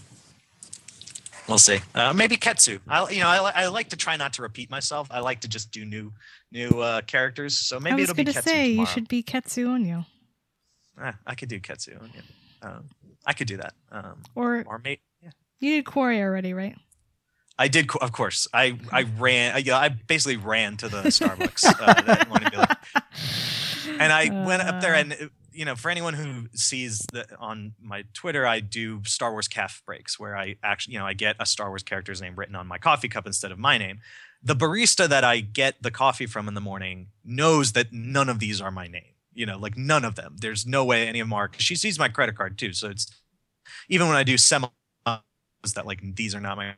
we'll 1.49 1.59
see. 1.59 1.79
Uh, 1.95 2.13
maybe 2.13 2.37
Ketsu. 2.37 2.81
I, 2.89 3.09
you 3.11 3.21
know, 3.21 3.29
I, 3.29 3.53
I 3.65 3.67
like 3.69 3.89
to 3.91 3.97
try 3.97 4.17
not 4.17 4.33
to 4.35 4.43
repeat 4.43 4.71
myself. 4.71 5.09
I 5.11 5.21
like 5.21 5.41
to 5.41 5.49
just 5.49 5.71
do 5.71 5.85
new, 5.85 6.13
new 6.53 6.81
uh, 6.81 7.01
characters. 7.03 7.59
So 7.59 7.79
maybe 7.81 8.03
it'll 8.03 8.15
be 8.15 8.25
Ketsu. 8.25 8.27
I 8.27 8.29
was 8.29 8.35
going 8.35 8.45
to 8.45 8.51
say 8.51 8.69
you 8.71 8.87
should 8.87 9.09
be 9.09 9.23
Ketsu 9.23 9.67
Onyo 9.67 10.07
Ah, 10.99 11.15
I 11.27 11.35
could 11.35 11.49
do 11.49 11.61
Ketsu. 11.61 11.99
Yeah. 12.15 12.21
Um, 12.69 12.85
I 13.27 13.33
could 13.35 13.49
do 13.49 13.59
that. 13.59 13.75
Um, 13.93 14.23
or 14.35 14.65
or 14.67 14.79
mate. 14.83 15.01
Yeah. 15.23 15.31
you 15.61 15.77
did 15.77 15.85
Quarrie 15.85 16.21
already, 16.23 16.55
right? 16.55 16.77
I 17.59 17.69
did, 17.69 17.91
of 18.01 18.13
course. 18.13 18.47
I 18.55 18.79
I 18.93 19.03
ran. 19.19 19.55
I, 19.55 19.59
yeah, 19.59 19.79
I 19.79 19.89
basically 19.89 20.37
ran 20.37 20.77
to 20.79 20.89
the 20.89 21.03
Starbucks. 21.05 21.65
uh, 21.67 22.03
that 22.03 22.29
be 22.51 22.57
like, 22.57 24.01
and 24.01 24.13
I 24.13 24.45
went 24.47 24.63
up 24.63 24.81
there, 24.81 24.95
Uh. 24.95 24.99
and 24.99 25.31
you 25.57 25.65
know, 25.65 25.75
for 25.77 25.91
anyone 25.91 26.15
who 26.15 26.49
sees 26.55 27.01
the 27.13 27.27
on 27.39 27.75
my 27.83 28.05
Twitter, 28.15 28.47
I 28.47 28.61
do 28.61 29.03
Star 29.05 29.33
Wars 29.33 29.49
caf 29.49 29.83
breaks 29.87 30.19
where 30.19 30.37
I 30.37 30.57
actually, 30.63 30.95
you 30.95 31.01
know, 31.01 31.07
I 31.07 31.15
get 31.15 31.37
a 31.41 31.47
Star 31.47 31.69
Wars 31.69 31.83
character's 31.83 32.21
name 32.21 32.35
written 32.37 32.55
on 32.57 32.67
my 32.67 32.79
coffee 32.79 33.09
cup 33.09 33.27
instead 33.27 33.53
of 33.53 33.59
my 33.59 33.79
name. 33.79 34.01
The 34.43 34.57
barista 34.57 35.09
that 35.09 35.25
I 35.25 35.41
get 35.41 35.83
the 35.83 35.91
coffee 35.91 36.27
from 36.27 36.49
in 36.49 36.55
the 36.55 36.61
morning 36.61 37.09
knows 37.25 37.73
that 37.73 37.93
none 37.93 38.29
of 38.29 38.39
these 38.39 38.61
are 38.61 38.71
my 38.71 38.87
name. 38.87 39.15
You 39.35 39.47
know, 39.47 39.59
like 39.59 39.77
none 39.77 40.05
of 40.05 40.15
them. 40.15 40.37
There's 40.41 40.67
no 40.67 40.85
way 40.85 41.09
any 41.09 41.21
of. 41.21 41.29
'cause 41.31 41.51
She 41.59 41.77
sees 41.77 41.99
my 41.99 42.09
credit 42.09 42.37
card 42.37 42.59
too, 42.59 42.73
so 42.73 42.89
it's 42.91 43.07
even 43.89 44.09
when 44.09 44.17
I 44.17 44.23
do 44.25 44.39
semi 44.39 44.69
that 45.75 45.87
like 45.87 46.01
these 46.15 46.35
are 46.35 46.41
not 46.41 46.57
my 46.57 46.75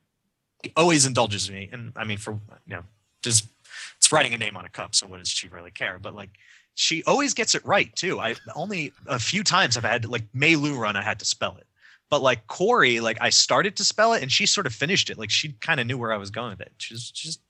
always 0.76 1.06
indulges 1.06 1.50
me 1.50 1.68
and 1.72 1.92
i 1.96 2.04
mean 2.04 2.18
for 2.18 2.32
you 2.66 2.74
know 2.76 2.82
just 3.22 3.48
it's 3.96 4.10
writing 4.12 4.34
a 4.34 4.38
name 4.38 4.56
on 4.56 4.64
a 4.64 4.68
cup 4.68 4.94
so 4.94 5.06
what 5.06 5.18
does 5.18 5.28
she 5.28 5.48
really 5.48 5.70
care 5.70 5.98
but 6.00 6.14
like 6.14 6.30
she 6.78 7.02
always 7.04 7.34
gets 7.34 7.56
it 7.56 7.66
right 7.66 7.94
too. 7.96 8.20
I 8.20 8.36
only 8.54 8.92
a 9.08 9.18
few 9.18 9.42
times 9.42 9.76
i've 9.76 9.82
had 9.82 10.04
like 10.04 10.32
Meiloorun 10.32 10.94
i 10.94 11.02
had 11.02 11.18
to 11.18 11.24
spell 11.24 11.56
it. 11.56 11.66
But 12.08 12.22
like 12.22 12.46
Quarrie 12.46 13.00
like 13.00 13.18
i 13.20 13.30
started 13.30 13.76
to 13.76 13.84
spell 13.84 14.12
it 14.12 14.22
and 14.22 14.30
she 14.30 14.46
sort 14.46 14.66
of 14.66 14.72
finished 14.72 15.10
it. 15.10 15.18
Like 15.18 15.30
she 15.30 15.54
kind 15.60 15.80
of 15.80 15.88
knew 15.88 15.98
where 15.98 16.12
i 16.12 16.16
was 16.16 16.30
going 16.30 16.50
with 16.50 16.60
it. 16.60 16.72
She's 16.78 17.10
just 17.10 17.40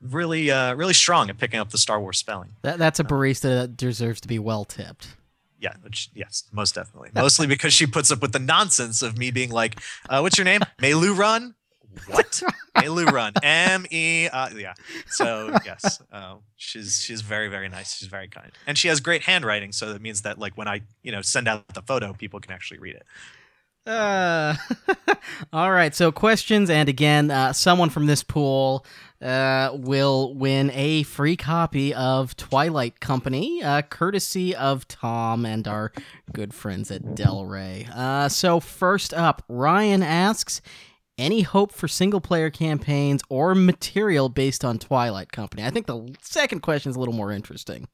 really 0.00 0.50
uh 0.50 0.74
really 0.74 0.94
strong 0.94 1.30
at 1.30 1.38
picking 1.38 1.60
up 1.60 1.70
the 1.70 1.78
star 1.78 2.00
wars 2.00 2.18
spelling. 2.18 2.50
That, 2.62 2.78
that's 2.78 2.98
a 2.98 3.04
barista 3.04 3.42
that 3.60 3.76
deserves 3.76 4.20
to 4.22 4.28
be 4.28 4.40
well 4.40 4.64
tipped. 4.64 5.14
yeah 5.60 5.74
which, 5.82 6.10
yes 6.12 6.44
most 6.50 6.74
definitely. 6.74 7.10
Mostly 7.14 7.46
because 7.46 7.72
she 7.72 7.86
puts 7.86 8.10
up 8.10 8.20
with 8.20 8.32
the 8.32 8.40
nonsense 8.40 9.00
of 9.00 9.16
me 9.16 9.30
being 9.30 9.50
like 9.50 9.78
uh, 10.08 10.18
what's 10.18 10.36
your 10.36 10.44
name? 10.44 10.62
Meiloorun 10.82 11.54
what 12.08 12.42
Meiloorun 12.76 13.32
M 13.42 13.86
E 13.90 14.28
uh, 14.28 14.50
yeah 14.56 14.74
so 15.06 15.54
yes 15.64 16.00
uh, 16.12 16.36
she's 16.56 17.00
she's 17.02 17.20
very 17.20 17.48
very 17.48 17.68
nice 17.68 17.94
she's 17.96 18.08
very 18.08 18.28
kind 18.28 18.50
and 18.66 18.76
she 18.78 18.88
has 18.88 19.00
great 19.00 19.22
handwriting 19.22 19.72
so 19.72 19.92
that 19.92 20.00
means 20.02 20.22
that 20.22 20.38
like 20.38 20.56
when 20.56 20.68
I 20.68 20.82
you 21.02 21.12
know 21.12 21.22
send 21.22 21.48
out 21.48 21.68
the 21.74 21.82
photo 21.82 22.12
people 22.12 22.40
can 22.40 22.52
actually 22.52 22.78
read 22.80 22.94
it 22.96 23.04
Uh, 23.84 24.54
all 25.52 25.72
right. 25.72 25.92
So 25.92 26.12
questions, 26.12 26.70
and 26.70 26.88
again, 26.88 27.32
uh, 27.32 27.52
someone 27.52 27.90
from 27.90 28.06
this 28.06 28.22
pool 28.22 28.86
uh, 29.20 29.70
will 29.74 30.34
win 30.34 30.70
a 30.72 31.02
free 31.02 31.34
copy 31.36 31.92
of 31.92 32.36
Twilight 32.36 33.00
Company, 33.00 33.60
uh, 33.60 33.82
courtesy 33.82 34.54
of 34.54 34.86
Tom 34.86 35.44
and 35.44 35.66
our 35.66 35.90
good 36.32 36.54
friends 36.54 36.92
at 36.92 37.16
Del 37.16 37.44
Rey. 37.44 37.88
Uh, 37.92 38.28
so 38.28 38.60
first 38.60 39.12
up, 39.12 39.42
Ryan 39.48 40.04
asks. 40.04 40.62
Any 41.18 41.42
hope 41.42 41.72
for 41.72 41.88
single 41.88 42.20
player 42.20 42.50
campaigns 42.50 43.22
or 43.28 43.54
material 43.54 44.28
based 44.28 44.64
on 44.64 44.78
Twilight 44.78 45.30
Company? 45.30 45.64
I 45.64 45.70
think 45.70 45.86
the 45.86 46.14
second 46.22 46.60
question 46.60 46.90
is 46.90 46.96
a 46.96 46.98
little 46.98 47.14
more 47.14 47.30
interesting. 47.30 47.86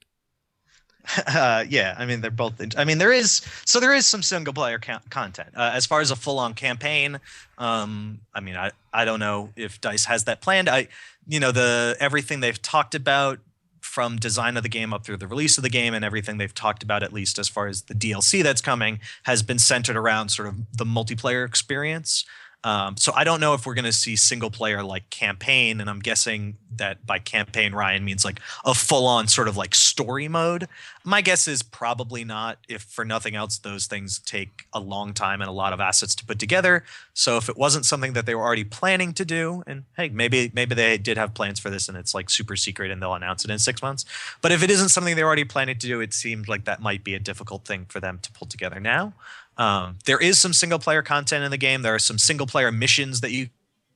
uh, 1.27 1.64
yeah, 1.69 1.95
I 1.99 2.07
mean 2.07 2.21
they're 2.21 2.31
both. 2.31 2.55
I 2.77 2.85
mean 2.85 2.99
there 2.99 3.12
is 3.12 3.43
so 3.64 3.81
there 3.81 3.95
is 3.95 4.07
some 4.07 4.23
single 4.23 4.53
player 4.53 4.79
ca- 4.79 5.01
content 5.11 5.51
uh, 5.57 5.71
as 5.73 5.87
far 5.87 6.01
as 6.01 6.11
a 6.11 6.16
full 6.16 6.39
on 6.39 6.55
campaign. 6.55 7.19
Um, 7.57 8.21
I 8.35 8.41
mean 8.41 8.57
I 8.57 8.73
I 8.93 9.05
don't 9.05 9.21
know 9.21 9.51
if 9.57 9.81
Dice 9.81 10.05
has 10.05 10.25
that 10.25 10.41
planned. 10.41 10.69
I 10.69 10.89
you 11.27 11.41
know 11.41 11.53
the 11.53 11.97
everything 11.99 12.41
they've 12.41 12.61
talked 12.61 12.95
about 12.95 13.39
from 13.81 14.16
design 14.16 14.57
of 14.57 14.62
the 14.62 14.69
game 14.69 14.93
up 14.93 15.05
through 15.05 15.16
the 15.16 15.27
release 15.27 15.57
of 15.57 15.62
the 15.62 15.71
game 15.71 15.95
and 15.95 16.05
everything 16.05 16.37
they've 16.37 16.55
talked 16.55 16.83
about 16.83 17.03
at 17.03 17.12
least 17.12 17.39
as 17.39 17.49
far 17.49 17.66
as 17.69 17.83
the 17.83 17.95
DLC 17.95 18.43
that's 18.43 18.61
coming 18.61 19.01
has 19.23 19.43
been 19.43 19.59
centered 19.59 19.97
around 19.97 20.29
sort 20.29 20.47
of 20.47 20.57
the 20.77 20.85
multiplayer 20.85 21.47
experience. 21.47 22.25
Um, 22.69 22.99
so 22.99 23.12
I 23.14 23.25
don't 23.25 23.41
know 23.41 23.55
if 23.55 23.64
we're 23.64 23.73
going 23.73 23.87
to 23.87 23.93
see 23.93 24.14
single 24.14 24.51
player 24.51 24.83
like 24.83 25.09
campaign, 25.09 25.81
and 25.81 25.89
I'm 25.89 26.01
guessing 26.01 26.59
that 26.77 27.07
by 27.07 27.19
campaign 27.19 27.73
Ryan 27.73 28.05
means 28.05 28.27
like 28.27 28.41
a 28.62 28.75
full 28.75 29.07
on 29.07 29.27
sort 29.27 29.49
of 29.49 29.57
like 29.57 29.75
story 29.75 30.29
mode. 30.29 30.69
My 31.03 31.23
guess 31.23 31.49
is 31.49 31.62
probably 31.62 32.25
not. 32.25 32.59
If 32.69 32.83
for 32.83 33.07
nothing 33.07 33.35
else, 33.35 33.57
those 33.57 33.87
things 33.87 34.19
take 34.19 34.66
a 34.75 34.81
long 34.81 35.14
time 35.14 35.41
and 35.41 35.49
a 35.49 35.53
lot 35.53 35.73
of 35.73 35.81
assets 35.81 36.14
to 36.16 36.27
put 36.27 36.39
together. 36.39 36.85
So 37.14 37.39
if 37.39 37.49
it 37.49 37.57
wasn't 37.57 37.87
something 37.87 38.12
that 38.12 38.27
they 38.27 38.35
were 38.35 38.43
already 38.43 38.64
planning 38.64 39.14
to 39.14 39.25
do, 39.25 39.62
and 39.66 39.85
hey, 39.97 40.11
maybe 40.11 40.51
maybe 40.53 40.75
they 40.75 40.99
did 40.99 41.16
have 41.16 41.33
plans 41.33 41.59
for 41.59 41.71
this 41.71 41.89
and 41.89 41.97
it's 41.97 42.12
like 42.12 42.29
super 42.29 42.55
secret 42.55 42.91
and 42.91 43.01
they'll 43.01 43.14
announce 43.14 43.47
it 43.47 43.51
in 43.51 43.59
six 43.59 43.81
months. 43.81 44.05
But 44.43 44.53
if 44.53 44.62
it 44.62 44.71
isn't 44.71 44.91
something 44.91 45.16
they're 45.16 45.27
already 45.27 45.45
planning 45.45 45.79
to 45.79 45.87
do, 45.87 46.03
it 46.03 46.12
seems 46.12 46.49
like 46.49 46.66
that 46.66 46.83
might 46.83 47.03
be 47.03 47.14
a 47.14 47.19
difficult 47.19 47.64
thing 47.64 47.87
for 47.89 47.99
them 47.99 48.19
to 48.21 48.31
pull 48.33 48.47
together 48.47 48.79
now. 48.79 49.14
Um, 49.59 49.99
there 50.07 50.19
is 50.19 50.39
some 50.39 50.53
single 50.53 50.79
player 50.79 51.03
content 51.03 51.45
in 51.45 51.51
the 51.51 51.59
game. 51.59 51.83
There 51.83 51.95
are 51.95 51.99
some 51.99 52.19
single 52.19 52.47
player 52.47 52.73
missions 52.73 53.21
that 53.21 53.33
you 53.33 53.49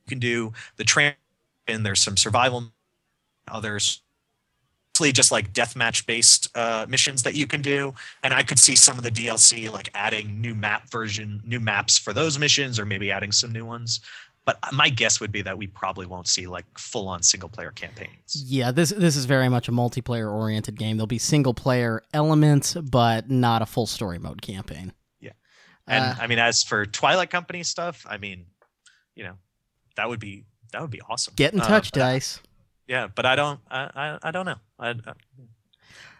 can 0.07 0.19
do. 0.19 0.53
The 0.75 0.83
train 0.83 1.13
and 1.67 1.85
there's 1.85 2.01
some 2.01 2.17
survival 2.17 2.65
others 3.47 4.01
just 5.11 5.31
like 5.31 5.51
deathmatch 5.53 6.05
based 6.05 6.55
uh, 6.55 6.85
missions 6.87 7.23
that 7.23 7.33
you 7.33 7.47
can 7.47 7.61
do 7.61 7.93
and 8.21 8.33
i 8.33 8.43
could 8.43 8.59
see 8.59 8.75
some 8.75 8.97
of 8.97 9.03
the 9.03 9.09
dlc 9.09 9.71
like 9.71 9.89
adding 9.95 10.39
new 10.39 10.53
map 10.53 10.89
version 10.89 11.41
new 11.45 11.59
maps 11.59 11.97
for 11.97 12.13
those 12.13 12.37
missions 12.37 12.79
or 12.79 12.85
maybe 12.85 13.11
adding 13.11 13.31
some 13.31 13.51
new 13.51 13.65
ones 13.65 14.01
but 14.45 14.57
my 14.71 14.89
guess 14.89 15.19
would 15.19 15.31
be 15.31 15.41
that 15.41 15.57
we 15.57 15.67
probably 15.67 16.05
won't 16.05 16.27
see 16.27 16.45
like 16.47 16.65
full 16.77 17.07
on 17.07 17.23
single 17.23 17.49
player 17.49 17.71
campaigns 17.71 18.43
Yeah, 18.45 18.71
this 18.71 18.91
this 18.91 19.15
is 19.15 19.25
very 19.25 19.49
much 19.49 19.67
a 19.67 19.71
multiplayer 19.71 20.31
oriented 20.31 20.77
game. 20.77 20.97
There'll 20.97 21.07
be 21.07 21.17
single 21.17 21.53
player 21.53 22.03
elements, 22.13 22.73
but 22.73 23.29
not 23.29 23.61
a 23.61 23.65
full 23.65 23.87
story 23.87 24.19
mode 24.19 24.41
campaign. 24.41 24.91
And 25.87 26.03
Uh, 26.03 26.15
i 26.21 26.27
mean 26.27 26.39
as 26.39 26.63
for 26.63 26.85
twilight 26.85 27.29
company 27.29 27.63
stuff 27.63 28.05
i 28.09 28.17
mean 28.17 28.45
you 29.15 29.23
know 29.23 29.35
that 29.95 30.07
would 30.09 30.19
be 30.19 30.45
that 30.71 30.81
would 30.81 30.89
be 30.91 31.01
awesome. 31.01 31.33
Get 31.35 31.53
in 31.53 31.61
Uh, 31.61 31.67
touch, 31.67 31.91
but- 31.91 31.99
Dice. 31.99 32.39
Yeah, 32.87 33.07
but 33.07 33.25
I 33.27 33.35
don't. 33.35 33.59
I 33.69 33.89
I, 33.95 34.19
I 34.23 34.31
don't 34.31 34.45
know. 34.45 34.57
I, 34.79 34.89
I 34.89 35.13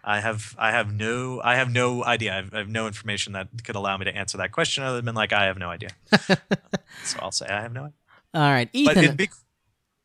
I 0.03 0.19
have 0.19 0.53
I 0.59 0.71
have 0.71 0.93
no 0.93 1.41
I 1.43 1.55
have 1.55 1.71
no 1.71 2.03
idea. 2.03 2.31
I 2.33 2.35
have, 2.35 2.53
I 2.53 2.57
have 2.59 2.69
no 2.69 2.87
information 2.87 3.33
that 3.33 3.47
could 3.63 3.75
allow 3.75 3.97
me 3.97 4.05
to 4.05 4.15
answer 4.15 4.37
that 4.37 4.51
question 4.51 4.83
other 4.83 5.01
than 5.01 5.15
like 5.15 5.33
I 5.33 5.45
have 5.45 5.57
no 5.57 5.69
idea. 5.69 5.89
so 7.03 7.19
I'll 7.19 7.31
say 7.31 7.47
I 7.47 7.61
have 7.61 7.73
no 7.73 7.81
idea. 7.85 7.93
All 8.33 8.41
right, 8.51 8.69
Ethan. 8.73 9.15
be 9.15 9.29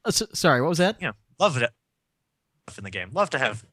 uh, 0.05 0.09
s- 0.09 0.23
sorry, 0.35 0.61
what 0.63 0.69
was 0.71 0.79
that? 0.79 0.97
Yeah. 1.01 1.13
Love 1.39 1.57
it 1.61 1.71
in 2.77 2.85
the 2.85 2.91
game. 2.91 3.11
Love 3.13 3.31
to 3.31 3.39
have. 3.39 3.65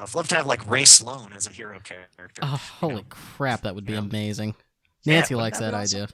I'd 0.00 0.14
love 0.14 0.28
to 0.28 0.34
have 0.36 0.46
like 0.46 0.68
Rae 0.68 0.84
Sloane 0.84 1.32
as 1.34 1.46
a 1.46 1.50
hero 1.50 1.78
character. 1.80 2.30
Oh, 2.42 2.52
you 2.52 2.58
holy 2.58 2.94
know. 2.96 3.02
crap, 3.08 3.62
that 3.62 3.74
would 3.74 3.86
be 3.86 3.94
amazing. 3.94 4.54
Yeah, 5.06 5.14
Nancy 5.14 5.34
wouldn't 5.34 5.44
likes 5.44 5.58
that 5.60 5.70
that 5.72 5.74
idea. 5.74 6.08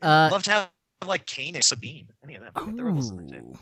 Uh, 0.00 0.28
love 0.32 0.42
to 0.44 0.50
have 0.50 0.70
like 1.06 1.26
Kane 1.26 1.54
and 1.54 1.64
Sabine. 1.64 2.08
Any 2.24 2.34
of 2.36 2.42
them. 2.54 2.76
They're 2.76 2.86
almost 2.88 3.12
in 3.12 3.24
the 3.24 3.28
same. 3.28 3.44
ooh. 3.50 3.58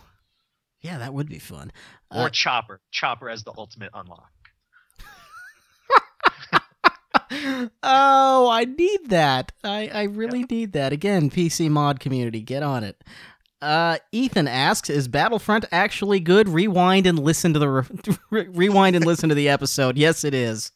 yeah, 0.81 0.99
that 0.99 1.13
would 1.15 1.29
be 1.29 1.39
fun. 1.39 1.71
Or 2.11 2.25
Uh, 2.27 2.31
Chopper. 2.31 2.81
Chopper 2.91 3.29
as 3.31 3.45
the 3.45 3.53
ultimate 3.57 3.91
unlock. 3.95 4.31
oh, 7.83 8.49
I 8.51 8.65
need 8.65 9.09
that. 9.09 9.53
I, 9.63 9.89
I 9.93 10.03
really 10.05 10.45
need 10.45 10.73
that. 10.73 10.93
Again, 10.93 11.31
PC 11.31 11.71
mod 11.71 12.01
community, 12.01 12.41
get 12.41 12.63
on 12.63 12.85
it. 12.85 13.03
Uh, 13.63 13.99
Ethan 14.11 14.49
asks, 14.49 14.89
"Is 14.89 15.07
Battlefront 15.07 15.67
actually 15.71 16.19
good? 16.21 16.49
Rewind 16.49 17.07
and 17.07 17.19
listen 17.19 17.53
to 17.53 17.59
the 17.59 17.69
re- 18.31 18.49
rewind 18.49 18.97
and 18.97 19.05
listen 19.05 19.29
to 19.29 19.35
the 19.35 19.49
episode. 19.51 19.99
Yes, 19.99 20.25
it 20.25 20.33
is. 20.35 20.73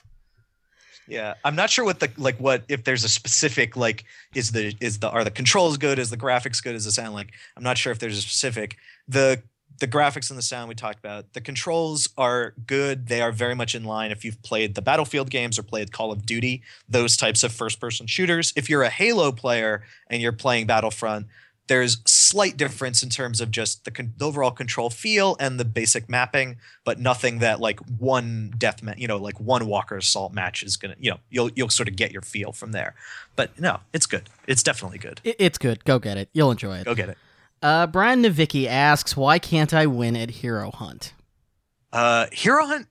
Yeah, 1.06 1.34
I'm 1.44 1.54
not 1.54 1.70
sure 1.70 1.84
what 1.84 2.00
the 2.00 2.10
like 2.16 2.36
what 2.38 2.64
if 2.68 2.84
there's 2.84 3.04
a 3.04 3.08
specific 3.08 3.76
like 3.76 4.04
is 4.34 4.52
the 4.52 4.74
is 4.80 4.98
the 5.00 5.10
are 5.10 5.24
the 5.24 5.30
controls 5.30 5.76
good? 5.76 5.98
Is 5.98 6.10
the 6.10 6.16
graphics 6.16 6.62
good? 6.62 6.74
Is 6.74 6.84
the 6.84 6.92
sound 6.92 7.14
like? 7.14 7.32
I'm 7.56 7.62
not 7.62 7.76
sure 7.76 7.92
if 7.92 7.98
there's 7.98 8.18
a 8.18 8.22
specific 8.22 8.76
the 9.06 9.42
the 9.80 9.88
graphics 9.88 10.30
and 10.30 10.38
the 10.38 10.42
sound 10.42 10.68
we 10.68 10.74
talked 10.74 10.98
about. 10.98 11.32
The 11.32 11.40
controls 11.40 12.08
are 12.16 12.54
good. 12.66 13.08
They 13.08 13.20
are 13.20 13.32
very 13.32 13.54
much 13.54 13.74
in 13.74 13.84
line 13.84 14.12
if 14.12 14.24
you've 14.24 14.40
played 14.42 14.74
the 14.74 14.82
Battlefield 14.82 15.30
games 15.30 15.58
or 15.58 15.62
played 15.62 15.92
Call 15.92 16.12
of 16.12 16.24
Duty, 16.24 16.62
those 16.88 17.16
types 17.16 17.42
of 17.42 17.52
first 17.52 17.80
person 17.80 18.06
shooters. 18.06 18.52
If 18.56 18.70
you're 18.70 18.82
a 18.82 18.90
Halo 18.90 19.32
player 19.32 19.82
and 20.08 20.22
you're 20.22 20.32
playing 20.32 20.66
Battlefront, 20.66 21.26
there's 21.66 21.98
slight 22.06 22.56
difference 22.56 23.02
in 23.02 23.08
terms 23.08 23.40
of 23.40 23.50
just 23.50 23.84
the, 23.84 23.90
con- 23.90 24.12
the 24.18 24.26
overall 24.26 24.50
control 24.50 24.90
feel 24.90 25.36
and 25.40 25.58
the 25.58 25.64
basic 25.64 26.08
mapping, 26.08 26.58
but 26.84 26.98
nothing 26.98 27.38
that 27.38 27.58
like 27.60 27.80
one 27.98 28.52
death 28.58 28.82
ma- 28.82 28.92
you 28.96 29.08
know, 29.08 29.16
like 29.16 29.40
one 29.40 29.66
Walker 29.66 29.96
Assault 29.96 30.32
match 30.34 30.62
is 30.62 30.76
gonna, 30.76 30.96
you 30.98 31.10
know, 31.10 31.18
you'll 31.30 31.50
you'll 31.54 31.70
sort 31.70 31.88
of 31.88 31.96
get 31.96 32.12
your 32.12 32.22
feel 32.22 32.52
from 32.52 32.72
there. 32.72 32.94
But 33.34 33.58
no, 33.58 33.80
it's 33.92 34.06
good. 34.06 34.28
It's 34.46 34.62
definitely 34.62 34.98
good. 34.98 35.20
It's 35.24 35.58
good. 35.58 35.84
Go 35.84 35.98
get 35.98 36.18
it. 36.18 36.28
You'll 36.32 36.50
enjoy 36.50 36.78
it. 36.78 36.84
Go 36.84 36.94
get 36.94 37.08
it. 37.08 37.18
Uh, 37.62 37.86
Brian 37.86 38.22
Navicki 38.22 38.66
asks, 38.66 39.16
"Why 39.16 39.38
can't 39.38 39.72
I 39.72 39.86
win 39.86 40.16
at 40.16 40.30
Hero 40.30 40.70
Hunt?" 40.70 41.14
Uh, 41.92 42.26
Hero 42.30 42.66
Hunt, 42.66 42.88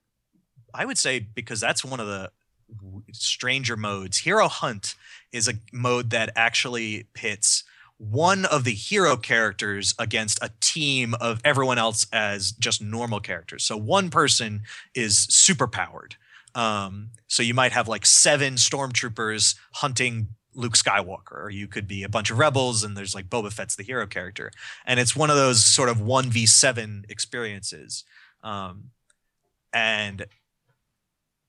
I 0.74 0.86
would 0.86 0.98
say 0.98 1.20
because 1.20 1.60
that's 1.60 1.86
one 1.86 2.00
of 2.00 2.08
the 2.08 2.32
w- 2.76 3.04
stranger 3.12 3.78
modes. 3.78 4.20
Hero 4.20 4.48
Hunt 4.48 4.96
is 5.32 5.48
a 5.48 5.54
mode 5.72 6.10
that 6.10 6.32
actually 6.36 7.06
pits 7.14 7.64
one 7.98 8.46
of 8.46 8.64
the 8.64 8.74
hero 8.74 9.16
characters 9.16 9.94
against 9.98 10.40
a 10.42 10.52
team 10.60 11.14
of 11.22 11.40
everyone 11.44 11.78
else 11.78 12.06
as 12.12 12.52
just 12.52 12.82
normal 12.82 13.20
characters. 13.20 13.64
So 13.64 13.78
one 13.78 14.10
person 14.10 14.64
is 14.94 15.18
super 15.18 15.68
powered. 15.68 16.16
Um, 16.56 17.12
so 17.28 17.42
you 17.44 17.54
might 17.54 17.72
have 17.72 17.88
like 17.88 18.06
seven 18.06 18.56
stormtroopers 18.56 19.56
hunting 19.74 20.30
Luke 20.56 20.74
Skywalker, 20.74 21.44
or 21.46 21.50
you 21.50 21.68
could 21.68 21.88
be 21.88 22.04
a 22.04 22.10
bunch 22.10 22.30
of 22.30 22.38
rebels 22.38 22.84
and 22.84 22.96
there's 22.96 23.16
like 23.16 23.30
Boba 23.30 23.52
Fett's 23.52 23.76
the 23.76 23.84
hero 23.84 24.06
character. 24.06 24.52
And 24.86 25.00
it's 25.00 25.16
one 25.16 25.30
of 25.30 25.36
those 25.36 25.64
sort 25.64 25.90
of 25.90 25.98
1v7 25.98 27.10
experiences. 27.10 28.04
Um, 28.44 28.92
and 29.74 30.26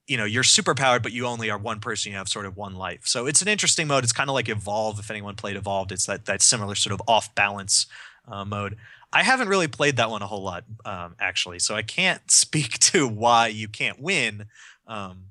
you 0.06 0.16
know 0.16 0.24
you're 0.24 0.42
super 0.42 0.74
powered 0.74 1.02
but 1.02 1.12
you 1.12 1.26
only 1.26 1.50
are 1.50 1.58
one 1.58 1.80
person 1.80 2.12
you 2.12 2.18
have 2.18 2.28
sort 2.28 2.46
of 2.46 2.56
one 2.56 2.74
life. 2.74 3.00
So 3.04 3.26
it's 3.26 3.42
an 3.42 3.48
interesting 3.48 3.86
mode. 3.86 4.04
It's 4.04 4.12
kind 4.12 4.28
of 4.28 4.34
like 4.34 4.48
evolve 4.48 4.98
if 4.98 5.10
anyone 5.10 5.34
played 5.34 5.56
evolved. 5.56 5.92
It's 5.92 6.06
that 6.06 6.26
that 6.26 6.42
similar 6.42 6.74
sort 6.74 6.92
of 6.92 7.02
off 7.08 7.34
balance 7.34 7.86
uh, 8.28 8.44
mode. 8.44 8.76
I 9.12 9.22
haven't 9.22 9.48
really 9.48 9.68
played 9.68 9.96
that 9.96 10.10
one 10.10 10.22
a 10.22 10.26
whole 10.26 10.42
lot 10.42 10.64
um, 10.84 11.14
actually 11.20 11.60
so 11.60 11.76
i 11.76 11.82
can't 11.82 12.28
speak 12.30 12.78
to 12.80 13.06
why 13.08 13.48
you 13.48 13.68
can't 13.68 14.00
win. 14.00 14.46
Um, 14.86 15.26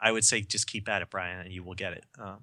i 0.00 0.10
would 0.10 0.24
say 0.24 0.40
just 0.40 0.66
keep 0.66 0.88
at 0.88 1.02
it 1.02 1.10
brian 1.10 1.40
and 1.40 1.52
you 1.52 1.62
will 1.62 1.74
get 1.74 1.92
it. 1.92 2.04
Um, 2.18 2.38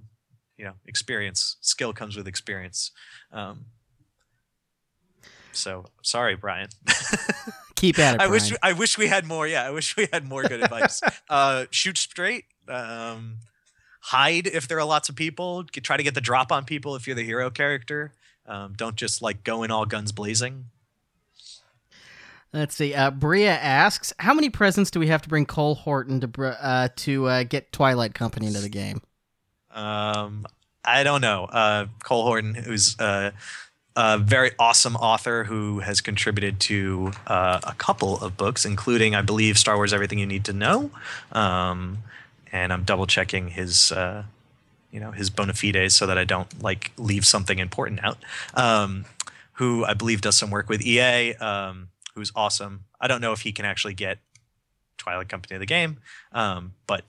you 0.58 0.66
know 0.66 0.74
experience 0.86 1.58
skill 1.62 1.94
comes 1.94 2.16
with 2.16 2.28
experience. 2.28 2.92
Um, 3.32 3.66
so 5.52 5.86
sorry 6.04 6.36
brian 6.36 6.70
Keep 7.80 7.98
at 8.00 8.16
it. 8.16 8.22
I 8.22 8.28
wish 8.28 8.52
I 8.62 8.74
wish 8.74 8.98
we 8.98 9.08
had 9.08 9.26
more. 9.26 9.48
Yeah, 9.48 9.64
I 9.66 9.72
wish 9.72 9.96
we 9.96 10.08
had 10.12 10.28
more 10.28 10.44
good 10.44 10.62
advice. 10.62 11.02
Uh, 11.30 11.66
shoot 11.70 11.98
straight. 11.98 12.46
Um, 12.68 13.38
hide 14.02 14.48
if 14.48 14.68
there 14.68 14.80
are 14.80 14.86
lots 14.86 15.08
of 15.08 15.16
people. 15.16 15.64
Try 15.64 15.96
to 15.96 16.04
get 16.04 16.16
the 16.16 16.22
drop 16.22 16.52
on 16.52 16.66
people 16.66 16.96
if 16.96 17.08
you're 17.08 17.16
the 17.16 17.24
hero 17.24 17.50
character. 17.50 18.12
Um, 18.46 18.74
don't 18.76 18.96
just 18.96 19.22
like 19.22 19.44
go 19.44 19.64
in 19.64 19.72
all 19.72 19.86
guns 19.86 20.12
blazing. 20.12 20.66
Let's 22.52 22.76
see. 22.76 22.96
Uh, 22.96 23.12
Bria 23.12 23.56
asks, 23.56 24.12
"How 24.20 24.34
many 24.34 24.50
presents 24.50 24.90
do 24.92 25.00
we 25.00 25.08
have 25.08 25.22
to 25.22 25.30
bring 25.30 25.46
Cole 25.46 25.76
Horton 25.76 26.20
to 26.22 26.28
br- 26.28 26.52
uh, 26.60 26.90
to 26.98 27.28
uh, 27.28 27.44
get 27.44 27.72
Twilight 27.72 28.14
Company 28.16 28.48
into 28.48 28.60
the 28.60 28.70
game?" 28.70 29.02
Um, 29.72 30.48
I 30.84 31.04
don't 31.04 31.22
know. 31.22 31.46
Uh, 31.46 31.86
Cole 32.04 32.24
Horton, 32.24 32.56
who's 32.56 33.00
uh, 33.00 33.32
a 33.96 34.18
very 34.18 34.52
awesome 34.58 34.96
author 34.96 35.44
who 35.46 35.80
has 35.80 36.02
contributed 36.02 36.60
to 36.62 37.12
uh, 37.28 37.60
a 37.64 37.74
couple 37.74 38.18
of 38.20 38.38
books, 38.38 38.66
including, 38.66 39.16
I 39.16 39.22
believe, 39.22 39.58
Star 39.58 39.76
Wars: 39.76 39.94
Everything 39.94 40.20
You 40.20 40.26
Need 40.26 40.46
to 40.46 40.54
Know. 40.54 40.92
Um, 41.32 42.00
and 42.52 42.74
I'm 42.74 42.84
double 42.84 43.06
checking 43.08 43.50
his, 43.50 43.92
uh, 43.92 44.24
you 44.92 45.00
know, 45.00 45.12
his 45.12 45.30
bona 45.30 45.54
fides 45.54 45.96
so 45.96 46.08
that 46.08 46.18
I 46.18 46.24
don't 46.24 46.62
like 46.62 46.92
leave 46.98 47.26
something 47.26 47.60
important 47.60 48.04
out. 48.04 48.18
Um, 48.54 49.06
who 49.54 49.84
I 49.84 49.94
believe 49.94 50.22
does 50.22 50.38
some 50.38 50.52
work 50.52 50.70
with 50.70 50.82
EA. 50.82 51.36
Um, 51.36 51.90
who's 52.16 52.32
awesome. 52.36 52.86
I 53.00 53.08
don't 53.08 53.22
know 53.22 53.34
if 53.34 53.42
he 53.42 53.52
can 53.52 53.66
actually 53.66 53.94
get 53.94 54.20
Twilight 54.98 55.30
Company 55.30 55.56
of 55.56 55.60
the 55.60 55.66
game, 55.66 56.00
um, 56.32 56.74
but 56.88 57.04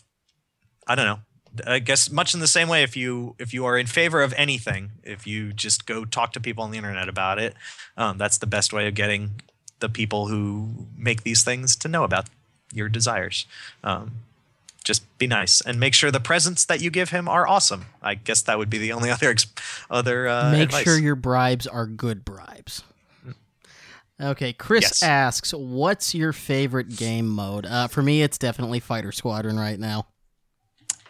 I 0.86 0.94
don't 0.94 1.06
know. 1.06 1.20
I 1.66 1.78
guess 1.80 2.10
much 2.10 2.32
in 2.34 2.40
the 2.40 2.46
same 2.46 2.68
way, 2.68 2.82
if 2.82 2.96
you 2.96 3.34
if 3.38 3.52
you 3.52 3.64
are 3.66 3.76
in 3.78 3.86
favor 3.86 4.22
of 4.22 4.32
anything, 4.36 4.90
if 5.02 5.26
you 5.26 5.52
just 5.52 5.86
go 5.86 6.04
talk 6.04 6.32
to 6.34 6.40
people 6.40 6.62
on 6.64 6.70
the 6.70 6.78
internet 6.78 7.08
about 7.08 7.38
it, 7.38 7.54
um, 7.96 8.18
that's 8.18 8.38
the 8.38 8.46
best 8.46 8.72
way 8.72 8.86
of 8.86 8.94
getting 8.94 9.40
the 9.80 9.88
people 9.88 10.28
who 10.28 10.86
make 10.96 11.22
these 11.22 11.42
things 11.42 11.74
to 11.76 11.88
know 11.88 12.04
about 12.04 12.28
your 12.72 12.88
desires. 12.88 13.46
Um, 13.82 14.12
just 14.84 15.02
be 15.18 15.26
nice 15.26 15.60
and 15.60 15.78
make 15.80 15.92
sure 15.94 16.10
the 16.10 16.20
presents 16.20 16.64
that 16.64 16.80
you 16.80 16.90
give 16.90 17.10
him 17.10 17.28
are 17.28 17.46
awesome. 17.46 17.86
I 18.02 18.14
guess 18.14 18.42
that 18.42 18.56
would 18.58 18.70
be 18.70 18.78
the 18.78 18.92
only 18.92 19.10
other 19.16 19.34
other 19.90 20.28
uh, 20.28 20.52
Make 20.52 20.62
advice. 20.64 20.84
sure 20.84 20.98
your 20.98 21.16
bribes 21.16 21.66
are 21.66 21.86
good 21.86 22.24
bribes. 22.24 22.82
Okay, 24.20 24.52
Chris 24.52 24.82
Yes. 24.82 25.02
asks, 25.02 25.52
"What's 25.54 26.14
your 26.14 26.32
favorite 26.34 26.94
game 26.94 27.26
mode?" 27.26 27.64
Uh, 27.64 27.88
for 27.88 28.02
me, 28.02 28.22
it's 28.22 28.36
definitely 28.36 28.78
Fighter 28.78 29.12
Squadron 29.12 29.58
right 29.58 29.80
now. 29.80 30.06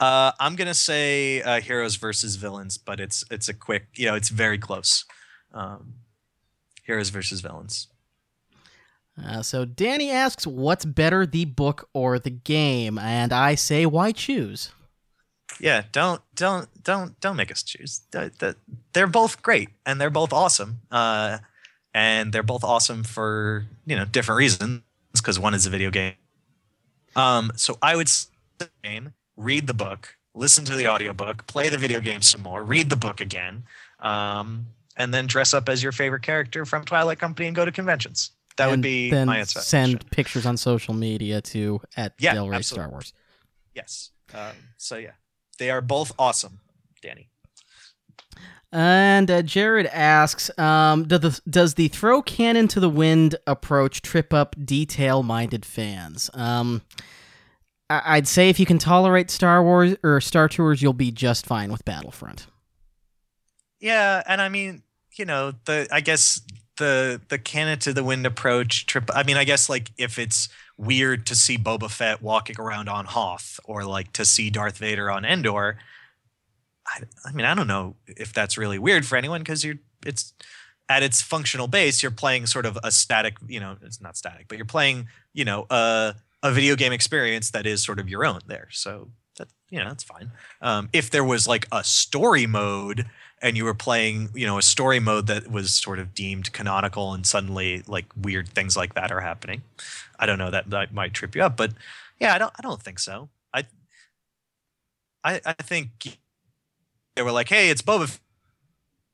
Uh, 0.00 0.32
I'm 0.40 0.56
gonna 0.56 0.74
say 0.74 1.42
uh, 1.42 1.60
heroes 1.60 1.96
versus 1.96 2.36
villains, 2.36 2.78
but 2.78 3.00
it's 3.00 3.22
it's 3.30 3.48
a 3.48 3.54
quick, 3.54 3.86
you 3.94 4.06
know, 4.06 4.14
it's 4.14 4.30
very 4.30 4.58
close. 4.58 5.04
Um, 5.52 5.94
heroes 6.84 7.10
versus 7.10 7.40
villains. 7.42 7.88
Uh, 9.22 9.42
so 9.42 9.64
Danny 9.66 10.10
asks, 10.10 10.46
"What's 10.46 10.84
better, 10.86 11.26
the 11.26 11.44
book 11.44 11.88
or 11.92 12.18
the 12.18 12.30
game?" 12.30 12.98
And 12.98 13.32
I 13.32 13.54
say, 13.54 13.84
"Why 13.84 14.12
choose?" 14.12 14.72
Yeah, 15.60 15.84
don't 15.92 16.22
don't 16.34 16.68
don't 16.82 17.20
don't 17.20 17.36
make 17.36 17.50
us 17.52 17.62
choose. 17.62 18.00
Th- 18.12 18.32
th- 18.38 18.56
They're 18.94 19.06
both 19.06 19.42
great 19.42 19.68
and 19.84 20.00
they're 20.00 20.10
both 20.10 20.32
awesome. 20.32 20.80
Uh, 20.90 21.38
and 21.92 22.32
they're 22.32 22.42
both 22.42 22.64
awesome 22.64 23.04
for 23.04 23.66
you 23.84 23.96
know 23.96 24.04
different 24.06 24.38
reasons. 24.38 24.82
Because 25.12 25.40
one 25.40 25.54
is 25.54 25.66
a 25.66 25.70
video 25.70 25.90
game. 25.90 26.14
Um, 27.16 27.50
so 27.56 27.78
I 27.82 27.96
would 27.96 28.08
say 28.08 28.28
game, 28.84 29.12
read 29.40 29.66
the 29.66 29.74
book, 29.74 30.16
listen 30.34 30.64
to 30.66 30.76
the 30.76 30.86
audiobook, 30.86 31.46
play 31.46 31.68
the 31.68 31.78
video 31.78 32.00
game 32.00 32.22
some 32.22 32.42
more, 32.42 32.62
read 32.62 32.90
the 32.90 32.96
book 32.96 33.20
again, 33.20 33.64
um, 34.00 34.66
and 34.96 35.14
then 35.14 35.26
dress 35.26 35.54
up 35.54 35.68
as 35.68 35.82
your 35.82 35.92
favorite 35.92 36.22
character 36.22 36.64
from 36.64 36.84
Twilight 36.84 37.18
Company 37.18 37.46
and 37.46 37.56
go 37.56 37.64
to 37.64 37.72
conventions. 37.72 38.32
That 38.56 38.68
would 38.68 38.82
be 38.82 39.10
my 39.10 39.38
answer. 39.38 39.60
send 39.60 40.10
pictures 40.10 40.44
on 40.44 40.56
social 40.58 40.92
media 40.92 41.40
to 41.40 41.80
at 41.96 42.12
Yeah, 42.18 42.34
Del 42.34 42.48
Rey 42.50 42.56
absolutely. 42.56 42.82
Star 42.82 42.90
Wars. 42.90 43.12
Yes. 43.74 44.10
Um, 44.34 44.52
so 44.76 44.96
yeah, 44.96 45.12
they 45.58 45.70
are 45.70 45.80
both 45.80 46.12
awesome, 46.18 46.60
Danny. 47.00 47.30
And 48.72 49.30
uh, 49.30 49.42
Jared 49.42 49.86
asks, 49.86 50.56
um, 50.58 51.08
do 51.08 51.18
the, 51.18 51.40
"Does 51.48 51.74
the 51.74 51.88
throw 51.88 52.22
canon 52.22 52.68
to 52.68 52.80
the 52.80 52.88
wind 52.88 53.36
approach 53.46 54.02
trip 54.02 54.32
up 54.32 54.54
detail-minded 54.62 55.64
fans?" 55.64 56.30
Um, 56.34 56.82
I- 57.90 58.16
I'd 58.16 58.28
say 58.28 58.48
if 58.48 58.58
you 58.58 58.64
can 58.66 58.78
tolerate 58.78 59.30
Star 59.30 59.62
Wars 59.62 59.96
or 60.02 60.20
Star 60.20 60.48
Tours, 60.48 60.80
you'll 60.80 60.92
be 60.92 61.10
just 61.10 61.44
fine 61.44 61.70
with 61.70 61.84
Battlefront. 61.84 62.46
Yeah, 63.80 64.22
and 64.26 64.40
I 64.40 64.48
mean, 64.48 64.82
you 65.18 65.24
know, 65.24 65.52
the 65.64 65.88
I 65.90 66.00
guess 66.00 66.40
the 66.78 67.20
the 67.28 67.38
canon 67.38 67.78
to 67.80 67.92
the 67.92 68.04
wind 68.04 68.24
approach 68.26 68.86
trip. 68.86 69.10
I 69.14 69.24
mean, 69.24 69.36
I 69.36 69.44
guess 69.44 69.68
like 69.68 69.90
if 69.98 70.18
it's 70.18 70.48
weird 70.76 71.26
to 71.26 71.34
see 71.34 71.58
Boba 71.58 71.90
Fett 71.90 72.22
walking 72.22 72.56
around 72.58 72.88
on 72.88 73.04
Hoth 73.06 73.60
or 73.64 73.84
like 73.84 74.12
to 74.14 74.24
see 74.24 74.48
Darth 74.50 74.78
Vader 74.78 75.10
on 75.10 75.24
Endor. 75.24 75.78
I, 76.86 77.02
I 77.26 77.32
mean, 77.32 77.44
I 77.44 77.54
don't 77.54 77.66
know 77.66 77.96
if 78.06 78.32
that's 78.32 78.56
really 78.56 78.78
weird 78.78 79.04
for 79.04 79.16
anyone 79.16 79.40
because 79.42 79.64
you're 79.64 79.76
it's 80.06 80.32
at 80.88 81.02
its 81.02 81.22
functional 81.22 81.68
base, 81.68 82.02
you're 82.02 82.10
playing 82.10 82.46
sort 82.46 82.66
of 82.66 82.76
a 82.82 82.90
static, 82.90 83.36
you 83.46 83.60
know, 83.60 83.76
it's 83.82 84.00
not 84.00 84.16
static, 84.16 84.46
but 84.48 84.58
you're 84.58 84.64
playing, 84.64 85.06
you 85.32 85.44
know, 85.44 85.66
a 85.70 86.14
a 86.42 86.52
video 86.52 86.76
game 86.76 86.92
experience 86.92 87.50
that 87.50 87.66
is 87.66 87.82
sort 87.82 87.98
of 87.98 88.08
your 88.08 88.24
own 88.24 88.40
there. 88.46 88.68
So 88.70 89.08
that 89.36 89.48
you 89.68 89.78
know, 89.78 89.88
that's 89.88 90.04
fine. 90.04 90.30
Um, 90.60 90.88
if 90.92 91.10
there 91.10 91.24
was 91.24 91.46
like 91.46 91.66
a 91.72 91.84
story 91.84 92.46
mode 92.46 93.06
and 93.42 93.56
you 93.56 93.64
were 93.64 93.74
playing, 93.74 94.30
you 94.34 94.46
know, 94.46 94.58
a 94.58 94.62
story 94.62 95.00
mode 95.00 95.26
that 95.28 95.50
was 95.50 95.74
sort 95.74 95.98
of 95.98 96.14
deemed 96.14 96.52
canonical 96.52 97.14
and 97.14 97.26
suddenly 97.26 97.82
like 97.86 98.06
weird 98.16 98.48
things 98.48 98.76
like 98.76 98.94
that 98.94 99.10
are 99.10 99.20
happening. 99.20 99.62
I 100.18 100.26
don't 100.26 100.38
know 100.38 100.50
that 100.50 100.70
that 100.70 100.92
might 100.92 101.14
trip 101.14 101.34
you 101.34 101.42
up, 101.42 101.56
but 101.56 101.72
yeah, 102.18 102.34
I 102.34 102.38
don't 102.38 102.52
I 102.58 102.62
don't 102.62 102.82
think 102.82 102.98
so. 102.98 103.30
I 103.54 103.64
I 105.24 105.40
I 105.44 105.52
think 105.54 106.18
they 107.16 107.22
were 107.22 107.32
like, 107.32 107.48
"Hey, 107.48 107.70
it's 107.70 107.82
Boba 107.82 108.04
F-" 108.04 108.20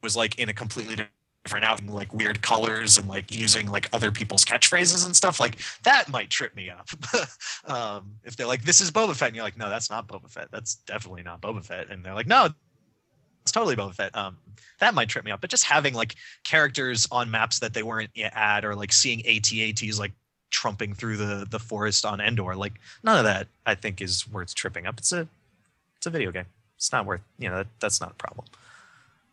was 0.03 0.17
like 0.17 0.39
in 0.39 0.49
a 0.49 0.55
completely 0.55 0.97
different 0.97 1.16
outfit, 1.55 1.89
like 1.89 2.13
weird 2.13 2.43
colors 2.43 2.99
and 2.99 3.09
like 3.09 3.35
using 3.35 3.71
like 3.71 3.89
other 3.93 4.11
people's 4.11 4.45
catchphrases 4.45 5.07
and 5.07 5.15
stuff 5.15 5.41
like 5.41 5.59
that 5.83 6.09
might 6.09 6.31
trip 6.31 6.55
me 6.57 6.71
up. 6.71 6.89
um, 7.67 8.13
if 8.25 8.37
they're 8.37 8.47
like, 8.47 8.63
"This 8.63 8.81
is 8.81 8.91
Boba 8.91 9.15
Fett," 9.15 9.29
and 9.29 9.37
you're 9.37 9.45
like, 9.45 9.59
"No, 9.59 9.69
that's 9.69 9.91
not 9.91 10.07
Boba 10.07 10.31
Fett. 10.31 10.49
That's 10.51 10.77
definitely 10.87 11.23
not 11.23 11.41
Boba 11.41 11.65
Fett," 11.65 11.91
and 11.91 12.05
they're 12.05 12.15
like, 12.15 12.27
"No, 12.27 12.49
it's 13.43 13.53
totally 13.53 13.77
Boba 13.77 13.95
Fett." 13.95 14.17
Um, 14.17 14.37
that 14.81 14.95
might 14.95 15.09
trip 15.09 15.25
me 15.25 15.31
up. 15.31 15.41
But 15.41 15.51
just 15.51 15.65
having 15.65 15.95
like 15.95 16.15
characters 16.45 17.07
on 17.11 17.31
maps 17.31 17.59
that 17.61 17.75
they 17.75 17.83
weren't 17.83 18.11
at, 18.19 18.65
or 18.65 18.75
like 18.75 18.93
seeing 18.93 19.21
ATATs 19.21 19.99
like 19.99 20.13
trumping 20.51 20.95
through 20.95 21.17
the 21.17 21.47
the 21.51 21.59
forest 21.59 22.05
on 22.05 22.21
Endor, 22.21 22.55
like 22.57 22.75
none 23.03 23.19
of 23.19 23.25
that 23.25 23.49
I 23.65 23.75
think 23.75 24.01
is 24.01 24.29
worth 24.29 24.55
tripping 24.55 24.87
up. 24.87 24.99
It's 24.99 25.13
a 25.13 25.29
it's 25.97 26.07
a 26.07 26.11
video 26.11 26.31
game. 26.31 26.47
It's 26.77 26.93
not 26.93 27.07
worth 27.07 27.23
you 27.39 27.49
know 27.49 27.59
that, 27.59 27.69
that's 27.81 28.01
not 28.01 28.13
a 28.13 28.15
problem. 28.15 28.47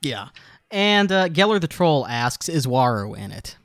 Yeah. 0.03 0.27
And 0.73 1.11
uh, 1.11 1.29
Geller 1.29 1.61
the 1.61 1.67
Troll 1.67 2.07
asks, 2.07 2.49
is 2.49 2.65
Waru 2.65 3.15
in 3.17 3.31
it? 3.31 3.57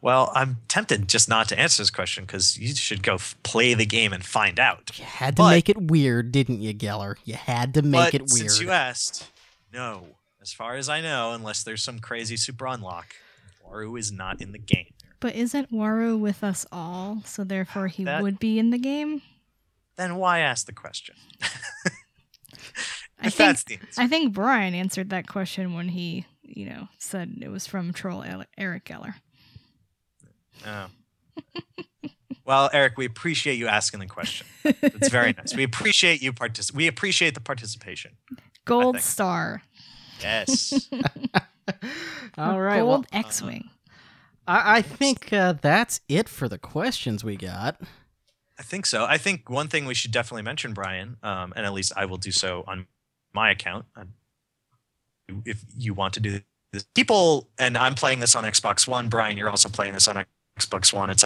Well, 0.00 0.30
I'm 0.34 0.58
tempted 0.68 1.08
just 1.08 1.28
not 1.30 1.48
to 1.48 1.58
answer 1.58 1.80
this 1.82 1.90
question 1.90 2.24
because 2.24 2.58
you 2.58 2.74
should 2.74 3.02
go 3.02 3.14
f- 3.14 3.34
play 3.42 3.72
the 3.74 3.86
game 3.86 4.12
and 4.12 4.22
find 4.24 4.60
out. 4.60 4.90
You 4.98 5.04
had 5.04 5.34
to 5.36 5.42
But- 5.42 5.50
make 5.50 5.68
it 5.70 5.80
weird, 5.80 6.30
didn't 6.30 6.60
you, 6.60 6.72
Geller? 6.74 7.16
You 7.24 7.34
had 7.34 7.72
to 7.74 7.82
make 7.82 8.12
but 8.12 8.14
it 8.14 8.20
weird. 8.30 8.50
since 8.50 8.60
you 8.60 8.70
asked, 8.70 9.26
no. 9.72 10.06
As 10.42 10.52
far 10.52 10.76
as 10.76 10.90
I 10.90 11.00
know, 11.00 11.32
unless 11.32 11.62
there's 11.62 11.82
some 11.82 11.98
crazy 12.00 12.36
super 12.36 12.66
unlock, 12.66 13.14
Waru 13.66 13.98
is 13.98 14.12
not 14.12 14.42
in 14.42 14.52
the 14.52 14.58
game. 14.58 14.92
But 15.20 15.34
isn't 15.36 15.72
Waru 15.72 16.18
with 16.18 16.44
us 16.44 16.66
all? 16.70 17.22
So 17.24 17.42
therefore 17.42 17.88
he 17.88 18.04
That- 18.04 18.22
would 18.22 18.38
be 18.38 18.58
in 18.58 18.68
the 18.70 18.78
game? 18.78 19.22
Then 19.96 20.16
why 20.16 20.40
ask 20.40 20.66
the 20.66 20.72
question? 20.74 21.14
I 23.24 23.28
if 23.28 23.34
think 23.34 23.48
that's 23.48 23.64
the 23.64 23.74
answer. 23.74 24.00
I 24.00 24.06
think 24.08 24.32
Brian 24.32 24.74
answered 24.74 25.10
that 25.10 25.26
question 25.26 25.74
when 25.74 25.88
he, 25.88 26.26
you 26.42 26.66
know, 26.66 26.88
said 26.98 27.36
it 27.40 27.48
was 27.48 27.66
from 27.66 27.92
Troll 27.92 28.24
Eric 28.56 28.84
Geller. 28.84 29.14
Oh. 30.66 30.86
well, 32.44 32.70
Eric, 32.72 32.96
we 32.96 33.06
appreciate 33.06 33.54
you 33.54 33.66
asking 33.66 34.00
the 34.00 34.06
question. 34.06 34.46
It's 34.64 35.08
very 35.08 35.34
nice. 35.36 35.54
We 35.54 35.64
appreciate 35.64 36.22
you 36.22 36.32
partic- 36.32 36.74
We 36.74 36.86
appreciate 36.86 37.34
the 37.34 37.40
participation. 37.40 38.12
Gold 38.64 39.00
star. 39.00 39.62
Yes. 40.20 40.88
All 42.38 42.60
right. 42.60 42.78
Gold 42.80 42.88
Well, 42.88 43.04
X-wing. 43.12 43.68
I, 44.46 44.78
I 44.78 44.82
think 44.82 45.32
uh, 45.32 45.54
that's 45.60 46.00
it 46.08 46.28
for 46.28 46.48
the 46.48 46.58
questions 46.58 47.24
we 47.24 47.36
got. 47.36 47.80
I 48.58 48.62
think 48.62 48.86
so. 48.86 49.04
I 49.04 49.18
think 49.18 49.50
one 49.50 49.68
thing 49.68 49.84
we 49.84 49.94
should 49.94 50.12
definitely 50.12 50.42
mention, 50.42 50.74
Brian, 50.74 51.16
um, 51.22 51.52
and 51.56 51.66
at 51.66 51.72
least 51.72 51.92
I 51.96 52.04
will 52.04 52.18
do 52.18 52.30
so 52.30 52.62
on 52.68 52.86
my 53.34 53.50
account. 53.50 53.84
If 55.44 55.64
you 55.76 55.94
want 55.94 56.14
to 56.14 56.20
do 56.20 56.40
this, 56.72 56.86
people, 56.94 57.48
and 57.58 57.76
I'm 57.76 57.94
playing 57.94 58.20
this 58.20 58.34
on 58.34 58.44
Xbox 58.44 58.86
One. 58.86 59.08
Brian, 59.08 59.36
you're 59.36 59.50
also 59.50 59.68
playing 59.68 59.94
this 59.94 60.08
on 60.08 60.24
Xbox 60.58 60.92
One. 60.92 61.10
It's 61.10 61.24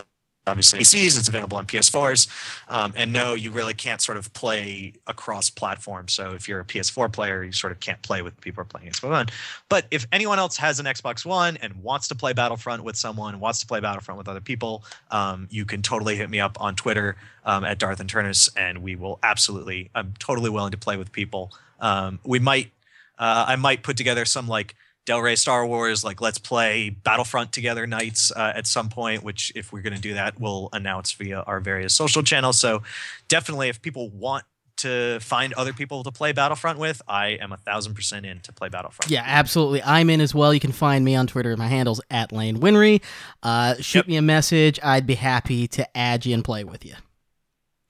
obviously 0.48 0.80
PCs. 0.80 1.18
It's 1.18 1.28
available 1.28 1.56
on 1.56 1.66
PS4s. 1.66 2.28
Um, 2.68 2.93
and 2.97 3.12
no, 3.12 3.35
you 3.35 3.51
really 3.51 3.74
can't 3.74 4.01
sort 4.01 4.18
of 4.18 4.32
play 4.32 4.94
across 5.06 5.51
platforms. 5.51 6.12
So 6.12 6.32
if 6.32 6.48
you're 6.48 6.60
a 6.60 6.64
PS4 6.64 7.12
player, 7.12 7.44
you 7.44 7.52
sort 7.52 7.72
of 7.72 7.80
can't 7.80 8.01
play 8.02 8.22
with 8.22 8.40
people 8.40 8.62
who 8.62 8.66
are 8.66 8.70
playing 8.70 8.90
Xbox 8.90 9.10
One. 9.10 9.26
But 9.68 9.86
if 9.90 10.06
anyone 10.12 10.39
else 10.39 10.56
has 10.56 10.80
an 10.80 10.86
Xbox 10.86 11.24
One 11.24 11.56
and 11.59 11.82
wants 11.82 12.09
to 12.09 12.14
play 12.14 12.32
Battlefront 12.32 12.82
with 12.82 12.97
someone, 12.97 13.39
wants 13.40 13.60
to 13.60 13.66
play 13.66 13.80
Battlefront 13.80 14.18
with 14.18 14.28
other 14.28 14.40
people, 14.40 14.85
um, 15.10 15.47
you 15.51 15.64
can 15.64 15.82
totally 15.82 16.16
hit 16.16 16.30
me 16.30 16.40
up 16.40 16.60
on 16.60 16.74
Twitter 16.74 17.16
um, 17.44 17.64
at 17.64 17.78
Darth 17.78 18.01
and 18.01 18.10
Turnus, 18.10 18.48
and 18.56 18.82
we 18.82 18.97
will 18.97 19.18
absolutely. 19.22 19.90
I'm 19.94 20.14
totally 20.18 20.51
willing 20.51 20.72
to 20.72 20.78
play 20.78 20.97
with 20.97 21.12
people. 21.12 21.52
Um, 21.80 22.18
we 22.24 22.38
might, 22.38 22.72
uh, 23.18 23.44
I 23.48 23.56
might 23.56 23.82
put 23.82 23.96
together 23.96 24.24
some 24.24 24.48
like 24.48 24.74
Del 25.06 25.20
Rey 25.20 25.36
Star 25.36 25.66
Wars, 25.66 26.05
like 26.05 26.20
let's 26.20 26.38
play 26.38 26.90
Battlefront 26.90 27.52
together 27.52 27.86
nights 27.86 28.30
uh, 28.34 28.52
at 28.55 28.66
some 28.66 28.88
point. 28.90 29.22
Which, 29.22 29.52
if 29.55 29.72
we're 29.72 29.80
going 29.82 29.94
to 29.94 30.00
do 30.00 30.14
that, 30.14 30.38
we'll 30.40 30.68
announce 30.72 31.12
via 31.12 31.40
our 31.40 31.60
various 31.60 31.94
social 31.94 32.22
channels. 32.22 32.60
So, 32.60 32.82
definitely, 33.28 33.68
if 33.70 33.80
people 33.80 34.10
want 34.10 34.44
to 34.78 35.18
find 35.20 35.55
other 35.55 35.72
people 35.72 36.05
to 36.05 36.12
play 36.12 36.30
Battlefront 36.32 36.78
with, 36.78 37.02
I 37.09 37.30
am 37.40 37.52
a 37.52 37.56
thousand 37.56 37.94
percent 37.94 38.26
in 38.26 38.38
to 38.40 38.52
play 38.52 38.68
Battlefront. 38.68 39.10
Yeah, 39.10 39.24
absolutely. 39.24 39.82
I'm 39.82 40.09
in 40.10 40.20
as 40.20 40.34
well. 40.34 40.55
You 40.55 40.60
can 40.60 40.70
find 40.72 41.05
me 41.05 41.16
on 41.16 41.26
Twitter. 41.26 41.56
My 41.56 41.66
handle's 41.66 42.00
at 42.10 42.30
Lane 42.30 42.59
Winree. 42.59 43.00
Uh, 43.42 43.74
shoot 43.80 44.00
Yep. 44.00 44.09
me 44.09 44.16
a 44.16 44.22
message. 44.22 44.78
I'd 44.82 45.06
be 45.06 45.14
happy 45.16 45.66
to 45.68 45.96
add 45.98 46.26
you 46.26 46.34
and 46.34 46.44
play 46.44 46.62
with 46.64 46.84
you. 46.84 46.94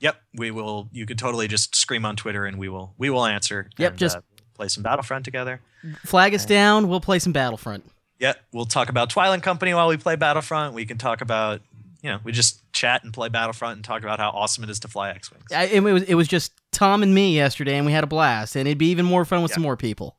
Yep, 0.00 0.16
we 0.34 0.50
will. 0.50 0.88
You 0.92 1.06
could 1.06 1.18
totally 1.18 1.48
just 1.48 1.74
scream 1.74 2.04
on 2.04 2.14
Twitter, 2.16 2.44
and 2.46 2.56
we 2.58 2.68
will. 2.68 2.94
We 2.98 3.10
will 3.10 3.24
answer. 3.26 3.68
Yep, 3.78 3.90
and, 3.92 3.98
just- 3.98 4.16
uh, 4.16 4.20
play 4.54 4.68
some 4.68 4.82
Battlefront 4.82 5.24
together. 5.24 5.60
Flag 6.04 6.34
us 6.34 6.44
down. 6.44 6.88
We'll 6.88 7.00
play 7.00 7.18
some 7.20 7.32
Battlefront. 7.32 7.84
Yeah, 8.18 8.32
we'll 8.52 8.64
talk 8.66 8.88
about 8.88 9.10
Twilight 9.10 9.42
Company 9.44 9.72
while 9.74 9.88
we 9.88 9.96
play 9.96 10.16
Battlefront. 10.16 10.74
We 10.74 10.84
can 10.86 10.98
talk 10.98 11.20
about, 11.20 11.60
you 12.02 12.10
know, 12.10 12.18
we 12.24 12.32
just 12.32 12.60
chat 12.72 13.04
and 13.04 13.12
play 13.14 13.28
Battlefront 13.28 13.76
and 13.76 13.84
talk 13.84 14.02
about 14.02 14.18
how 14.18 14.30
awesome 14.30 14.64
it 14.64 14.70
is 14.70 14.80
to 14.80 14.88
fly 14.88 15.10
X-wings. 15.10 15.44
I, 15.52 15.64
it 15.66 15.80
was 15.80 16.02
it 16.02 16.14
was 16.14 16.26
just 16.26 16.52
Tom 16.72 17.04
and 17.04 17.14
me 17.14 17.34
yesterday, 17.36 17.76
and 17.76 17.86
we 17.86 17.92
had 17.92 18.02
a 18.02 18.08
blast. 18.08 18.56
And 18.56 18.66
it'd 18.66 18.78
be 18.78 18.90
even 18.90 19.06
more 19.06 19.24
fun 19.24 19.42
with 19.42 19.52
Yeah. 19.52 19.54
some 19.56 19.62
more 19.62 19.76
people. 19.76 20.16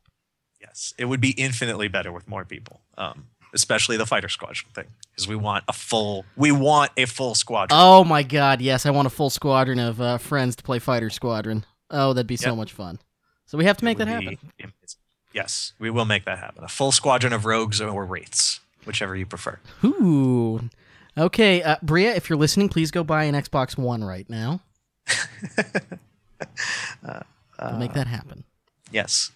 Yes, 0.62 0.94
it 0.98 1.06
would 1.06 1.20
be 1.20 1.32
infinitely 1.32 1.90
better 1.90 2.12
with 2.14 2.26
more 2.28 2.46
people, 2.46 2.80
um, 2.98 3.28
especially 3.54 3.98
the 3.98 4.06
fighter 4.06 4.30
squadron 4.30 4.72
thing, 4.74 4.86
because 5.12 5.28
we 5.28 5.36
want 5.36 5.64
a 5.68 5.74
full, 5.74 6.26
we 6.36 6.52
want 6.52 6.92
a 6.98 7.06
full 7.06 7.36
squadron. 7.36 7.80
Oh 7.82 8.04
my 8.04 8.24
God! 8.24 8.62
Yes, 8.62 8.86
I 8.86 8.92
want 8.92 9.06
a 9.08 9.10
full 9.10 9.30
squadron 9.30 9.80
of 9.80 10.00
uh, 10.02 10.18
friends 10.18 10.56
to 10.58 10.64
play 10.64 10.80
Fighter 10.80 11.10
Squadron. 11.10 11.66
Oh, 11.92 12.14
that'd 12.14 12.28
be 12.28 12.38
so 12.38 12.50
Yep. 12.50 12.58
much 12.58 12.72
fun. 12.74 13.00
So 13.46 13.58
we 13.58 13.66
have 13.66 13.78
to 13.78 13.86
make 13.86 13.98
that 13.98 14.08
happen. 14.08 14.38
amazing. 14.60 14.74
Yes, 15.34 15.74
we 15.80 15.90
will 15.90 16.06
make 16.06 16.26
that 16.26 16.38
happen. 16.40 16.64
A 16.64 16.68
full 16.68 16.92
squadron 16.92 17.34
of 17.34 17.46
rogues 17.46 17.80
or 17.82 18.06
wraiths, 18.06 18.60
whichever 18.86 19.16
you 19.16 19.26
prefer. 19.26 19.60
Ooh. 19.84 20.70
Okay, 21.18 21.62
uh, 21.64 21.76
Bria, 21.82 22.16
if 22.16 22.30
you're 22.30 22.38
listening, 22.38 22.70
please 22.70 22.92
go 22.92 23.04
buy 23.04 23.26
an 23.26 23.36
Xbox 23.36 23.78
One 23.78 24.04
right 24.04 24.30
now. 24.30 24.62
We'll 27.62 27.78
make 27.78 27.94
that 27.94 28.08
happen. 28.08 28.46
Yes. 28.92 29.32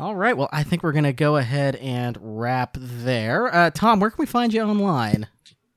All 0.00 0.16
right. 0.16 0.34
Well, 0.34 0.48
I 0.50 0.62
think 0.62 0.82
we're 0.82 0.92
going 0.92 1.04
to 1.04 1.12
go 1.12 1.36
ahead 1.36 1.76
and 1.76 2.16
wrap 2.22 2.74
there. 2.80 3.54
Uh, 3.54 3.68
Tom, 3.68 4.00
where 4.00 4.08
can 4.08 4.16
we 4.18 4.24
find 4.24 4.50
you 4.50 4.62
online? 4.62 5.26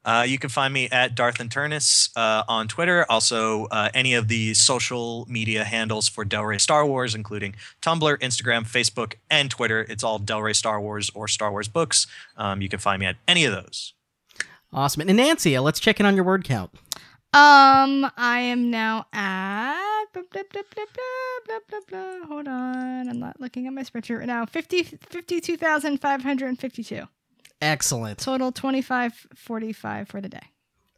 Uh, 0.06 0.26
you 0.26 0.40
can 0.40 0.50
find 0.50 0.74
me 0.74 0.88
at 0.90 1.14
Darth 1.14 1.42
and 1.42 1.50
Turnus 1.50 2.10
uh, 2.16 2.44
on 2.48 2.70
Twitter. 2.70 3.06
Also, 3.10 3.66
uh, 3.66 3.90
any 3.94 4.14
of 4.14 4.30
the 4.30 4.54
social 4.54 5.26
media 5.30 5.66
handles 5.66 6.08
for 6.08 6.24
Del 6.24 6.46
Rey 6.46 6.58
Star 6.58 6.86
Wars, 6.86 7.14
including 7.16 7.54
Tumblr, 7.82 8.18
Instagram, 8.20 8.64
Facebook, 8.64 9.16
and 9.30 9.52
Twitter. 9.52 9.82
It's 9.90 10.06
all 10.06 10.20
Del 10.20 10.42
Rey 10.42 10.54
Star 10.54 10.80
Wars 10.80 11.12
or 11.14 11.28
Star 11.28 11.52
Wars 11.52 11.68
Books. 11.68 12.08
Um, 12.38 12.62
you 12.62 12.70
can 12.70 12.80
find 12.80 13.02
me 13.02 13.06
at 13.08 13.18
any 13.28 13.44
of 13.44 13.52
those. 13.52 13.94
Awesome. 14.72 15.02
And 15.02 15.18
Nancy, 15.18 15.58
uh, 15.58 15.62
let's 15.62 15.82
check 15.82 16.00
in 16.00 16.06
on 16.06 16.16
your 16.16 16.24
word 16.24 16.46
count. 16.46 16.72
Um, 17.34 18.10
I 18.16 18.40
am 18.40 18.72
now 18.72 19.06
at 19.12 19.93
blah, 20.14 20.24
blah, 20.32 20.44
blah, 20.52 20.62
blah, 20.74 20.86
blah, 20.94 21.40
blah, 21.46 21.60
blah, 21.70 21.80
blah. 21.90 22.26
hold 22.28 22.48
on. 22.48 23.10
I'm 23.10 23.20
not 23.20 23.42
looking 23.42 23.68
at 23.68 23.74
my 23.74 23.84
spreadsheet 23.84 24.20
right 24.20 24.28
now. 24.28 24.46
50 24.46 24.84
52,552. 24.84 27.04
Excellent. 27.62 28.20
Total 28.20 28.52
2545 28.52 30.08
for 30.08 30.22
the 30.22 30.30
day. 30.30 30.53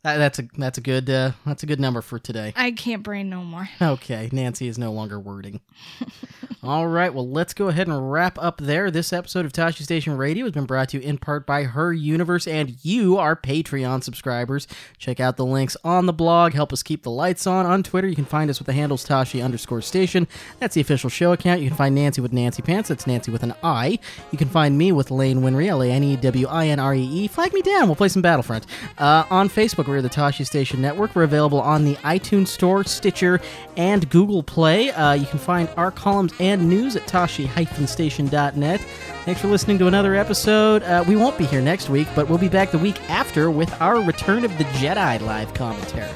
That- 0.06 0.18
that's 0.18 0.38
a 0.40 0.44
that's 0.56 0.78
a 0.78 0.82
good 0.82 1.10
uh, 1.10 1.32
that's 1.48 1.64
a 1.64 1.66
good 1.66 1.80
number 1.80 2.02
for 2.02 2.20
today. 2.20 2.54
I 2.56 2.72
can't 2.72 3.02
brain 3.02 3.28
no 3.30 3.44
more. 3.44 3.68
Okay, 3.82 4.30
Nancy 4.32 4.68
is 4.68 4.78
no 4.78 4.92
longer 4.92 5.20
wording. 5.20 5.62
All 6.64 6.88
right, 6.88 7.14
well, 7.14 7.28
let's 7.30 7.54
go 7.54 7.68
ahead 7.68 7.88
and 7.88 8.12
wrap 8.12 8.40
up 8.42 8.58
there. 8.58 8.90
This 8.90 9.14
episode 9.14 9.46
of 9.46 9.54
Tosche 9.54 9.84
Station 9.84 10.18
Radio 10.18 10.46
has 10.46 10.54
been 10.54 10.66
brought 10.66 10.90
to 10.90 10.98
you 10.98 11.04
in 11.08 11.18
part 11.20 11.46
by 11.46 11.64
Her 11.64 11.94
Universe 11.94 12.48
and 12.48 12.84
you, 12.84 13.18
our 13.18 13.36
Patreon 13.36 14.04
subscribers. 14.04 14.68
Check 14.98 15.20
out 15.20 15.38
the 15.38 15.46
links 15.46 15.78
on 15.84 16.08
the 16.08 16.14
blog. 16.14 16.54
Help 16.54 16.74
us 16.74 16.82
keep 16.82 17.04
the 17.04 17.12
lights 17.12 17.46
on. 17.46 17.68
On 17.68 17.84
Twitter, 17.84 18.08
you 18.08 18.16
can 18.16 18.26
find 18.26 18.50
us 18.50 18.58
with 18.60 18.66
the 18.66 18.74
handles 18.74 19.06
Tosche 19.06 19.44
underscore 19.44 19.82
station. 19.82 20.28
That's 20.60 20.74
the 20.74 20.82
official 20.82 21.10
show 21.10 21.34
account. 21.34 21.62
You 21.62 21.68
can 21.68 21.78
find 21.78 21.94
Nancy 21.94 22.20
with 22.22 22.34
Nancy 22.34 22.64
Pants. 22.64 22.90
That's 22.90 23.06
Nancy 23.06 23.30
with 23.32 23.44
an 23.44 23.54
I. 23.62 24.00
You 24.32 24.38
can 24.40 24.50
find 24.50 24.76
me 24.76 24.92
with 24.92 25.12
Lane 25.12 25.42
Winree, 25.42 25.68
L 25.68 25.84
A 25.84 25.92
N 25.92 26.04
E 26.04 26.16
W 26.16 26.48
I 26.48 26.68
N 26.70 26.80
R 26.80 26.96
E 26.96 27.02
E. 27.04 27.28
Flag 27.28 27.54
me 27.54 27.62
down. 27.62 27.88
We'll 27.88 27.96
play 27.96 28.10
some 28.10 28.24
Battlefront. 28.24 28.66
Uh, 28.98 29.26
on 29.30 29.50
Facebook, 29.50 29.88
we're 29.96 30.02
the 30.02 30.10
Tosche 30.10 30.46
Station 30.46 30.82
Network. 30.82 31.16
We're 31.16 31.24
available 31.24 31.62
on 31.62 31.86
the 31.86 31.96
iTunes 31.98 32.50
Store, 32.50 32.84
Stitcher, 32.84 33.40
and 33.78 34.10
Google 34.10 34.44
Play. 34.44 34.92
Uh, 34.92 35.14
you 35.14 35.26
can 35.26 35.40
find 35.40 35.70
our 35.78 35.90
columns 35.90 36.34
and 36.42 36.70
news 36.70 36.98
at 36.98 37.04
tosche-station.net. 37.04 38.82
Thanks 39.24 39.42
for 39.42 39.48
listening 39.48 39.80
to 39.80 39.88
another 39.88 40.14
episode. 40.16 40.84
Uh, 40.84 41.06
we 41.08 41.16
won't 41.16 41.38
be 41.38 41.46
here 41.46 41.62
next 41.62 41.90
week, 41.90 42.10
but 42.14 42.28
we'll 42.28 42.38
be 42.38 42.50
back 42.50 42.72
the 42.72 42.78
week 42.78 43.02
after 43.10 43.50
with 43.50 43.74
our 43.82 44.02
Return 44.02 44.44
of 44.44 44.56
the 44.58 44.66
Jedi 44.66 45.22
live 45.22 45.54
commentary. 45.54 46.12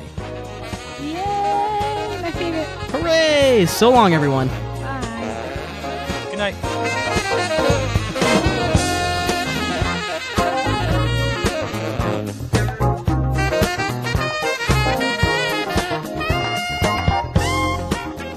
Yay! 1.02 2.20
My 2.22 2.32
favorite. 2.32 2.68
Hooray! 2.92 3.66
So 3.66 3.90
long, 3.90 4.14
everyone. 4.14 4.50
Bye. 4.50 6.28
Good 6.30 6.38
night. 6.38 6.99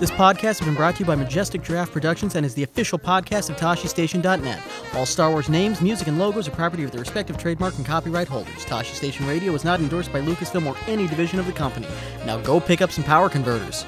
This 0.03 0.11
podcast 0.11 0.59
has 0.59 0.63
been 0.63 0.75
brought 0.75 0.97
to 0.97 1.01
you 1.03 1.07
by 1.07 1.15
Majestic 1.15 1.63
Giraffe 1.63 1.93
Productions 1.93 2.35
and 2.35 2.45
is 2.45 2.55
the 2.55 2.65
official 2.65 2.99
podcast 2.99 3.51
of 3.51 3.57
ToscheStation.net. 3.57 4.61
All 4.95 5.07
Star 5.07 5.31
Wars 5.31 5.49
names, 5.49 5.81
music, 5.81 6.09
and 6.09 6.19
logos 6.19 6.49
are 6.49 6.51
property 6.51 6.83
of 6.83 6.91
their 6.91 6.99
respective 6.99 7.39
trademark 7.39 7.77
and 7.77 7.87
copyright 7.87 8.27
holders. 8.27 8.65
Tosche 8.65 8.97
Station 8.97 9.29
Radio 9.29 9.53
is 9.53 9.63
not 9.63 9.79
endorsed 9.79 10.13
by 10.13 10.21
Lucasfilm 10.21 10.67
or 10.67 10.77
any 10.89 11.07
division 11.07 11.39
of 11.39 11.47
the 11.47 11.53
company. 11.53 11.87
Now 12.27 12.39
go 12.39 12.59
pick 12.59 12.83
up 12.83 12.91
some 12.91 13.05
power 13.05 13.29
converters. 13.29 13.85